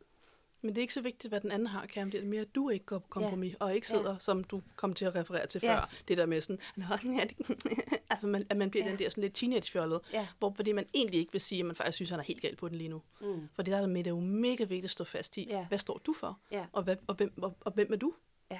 Men 0.63 0.69
det 0.69 0.77
er 0.77 0.81
ikke 0.81 0.93
så 0.93 1.01
vigtigt, 1.01 1.31
hvad 1.31 1.41
den 1.41 1.51
anden 1.51 1.67
har, 1.67 1.87
Cam. 1.87 2.11
Det 2.11 2.19
er 2.19 2.25
mere, 2.25 2.41
at 2.41 2.55
du 2.55 2.69
ikke 2.69 2.85
går 2.85 2.99
på 2.99 3.07
kompromis, 3.09 3.51
ja. 3.53 3.57
og 3.65 3.75
ikke 3.75 3.87
Ja. 3.91 3.97
sidder, 3.97 4.17
som 4.17 4.43
du 4.43 4.61
kom 4.75 4.93
til 4.93 5.05
at 5.05 5.15
referere 5.15 5.47
til 5.47 5.61
Ja. 5.63 5.75
før, 5.75 5.89
det 6.07 6.17
der 6.17 6.25
med 6.25 6.41
sådan, 6.41 6.59
Nå, 6.75 6.85
ja, 7.17 7.23
det, 7.23 7.49
altså, 8.09 8.27
man, 8.27 8.45
at 8.49 8.57
man 8.57 8.69
bliver 8.71 8.85
Ja. 8.85 8.91
den 8.91 8.99
der 8.99 9.09
sådan 9.09 9.21
lidt 9.21 9.33
teenagefjollet, 9.35 9.99
Ja. 10.13 10.27
hvor, 10.39 10.53
fordi 10.55 10.71
man 10.71 10.85
egentlig 10.93 11.19
ikke 11.19 11.31
vil 11.31 11.41
sige, 11.41 11.59
at 11.59 11.65
man 11.65 11.75
faktisk 11.75 11.95
synes, 11.95 12.09
at 12.11 12.13
han 12.13 12.19
er 12.19 12.23
helt 12.23 12.41
galt 12.41 12.57
på 12.57 12.69
den 12.69 12.77
lige 12.77 12.89
nu. 12.89 13.01
Mm. 13.21 13.49
For 13.53 13.61
det 13.63 13.71
der 13.71 13.87
med, 13.87 14.03
det 14.03 14.09
er 14.11 14.15
jo 14.15 14.19
mega 14.21 14.63
vigtigt 14.63 14.83
at 14.85 14.91
stå 14.91 15.03
fast 15.03 15.37
i, 15.37 15.47
Ja. 15.49 15.65
hvad 15.67 15.77
står 15.77 15.97
du 16.05 16.13
for, 16.13 16.39
Ja. 16.51 16.65
og, 16.73 16.83
hvad, 16.83 16.95
og, 17.07 17.15
hvem, 17.15 17.43
og, 17.43 17.57
og 17.61 17.71
hvem 17.71 17.93
er 17.93 17.97
du? 17.97 18.13
Ja. 18.51 18.59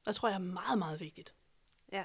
Og 0.00 0.06
jeg 0.06 0.14
tror 0.14 0.28
jeg 0.28 0.34
er 0.34 0.38
meget, 0.38 0.78
meget 0.78 1.00
vigtigt. 1.00 1.34
Ja. 1.92 2.04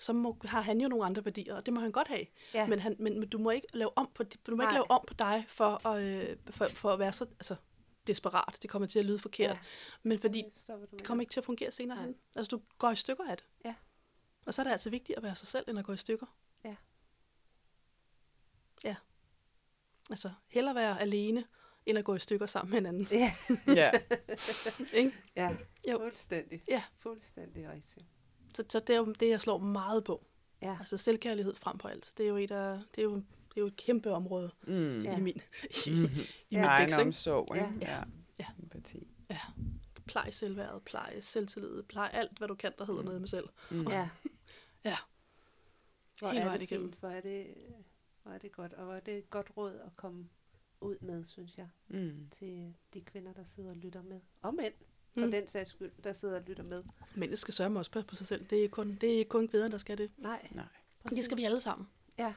Så 0.00 0.12
må, 0.12 0.36
har 0.44 0.60
han 0.60 0.80
jo 0.80 0.88
nogle 0.88 1.04
andre 1.04 1.24
værdier, 1.24 1.54
og 1.54 1.66
det 1.66 1.74
må 1.74 1.80
han 1.80 1.92
godt 1.92 2.08
have. 2.08 2.26
Ja. 2.54 2.66
Men, 2.66 2.78
han, 2.78 2.96
men, 2.98 3.20
men 3.20 3.28
du 3.28 3.38
må 3.38 3.50
ikke 3.50 3.66
lave 3.74 3.90
om 3.98 4.08
på, 4.14 4.22
du 4.22 4.50
må 4.50 4.56
Nej. 4.56 4.64
ikke 4.66 4.74
lave 4.74 4.90
om 4.90 5.04
på 5.06 5.14
dig 5.14 5.44
for 5.48 5.86
at, 5.88 6.02
øh, 6.02 6.36
for, 6.50 6.66
for 6.66 6.90
at 6.92 6.98
være 6.98 7.12
så 7.12 7.24
altså, 7.24 7.56
desperat. 8.06 8.58
Det 8.62 8.70
kommer 8.70 8.88
til 8.88 8.98
at 8.98 9.04
lyde 9.04 9.18
forkert. 9.18 9.50
Ja. 9.56 9.58
Men 10.02 10.18
fordi 10.18 10.44
det 10.92 11.04
kommer 11.04 11.22
ikke 11.22 11.30
til 11.30 11.40
at 11.40 11.44
fungere 11.44 11.70
senere 11.70 12.02
hen. 12.02 12.14
Altså, 12.36 12.56
du 12.56 12.62
går 12.78 12.90
i 12.90 12.96
stykker 12.96 13.24
af 13.30 13.36
det. 13.36 13.46
Ja. 13.64 13.74
Og 14.46 14.54
så 14.54 14.62
er 14.62 14.64
det 14.64 14.70
altså 14.70 14.90
vigtigt 14.90 15.16
at 15.16 15.22
være 15.22 15.34
sig 15.34 15.48
selv, 15.48 15.64
end 15.68 15.78
at 15.78 15.84
gå 15.84 15.92
i 15.92 15.96
stykker. 15.96 16.26
Ja. 16.64 16.76
Ja. 18.84 18.96
Altså, 20.10 20.30
hellere 20.48 20.74
være 20.74 21.00
alene, 21.00 21.44
end 21.86 21.98
at 21.98 22.04
gå 22.04 22.14
i 22.14 22.18
stykker 22.18 22.46
sammen 22.46 22.70
med 22.70 22.76
hinanden. 22.76 23.08
Ja, 23.10 23.32
Ja. 23.66 23.90
Ikke? 25.00 25.12
ja. 25.36 25.56
Jo. 25.90 25.98
fuldstændig. 25.98 26.62
Ja. 26.68 26.82
Fuldstændig 26.98 27.68
rigtigt. 27.70 28.06
Så, 28.54 28.64
så 28.68 28.80
det 28.80 28.90
er 28.94 28.98
jo 28.98 29.12
det, 29.12 29.28
jeg 29.28 29.40
slår 29.40 29.58
meget 29.58 30.04
på. 30.04 30.26
Ja. 30.62 30.76
Altså 30.80 30.96
selvkærlighed 30.96 31.54
frem 31.54 31.78
på 31.78 31.88
alt. 31.88 32.12
Det 32.18 32.24
er 32.24 32.28
jo 32.30 32.36
et, 32.36 32.50
af, 32.50 32.80
det 32.94 32.98
er 32.98 33.02
jo, 33.04 33.22
det 33.56 33.60
er 33.60 33.64
jo 33.64 33.66
et 33.66 33.76
kæmpe 33.76 34.12
område 34.12 34.50
Mm. 34.66 35.02
Ja. 35.02 35.18
i 35.18 35.20
min, 35.20 35.36
i, 35.86 35.90
Mm. 35.90 36.04
i 36.04 36.56
mit 36.56 36.64
Egen 36.64 36.86
bæks, 36.86 36.92
ikke? 36.98 37.02
omsorg, 37.06 37.56
ikke? 37.56 37.68
Ja. 37.80 37.92
Ja. 37.94 38.02
Ja. 38.38 38.46
Empati. 38.62 39.06
Ja. 39.30 39.40
Plej 40.06 40.30
selvværdet, 40.30 40.82
plej 40.82 41.20
selvtillid, 41.20 41.82
plej 41.82 42.10
alt, 42.12 42.38
hvad 42.38 42.48
du 42.48 42.54
kan, 42.54 42.72
der 42.78 42.84
hedder 42.86 43.02
noget 43.02 43.20
med 43.20 43.28
selv. 43.28 43.48
Mm. 43.70 43.82
Ja. 43.88 44.08
Ja. 44.84 44.96
Hvor 46.18 46.28
Hele 46.30 46.44
er 46.44 46.52
det 46.52 46.62
igennem. 46.62 46.86
fint, 46.88 47.00
hvor 47.00 47.08
er 47.08 47.20
det, 47.20 47.46
hvor 48.22 48.32
er 48.32 48.38
det 48.38 48.52
godt, 48.52 48.72
og 48.72 48.84
hvor 48.84 48.94
er 48.94 49.00
det 49.00 49.16
et 49.18 49.30
godt 49.30 49.50
råd 49.56 49.74
at 49.74 49.96
komme 49.96 50.28
ud 50.80 50.96
med, 51.00 51.24
synes 51.24 51.58
jeg, 51.58 51.68
Mm. 51.88 52.28
til 52.30 52.74
de 52.94 53.00
kvinder, 53.00 53.32
der 53.32 53.44
sidder 53.44 53.70
og 53.70 53.76
lytter 53.76 54.02
med. 54.02 54.20
Og 54.42 54.54
mænd. 54.54 54.72
for 55.18 55.24
Mm. 55.24 55.30
den 55.30 55.46
sags 55.46 55.70
skyld, 55.70 55.92
der 56.04 56.12
sidder 56.12 56.36
og 56.36 56.42
lytter 56.46 56.62
med. 56.64 56.82
Mændene 57.14 57.36
skal 57.36 57.54
sørge 57.54 57.78
også 57.78 57.90
passe 57.90 58.06
på 58.06 58.14
sig 58.16 58.26
selv. 58.26 58.44
Det 58.50 58.58
er 58.58 58.62
ikke 58.62 58.72
kun, 58.72 58.94
det 59.00 59.14
er 59.14 59.18
ikke 59.18 59.28
kun 59.28 59.48
kvinder, 59.48 59.68
der 59.68 59.78
skal 59.78 59.98
det. 59.98 60.10
Nej, 60.18 60.48
Nej. 60.50 60.64
Det 61.10 61.24
skal 61.24 61.36
vi 61.36 61.44
alle 61.44 61.60
sammen. 61.60 61.88
Ja. 62.18 62.34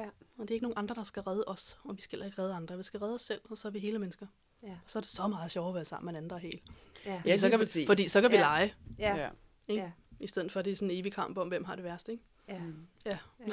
Ja. 0.00 0.08
Og 0.38 0.48
det 0.48 0.50
er 0.50 0.54
ikke 0.54 0.64
nogen 0.64 0.78
andre, 0.78 0.94
der 0.94 1.02
skal 1.04 1.22
redde 1.22 1.44
os, 1.46 1.78
og 1.84 1.96
vi 1.96 2.02
skal 2.02 2.16
heller 2.16 2.26
ikke 2.26 2.42
redde 2.42 2.54
andre. 2.54 2.76
Vi 2.76 2.82
skal 2.82 3.00
redde 3.00 3.14
os 3.14 3.22
selv, 3.22 3.40
og 3.50 3.58
så 3.58 3.68
er 3.68 3.72
vi 3.72 3.78
hele 3.78 3.98
mennesker. 3.98 4.26
Ja. 4.62 4.70
Og 4.72 4.78
så 4.90 4.98
er 4.98 5.00
det 5.00 5.10
så 5.10 5.26
meget 5.28 5.50
sjovere 5.50 5.68
at 5.70 5.74
være 5.74 5.84
sammen 5.84 6.04
med 6.06 6.12
en 6.12 6.16
anden, 6.16 6.30
der 6.30 6.36
er 6.36 6.40
helt. 6.40 6.62
Ja. 7.06 7.22
Ja, 7.26 7.36
så 7.38 7.50
kan 7.50 7.58
præcis. 7.58 7.76
vi, 7.76 7.86
fordi 7.86 8.08
så 8.08 8.20
kan 8.20 8.30
vi 8.30 8.36
Ja. 8.36 8.42
lege, 8.42 8.74
Ja. 8.98 9.16
ja. 9.16 9.28
ikke? 9.68 9.82
Ja. 9.82 9.90
i 10.20 10.26
stedet 10.26 10.52
for 10.52 10.58
at 10.60 10.64
det 10.64 10.72
er 10.72 10.76
sådan 10.76 10.90
en 10.90 10.96
evig 11.00 11.12
kamp 11.12 11.38
om, 11.38 11.48
hvem 11.48 11.64
har 11.64 11.74
det 11.74 11.84
værst. 11.84 12.08
Ikke? 12.08 12.22
Ja. 12.48 12.58
Mm. 12.58 12.86
Ja. 13.06 13.18
Ja. 13.40 13.44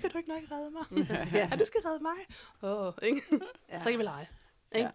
Kan 0.00 0.10
du 0.12 0.18
ikke 0.18 0.28
nok 0.28 0.42
redde 0.50 0.70
mig? 0.70 1.08
Ja. 1.10 1.28
Ja, 1.50 1.56
du 1.58 1.64
skal 1.64 1.80
redde 1.84 2.02
mig. 2.02 2.16
Oh, 2.62 2.92
ikke? 3.02 3.20
ja. 3.68 3.80
Så 3.82 3.90
kan 3.90 3.98
vi 3.98 4.04
lege. 4.04 4.28
Ikke? 4.74 4.90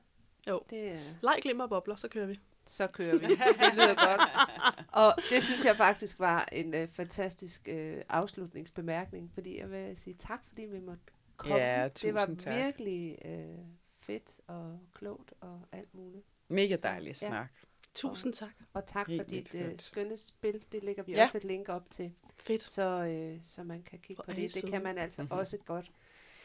Jo. 0.48 0.62
Det, 0.70 0.92
er- 0.92 1.00
Leg, 1.22 1.40
glimmer 1.42 1.64
og 1.64 1.70
bobler, 1.70 1.96
så 1.96 2.08
kører 2.08 2.26
vi. 2.26 2.40
Så 2.68 2.88
kører 2.88 3.18
vi. 3.18 3.26
Det 3.26 3.74
lyder 3.74 3.96
godt. 4.08 4.22
Og 4.94 5.14
det 5.32 5.44
synes 5.44 5.66
jeg 5.66 5.78
faktisk 5.78 6.20
var 6.20 6.50
en 6.52 6.74
øh, 6.74 6.88
fantastisk 6.88 7.68
øh, 7.72 8.02
afslutningsbemærkning, 8.10 9.32
fordi 9.34 9.60
jeg 9.60 9.72
vil 9.72 9.98
sige 9.98 10.14
tak, 10.14 10.40
fordi 10.48 10.62
vi 10.62 10.80
måtte 10.80 11.04
komme. 11.38 11.56
Ja, 11.56 11.88
det 11.88 12.14
var 12.14 12.26
tak. 12.40 12.56
virkelig 12.56 13.18
øh, 13.26 13.58
fedt 14.02 14.32
og 14.48 14.80
klogt 14.94 15.34
og 15.42 15.62
alt 15.72 15.94
muligt. 15.94 16.26
Mega 16.48 16.76
Så, 16.76 16.82
dejlig 16.84 17.08
ja. 17.08 17.14
snak. 17.14 17.48
Tusind 17.94 18.34
tak. 18.34 18.54
Og 18.74 18.86
tak 18.86 19.08
Helt 19.08 19.22
for 19.22 19.28
dit 19.30 19.56
øh, 19.56 19.74
skønne 19.80 20.18
spil. 20.18 20.64
Det 20.72 20.84
lægger 20.84 21.04
vi 21.04 21.12
Ja. 21.12 21.24
også 21.24 21.38
et 21.38 21.44
link 21.44 21.70
op 21.70 21.90
til, 21.90 22.14
Fedt. 22.36 22.62
så, 22.64 22.82
øh, 22.84 23.40
så 23.44 23.64
man 23.64 23.84
kan 23.84 24.00
kigge 24.00 24.24
Hvor 24.24 24.34
på 24.34 24.40
det. 24.40 24.54
Det 24.54 24.70
kan 24.72 24.84
man 24.84 24.98
altså 24.98 25.22
Mhm. 25.22 25.26
mm-hmm. 25.28 25.40
også 25.40 25.58
godt 25.58 25.92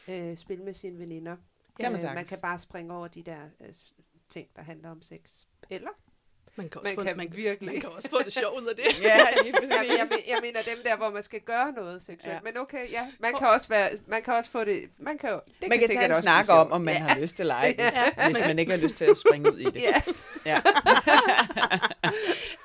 øh, 0.07 0.37
spille 0.37 0.63
med 0.63 0.73
sine 0.73 0.99
veninder. 0.99 1.37
Kan 1.79 1.91
man 1.91 2.05
Øh, 2.05 2.13
man 2.15 2.25
kan 2.25 2.37
bare 2.41 2.57
springe 2.57 2.93
over 2.93 3.07
de 3.07 3.23
der 3.23 3.39
øh, 3.59 3.73
ting, 4.29 4.47
der 4.55 4.61
handler 4.61 4.89
om 4.89 5.01
sex. 5.01 5.45
Eller 5.69 5.89
Man 6.55 6.69
kan 6.69 6.81
også, 6.81 6.89
man 6.89 6.95
få, 6.95 7.03
kan 7.03 7.17
man, 7.17 7.27
virkelig... 7.35 7.71
man 7.73 7.81
kan 7.81 7.89
også 7.97 8.09
få 8.09 8.21
det 8.25 8.33
sjovt 8.33 8.61
ud 8.61 8.67
af 8.67 8.75
det. 8.75 8.83
Ja, 9.03 9.17
lige 9.43 9.55
jeg, 9.97 10.07
men- 10.09 10.19
jeg 10.27 10.39
mener 10.41 10.59
dem 10.75 10.83
der, 10.85 10.97
hvor 10.97 11.09
man 11.09 11.23
skal 11.23 11.39
gøre 11.41 11.71
noget 11.71 12.01
seksuelt. 12.01 12.33
Ja. 12.33 12.39
Men 12.43 12.57
okay, 12.57 12.91
ja, 12.91 13.07
man 13.19 13.33
kan 13.39 13.47
også 13.47 13.67
være, 13.67 13.89
man 14.07 14.21
kan 14.23 14.33
også 14.33 14.51
få 14.51 14.63
det, 14.63 14.89
man 14.97 15.17
kan 15.17 15.29
det 15.29 15.69
man 15.69 15.79
kan 15.79 15.87
sikkert 15.87 15.89
tage 15.89 16.05
en 16.05 16.11
også 16.11 16.21
snak 16.21 16.49
om, 16.49 16.71
om 16.71 16.81
man 16.81 16.93
ja. 16.93 16.99
har 16.99 17.19
lyst 17.19 17.35
til 17.35 17.43
at 17.43 17.47
lege, 17.47 17.73
hvis, 17.75 17.85
Ja. 18.17 18.25
hvis 18.29 18.39
man 18.47 18.59
ikke 18.59 18.71
har 18.71 18.79
lyst 18.79 18.95
til 18.95 19.05
at 19.05 19.17
springe 19.17 19.53
ud 19.53 19.59
i 19.59 19.63
det. 19.65 19.81
Ja. 19.81 20.01
Ja. 20.45 20.61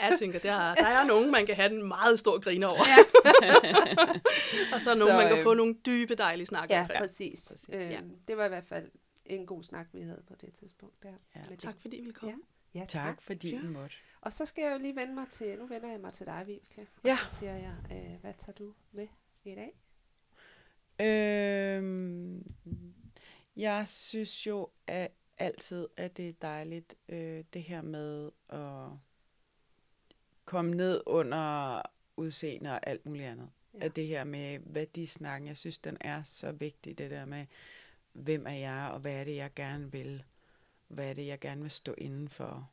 Jeg 0.01 0.17
tænker, 0.19 0.39
der 0.39 0.53
er, 0.53 0.75
der 0.75 0.87
er 0.87 1.05
nogen, 1.07 1.31
man 1.33 1.47
kan 1.47 1.55
have 1.57 1.71
en 1.73 1.89
meget 1.89 2.21
stor 2.21 2.41
griner 2.41 2.67
over. 2.67 2.85
Ja. 2.89 2.97
og 4.75 4.81
så 4.81 4.91
er 4.91 4.95
nogen, 4.95 5.13
Så, 5.13 5.17
man 5.17 5.29
kan 5.29 5.39
øh, 5.39 5.43
få 5.45 5.55
nogle 5.55 5.75
dybe, 5.87 6.15
dejlige 6.15 6.47
snakke 6.47 6.75
ja, 6.75 6.81
omkring. 6.81 7.01
præcis. 7.03 7.53
præcis, 7.53 7.69
Øhm, 7.73 7.91
ja. 7.91 7.99
Det 8.29 8.37
var 8.37 8.45
i 8.45 8.49
hvert 8.49 8.65
fald 8.69 8.89
en 9.27 9.47
god 9.47 9.63
snak, 9.65 9.87
vi 9.93 10.01
havde 10.01 10.23
på 10.29 10.35
det 10.41 10.49
tidspunkt. 10.59 11.03
Der, 11.03 11.09
Ja. 11.51 11.57
Tak 11.57 11.75
fordi 11.81 11.97
I 11.97 12.01
ville 12.01 12.15
komme. 12.15 12.31
Ja, 12.31 12.37
tak. 12.81 12.89
Tak, 12.89 13.23
fordi 13.23 13.51
Ja. 13.51 13.63
måtte. 13.63 13.97
Og 14.21 14.33
så 14.33 14.47
skal 14.47 14.63
jeg 14.63 14.73
jo 14.73 14.79
lige 14.79 14.97
vende 14.97 15.15
mig 15.15 15.29
til, 15.31 15.59
nu 15.59 15.67
vender 15.67 15.91
jeg 15.91 16.01
mig 16.01 16.13
til 16.13 16.27
dig, 16.27 16.45
Vibeke. 16.47 16.81
Og 16.81 17.09
Ja. 17.09 17.17
så 17.29 17.35
siger 17.35 17.55
jeg, 17.55 17.75
øh, 17.93 18.21
hvad 18.21 18.35
tager 18.39 18.53
du 18.55 18.75
med 18.93 19.07
i 19.45 19.55
dag? 19.55 19.73
Øhm, 21.01 22.55
jeg 23.57 23.89
synes 23.89 24.47
jo 24.47 24.69
at 24.87 25.11
altid, 25.39 25.89
at 25.97 26.17
det 26.17 26.29
er 26.29 26.33
dejligt, 26.43 26.95
øh, 27.09 27.45
det 27.53 27.63
her 27.63 27.83
med 27.83 28.31
at 28.49 28.89
komme 30.45 30.75
ned 30.75 31.03
under 31.07 31.83
udseende 32.17 32.71
og 32.71 32.87
alt 32.87 33.07
muligt 33.07 33.27
andet. 33.29 33.51
Ja. 33.75 33.79
Ja. 33.79 33.85
At 33.85 33.97
det 33.97 34.07
her 34.07 34.25
med 34.25 34.59
værdisnakken, 34.67 35.49
jeg 35.49 35.57
synes, 35.57 35.79
den 35.79 35.97
er 36.01 36.23
så 36.23 36.53
vigtig, 36.53 36.99
det 36.99 37.11
der 37.11 37.25
med, 37.25 37.47
hvem 38.13 38.47
er 38.47 38.51
jeg, 38.53 38.91
og 38.93 39.01
hvad 39.01 39.13
er 39.21 39.25
det, 39.25 39.37
jeg 39.37 39.55
gerne 39.55 39.93
vil? 39.93 40.25
Hvad 40.89 41.11
er 41.11 41.15
det, 41.15 41.27
jeg 41.27 41.41
gerne 41.41 41.63
vil 41.63 41.71
stå 41.71 41.95
inden 41.99 42.29
for? 42.29 42.71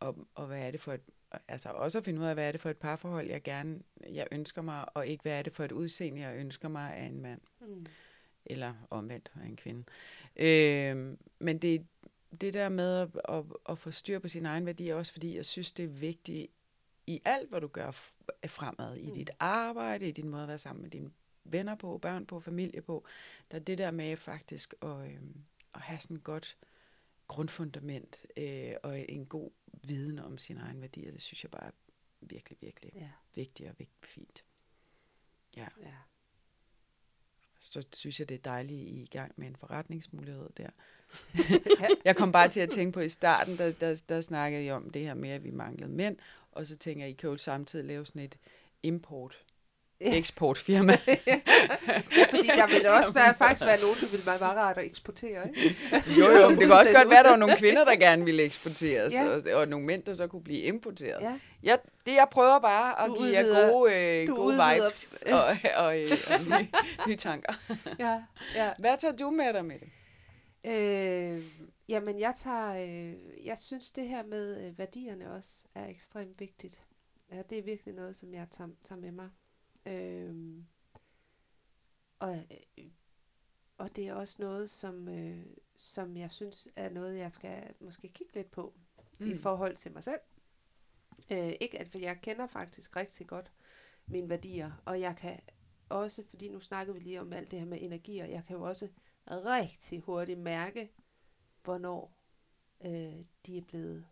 Og, 0.00 0.26
og 0.34 0.46
hvad 0.46 0.66
er 0.66 0.70
det 0.70 0.80
for 0.80 0.92
et, 0.92 1.00
altså 1.48 1.68
også 1.68 1.98
at 1.98 2.04
finde 2.04 2.20
ud 2.20 2.26
af, 2.26 2.34
hvad 2.34 2.48
er 2.48 2.52
det 2.52 2.60
for 2.60 2.70
et 2.70 2.76
parforhold, 2.76 3.26
jeg 3.26 3.42
gerne, 3.42 3.80
jeg 4.12 4.26
ønsker 4.32 4.62
mig, 4.62 4.96
og 4.96 5.06
ikke 5.06 5.22
hvad 5.22 5.32
er 5.38 5.42
det 5.42 5.52
for 5.52 5.64
et 5.64 5.72
udseende, 5.72 6.20
jeg 6.20 6.36
ønsker 6.36 6.68
mig 6.68 6.96
af 6.96 7.04
en 7.06 7.20
mand 7.20 7.40
Mm. 7.60 7.86
eller 8.46 8.74
omvendt 8.90 9.32
af 9.42 9.46
en 9.46 9.56
kvinde. 9.56 9.84
Øh, 10.36 11.16
men 11.38 11.58
det, 11.58 11.86
det 12.40 12.54
der 12.54 12.68
med 12.68 12.96
at, 12.96 13.08
at, 13.28 13.44
at 13.68 13.78
få 13.78 13.90
styr 13.90 14.18
på 14.18 14.28
sin 14.28 14.46
egen 14.46 14.66
værdi, 14.66 14.88
er 14.88 14.94
også 14.94 15.12
fordi 15.12 15.36
jeg 15.36 15.46
synes, 15.46 15.72
det 15.72 15.84
er 15.84 15.88
vigtigt 15.88 16.50
i 17.06 17.20
alt, 17.24 17.50
hvad 17.50 17.60
du 17.60 17.66
gør 17.66 17.90
fremad. 18.46 18.96
I 18.96 19.06
Mm. 19.06 19.12
dit 19.14 19.30
arbejde, 19.38 20.08
i 20.08 20.12
din 20.12 20.28
måde 20.28 20.42
at 20.42 20.48
være 20.48 20.58
sammen 20.58 20.82
med 20.82 20.90
dine 20.90 21.10
venner 21.44 21.74
på, 21.74 21.98
børn 21.98 22.26
på, 22.26 22.40
familie 22.40 22.82
på. 22.82 23.04
Der 23.50 23.56
er 23.56 23.60
det 23.62 23.78
der 23.78 23.90
med 23.90 24.16
faktisk 24.16 24.74
at, 24.82 24.88
øh, 24.88 25.18
at 25.74 25.80
have 25.80 26.00
sådan 26.00 26.16
godt 26.16 26.56
grundfundament 27.28 28.26
øh, 28.36 28.72
og 28.82 29.10
en 29.10 29.26
god 29.26 29.50
viden 29.82 30.18
om 30.18 30.38
sine 30.38 30.60
egne 30.60 30.80
værdier. 30.80 31.12
Det 31.12 31.22
synes 31.22 31.44
jeg 31.44 31.50
bare 31.50 31.66
er 31.66 31.70
virkelig, 32.20 32.58
virkelig 32.60 32.92
Ja, 32.94 33.10
vigtigt 33.34 33.68
og 33.68 33.74
vigtigt 33.78 34.06
fint. 34.06 34.44
Ja. 35.56 35.68
ja. 35.82 35.94
så 37.60 37.84
synes 37.92 38.20
jeg, 38.20 38.28
det 38.28 38.34
er 38.34 38.38
dejligt, 38.38 38.88
I 38.88 38.98
er 38.98 39.02
i 39.02 39.06
gang 39.06 39.32
med 39.36 39.46
en 39.46 39.56
forretningsmulighed 39.56 40.50
der. 40.56 40.70
jeg 42.04 42.16
kom 42.16 42.32
bare 42.32 42.48
til 42.48 42.60
at 42.60 42.70
tænke 42.70 42.92
på 42.92 43.00
i 43.00 43.08
starten, 43.08 43.58
der, 43.58 43.72
der, 43.72 44.02
der 44.08 44.20
snakkede 44.20 44.64
jeg 44.64 44.74
om 44.74 44.90
det 44.90 45.02
her 45.02 45.14
med, 45.14 45.30
at 45.30 45.44
vi 45.44 45.50
manglede 45.50 45.90
mænd, 45.90 46.16
og 46.52 46.66
så 46.66 46.76
tænker 46.76 47.04
jeg, 47.04 47.10
I 47.10 47.14
kan 47.14 47.30
jo 47.30 47.36
samtidig 47.36 47.84
lave 47.84 48.06
sådan 48.06 48.22
et 48.22 48.38
import 48.82 49.44
Ja. 50.00 50.16
eksportfirma. 50.18 50.92
Fordi 52.30 52.46
der 52.48 52.66
ville 52.74 52.90
også 52.92 53.12
være, 53.12 53.34
faktisk 53.44 53.64
være 53.66 53.80
nogen, 53.80 53.96
der 54.00 54.08
ville 54.10 54.26
være 54.26 54.38
meget 54.38 54.56
rart 54.56 54.78
at 54.78 54.84
eksportere, 54.84 55.48
ikke? 55.48 55.76
jo, 56.18 56.30
jo, 56.30 56.48
men 56.48 56.58
det 56.58 56.66
kan 56.66 56.72
også 56.72 56.92
godt 56.94 57.10
være, 57.10 57.18
at 57.18 57.24
der 57.24 57.30
var 57.30 57.36
nogle 57.36 57.56
kvinder, 57.56 57.84
der 57.84 57.96
gerne 57.96 58.24
ville 58.24 58.42
eksporteres, 58.42 59.14
Ja. 59.14 59.28
og, 59.28 59.42
og 59.60 59.68
nogle 59.68 59.86
mænd, 59.86 60.02
der 60.02 60.14
så 60.14 60.26
kunne 60.26 60.42
blive 60.44 60.60
importeret. 60.60 61.22
Ja. 61.22 61.38
Jeg, 61.62 61.78
det, 62.06 62.12
jeg 62.14 62.26
prøver 62.30 62.58
bare 62.58 63.02
at 63.04 63.08
Du 63.10 63.16
give 63.22 63.32
jer 63.32 63.44
udvider- 63.44 63.70
gode, 63.72 63.94
øh, 63.94 64.28
gode 64.28 64.40
udvider- 64.40 64.74
vibes 64.74 65.22
og, 65.32 65.44
og, 65.84 66.00
øh, 66.00 66.10
og 66.30 66.60
nye, 66.60 66.68
nye 67.08 67.16
tanker. 67.16 67.54
Ja, 67.98 68.22
ja. 68.54 68.70
Hvad 68.78 68.96
tager 68.98 69.16
du 69.16 69.30
med 69.30 69.52
dig 69.52 69.64
med 69.64 69.76
det? 69.78 69.88
Øh, 70.66 71.42
jamen, 71.88 72.20
jeg 72.20 72.32
tager, 72.42 72.74
øh, 72.74 73.12
jeg 73.46 73.58
synes 73.58 73.90
det 73.90 74.08
her 74.08 74.22
med 74.24 74.66
øh, 74.66 74.78
værdierne 74.78 75.32
også 75.32 75.50
er 75.74 75.86
ekstremt 75.88 76.40
vigtigt. 76.40 76.82
Ja, 77.32 77.42
det 77.50 77.58
er 77.58 77.62
virkelig 77.62 77.94
noget, 77.94 78.16
som 78.16 78.34
jeg 78.34 78.46
tager, 78.50 78.70
tager 78.84 79.00
med 79.00 79.10
mig. 79.12 79.28
Øh, 79.86 80.64
og, 82.18 82.36
øh, 82.78 82.86
og 83.78 83.96
det 83.96 84.08
er 84.08 84.14
også 84.14 84.36
noget, 84.38 84.70
som, 84.70 85.08
øh, 85.08 85.46
som 85.76 86.16
jeg 86.16 86.30
synes 86.30 86.68
er 86.76 86.90
noget, 86.90 87.18
jeg 87.18 87.32
skal 87.32 87.74
måske 87.80 88.08
kigge 88.08 88.34
lidt 88.34 88.50
på 88.50 88.74
mm. 89.18 89.26
i 89.26 89.36
forhold 89.36 89.76
til 89.76 89.92
mig 89.92 90.04
selv. 90.04 90.20
Øh, 91.30 91.52
ikke 91.60 91.78
at, 91.78 91.88
for 91.88 91.98
jeg 91.98 92.20
kender 92.22 92.46
faktisk 92.46 92.96
rigtig 92.96 93.26
godt 93.26 93.52
mine 94.06 94.28
værdier, 94.28 94.82
og 94.84 95.00
jeg 95.00 95.16
kan 95.16 95.40
også, 95.88 96.24
fordi 96.30 96.48
nu 96.48 96.60
snakkede 96.60 96.94
vi 96.94 97.00
lige 97.00 97.20
om 97.20 97.32
alt 97.32 97.50
det 97.50 97.58
her 97.58 97.66
med 97.66 97.78
energier, 97.80 98.26
jeg 98.26 98.44
kan 98.46 98.56
jo 98.56 98.62
også 98.62 98.88
rigtig 99.30 100.00
hurtigt 100.00 100.38
mærke, 100.38 100.92
hvornår 101.62 102.18
øh, 102.84 103.24
de 103.46 103.58
er 103.58 103.62
blevet, 103.62 104.06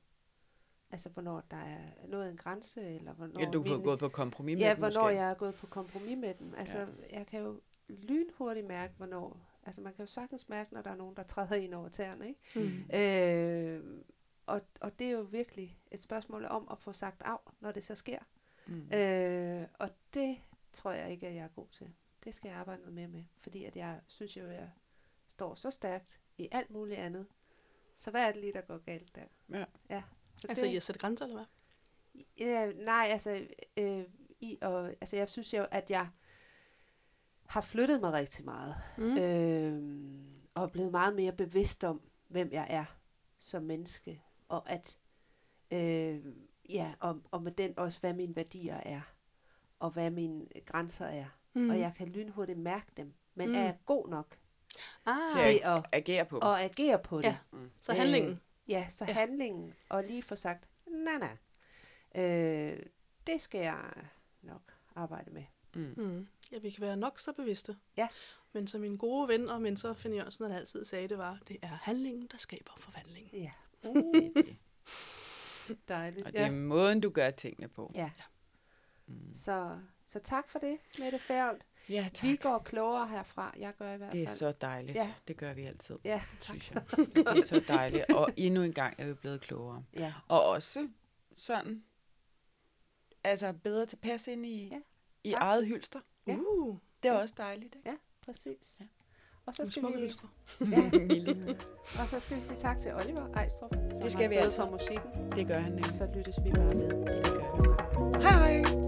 altså 0.93 1.09
hvornår 1.09 1.43
der 1.51 1.57
er 1.57 2.07
nået 2.09 2.31
en 2.31 2.37
grænse, 2.37 2.95
eller 2.95 3.13
hvornår 3.13 3.41
Ja, 3.41 3.51
du 3.51 3.63
har 3.69 3.79
gået 3.79 3.99
på 3.99 4.09
kompromis 4.09 4.57
med 4.57 4.63
Ja, 4.67 4.71
dem 4.71 4.79
hvornår 4.79 5.03
måske. 5.03 5.17
jeg 5.17 5.31
er 5.31 5.35
gået 5.35 5.55
på 5.55 5.67
kompromis 5.67 6.19
med 6.19 6.35
dem. 6.35 6.55
Altså, 6.55 6.79
ja. 6.79 7.19
jeg 7.19 7.27
kan 7.27 7.43
jo 7.43 7.61
lynhurtigt 7.89 8.67
mærke, 8.67 8.95
hvornår... 8.97 9.41
Altså, 9.65 9.81
man 9.81 9.95
kan 9.95 10.05
jo 10.05 10.11
sagtens 10.11 10.49
mærke, 10.49 10.75
når 10.75 10.83
der 10.83 10.91
er 10.91 10.97
nogen, 10.97 11.17
der 11.17 11.23
træder 11.23 11.55
ind 11.55 11.75
over 11.75 11.89
tæerne, 11.89 12.29
ikke? 12.29 12.41
Mm. 12.55 12.97
Øh, 12.99 14.03
og, 14.47 14.61
og 14.81 14.99
det 14.99 15.07
er 15.07 15.11
jo 15.11 15.21
virkelig 15.21 15.79
et 15.91 16.01
spørgsmål 16.01 16.45
om 16.45 16.69
at 16.71 16.79
få 16.79 16.93
sagt 16.93 17.23
af, 17.23 17.37
når 17.61 17.73
det 17.73 17.85
så 17.85 17.95
sker. 17.95 18.19
Mm. 18.67 18.93
Øh, 18.95 19.67
og 19.79 19.89
det 20.15 20.37
tror 20.73 20.93
jeg 20.93 21.11
ikke, 21.11 21.27
at 21.29 21.35
jeg 21.35 21.45
er 21.45 21.49
god 21.49 21.67
til. 21.69 21.93
Det 22.25 22.35
skal 22.35 22.49
jeg 22.49 22.57
arbejde 22.59 22.81
noget 22.81 22.95
mere 22.95 23.09
med. 23.09 23.25
Fordi 23.41 23.65
at 23.65 23.77
jeg 23.77 24.01
synes 24.07 24.37
jo, 24.37 24.47
at 24.47 24.55
jeg 24.55 24.71
står 25.27 25.55
så 25.55 25.71
stærkt 25.71 26.21
i 26.39 26.49
alt 26.53 26.71
muligt 26.71 26.99
andet. 26.99 27.27
Så 27.95 28.11
hvad 28.11 28.23
er 28.23 28.33
det 28.33 28.41
lige, 28.41 28.53
der 28.53 28.61
går 28.61 28.79
galt 28.79 29.15
der? 29.15 29.25
Ja. 29.51 29.65
ja 29.91 30.03
så 30.35 30.47
Altså, 30.49 30.65
I 30.67 30.73
har 30.73 30.81
sat 30.81 30.99
grænser, 30.99 31.25
eller 31.25 31.37
hvad? 31.37 31.47
Ja, 32.47 32.73
nej, 32.73 33.07
altså, 33.11 33.47
øh, 33.77 34.05
i, 34.41 34.59
og, 34.63 34.89
altså 34.89 35.17
jeg 35.17 35.31
synes 35.31 35.55
jo, 35.55 35.67
at 35.71 35.91
jeg 35.91 36.09
har 37.47 37.61
flyttet 37.61 38.01
mig 38.01 38.13
rigtig 38.13 38.45
meget. 38.45 38.75
Mm. 38.99 39.05
Mm. 39.05 39.17
Øh, 39.19 39.83
og 40.55 40.63
er 40.65 40.69
blevet 40.69 40.91
meget 40.91 41.15
mere 41.15 41.33
bevidst 41.33 41.85
om, 41.85 42.01
hvem 42.29 42.53
jeg 42.53 42.67
er 42.71 42.85
som 43.39 43.63
menneske. 43.63 44.23
Og 44.49 44.71
at, 44.71 44.99
øh, 45.71 46.21
ja, 46.71 46.95
og, 47.01 47.21
og 47.31 47.43
med 47.43 47.53
den 47.53 47.79
også, 47.79 48.01
hvad 48.01 48.15
mine 48.15 48.37
værdier 48.37 48.77
er. 48.77 49.01
Og 49.81 49.91
hvad 49.91 50.11
mine 50.11 50.47
grænser 50.67 51.07
er. 51.07 51.25
Mm. 51.55 51.61
Mm. 51.63 51.71
Og 51.71 51.79
jeg 51.79 51.93
kan 51.97 52.09
lynhurtigt 52.09 52.59
mærke 52.59 52.87
dem. 52.97 53.13
Men 53.35 53.47
Mm. 53.49 53.53
mm. 53.53 53.59
er 53.59 53.63
jeg 53.65 53.79
god 53.87 54.09
nok 54.09 54.39
Ah, 55.07 55.17
Til 55.39 55.61
at, 55.65 55.87
Agere 55.93 56.25
på 56.25 56.39
at 56.39 56.61
agere 56.65 56.99
på 56.99 57.19
det? 57.19 57.25
Ja. 57.25 57.37
så 57.81 57.93
handlingen. 57.93 58.41
Ja, 58.69 58.87
så 58.91 59.05
Ja. 59.05 59.11
ja. 59.11 59.15
handlingen, 59.15 59.75
og 59.89 60.05
lige 60.05 60.23
få 60.23 60.37
sagt, 60.37 60.69
nej, 60.87 61.19
nej, 61.19 61.37
øh, 62.17 62.79
det 63.27 63.41
skal 63.41 63.61
jeg 63.61 63.93
nok 64.43 64.63
arbejde 64.95 65.31
med. 65.31 65.45
Mm. 65.75 65.95
Mm. 65.97 66.29
Ja, 66.53 66.59
vi 66.59 66.71
kan 66.71 66.81
være 66.81 66.97
nok 66.97 67.19
så 67.19 67.33
bevidste. 67.33 67.77
Ja. 67.97 68.09
Men 68.53 68.67
som 68.67 68.81
min 68.81 68.97
gode 68.97 69.29
ven 69.29 69.49
og 69.49 69.63
mentor, 69.63 69.93
Finn 69.93 70.15
Jørgensen, 70.15 70.47
han 70.51 70.57
altid 70.59 70.85
sagde, 70.85 71.09
det 71.09 71.19
var, 71.19 71.39
det 71.49 71.57
er 71.63 71.67
handlingen, 71.83 72.27
der 72.33 72.39
skaber 72.39 72.73
forvandling. 72.79 73.31
Ja. 73.33 73.51
Uh. 73.85 74.15
Dejligt. 75.89 76.27
Og 76.27 76.33
det 76.33 76.41
er 76.41 76.51
måden, 76.51 77.01
du 77.01 77.11
gør 77.11 77.31
tingene 77.31 77.69
på. 77.69 77.93
ja. 77.95 78.11
Mm. 79.07 79.35
Så, 79.35 79.79
så 80.13 80.19
tak 80.21 80.49
for 80.49 80.59
det, 80.59 80.79
Mette 80.99 81.19
Færlt. 81.19 81.67
Ja, 81.89 82.07
tak. 82.15 82.29
Vi 82.31 82.37
går 82.37 82.59
klogere 82.59 83.09
herfra. 83.09 83.55
Jeg 83.59 83.73
gør 83.79 83.93
i 83.93 83.97
hvert 83.97 84.13
Det 84.13 84.23
er 84.23 84.27
fald. 84.27 84.37
så 84.39 84.53
dejligt. 84.61 84.97
Ja. 84.97 85.13
Det 85.29 85.37
gør 85.37 85.55
vi 85.55 85.63
altid, 85.63 85.99
Ja, 86.05 86.23
synes 86.41 86.71
jeg. 86.73 86.83
Det 87.15 87.27
er 87.29 87.43
så 87.43 87.65
dejligt. 87.69 88.11
Og 88.13 88.29
endnu 88.37 88.63
en 88.63 88.73
gang 88.73 88.95
er 88.99 89.07
vi 89.07 89.15
blevet 89.15 89.41
klogere. 89.41 89.85
ja. 89.97 90.13
Og 90.29 90.45
også 90.45 90.89
sådan, 91.37 91.83
altså 93.25 93.53
bedre 93.63 93.87
tilpas 93.87 94.29
ind 94.29 94.47
i, 94.47 94.69
Ja, 94.69 94.79
i 95.25 95.33
eget 95.33 95.67
hylster. 95.67 96.01
Ja. 96.27 96.37
Uh, 96.37 96.77
Det 97.03 97.09
er 97.09 97.13
også 97.15 97.35
dejligt, 97.39 97.75
ikke? 97.75 97.91
ja, 97.91 97.97
præcis. 98.25 98.77
Ja. 98.81 98.85
Og 99.47 99.55
så 99.55 99.67
skal 99.67 99.83
vi, 99.83 99.93
hylstre. 99.93 100.29
ja, 100.61 100.91
og 102.03 102.09
så 102.09 102.19
skal 102.21 102.37
vi 102.37 102.41
sige 102.43 102.59
tak 102.59 102.79
til 102.79 102.95
Oliver 102.95 103.29
Ejstrup, 103.35 103.71
som 103.73 104.11
skal 104.11 104.23
har 104.23 104.29
vi 104.29 104.35
stået 104.35 104.37
altid. 104.37 104.53
for 104.61 104.71
musikken. 104.71 105.31
Det 105.31 105.47
gør 105.47 105.59
han 105.59 105.73
nemlig. 105.73 105.93
Så 105.93 106.09
lyttes 106.17 106.37
vi 106.45 106.51
bare 106.51 106.65
ved. 106.67 106.89
Det 106.89 107.25
gør 107.25 108.19
vi. 108.19 108.23
Hej 108.23 108.63
hej! 108.63 108.82